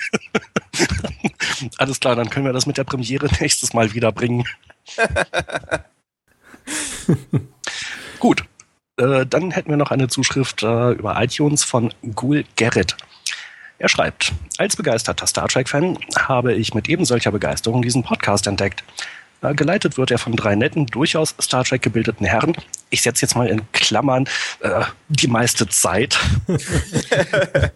Alles 1.78 2.00
klar, 2.00 2.16
dann 2.16 2.30
können 2.30 2.46
wir 2.46 2.52
das 2.52 2.66
mit 2.66 2.78
der 2.78 2.84
Premiere 2.84 3.28
nächstes 3.40 3.74
Mal 3.74 3.92
wiederbringen. 3.94 4.44
Gut, 8.18 8.44
äh, 9.00 9.26
dann 9.26 9.50
hätten 9.50 9.70
wir 9.70 9.76
noch 9.76 9.90
eine 9.90 10.08
Zuschrift 10.08 10.62
äh, 10.62 10.92
über 10.92 11.20
iTunes 11.20 11.64
von 11.64 11.92
Gul 12.14 12.44
Gerrit. 12.56 12.96
Er 13.78 13.88
schreibt, 13.88 14.32
als 14.58 14.76
begeisterter 14.76 15.26
Star 15.26 15.48
Trek-Fan 15.48 15.98
habe 16.18 16.52
ich 16.52 16.74
mit 16.74 16.88
eben 16.88 17.06
solcher 17.06 17.32
Begeisterung 17.32 17.80
diesen 17.80 18.02
Podcast 18.02 18.46
entdeckt. 18.46 18.84
Äh, 19.42 19.54
geleitet 19.54 19.96
wird 19.96 20.10
er 20.10 20.18
von 20.18 20.36
drei 20.36 20.54
netten, 20.54 20.86
durchaus 20.86 21.34
Star 21.40 21.64
Trek 21.64 21.80
gebildeten 21.80 22.26
Herren. 22.26 22.54
Ich 22.90 23.00
setze 23.00 23.22
jetzt 23.24 23.36
mal 23.36 23.48
in 23.48 23.62
Klammern 23.72 24.28
äh, 24.60 24.82
die 25.08 25.28
meiste 25.28 25.66
Zeit. 25.66 26.18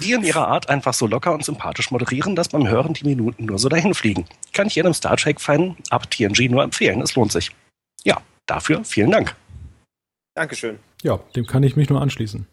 die 0.00 0.12
in 0.12 0.22
ihrer 0.24 0.48
Art 0.48 0.68
einfach 0.68 0.94
so 0.94 1.06
locker 1.06 1.32
und 1.32 1.44
sympathisch 1.44 1.90
moderieren, 1.90 2.36
dass 2.36 2.48
beim 2.48 2.66
Hören 2.68 2.94
die 2.94 3.04
Minuten 3.04 3.44
nur 3.44 3.58
so 3.58 3.68
dahin 3.68 3.94
fliegen. 3.94 4.24
Kann 4.52 4.66
ich 4.66 4.74
jedem 4.74 4.94
Star 4.94 5.16
Trek-Fan 5.16 5.76
ab 5.90 6.10
TNG 6.10 6.50
nur 6.50 6.62
empfehlen. 6.62 7.00
Es 7.00 7.14
lohnt 7.14 7.32
sich. 7.32 7.50
Ja, 8.02 8.20
dafür 8.46 8.84
vielen 8.84 9.10
Dank. 9.10 9.34
Dankeschön. 10.34 10.80
Ja, 11.02 11.20
dem 11.36 11.46
kann 11.46 11.62
ich 11.62 11.76
mich 11.76 11.88
nur 11.88 12.00
anschließen. 12.00 12.46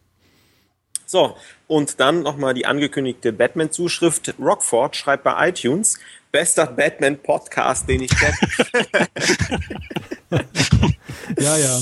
So, 1.11 1.35
und 1.67 1.99
dann 1.99 2.21
nochmal 2.21 2.53
die 2.53 2.65
angekündigte 2.65 3.33
Batman-Zuschrift. 3.33 4.35
Rockford 4.39 4.95
schreibt 4.95 5.25
bei 5.25 5.49
iTunes, 5.49 5.99
bester 6.31 6.67
Batman-Podcast, 6.67 7.89
den 7.89 8.03
ich 8.03 8.11
kenne. 8.15 8.35
ja, 11.39 11.57
ja. 11.57 11.81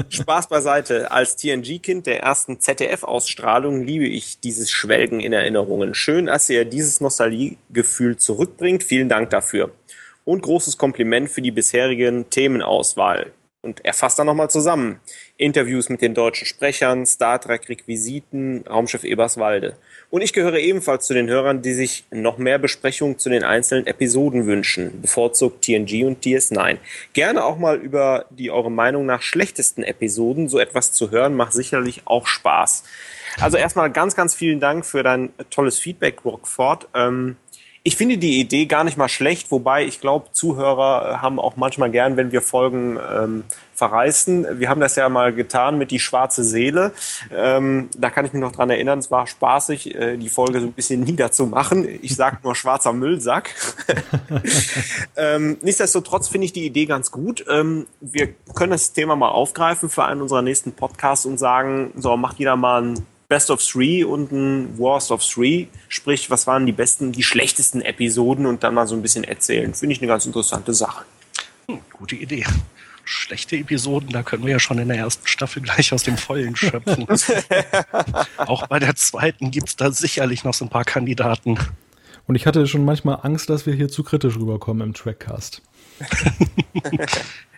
Spaß 0.08 0.48
beiseite. 0.48 1.12
Als 1.12 1.36
TNG-Kind 1.36 2.06
der 2.06 2.22
ersten 2.22 2.58
ZDF-Ausstrahlung 2.58 3.84
liebe 3.84 4.06
ich 4.06 4.40
dieses 4.40 4.70
Schwelgen 4.72 5.20
in 5.20 5.32
Erinnerungen. 5.32 5.94
Schön, 5.94 6.26
dass 6.26 6.50
ihr 6.50 6.64
dieses 6.64 7.00
Nostalgiegefühl 7.00 8.16
zurückbringt. 8.16 8.82
Vielen 8.82 9.08
Dank 9.08 9.30
dafür. 9.30 9.70
Und 10.24 10.42
großes 10.42 10.78
Kompliment 10.78 11.30
für 11.30 11.42
die 11.42 11.52
bisherigen 11.52 12.28
Themenauswahl. 12.30 13.32
Und 13.62 13.84
er 13.84 13.92
fasst 13.92 14.18
dann 14.18 14.26
nochmal 14.26 14.48
zusammen. 14.48 15.00
Interviews 15.36 15.90
mit 15.90 16.00
den 16.00 16.14
deutschen 16.14 16.46
Sprechern, 16.46 17.04
Star 17.04 17.38
Trek 17.38 17.68
Requisiten, 17.68 18.64
Raumschiff 18.66 19.04
Eberswalde. 19.04 19.76
Und 20.08 20.22
ich 20.22 20.32
gehöre 20.32 20.58
ebenfalls 20.58 21.06
zu 21.06 21.12
den 21.12 21.28
Hörern, 21.28 21.60
die 21.60 21.74
sich 21.74 22.04
noch 22.10 22.38
mehr 22.38 22.58
Besprechungen 22.58 23.18
zu 23.18 23.28
den 23.28 23.44
einzelnen 23.44 23.86
Episoden 23.86 24.46
wünschen, 24.46 25.02
bevorzugt 25.02 25.62
TNG 25.62 26.04
und 26.06 26.24
DS9. 26.24 26.78
Gerne 27.12 27.44
auch 27.44 27.58
mal 27.58 27.76
über 27.76 28.24
die 28.30 28.50
eure 28.50 28.70
Meinung 28.70 29.04
nach 29.04 29.20
schlechtesten 29.20 29.82
Episoden 29.82 30.48
so 30.48 30.58
etwas 30.58 30.92
zu 30.92 31.10
hören, 31.10 31.34
macht 31.34 31.52
sicherlich 31.52 32.02
auch 32.06 32.26
Spaß. 32.26 32.84
Also 33.40 33.58
erstmal 33.58 33.90
ganz, 33.90 34.16
ganz 34.16 34.34
vielen 34.34 34.60
Dank 34.60 34.86
für 34.86 35.02
dein 35.02 35.34
tolles 35.50 35.78
Feedback, 35.78 36.24
Rockford. 36.24 36.88
Ähm, 36.94 37.36
ich 37.82 37.96
finde 37.96 38.18
die 38.18 38.40
Idee 38.40 38.66
gar 38.66 38.84
nicht 38.84 38.98
mal 38.98 39.08
schlecht, 39.08 39.50
wobei 39.50 39.84
ich 39.84 40.00
glaube, 40.00 40.26
Zuhörer 40.32 41.12
äh, 41.12 41.16
haben 41.18 41.38
auch 41.40 41.56
manchmal 41.56 41.90
gern, 41.90 42.16
wenn 42.16 42.30
wir 42.30 42.42
Folgen 42.42 42.98
ähm, 42.98 43.44
verreißen. 43.74 44.60
Wir 44.60 44.68
haben 44.68 44.82
das 44.82 44.96
ja 44.96 45.08
mal 45.08 45.32
getan 45.32 45.78
mit 45.78 45.90
die 45.90 45.98
schwarze 45.98 46.44
Seele. 46.44 46.92
Ähm, 47.34 47.88
da 47.96 48.10
kann 48.10 48.26
ich 48.26 48.34
mich 48.34 48.42
noch 48.42 48.52
dran 48.52 48.68
erinnern, 48.68 48.98
es 48.98 49.10
war 49.10 49.26
spaßig, 49.26 49.94
äh, 49.94 50.18
die 50.18 50.28
Folge 50.28 50.60
so 50.60 50.66
ein 50.66 50.72
bisschen 50.72 51.00
niederzumachen. 51.04 51.88
Ich 52.02 52.16
sage 52.16 52.36
nur 52.42 52.54
schwarzer 52.54 52.92
Müllsack. 52.92 53.54
ähm, 55.16 55.56
nichtsdestotrotz 55.62 56.28
finde 56.28 56.44
ich 56.44 56.52
die 56.52 56.66
Idee 56.66 56.84
ganz 56.84 57.10
gut. 57.10 57.46
Ähm, 57.48 57.86
wir 58.02 58.34
können 58.54 58.72
das 58.72 58.92
Thema 58.92 59.16
mal 59.16 59.30
aufgreifen 59.30 59.88
für 59.88 60.04
einen 60.04 60.20
unserer 60.20 60.42
nächsten 60.42 60.72
Podcasts 60.72 61.24
und 61.24 61.38
sagen, 61.38 61.92
so 61.96 62.14
macht 62.18 62.38
jeder 62.38 62.56
mal 62.56 62.82
ein 62.82 63.06
Best 63.30 63.48
of 63.48 63.64
Three 63.64 64.02
und 64.02 64.32
ein 64.32 64.76
Worst 64.76 65.12
of 65.12 65.24
Three. 65.24 65.66
Sprich, 65.88 66.30
was 66.30 66.48
waren 66.48 66.66
die 66.66 66.72
besten, 66.72 67.12
die 67.12 67.22
schlechtesten 67.22 67.80
Episoden 67.80 68.44
und 68.44 68.64
dann 68.64 68.74
mal 68.74 68.88
so 68.88 68.96
ein 68.96 69.02
bisschen 69.02 69.22
erzählen. 69.22 69.72
Finde 69.72 69.94
ich 69.94 70.00
eine 70.00 70.08
ganz 70.08 70.26
interessante 70.26 70.74
Sache. 70.74 71.04
Hm, 71.68 71.78
gute 71.92 72.16
Idee. 72.16 72.44
Schlechte 73.04 73.56
Episoden, 73.56 74.10
da 74.10 74.24
können 74.24 74.44
wir 74.44 74.50
ja 74.50 74.58
schon 74.58 74.78
in 74.78 74.88
der 74.88 74.96
ersten 74.96 75.28
Staffel 75.28 75.62
gleich 75.62 75.92
aus 75.92 76.02
dem 76.02 76.18
Vollen 76.18 76.56
schöpfen. 76.56 77.06
Auch 78.36 78.66
bei 78.66 78.80
der 78.80 78.96
zweiten 78.96 79.52
gibt 79.52 79.68
es 79.68 79.76
da 79.76 79.92
sicherlich 79.92 80.42
noch 80.42 80.54
so 80.54 80.64
ein 80.64 80.68
paar 80.68 80.84
Kandidaten. 80.84 81.56
Und 82.26 82.34
ich 82.34 82.46
hatte 82.46 82.66
schon 82.66 82.84
manchmal 82.84 83.20
Angst, 83.22 83.48
dass 83.48 83.64
wir 83.64 83.74
hier 83.74 83.88
zu 83.88 84.02
kritisch 84.02 84.36
rüberkommen 84.36 84.88
im 84.88 84.92
Trackcast. 84.92 85.62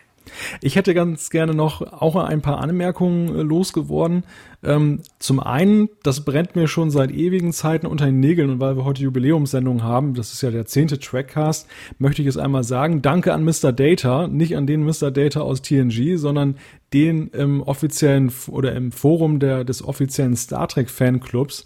Ich 0.61 0.75
hätte 0.75 0.93
ganz 0.93 1.29
gerne 1.29 1.53
noch 1.53 1.81
auch 1.81 2.15
ein 2.15 2.41
paar 2.41 2.59
Anmerkungen 2.59 3.27
äh, 3.29 3.41
losgeworden. 3.41 4.23
Ähm, 4.63 5.01
zum 5.19 5.39
einen, 5.39 5.89
das 6.03 6.23
brennt 6.23 6.55
mir 6.55 6.67
schon 6.67 6.89
seit 6.89 7.11
ewigen 7.11 7.51
Zeiten 7.51 7.85
unter 7.85 8.05
den 8.05 8.19
Nägeln 8.19 8.49
und 8.49 8.59
weil 8.59 8.77
wir 8.77 8.85
heute 8.85 9.03
Jubiläumssendung 9.03 9.83
haben, 9.83 10.13
das 10.13 10.31
ist 10.33 10.41
ja 10.41 10.51
der 10.51 10.65
zehnte 10.65 10.99
Trackcast, 10.99 11.67
möchte 11.99 12.21
ich 12.21 12.27
es 12.27 12.37
einmal 12.37 12.63
sagen. 12.63 13.01
Danke 13.01 13.33
an 13.33 13.43
Mr. 13.43 13.71
Data, 13.71 14.27
nicht 14.27 14.55
an 14.55 14.65
den 14.65 14.83
Mr. 14.83 15.11
Data 15.11 15.41
aus 15.41 15.61
TNG, 15.61 16.17
sondern 16.17 16.55
den 16.93 17.27
im 17.29 17.61
offiziellen 17.61 18.31
oder 18.47 18.73
im 18.73 18.91
Forum 18.91 19.39
der, 19.39 19.63
des 19.63 19.83
offiziellen 19.83 20.35
Star 20.35 20.67
Trek 20.67 20.89
Fanclubs 20.89 21.65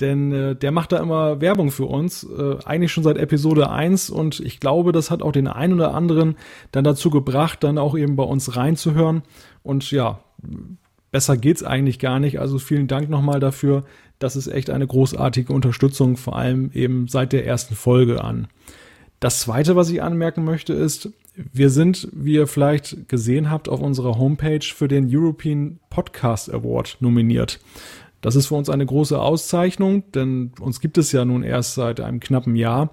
denn 0.00 0.32
äh, 0.32 0.56
der 0.56 0.72
macht 0.72 0.92
da 0.92 0.98
immer 0.98 1.40
Werbung 1.40 1.70
für 1.70 1.86
uns, 1.86 2.24
äh, 2.24 2.56
eigentlich 2.64 2.92
schon 2.92 3.04
seit 3.04 3.16
Episode 3.16 3.70
1 3.70 4.10
und 4.10 4.40
ich 4.40 4.60
glaube, 4.60 4.92
das 4.92 5.10
hat 5.10 5.22
auch 5.22 5.32
den 5.32 5.48
einen 5.48 5.74
oder 5.74 5.94
anderen 5.94 6.36
dann 6.72 6.84
dazu 6.84 7.10
gebracht, 7.10 7.64
dann 7.64 7.78
auch 7.78 7.96
eben 7.96 8.16
bei 8.16 8.24
uns 8.24 8.56
reinzuhören 8.56 9.22
und 9.62 9.90
ja, 9.90 10.20
besser 11.10 11.36
geht's 11.36 11.62
eigentlich 11.62 11.98
gar 11.98 12.20
nicht. 12.20 12.40
Also 12.40 12.58
vielen 12.58 12.88
Dank 12.88 13.08
nochmal 13.08 13.40
dafür. 13.40 13.84
Das 14.18 14.36
ist 14.36 14.48
echt 14.48 14.70
eine 14.70 14.86
großartige 14.86 15.52
Unterstützung, 15.52 16.16
vor 16.16 16.36
allem 16.36 16.70
eben 16.74 17.08
seit 17.08 17.32
der 17.32 17.46
ersten 17.46 17.74
Folge 17.74 18.22
an. 18.22 18.48
Das 19.20 19.40
zweite, 19.40 19.76
was 19.76 19.90
ich 19.90 20.02
anmerken 20.02 20.44
möchte, 20.44 20.74
ist, 20.74 21.10
wir 21.34 21.70
sind, 21.70 22.08
wie 22.12 22.34
ihr 22.34 22.46
vielleicht 22.46 23.08
gesehen 23.08 23.50
habt, 23.50 23.68
auf 23.68 23.80
unserer 23.80 24.18
Homepage 24.18 24.62
für 24.62 24.88
den 24.88 25.08
European 25.10 25.78
Podcast 25.90 26.52
Award 26.52 26.98
nominiert. 27.00 27.60
Das 28.20 28.36
ist 28.36 28.46
für 28.48 28.54
uns 28.54 28.70
eine 28.70 28.86
große 28.86 29.20
Auszeichnung, 29.20 30.04
denn 30.12 30.52
uns 30.60 30.80
gibt 30.80 30.98
es 30.98 31.12
ja 31.12 31.24
nun 31.24 31.42
erst 31.42 31.74
seit 31.74 32.00
einem 32.00 32.20
knappen 32.20 32.56
Jahr. 32.56 32.90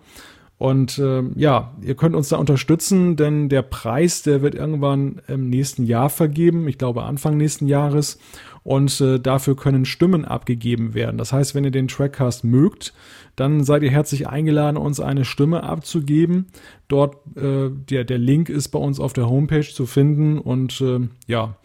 Und 0.58 0.98
äh, 0.98 1.24
ja, 1.36 1.74
ihr 1.82 1.96
könnt 1.96 2.16
uns 2.16 2.30
da 2.30 2.38
unterstützen, 2.38 3.16
denn 3.18 3.50
der 3.50 3.64
Preis, 3.64 4.22
der 4.22 4.42
wird 4.42 4.56
irgendwann 4.56 5.22
im 5.28 5.50
nächsten 5.50 5.84
Jahr 5.84 6.10
vergeben, 6.10 6.68
ich 6.70 6.78
glaube 6.78 7.04
Anfang 7.04 7.36
nächsten 7.36 7.68
Jahres. 7.68 8.18
Und 8.64 9.02
äh, 9.02 9.20
dafür 9.20 9.58
können 9.58 9.84
Stimmen 9.84 10.24
abgegeben 10.24 10.94
werden. 10.94 11.18
Das 11.18 11.34
heißt, 11.34 11.54
wenn 11.54 11.66
ihr 11.66 11.72
den 11.72 11.90
Trackcast 11.90 12.46
mögt, 12.46 12.94
dann 13.36 13.66
seid 13.66 13.84
ihr 13.84 13.92
herzlich 13.92 14.30
eingeladen, 14.30 14.78
uns 14.78 15.02
eine 15.02 15.26
Stimme 15.26 15.64
abzugeben. 15.64 16.46
Dort, 16.88 17.18
äh, 17.36 17.70
der, 17.70 18.06
der 18.06 18.18
Link 18.20 18.48
ist 18.48 18.70
bei 18.70 18.80
uns 18.80 19.02
auf 19.02 19.12
der 19.12 19.30
Homepage 19.30 19.68
zu 19.68 19.86
finden. 19.86 20.40
Und 20.40 20.80
äh, 20.80 21.10
ja, 21.28 21.58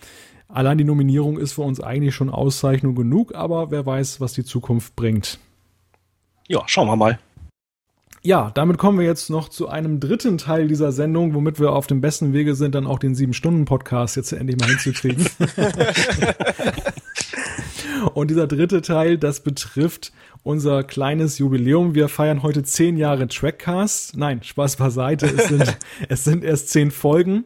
allein 0.49 0.79
die 0.79 0.85
Nominierung 0.85 1.39
ist 1.39 1.53
für 1.53 1.62
uns 1.62 1.81
eigentlich 1.81 2.15
schon 2.15 2.31
Auszeichnung 2.31 2.95
genug, 2.95 3.35
aber 3.35 3.70
wer 3.70 3.87
weiß, 3.87 4.20
was 4.20 4.33
die 4.33 4.45
Zukunft 4.45 4.97
bringt. 4.97 5.39
Ja, 6.49 6.62
schauen 6.66 6.89
wir 6.89 6.97
mal. 6.97 7.19
Ja, 8.23 8.51
damit 8.55 8.79
kommen 8.79 8.99
wir 8.99 9.07
jetzt 9.07 9.31
noch 9.31 9.49
zu 9.49 9.69
einem 9.69 10.01
dritten 10.01 10.39
Teil 10.39 10.66
dieser 10.66 10.91
Sendung, 10.91 11.35
womit 11.35 11.61
wir 11.61 11.73
auf 11.73 11.87
dem 11.87 12.01
besten 12.01 12.33
Wege 12.33 12.57
sind, 12.57 12.75
dann 12.75 12.87
auch 12.87 12.99
den 12.99 13.15
sieben-Stunden-Podcast 13.15 14.16
jetzt 14.16 14.33
endlich 14.33 14.59
mal 14.59 14.69
hinzukriegen. 14.69 15.25
Und 18.15 18.31
dieser 18.31 18.47
dritte 18.47 18.83
Teil, 18.83 19.19
das 19.19 19.41
betrifft 19.41 20.12
unser 20.43 20.83
kleines 20.83 21.39
Jubiläum. 21.39 21.95
Wir 21.95 22.09
feiern 22.09 22.43
heute 22.43 22.62
zehn 22.62 22.97
Jahre 22.97 23.29
Trackcast. 23.29 24.16
Nein, 24.16 24.43
Spaß 24.43 24.77
beiseite. 24.77 25.27
Es 25.27 25.49
sind, 25.49 25.79
es 26.09 26.25
sind 26.25 26.43
erst 26.45 26.70
zehn 26.70 26.91
Folgen 26.91 27.45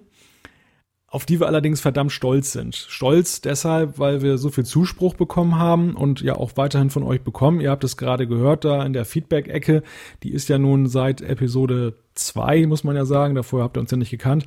auf 1.13 1.27
die 1.27 1.41
wir 1.41 1.47
allerdings 1.47 1.83
verdammt 1.83 2.11
stolz 2.11 2.53
sind. 2.53 2.75
Stolz 2.75 3.43
deshalb, 3.43 3.99
weil 3.99 4.23
wir 4.23 4.39
so 4.39 4.49
viel 4.49 4.65
Zuspruch 4.65 5.13
bekommen 5.13 5.59
haben 5.59 5.95
und 5.95 6.23
ja 6.23 6.37
auch 6.37 6.53
weiterhin 6.57 6.89
von 6.89 7.03
euch 7.03 7.21
bekommen. 7.21 7.61
Ihr 7.61 7.71
habt 7.71 7.85
es 7.85 7.99
gerade 7.99 8.27
gehört 8.27 8.65
da 8.65 8.83
in 8.83 8.95
der 8.95 9.05
Feedback-Ecke. 9.05 9.83
Die 10.23 10.33
ist 10.33 10.49
ja 10.49 10.57
nun 10.57 10.87
seit 10.87 11.21
Episode 11.21 11.97
zwei, 12.15 12.65
muss 12.67 12.83
man 12.83 12.97
ja 12.97 13.05
sagen. 13.05 13.35
Davor 13.35 13.63
habt 13.63 13.77
ihr 13.77 13.83
uns 13.83 13.91
ja 13.91 13.99
nicht 13.99 14.11
gekannt. 14.11 14.47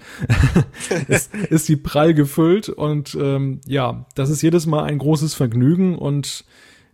ist, 1.08 1.36
ist 1.36 1.70
die 1.70 1.76
prall 1.76 2.16
gefüllt 2.16 2.70
und 2.70 3.16
ähm, 3.22 3.62
ja, 3.68 4.08
das 4.16 4.32
ist 4.32 4.42
jedes 4.42 4.66
Mal 4.66 4.86
ein 4.86 4.98
großes 4.98 5.36
Vergnügen 5.36 5.96
und 5.96 6.46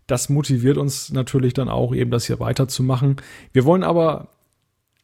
das 0.06 0.28
motiviert 0.28 0.78
uns 0.78 1.14
natürlich 1.14 1.54
dann 1.54 1.70
auch 1.70 1.96
eben 1.96 2.12
das 2.12 2.26
hier 2.26 2.42
weiterzumachen. 2.42 3.16
Wir 3.54 3.64
wollen 3.64 3.84
aber 3.84 4.28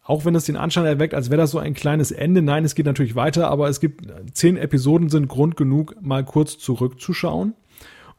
auch 0.07 0.23
wenn 0.23 0.35
es 0.35 0.45
den 0.45 0.55
Anschein 0.55 0.85
erweckt, 0.85 1.13
als 1.13 1.29
wäre 1.29 1.41
das 1.41 1.51
so 1.51 1.59
ein 1.59 1.73
kleines 1.73 2.11
Ende. 2.11 2.41
Nein, 2.41 2.63
es 2.63 2.75
geht 2.75 2.85
natürlich 2.85 3.15
weiter, 3.15 3.49
aber 3.49 3.67
es 3.67 3.81
gibt 3.81 4.07
zehn 4.33 4.55
Episoden 4.55 5.09
sind 5.09 5.27
Grund 5.27 5.57
genug, 5.57 5.95
mal 6.01 6.23
kurz 6.23 6.57
zurückzuschauen. 6.57 7.55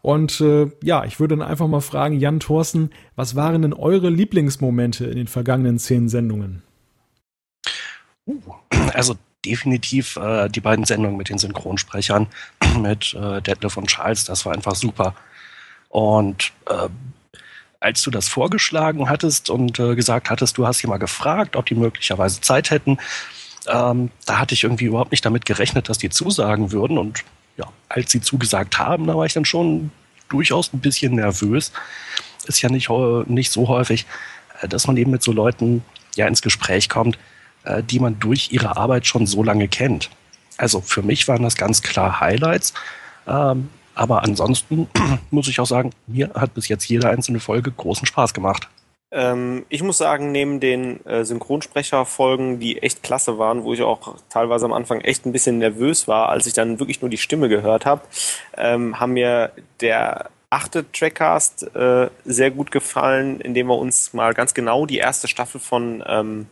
Und 0.02 0.40
äh, 0.42 0.70
ja, 0.82 1.06
ich 1.06 1.18
würde 1.18 1.36
dann 1.36 1.46
einfach 1.48 1.66
mal 1.66 1.80
fragen, 1.80 2.20
Jan 2.20 2.40
Thorsten, 2.40 2.90
was 3.16 3.36
waren 3.36 3.62
denn 3.62 3.72
eure 3.72 4.10
Lieblingsmomente 4.10 5.06
in 5.06 5.16
den 5.16 5.26
vergangenen 5.28 5.78
zehn 5.78 6.10
Sendungen? 6.10 6.62
Uh, 8.26 8.38
also 8.92 9.16
definitiv 9.46 10.16
äh, 10.16 10.50
die 10.50 10.60
beiden 10.60 10.84
Sendungen 10.84 11.16
mit 11.16 11.30
den 11.30 11.38
Synchronsprechern, 11.38 12.26
mit 12.80 13.14
äh, 13.14 13.40
Detlef 13.40 13.78
und 13.78 13.88
Charles, 13.88 14.26
das 14.26 14.44
war 14.44 14.52
einfach 14.52 14.74
super. 14.74 15.14
Und 15.88 16.52
äh, 16.66 16.90
als 17.80 18.02
du 18.02 18.10
das 18.10 18.28
vorgeschlagen 18.28 19.08
hattest 19.08 19.50
und 19.50 19.78
äh, 19.78 19.94
gesagt 19.94 20.30
hattest, 20.30 20.58
du 20.58 20.66
hast 20.66 20.78
sie 20.78 20.86
mal 20.86 20.98
gefragt, 20.98 21.56
ob 21.56 21.66
die 21.66 21.74
möglicherweise 21.74 22.40
Zeit 22.40 22.70
hätten, 22.70 22.98
ähm, 23.68 24.10
da 24.26 24.38
hatte 24.38 24.54
ich 24.54 24.64
irgendwie 24.64 24.86
überhaupt 24.86 25.10
nicht 25.10 25.24
damit 25.24 25.44
gerechnet, 25.44 25.88
dass 25.88 25.98
die 25.98 26.10
zusagen 26.10 26.72
würden. 26.72 26.98
Und 26.98 27.24
ja, 27.56 27.66
als 27.88 28.10
sie 28.10 28.20
zugesagt 28.20 28.78
haben, 28.78 29.06
da 29.06 29.16
war 29.16 29.26
ich 29.26 29.32
dann 29.32 29.44
schon 29.44 29.90
durchaus 30.28 30.72
ein 30.72 30.80
bisschen 30.80 31.14
nervös. 31.14 31.72
Ist 32.46 32.62
ja 32.62 32.68
nicht, 32.68 32.88
nicht 33.26 33.52
so 33.52 33.68
häufig, 33.68 34.06
äh, 34.62 34.68
dass 34.68 34.86
man 34.86 34.96
eben 34.96 35.10
mit 35.10 35.22
so 35.22 35.32
Leuten 35.32 35.84
ja 36.16 36.26
ins 36.26 36.42
Gespräch 36.42 36.88
kommt, 36.88 37.18
äh, 37.64 37.82
die 37.82 38.00
man 38.00 38.18
durch 38.18 38.52
ihre 38.52 38.76
Arbeit 38.76 39.06
schon 39.06 39.26
so 39.26 39.42
lange 39.42 39.68
kennt. 39.68 40.10
Also 40.56 40.80
für 40.80 41.02
mich 41.02 41.28
waren 41.28 41.42
das 41.42 41.56
ganz 41.56 41.82
klar 41.82 42.20
Highlights. 42.20 42.74
Ähm, 43.26 43.68
aber 43.98 44.22
ansonsten 44.22 44.88
muss 45.30 45.48
ich 45.48 45.60
auch 45.60 45.66
sagen, 45.66 45.90
mir 46.06 46.30
hat 46.34 46.54
bis 46.54 46.68
jetzt 46.68 46.88
jede 46.88 47.08
einzelne 47.08 47.40
Folge 47.40 47.70
großen 47.70 48.06
Spaß 48.06 48.34
gemacht. 48.34 48.68
Ähm, 49.10 49.64
ich 49.70 49.82
muss 49.82 49.98
sagen, 49.98 50.32
neben 50.32 50.60
den 50.60 51.04
äh, 51.06 51.24
Synchronsprecherfolgen, 51.24 52.60
die 52.60 52.82
echt 52.82 53.02
klasse 53.02 53.38
waren, 53.38 53.64
wo 53.64 53.72
ich 53.72 53.82
auch 53.82 54.16
teilweise 54.28 54.66
am 54.66 54.74
Anfang 54.74 55.00
echt 55.00 55.24
ein 55.24 55.32
bisschen 55.32 55.58
nervös 55.58 56.08
war, 56.08 56.28
als 56.28 56.46
ich 56.46 56.52
dann 56.52 56.78
wirklich 56.78 57.00
nur 57.00 57.10
die 57.10 57.16
Stimme 57.16 57.48
gehört 57.48 57.86
habe, 57.86 58.02
ähm, 58.56 59.00
haben 59.00 59.14
mir 59.14 59.52
der 59.80 60.28
achte 60.50 60.90
Trackcast 60.92 61.74
äh, 61.74 62.08
sehr 62.24 62.50
gut 62.50 62.70
gefallen, 62.70 63.40
indem 63.40 63.68
wir 63.68 63.78
uns 63.78 64.12
mal 64.12 64.34
ganz 64.34 64.54
genau 64.54 64.86
die 64.86 64.98
erste 64.98 65.28
Staffel 65.28 65.60
von 65.60 66.02
ähm, 66.06 66.46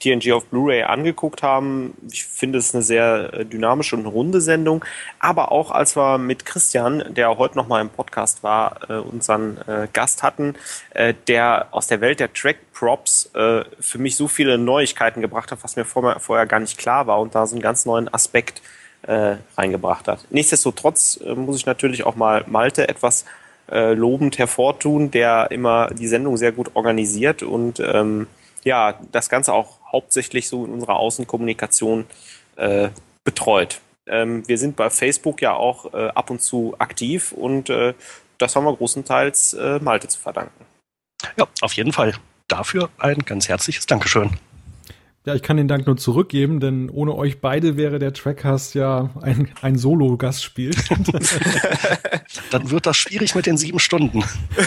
TNG 0.00 0.32
auf 0.32 0.46
Blu-ray 0.46 0.82
angeguckt 0.82 1.42
haben. 1.42 1.94
Ich 2.10 2.24
finde 2.24 2.58
es 2.58 2.74
eine 2.74 2.82
sehr 2.82 3.32
äh, 3.32 3.44
dynamische 3.44 3.96
und 3.96 4.06
runde 4.06 4.40
Sendung. 4.40 4.84
Aber 5.18 5.52
auch 5.52 5.70
als 5.70 5.96
wir 5.96 6.18
mit 6.18 6.44
Christian, 6.44 7.02
der 7.14 7.36
heute 7.38 7.56
noch 7.56 7.68
mal 7.68 7.80
im 7.80 7.90
Podcast 7.90 8.42
war, 8.42 8.88
äh, 8.88 8.94
unseren 8.94 9.58
äh, 9.66 9.88
Gast 9.92 10.22
hatten, 10.22 10.54
äh, 10.94 11.14
der 11.26 11.68
aus 11.72 11.86
der 11.86 12.00
Welt 12.00 12.20
der 12.20 12.32
Track-Props 12.32 13.30
äh, 13.34 13.64
für 13.80 13.98
mich 13.98 14.16
so 14.16 14.28
viele 14.28 14.58
Neuigkeiten 14.58 15.20
gebracht 15.20 15.50
hat, 15.50 15.62
was 15.62 15.76
mir 15.76 15.84
vorher, 15.84 16.20
vorher 16.20 16.46
gar 16.46 16.60
nicht 16.60 16.78
klar 16.78 17.06
war 17.06 17.20
und 17.20 17.34
da 17.34 17.46
so 17.46 17.54
einen 17.54 17.62
ganz 17.62 17.84
neuen 17.84 18.12
Aspekt 18.12 18.62
äh, 19.02 19.36
reingebracht 19.56 20.08
hat. 20.08 20.26
Nichtsdestotrotz 20.30 21.20
muss 21.36 21.56
ich 21.56 21.66
natürlich 21.66 22.04
auch 22.04 22.16
mal 22.16 22.44
Malte 22.46 22.88
etwas 22.88 23.24
lobend 23.70 24.38
hervortun, 24.38 25.10
der 25.10 25.50
immer 25.50 25.90
die 25.90 26.06
Sendung 26.08 26.38
sehr 26.38 26.52
gut 26.52 26.70
organisiert 26.74 27.42
und 27.42 27.80
ähm, 27.80 28.26
ja, 28.64 28.94
das 29.12 29.28
Ganze 29.28 29.52
auch 29.52 29.77
hauptsächlich 29.90 30.48
so 30.48 30.64
in 30.64 30.72
unserer 30.72 30.96
Außenkommunikation 30.96 32.06
äh, 32.56 32.88
betreut. 33.24 33.80
Ähm, 34.06 34.46
wir 34.48 34.58
sind 34.58 34.76
bei 34.76 34.90
Facebook 34.90 35.42
ja 35.42 35.54
auch 35.54 35.92
äh, 35.92 36.08
ab 36.08 36.30
und 36.30 36.40
zu 36.40 36.74
aktiv 36.78 37.32
und 37.32 37.70
äh, 37.70 37.94
das 38.38 38.56
haben 38.56 38.64
wir 38.64 38.74
großenteils 38.74 39.54
äh, 39.54 39.78
Malte 39.80 40.08
zu 40.08 40.18
verdanken. 40.18 40.64
Ja, 41.36 41.46
auf 41.60 41.72
jeden 41.72 41.92
Fall. 41.92 42.14
Dafür 42.46 42.88
ein 42.98 43.18
ganz 43.18 43.48
herzliches 43.48 43.86
Dankeschön. 43.86 44.30
Ja, 45.26 45.34
ich 45.34 45.42
kann 45.42 45.58
den 45.58 45.68
Dank 45.68 45.86
nur 45.86 45.98
zurückgeben, 45.98 46.58
denn 46.58 46.88
ohne 46.88 47.14
euch 47.14 47.42
beide 47.42 47.76
wäre 47.76 47.98
der 47.98 48.14
Trackcast 48.14 48.74
ja 48.74 49.10
ein, 49.20 49.50
ein 49.60 49.76
Solo-Gastspiel. 49.76 50.70
Dann 52.50 52.70
wird 52.70 52.86
das 52.86 52.96
schwierig 52.96 53.34
mit 53.34 53.44
den 53.44 53.58
sieben 53.58 53.78
Stunden. 53.78 54.24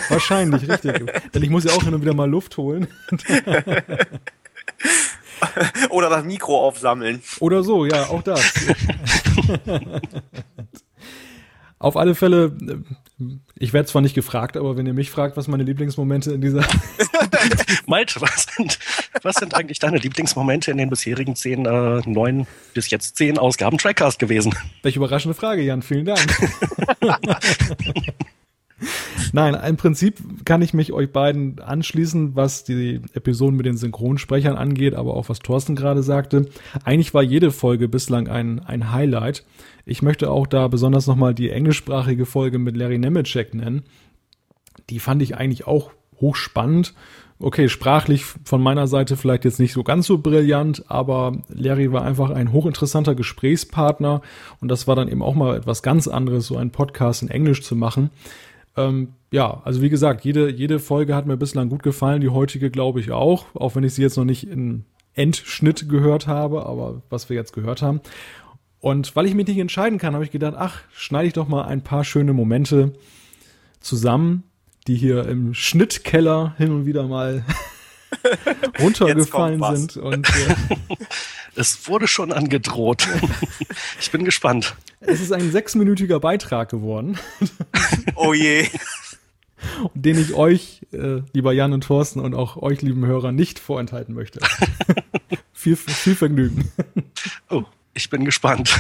Wahrscheinlich, 0.10 0.70
richtig. 0.70 1.12
denn 1.34 1.42
ich 1.42 1.50
muss 1.50 1.64
ja 1.64 1.72
auch 1.72 1.84
hin 1.84 1.96
und 1.96 2.02
wieder 2.02 2.14
mal 2.14 2.30
Luft 2.30 2.58
holen. 2.58 2.88
Oder 5.90 6.10
das 6.10 6.24
Mikro 6.24 6.60
aufsammeln. 6.60 7.22
Oder 7.40 7.64
so, 7.64 7.86
ja, 7.86 8.08
auch 8.10 8.22
das. 8.24 8.42
Auf 11.80 11.98
alle 11.98 12.14
Fälle, 12.14 12.56
ich 13.58 13.74
werde 13.74 13.88
zwar 13.88 14.04
nicht 14.04 14.14
gefragt, 14.14 14.56
aber 14.56 14.78
wenn 14.78 14.86
ihr 14.86 14.94
mich 14.94 15.10
fragt, 15.10 15.36
was 15.36 15.48
meine 15.48 15.64
Lieblingsmomente 15.64 16.32
in 16.32 16.42
dieser. 16.42 16.64
Malte, 17.88 18.22
was 18.22 18.46
sind, 18.56 18.78
was 19.24 19.36
sind 19.36 19.56
eigentlich 19.56 19.80
deine 19.80 19.98
Lieblingsmomente 19.98 20.70
in 20.70 20.78
den 20.78 20.92
bisherigen 20.92 21.36
zehn, 21.36 21.66
äh, 21.66 22.02
neun 22.06 22.46
bis 22.76 22.92
jetzt 22.92 23.18
zehn 23.18 23.40
Ausgaben 23.40 23.80
Trackcast 23.80 24.20
gewesen? 24.20 24.54
Welche 24.84 25.00
überraschende 25.00 25.34
Frage, 25.34 25.64
Jan. 25.64 25.82
Vielen 25.82 26.06
Dank. 26.06 26.22
Nein, 29.34 29.56
im 29.56 29.78
Prinzip 29.78 30.46
kann 30.46 30.62
ich 30.62 30.74
mich 30.74 30.94
euch 30.94 31.12
beiden 31.12 31.60
anschließen, 31.60 32.36
was 32.36 32.64
die 32.64 33.02
Episoden 33.14 33.56
mit 33.56 33.66
den 33.66 33.78
Synchronsprechern 33.78 34.56
angeht, 34.56 34.96
aber 34.96 35.16
auch 35.16 35.30
was 35.30 35.40
Thorsten 35.40 35.76
gerade 35.76 36.04
sagte. 36.04 36.48
Eigentlich 36.84 37.14
war 37.14 37.24
jede 37.24 37.52
Folge 37.52 37.88
bislang 37.88 38.28
ein, 38.28 38.60
ein 38.60 38.92
Highlight. 38.92 39.46
Ich 39.86 40.02
möchte 40.02 40.30
auch 40.30 40.48
da 40.48 40.68
besonders 40.68 41.08
nochmal 41.08 41.34
die 41.34 41.50
englischsprachige 41.50 42.26
Folge 42.26 42.60
mit 42.60 42.76
Larry 42.76 42.98
Nemeczek 42.98 43.54
nennen. 43.54 43.84
Die 44.90 45.00
fand 45.00 45.22
ich 45.22 45.36
eigentlich 45.36 45.68
auch 45.68 45.92
hochspannend. 46.20 46.94
Okay, 47.40 47.70
sprachlich 47.70 48.24
von 48.24 48.62
meiner 48.62 48.86
Seite 48.86 49.18
vielleicht 49.18 49.46
jetzt 49.46 49.60
nicht 49.60 49.74
so 49.74 49.84
ganz 49.84 50.06
so 50.06 50.20
brillant, 50.20 50.84
aber 50.90 51.42
Larry 51.50 51.92
war 51.92 52.04
einfach 52.04 52.30
ein 52.30 52.52
hochinteressanter 52.52 53.16
Gesprächspartner 53.16 54.22
und 54.60 54.68
das 54.68 54.88
war 54.88 54.96
dann 54.96 55.08
eben 55.08 55.24
auch 55.24 55.34
mal 55.34 55.58
etwas 55.58 55.82
ganz 55.82 56.08
anderes, 56.08 56.46
so 56.46 56.58
einen 56.58 56.70
Podcast 56.70 57.24
in 57.24 57.30
Englisch 57.30 57.64
zu 57.64 57.76
machen. 57.76 58.12
Ähm, 58.78 59.14
ja, 59.32 59.62
also 59.64 59.82
wie 59.82 59.90
gesagt, 59.90 60.24
jede, 60.26 60.50
jede 60.50 60.80
Folge 60.80 61.16
hat 61.16 61.26
mir 61.26 61.38
bislang 61.38 61.70
gut 61.70 61.84
gefallen, 61.84 62.22
die 62.22 62.30
heutige 62.30 62.70
glaube 62.70 63.00
ich 63.00 63.12
auch, 63.12 63.54
auch 63.56 63.76
wenn 63.76 63.84
ich 63.84 63.94
sie 63.94 64.02
jetzt 64.02 64.18
noch 64.18 64.26
nicht 64.26 64.48
in 64.48 64.86
Endschnitt 65.14 65.90
gehört 65.90 66.28
habe, 66.28 66.66
aber 66.66 67.02
was 67.10 67.30
wir 67.30 67.36
jetzt 67.36 67.54
gehört 67.54 67.82
haben. 67.82 68.02
Und 68.80 69.16
weil 69.16 69.26
ich 69.26 69.36
mich 69.36 69.48
nicht 69.48 69.60
entscheiden 69.60 70.00
kann, 70.00 70.14
habe 70.14 70.24
ich 70.24 70.32
gedacht, 70.32 70.56
ach, 70.58 70.82
schneide 70.92 71.28
ich 71.28 71.34
doch 71.34 71.48
mal 71.48 71.64
ein 71.64 71.84
paar 71.84 72.04
schöne 72.04 72.34
Momente 72.34 72.94
zusammen, 73.80 74.44
die 74.88 74.96
hier 74.96 75.28
im 75.28 75.54
Schnittkeller 75.54 76.56
hin 76.58 76.72
und 76.72 76.86
wieder 76.86 77.08
mal 77.08 77.46
runtergefallen 78.80 79.62
sind. 79.76 79.98
Und, 79.98 80.28
äh, 80.30 80.76
es 81.56 81.88
wurde 81.88 82.08
schon 82.08 82.32
angedroht. 82.32 83.08
ich 84.00 84.12
bin 84.12 84.26
gespannt. 84.26 84.76
Es 85.00 85.22
ist 85.22 85.32
ein 85.32 85.52
sechsminütiger 85.52 86.20
Beitrag 86.20 86.70
geworden. 86.70 87.18
oh 88.16 88.34
je. 88.34 88.68
Den 89.94 90.20
ich 90.20 90.34
euch, 90.34 90.82
äh, 90.92 91.22
lieber 91.34 91.54
Jan 91.54 91.74
und 91.74 91.84
Thorsten, 91.84 92.20
und 92.20 92.34
auch 92.34 92.58
euch, 92.58 92.82
lieben 92.82 93.06
Hörer, 93.06 93.32
nicht 93.32 93.60
vorenthalten 93.60 94.16
möchte. 94.16 94.40
viel, 95.54 95.76
viel 95.76 96.16
Vergnügen. 96.16 96.72
Oh, 97.50 97.64
ich 97.94 98.10
bin 98.10 98.26
gespannt. 98.26 98.74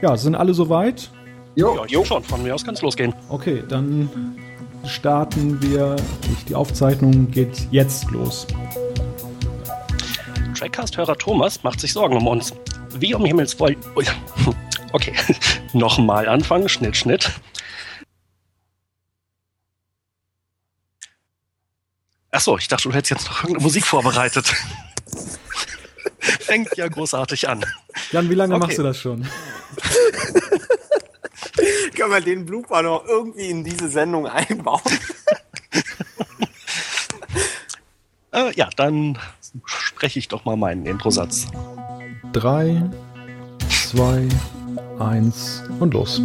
Ja, 0.00 0.16
sind 0.16 0.34
alle 0.34 0.54
soweit? 0.54 1.10
Jo. 1.54 1.76
Ja, 1.76 1.86
jo. 1.86 2.04
schon. 2.04 2.22
Von 2.24 2.42
mir 2.42 2.54
aus 2.54 2.64
kann 2.64 2.74
es 2.74 2.82
losgehen. 2.82 3.14
Okay, 3.28 3.62
dann 3.68 4.08
starten 4.86 5.60
wir. 5.62 5.96
Die 6.48 6.54
Aufzeichnung 6.54 7.30
geht 7.30 7.68
jetzt 7.70 8.10
los. 8.10 8.46
Trackcast-Hörer 10.58 11.16
Thomas 11.16 11.62
macht 11.62 11.80
sich 11.80 11.92
Sorgen 11.92 12.16
um 12.16 12.26
uns. 12.26 12.52
Wie 12.98 13.14
um 13.14 13.24
Himmels 13.24 13.58
Willen. 13.58 13.76
Okay, 14.94 15.14
nochmal 15.72 16.28
anfangen. 16.28 16.68
Schnitt, 16.68 16.98
Schnitt. 16.98 17.30
Achso, 22.30 22.58
ich 22.58 22.68
dachte, 22.68 22.90
du 22.90 22.94
hättest 22.94 23.10
jetzt 23.10 23.26
noch 23.26 23.42
irgendeine 23.42 23.62
Musik 23.62 23.86
vorbereitet. 23.86 24.52
Fängt 26.18 26.76
ja 26.76 26.88
großartig 26.88 27.48
an. 27.48 27.64
Jan, 28.10 28.28
wie 28.28 28.34
lange 28.34 28.54
okay. 28.54 28.66
machst 28.66 28.78
du 28.78 28.82
das 28.82 28.98
schon? 28.98 29.26
Können 31.96 32.10
wir 32.10 32.20
den 32.20 32.46
Blooper 32.46 32.82
noch 32.82 33.04
irgendwie 33.06 33.50
in 33.50 33.64
diese 33.64 33.88
Sendung 33.88 34.26
einbauen? 34.26 34.80
äh, 38.32 38.52
ja, 38.54 38.70
dann 38.76 39.18
spreche 39.64 40.18
ich 40.18 40.28
doch 40.28 40.44
mal 40.44 40.56
meinen 40.56 40.86
Introsatz. 40.86 41.46
Drei, 42.32 42.82
zwei, 43.68 44.28
eins 44.98 45.62
und 45.80 45.92
los. 45.92 46.22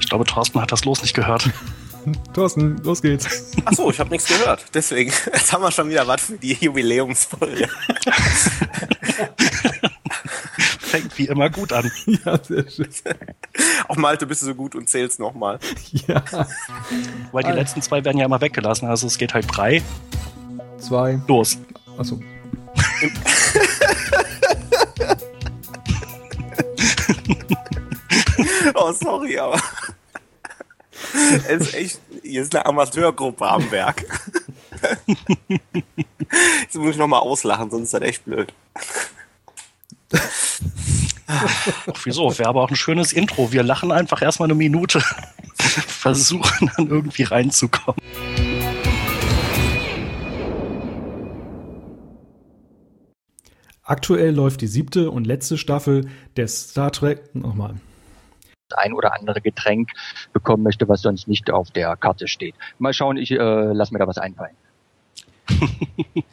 Ich 0.00 0.08
glaube, 0.08 0.24
Thorsten 0.24 0.60
hat 0.60 0.72
das 0.72 0.84
Los 0.84 1.02
nicht 1.02 1.14
gehört. 1.14 1.50
Thorsten, 2.32 2.78
los 2.82 3.02
geht's. 3.02 3.52
Achso, 3.64 3.90
ich 3.90 3.98
habe 3.98 4.10
nichts 4.10 4.28
gehört. 4.28 4.64
Deswegen, 4.74 5.12
jetzt 5.32 5.52
haben 5.52 5.62
wir 5.62 5.70
schon 5.70 5.88
wieder 5.88 6.06
was 6.06 6.22
für 6.22 6.36
die 6.36 6.54
Jubiläumsfolge. 6.54 7.68
Fängt 10.78 11.18
wie 11.18 11.26
immer 11.26 11.50
gut 11.50 11.72
an. 11.72 11.90
Ja, 12.06 12.38
sehr 12.42 12.68
schön. 12.70 12.88
Auf 13.88 13.96
Malte 13.96 14.26
bist 14.26 14.42
du 14.42 14.46
so 14.46 14.54
gut 14.54 14.74
und 14.74 14.88
zählst 14.88 15.18
nochmal. 15.18 15.58
Ja. 16.06 16.22
Weil 17.32 17.44
die 17.44 17.50
letzten 17.50 17.82
zwei 17.82 18.04
werden 18.04 18.18
ja 18.18 18.26
immer 18.26 18.40
weggelassen. 18.40 18.88
Also 18.88 19.06
es 19.06 19.18
geht 19.18 19.34
halt 19.34 19.46
drei. 19.50 19.82
Zwei. 20.78 21.20
Los. 21.26 21.58
Achso. 21.98 22.20
oh, 28.74 28.92
sorry, 28.92 29.38
aber 29.38 29.60
es 31.48 31.68
ist 31.68 31.74
echt, 31.74 32.00
hier 32.22 32.42
ist 32.42 32.54
eine 32.54 32.66
Amateurgruppe 32.66 33.46
am 33.46 33.70
Werk. 33.70 34.04
Jetzt 36.62 36.74
muss 36.74 36.90
ich 36.90 36.96
nochmal 36.96 37.20
auslachen, 37.20 37.70
sonst 37.70 37.84
ist 37.84 37.94
das 37.94 38.02
echt 38.02 38.24
blöd. 38.24 38.52
Ach, 41.26 41.68
wieso? 42.04 42.36
Wäre 42.38 42.48
aber 42.48 42.62
auch 42.62 42.70
ein 42.70 42.76
schönes 42.76 43.12
Intro. 43.12 43.52
Wir 43.52 43.62
lachen 43.62 43.92
einfach 43.92 44.22
erstmal 44.22 44.48
eine 44.48 44.54
Minute, 44.54 45.00
versuchen 45.56 46.70
dann 46.76 46.88
irgendwie 46.88 47.22
reinzukommen. 47.22 48.00
Aktuell 53.82 54.34
läuft 54.34 54.62
die 54.62 54.66
siebte 54.66 55.10
und 55.10 55.26
letzte 55.26 55.58
Staffel 55.58 56.08
des 56.36 56.70
Star 56.70 56.90
Trek. 56.90 57.34
Nochmal 57.34 57.74
ein 58.76 58.92
oder 58.92 59.14
andere 59.14 59.40
Getränk 59.40 59.90
bekommen 60.32 60.62
möchte, 60.62 60.88
was 60.88 61.02
sonst 61.02 61.28
nicht 61.28 61.50
auf 61.50 61.70
der 61.70 61.96
Karte 61.96 62.28
steht. 62.28 62.54
Mal 62.78 62.92
schauen, 62.92 63.16
ich 63.16 63.30
äh, 63.30 63.36
lasse 63.36 63.92
mir 63.92 63.98
da 63.98 64.06
was 64.06 64.18
einfallen. 64.18 64.56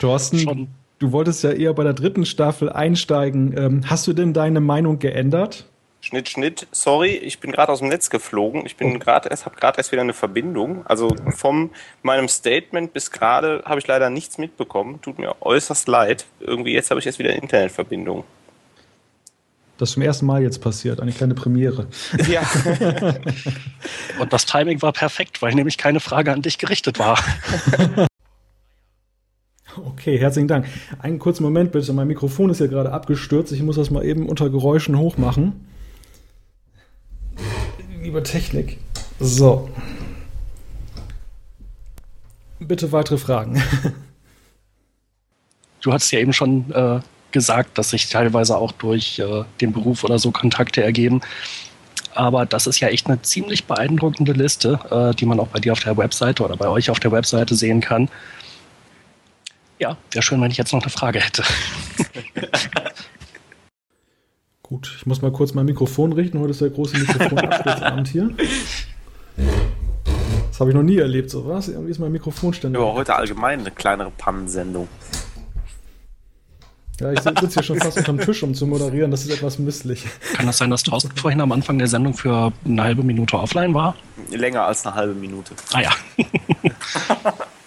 Thorsten, 0.00 0.38
Schon. 0.38 0.68
du 0.98 1.12
wolltest 1.12 1.42
ja 1.42 1.50
eher 1.50 1.72
bei 1.72 1.84
der 1.84 1.94
dritten 1.94 2.26
Staffel 2.26 2.70
einsteigen. 2.70 3.56
Ähm, 3.56 3.80
hast 3.86 4.06
du 4.06 4.12
denn 4.12 4.32
deine 4.32 4.60
Meinung 4.60 4.98
geändert? 4.98 5.66
Schnitt, 6.00 6.28
Schnitt. 6.28 6.68
Sorry, 6.70 7.16
ich 7.16 7.40
bin 7.40 7.50
gerade 7.50 7.72
aus 7.72 7.80
dem 7.80 7.88
Netz 7.88 8.08
geflogen. 8.08 8.64
Ich 8.66 8.76
bin 8.76 8.94
oh. 8.94 8.98
gerade 9.00 9.28
erst, 9.30 9.46
habe 9.46 9.56
gerade 9.56 9.78
erst 9.78 9.90
wieder 9.90 10.02
eine 10.02 10.12
Verbindung. 10.12 10.86
Also 10.86 11.14
von 11.30 11.70
meinem 12.02 12.28
Statement 12.28 12.92
bis 12.92 13.10
gerade 13.10 13.62
habe 13.64 13.80
ich 13.80 13.86
leider 13.86 14.08
nichts 14.08 14.38
mitbekommen. 14.38 15.00
Tut 15.02 15.18
mir 15.18 15.34
äußerst 15.40 15.88
leid. 15.88 16.26
Irgendwie 16.38 16.72
jetzt 16.72 16.90
habe 16.90 17.00
ich 17.00 17.06
erst 17.06 17.18
wieder 17.18 17.30
eine 17.30 17.40
Internetverbindung. 17.40 18.24
Das 19.78 19.92
zum 19.92 20.02
ersten 20.02 20.26
Mal 20.26 20.42
jetzt 20.42 20.60
passiert, 20.60 21.00
eine 21.00 21.12
kleine 21.12 21.34
Premiere. 21.34 21.86
Ja. 22.28 22.42
Und 24.18 24.32
das 24.32 24.44
Timing 24.44 24.82
war 24.82 24.92
perfekt, 24.92 25.40
weil 25.40 25.54
nämlich 25.54 25.78
keine 25.78 26.00
Frage 26.00 26.32
an 26.32 26.42
dich 26.42 26.58
gerichtet 26.58 26.98
war. 26.98 27.18
Okay, 29.76 30.18
herzlichen 30.18 30.48
Dank. 30.48 30.66
Einen 30.98 31.20
kurzen 31.20 31.44
Moment 31.44 31.70
bitte. 31.70 31.92
Mein 31.92 32.08
Mikrofon 32.08 32.50
ist 32.50 32.58
ja 32.58 32.66
gerade 32.66 32.90
abgestürzt. 32.90 33.52
Ich 33.52 33.62
muss 33.62 33.76
das 33.76 33.90
mal 33.90 34.04
eben 34.04 34.28
unter 34.28 34.50
Geräuschen 34.50 34.98
hochmachen. 34.98 35.68
Liebe 38.02 38.20
Technik. 38.24 38.78
So. 39.20 39.68
Bitte 42.58 42.90
weitere 42.90 43.18
Fragen. 43.18 43.62
Du 45.80 45.92
hattest 45.92 46.10
ja 46.10 46.18
eben 46.18 46.32
schon 46.32 46.72
äh, 46.72 47.00
gesagt, 47.32 47.78
dass 47.78 47.90
sich 47.90 48.08
teilweise 48.08 48.56
auch 48.56 48.72
durch 48.72 49.18
äh, 49.18 49.44
den 49.60 49.72
Beruf 49.72 50.04
oder 50.04 50.18
so 50.18 50.30
Kontakte 50.30 50.82
ergeben. 50.82 51.20
Aber 52.14 52.46
das 52.46 52.66
ist 52.66 52.80
ja 52.80 52.88
echt 52.88 53.06
eine 53.06 53.22
ziemlich 53.22 53.66
beeindruckende 53.66 54.32
Liste, 54.32 54.80
äh, 54.90 55.14
die 55.14 55.26
man 55.26 55.38
auch 55.38 55.48
bei 55.48 55.60
dir 55.60 55.72
auf 55.72 55.80
der 55.80 55.96
Webseite 55.96 56.42
oder 56.42 56.56
bei 56.56 56.68
euch 56.68 56.90
auf 56.90 57.00
der 57.00 57.12
Webseite 57.12 57.54
sehen 57.54 57.80
kann. 57.80 58.08
Ja, 59.78 59.96
wäre 60.10 60.22
schön, 60.22 60.40
wenn 60.40 60.50
ich 60.50 60.56
jetzt 60.56 60.72
noch 60.72 60.82
eine 60.82 60.90
Frage 60.90 61.20
hätte. 61.20 61.44
Gut, 64.62 64.92
ich 64.98 65.06
muss 65.06 65.22
mal 65.22 65.32
kurz 65.32 65.54
mein 65.54 65.64
Mikrofon 65.64 66.12
richten. 66.12 66.40
Heute 66.40 66.50
ist 66.50 66.60
der 66.60 66.70
große 66.70 66.98
Mikrofonabsturzabend 66.98 68.08
hier. 68.08 68.30
Das 70.48 70.60
habe 70.60 70.70
ich 70.70 70.76
noch 70.76 70.82
nie 70.82 70.98
erlebt, 70.98 71.30
so 71.30 71.46
was. 71.48 71.68
Irgendwie 71.68 71.90
ist 71.90 72.00
mein 72.00 72.12
Mikrofon 72.12 72.52
ständig. 72.52 72.82
Ja, 72.82 72.92
heute 72.92 73.14
allgemein 73.14 73.60
eine 73.60 73.70
kleinere 73.70 74.10
Pannensendung. 74.10 74.88
Ja, 77.00 77.12
ich 77.12 77.20
sitze 77.20 77.48
hier 77.54 77.62
schon 77.62 77.78
fast 77.78 77.96
unterm 77.96 78.18
Tisch, 78.18 78.42
um 78.42 78.54
zu 78.54 78.66
moderieren. 78.66 79.10
Das 79.10 79.22
ist 79.24 79.30
etwas 79.30 79.58
misslich. 79.58 80.04
Kann 80.34 80.46
das 80.46 80.58
sein, 80.58 80.70
dass 80.70 80.82
Thorsten 80.82 81.16
vorhin 81.16 81.40
am 81.40 81.52
Anfang 81.52 81.78
der 81.78 81.86
Sendung 81.86 82.14
für 82.14 82.52
eine 82.64 82.82
halbe 82.82 83.04
Minute 83.04 83.38
offline 83.38 83.72
war? 83.72 83.94
Länger 84.30 84.64
als 84.64 84.84
eine 84.84 84.96
halbe 84.96 85.14
Minute. 85.14 85.54
Ah 85.72 85.80
ja. 85.80 85.90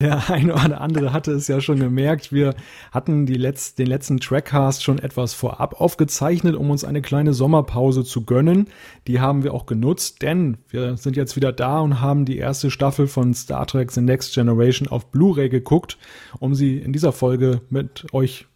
Der 0.00 0.30
eine 0.30 0.54
oder 0.54 0.80
andere 0.80 1.12
hatte 1.12 1.32
es 1.32 1.46
ja 1.48 1.60
schon 1.60 1.78
gemerkt. 1.78 2.32
Wir 2.32 2.54
hatten 2.90 3.26
Letz-, 3.26 3.74
den 3.74 3.86
letzten 3.86 4.18
Trackcast 4.18 4.82
schon 4.82 4.98
etwas 4.98 5.34
vorab 5.34 5.78
aufgezeichnet, 5.80 6.56
um 6.56 6.70
uns 6.70 6.84
eine 6.84 7.02
kleine 7.02 7.34
Sommerpause 7.34 8.02
zu 8.04 8.24
gönnen. 8.24 8.68
Die 9.06 9.20
haben 9.20 9.44
wir 9.44 9.52
auch 9.54 9.66
genutzt, 9.66 10.22
denn 10.22 10.56
wir 10.68 10.96
sind 10.96 11.16
jetzt 11.16 11.36
wieder 11.36 11.52
da 11.52 11.80
und 11.80 12.00
haben 12.00 12.24
die 12.24 12.38
erste 12.38 12.70
Staffel 12.70 13.06
von 13.06 13.34
Star 13.34 13.66
Trek 13.66 13.90
The 13.92 14.00
Next 14.00 14.34
Generation 14.34 14.88
auf 14.88 15.10
Blu-ray 15.10 15.50
geguckt, 15.50 15.98
um 16.38 16.54
sie 16.54 16.78
in 16.78 16.92
dieser 16.92 17.12
Folge 17.12 17.60
mit 17.68 18.06
euch, 18.12 18.46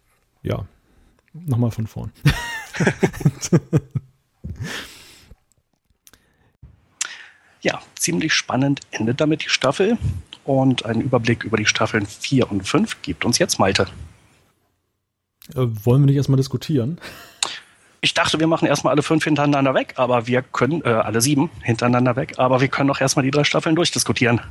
ja, 0.41 0.65
nochmal 1.33 1.71
von 1.71 1.87
vorn. 1.87 2.11
ja, 7.61 7.79
ziemlich 7.95 8.33
spannend 8.33 8.81
endet 8.91 9.21
damit 9.21 9.43
die 9.45 9.49
Staffel. 9.49 9.97
Und 10.45 10.85
einen 10.85 11.01
Überblick 11.01 11.43
über 11.43 11.57
die 11.57 11.65
Staffeln 11.65 12.05
4 12.05 12.51
und 12.51 12.67
5 12.67 13.01
gibt 13.01 13.25
uns 13.25 13.39
jetzt 13.39 13.59
Malte. 13.59 13.87
Äh, 15.53 15.65
wollen 15.83 16.01
wir 16.01 16.05
nicht 16.05 16.15
erstmal 16.15 16.37
diskutieren? 16.37 16.99
Ich 18.01 18.13
dachte, 18.13 18.39
wir 18.39 18.47
machen 18.47 18.67
erstmal 18.67 18.91
alle 18.91 19.01
fünf 19.01 19.23
hintereinander 19.23 19.73
weg, 19.73 19.95
aber 19.97 20.27
wir 20.27 20.43
können, 20.43 20.83
äh, 20.83 20.89
alle 20.89 21.21
sieben 21.21 21.49
hintereinander 21.63 22.15
weg, 22.15 22.35
aber 22.37 22.61
wir 22.61 22.67
können 22.67 22.91
auch 22.91 23.01
erstmal 23.01 23.25
die 23.25 23.31
drei 23.31 23.43
Staffeln 23.43 23.75
durchdiskutieren. 23.75 24.41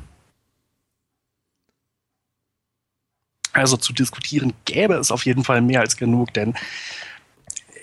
Also 3.53 3.77
zu 3.77 3.93
diskutieren 3.93 4.53
gäbe 4.65 4.95
es 4.95 5.13
auf 5.13 5.25
jeden 5.25 5.45
Fall 5.45 5.63
mehr 5.63 5.81
als 5.81 5.97
genug, 5.97 6.35
denn 6.35 6.55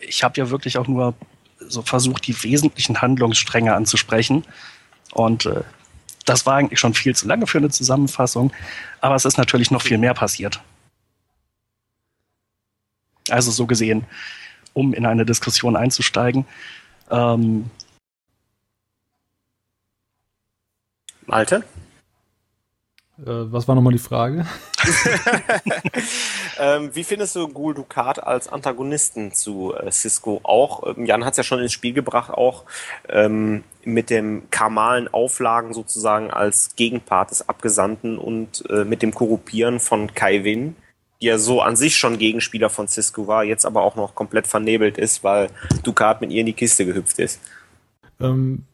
ich 0.02 0.24
habe 0.26 0.38
ja 0.38 0.50
wirklich 0.50 0.78
auch 0.78 0.88
nur 0.88 1.14
so 1.60 1.82
versucht, 1.82 2.28
die 2.28 2.44
wesentlichen 2.44 3.02
Handlungsstränge 3.02 3.74
anzusprechen. 3.74 4.44
Und 5.14 5.46
äh, 5.46 5.62
das 6.26 6.46
war 6.46 6.56
eigentlich 6.56 6.80
schon 6.80 6.94
viel 6.94 7.16
zu 7.16 7.28
lange 7.28 7.48
für 7.48 7.58
eine 7.58 7.70
Zusammenfassung, 7.70 8.52
aber 9.00 9.16
es 9.16 9.26
ist 9.26 9.38
natürlich 9.38 9.72
noch 9.72 9.82
viel 9.82 9.98
mehr 9.98 10.14
passiert. 10.14 10.62
Also 13.30 13.52
so 13.52 13.66
gesehen, 13.66 14.06
um 14.74 14.94
in 14.94 15.06
eine 15.06 15.26
Diskussion 15.26 15.76
einzusteigen. 15.76 16.46
Ähm, 17.10 17.70
Malte? 21.26 21.64
Äh, 23.26 23.52
was 23.52 23.68
war 23.68 23.76
nochmal 23.76 23.94
die 23.94 24.00
Frage? 24.00 24.48
ähm, 26.60 26.90
wie 26.94 27.04
findest 27.04 27.36
du 27.36 27.48
Gul 27.48 27.76
Dukat 27.76 28.24
als 28.24 28.48
Antagonisten 28.48 29.32
zu 29.32 29.76
äh, 29.76 29.92
Cisco? 29.92 30.40
Auch, 30.44 30.96
ähm, 30.98 31.06
Jan 31.06 31.24
hat 31.24 31.34
es 31.34 31.38
ja 31.38 31.44
schon 31.44 31.60
ins 31.60 31.74
Spiel 31.74 31.94
gebracht, 31.94 32.32
auch 32.32 32.64
ähm, 33.10 33.64
mit 33.84 34.10
dem 34.10 34.50
karmalen 34.50 35.08
Auflagen 35.08 35.74
sozusagen 35.74 36.32
als 36.32 36.76
Gegenpart 36.76 37.30
des 37.30 37.48
Abgesandten 37.48 38.18
und 38.18 38.64
äh, 38.70 38.86
mit 38.86 39.04
dem 39.04 39.14
Korrupieren 39.14 39.80
von 39.80 40.14
Kai 40.16 40.44
Win, 40.44 40.76
die 41.22 41.28
ja 41.28 41.38
so 41.38 41.62
an 41.62 41.76
sich 41.76 41.98
schon 41.98 42.18
Gegenspieler 42.18 42.72
von 42.72 42.88
Cisco 42.88 43.28
war, 43.28 43.44
jetzt 43.44 43.66
aber 43.66 43.84
auch 43.84 43.96
noch 43.96 44.16
komplett 44.16 44.48
vernebelt 44.48 44.98
ist, 44.98 45.24
weil 45.24 45.50
Dukat 45.84 46.22
mit 46.22 46.32
ihr 46.32 46.40
in 46.40 46.48
die 46.48 46.54
Kiste 46.54 46.88
gehüpft 46.88 47.20
ist. 47.20 47.40
Ähm, 48.20 48.66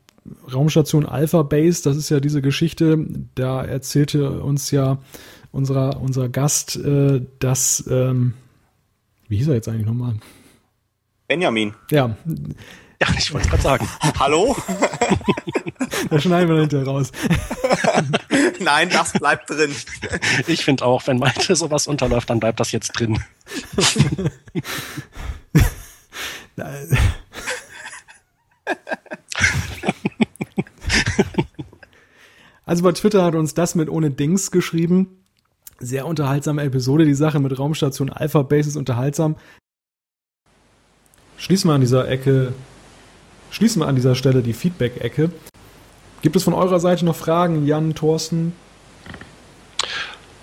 Raumstation 0.52 1.06
Alpha 1.06 1.44
Base, 1.44 1.84
das 1.84 1.98
ist 1.98 2.10
ja 2.10 2.20
diese 2.20 2.42
Geschichte, 2.42 3.06
da 3.36 3.64
erzählte 3.64 4.42
uns 4.42 4.72
ja 4.72 4.98
unser, 5.52 6.02
unser 6.02 6.30
Gast, 6.30 6.78
äh, 6.78 7.22
dass, 7.40 7.86
ähm, 7.90 8.34
wie 9.28 9.38
hieß 9.38 9.50
er 9.50 9.56
jetzt 9.56 9.68
eigentlich 9.68 9.86
nochmal? 9.86 10.16
Benjamin. 11.28 11.74
Ja. 11.92 12.16
Ja, 13.00 13.08
ich 13.18 13.32
wollte 13.32 13.46
es 13.46 13.52
gerade 13.52 13.64
sagen. 13.64 13.90
Hallo? 14.20 14.56
da 16.10 16.20
schneiden 16.20 16.50
wir 16.50 16.62
hinterher 16.62 16.88
raus. 16.88 17.12
Nein, 18.60 18.90
das 18.90 19.14
bleibt 19.14 19.50
drin. 19.50 19.74
Ich 20.48 20.66
finde 20.66 20.84
auch, 20.84 21.06
wenn 21.06 21.20
Malte 21.20 21.56
sowas 21.56 21.86
unterläuft, 21.86 22.30
dann 22.30 22.40
bleibt 22.40 22.60
das 22.60 22.72
jetzt 22.72 22.94
drin. 22.94 23.20
Also 32.68 32.84
bei 32.84 32.92
Twitter 32.92 33.24
hat 33.24 33.34
uns 33.34 33.54
das 33.54 33.76
mit 33.76 33.90
ohne 33.90 34.12
Dings 34.12 34.52
geschrieben. 34.52 35.24
Sehr 35.80 36.06
unterhaltsame 36.06 36.64
Episode. 36.64 37.06
Die 37.06 37.14
Sache 37.14 37.40
mit 37.40 37.58
Raumstation 37.58 38.10
Alpha 38.10 38.42
Base 38.42 38.68
ist 38.68 38.76
unterhaltsam. 38.76 39.38
Schließen 41.38 41.70
wir 41.70 41.76
an 41.76 41.82
dieser 41.82 42.10
Ecke, 42.10 42.52
schließen 43.52 43.82
wir 43.82 43.88
an 43.88 43.96
dieser 43.96 44.16
Stelle 44.16 44.42
die 44.42 44.52
Feedback-Ecke. 44.52 45.32
Gibt 46.22 46.36
es 46.36 46.44
von 46.44 46.54
eurer 46.54 46.82
Seite 46.82 47.06
noch 47.06 47.16
Fragen, 47.16 47.66
Jan, 47.66 47.96
Thorsten? 47.96 48.52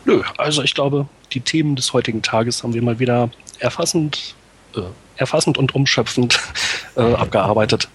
Nö, 0.06 0.22
also 0.38 0.62
ich 0.62 0.74
glaube, 0.74 1.06
die 1.32 1.40
Themen 1.40 1.76
des 1.76 1.92
heutigen 1.92 2.22
Tages 2.22 2.62
haben 2.62 2.72
wir 2.72 2.82
mal 2.82 3.00
wieder 3.00 3.28
erfassend, 3.58 4.34
äh, 4.76 4.80
erfassend 5.16 5.58
und 5.58 5.74
umschöpfend 5.74 6.40
äh, 6.96 7.02
abgearbeitet. 7.02 7.88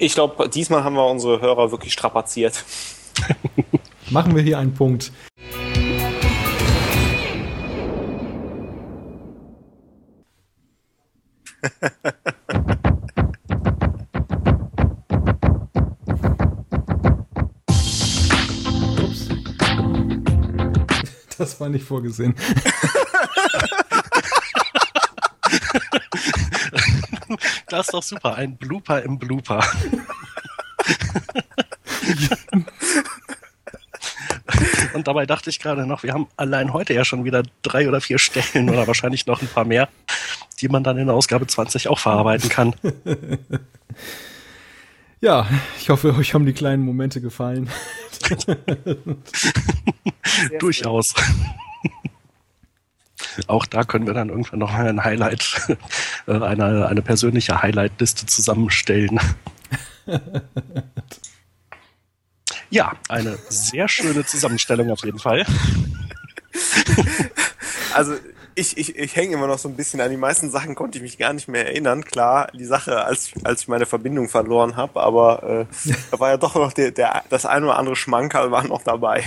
Ich 0.00 0.14
glaube, 0.14 0.48
diesmal 0.48 0.84
haben 0.84 0.94
wir 0.94 1.04
unsere 1.06 1.40
Hörer 1.40 1.72
wirklich 1.72 1.92
strapaziert. 1.92 2.64
Machen 4.10 4.36
wir 4.36 4.42
hier 4.42 4.58
einen 4.58 4.72
Punkt. 4.72 5.10
Ups. 19.02 19.28
Das 21.36 21.60
war 21.60 21.68
nicht 21.68 21.84
vorgesehen. 21.84 22.36
Das 27.70 27.86
ist 27.86 27.94
doch 27.94 28.02
super, 28.02 28.34
ein 28.34 28.56
Blooper 28.56 29.02
im 29.02 29.18
Blooper. 29.18 29.64
Und 34.94 35.06
dabei 35.06 35.26
dachte 35.26 35.50
ich 35.50 35.60
gerade 35.60 35.86
noch, 35.86 36.02
wir 36.02 36.14
haben 36.14 36.26
allein 36.36 36.72
heute 36.72 36.94
ja 36.94 37.04
schon 37.04 37.24
wieder 37.24 37.42
drei 37.62 37.86
oder 37.88 38.00
vier 38.00 38.18
Stellen 38.18 38.70
oder 38.70 38.86
wahrscheinlich 38.86 39.26
noch 39.26 39.42
ein 39.42 39.48
paar 39.48 39.64
mehr, 39.64 39.88
die 40.60 40.68
man 40.68 40.82
dann 40.82 40.96
in 40.98 41.06
der 41.06 41.14
Ausgabe 41.14 41.46
20 41.46 41.88
auch 41.88 41.98
verarbeiten 41.98 42.48
kann. 42.48 42.74
Ja, 45.20 45.48
ich 45.80 45.90
hoffe, 45.90 46.14
euch 46.14 46.32
haben 46.32 46.46
die 46.46 46.52
kleinen 46.52 46.84
Momente 46.84 47.20
gefallen. 47.20 47.68
Durchaus. 50.60 51.12
Auch 53.46 53.66
da 53.66 53.84
können 53.84 54.06
wir 54.06 54.14
dann 54.14 54.28
irgendwann 54.28 54.58
noch 54.58 54.72
ein 54.72 55.04
Highlight, 55.04 55.76
äh, 56.26 56.32
eine, 56.32 56.88
eine 56.88 57.02
persönliche 57.02 57.62
Highlight-Liste 57.62 58.26
zusammenstellen. 58.26 59.20
Ja, 62.70 62.92
eine 63.08 63.38
sehr 63.48 63.88
schöne 63.88 64.26
Zusammenstellung 64.26 64.90
auf 64.90 65.04
jeden 65.04 65.18
Fall. 65.18 65.46
Also 67.94 68.14
ich, 68.54 68.76
ich, 68.76 68.96
ich 68.96 69.16
hänge 69.16 69.34
immer 69.34 69.46
noch 69.46 69.58
so 69.58 69.68
ein 69.68 69.74
bisschen 69.74 70.00
an 70.00 70.10
die 70.10 70.16
meisten 70.16 70.50
Sachen, 70.50 70.74
konnte 70.74 70.98
ich 70.98 71.02
mich 71.02 71.16
gar 71.16 71.32
nicht 71.32 71.48
mehr 71.48 71.66
erinnern. 71.66 72.04
Klar, 72.04 72.48
die 72.52 72.66
Sache, 72.66 73.04
als, 73.04 73.30
als 73.44 73.62
ich 73.62 73.68
meine 73.68 73.86
Verbindung 73.86 74.28
verloren 74.28 74.76
habe, 74.76 75.00
aber 75.00 75.42
äh, 75.42 75.90
da 76.10 76.20
war 76.20 76.30
ja 76.30 76.36
doch 76.36 76.54
noch 76.54 76.72
der, 76.72 76.90
der, 76.90 77.24
das 77.30 77.46
ein 77.46 77.64
oder 77.64 77.78
andere 77.78 77.96
Schmankerl 77.96 78.50
war 78.50 78.64
noch 78.64 78.82
dabei. 78.82 79.24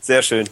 Sehr 0.00 0.22
schön. 0.22 0.48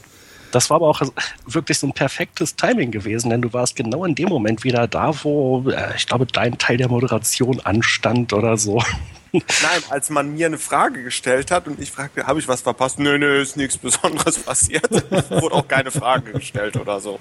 Das 0.51 0.71
war 0.71 0.77
aber 0.77 0.89
auch 0.89 1.03
wirklich 1.47 1.79
so 1.79 1.87
ein 1.87 1.93
perfektes 1.93 2.57
Timing 2.57 2.91
gewesen, 2.91 3.31
denn 3.31 3.43
du 3.43 3.53
warst 3.53 3.77
genau 3.77 4.05
in 4.05 4.15
dem 4.15 4.29
Moment 4.29 4.65
wieder 4.65 4.87
da, 4.87 5.13
wo 5.23 5.69
äh, 5.69 5.95
ich 5.97 6.07
glaube, 6.07 6.27
dein 6.27 6.59
Teil 6.59 6.77
der 6.77 6.89
Moderation 6.89 7.61
anstand 7.61 8.33
oder 8.33 8.57
so. 8.57 8.83
Nein, 9.33 9.83
als 9.91 10.11
man 10.11 10.35
mir 10.35 10.47
eine 10.47 10.59
Frage 10.59 11.03
gestellt 11.03 11.51
hat 11.51 11.67
und 11.67 11.81
ich 11.81 11.91
fragte, 11.91 12.27
habe 12.27 12.39
ich 12.39 12.49
was 12.49 12.63
verpasst? 12.63 12.99
Nö, 12.99 13.19
nö, 13.19 13.41
ist 13.41 13.57
nichts 13.57 13.77
Besonderes 13.77 14.39
passiert. 14.43 14.91
Wurde 15.31 15.55
auch 15.55 15.69
keine 15.69 15.91
Frage 15.91 16.33
gestellt 16.33 16.77
oder 16.77 17.01
so. 17.01 17.19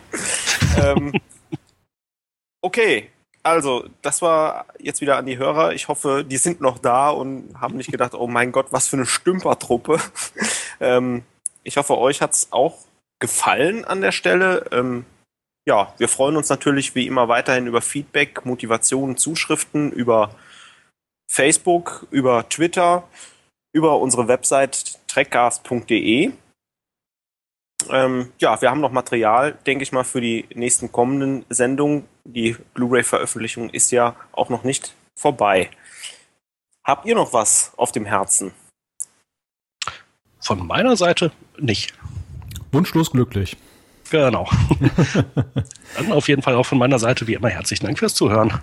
Ähm, 0.81 1.13
okay, 2.61 3.09
also 3.43 3.85
das 4.01 4.21
war 4.21 4.65
jetzt 4.79 5.01
wieder 5.01 5.17
an 5.17 5.25
die 5.25 5.37
Hörer. 5.37 5.73
Ich 5.73 5.87
hoffe, 5.87 6.25
die 6.27 6.37
sind 6.37 6.61
noch 6.61 6.79
da 6.79 7.09
und 7.09 7.59
haben 7.59 7.77
nicht 7.77 7.91
gedacht, 7.91 8.13
oh 8.13 8.27
mein 8.27 8.51
Gott, 8.51 8.67
was 8.71 8.87
für 8.87 8.97
eine 8.97 9.05
Stümpertruppe. 9.05 9.99
ähm, 10.79 11.23
ich 11.63 11.75
hoffe, 11.75 11.97
euch 11.97 12.21
hat's 12.21 12.47
auch 12.51 12.86
gefallen 13.19 13.85
an 13.85 14.02
der 14.02 14.11
Stelle. 14.11 14.65
Ähm, 14.72 15.06
ja, 15.68 15.94
wir 15.98 16.07
freuen 16.07 16.38
uns 16.38 16.49
natürlich 16.49 16.95
wie 16.95 17.07
immer 17.07 17.27
weiterhin 17.27 17.68
über 17.68 17.81
Feedback, 17.81 18.45
Motivation, 18.45 19.18
Zuschriften, 19.18 19.91
über 19.91 20.34
Facebook, 21.30 22.07
über 22.10 22.48
Twitter, 22.48 23.07
über 23.73 23.99
unsere 23.99 24.27
Website 24.27 24.99
trackcast.de. 25.07 26.31
Ähm, 27.89 28.31
ja, 28.39 28.61
wir 28.61 28.69
haben 28.69 28.81
noch 28.81 28.91
Material, 28.91 29.53
denke 29.65 29.84
ich 29.84 29.91
mal, 29.91 30.03
für 30.03 30.22
die 30.22 30.48
nächsten 30.53 30.91
kommenden 30.91 31.45
Sendungen. 31.49 32.07
Die 32.23 32.56
Blu-ray-Veröffentlichung 32.73 33.69
ist 33.69 33.91
ja 33.91 34.15
auch 34.31 34.49
noch 34.49 34.64
nicht 34.64 34.95
vorbei. 35.15 35.69
Habt 36.84 37.06
ihr 37.06 37.15
noch 37.15 37.34
was 37.34 37.73
auf 37.77 37.91
dem 37.91 38.06
Herzen? 38.06 38.53
Von 40.39 40.65
meiner 40.65 40.95
Seite 40.95 41.31
nicht. 41.57 41.94
Wunschlos 42.77 43.09
glücklich. 43.09 43.57
Genau. 44.11 44.47
Dann 45.97 46.11
auf 46.11 46.27
jeden 46.27 46.43
Fall 46.43 46.53
auch 46.53 46.65
von 46.67 46.77
meiner 46.77 46.99
Seite 46.99 47.25
wie 47.25 47.33
immer 47.33 47.49
herzlichen 47.49 47.87
Dank 47.87 47.97
fürs 47.97 48.13
Zuhören. 48.13 48.53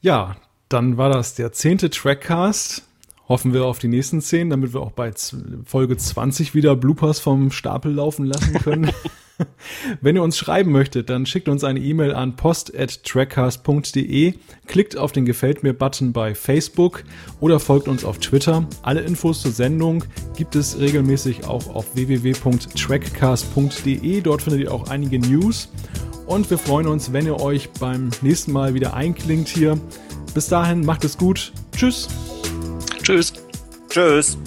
Ja, 0.00 0.36
dann 0.68 0.96
war 0.96 1.10
das 1.10 1.34
der 1.34 1.52
zehnte 1.52 1.90
Trackcast. 1.90 2.84
Hoffen 3.28 3.52
wir 3.52 3.64
auf 3.64 3.80
die 3.80 3.88
nächsten 3.88 4.20
zehn, 4.20 4.48
damit 4.48 4.74
wir 4.74 4.80
auch 4.80 4.92
bei 4.92 5.12
Folge 5.64 5.96
20 5.96 6.54
wieder 6.54 6.76
Bloopers 6.76 7.18
vom 7.18 7.50
Stapel 7.50 7.92
laufen 7.92 8.26
lassen 8.26 8.54
können. 8.60 8.92
Wenn 10.00 10.16
ihr 10.16 10.22
uns 10.22 10.38
schreiben 10.38 10.72
möchtet, 10.72 11.10
dann 11.10 11.26
schickt 11.26 11.48
uns 11.48 11.62
eine 11.64 11.80
E-Mail 11.80 12.14
an 12.14 12.36
post.trackcast.de, 12.36 14.34
klickt 14.66 14.96
auf 14.96 15.12
den 15.12 15.24
Gefällt 15.24 15.62
mir-Button 15.62 16.12
bei 16.12 16.34
Facebook 16.34 17.04
oder 17.40 17.60
folgt 17.60 17.88
uns 17.88 18.04
auf 18.04 18.18
Twitter. 18.18 18.68
Alle 18.82 19.00
Infos 19.00 19.40
zur 19.42 19.52
Sendung 19.52 20.04
gibt 20.36 20.56
es 20.56 20.78
regelmäßig 20.78 21.46
auch 21.46 21.74
auf 21.74 21.94
www.trackcast.de. 21.94 24.20
Dort 24.20 24.42
findet 24.42 24.60
ihr 24.62 24.72
auch 24.72 24.88
einige 24.88 25.18
News. 25.18 25.70
Und 26.26 26.50
wir 26.50 26.58
freuen 26.58 26.86
uns, 26.86 27.12
wenn 27.12 27.26
ihr 27.26 27.40
euch 27.40 27.70
beim 27.72 28.10
nächsten 28.22 28.52
Mal 28.52 28.74
wieder 28.74 28.94
einklingt 28.94 29.48
hier. 29.48 29.76
Bis 30.32 30.48
dahin, 30.48 30.84
macht 30.84 31.04
es 31.04 31.18
gut. 31.18 31.52
Tschüss. 31.76 32.08
Tschüss. 33.02 33.34
Tschüss. 33.90 34.38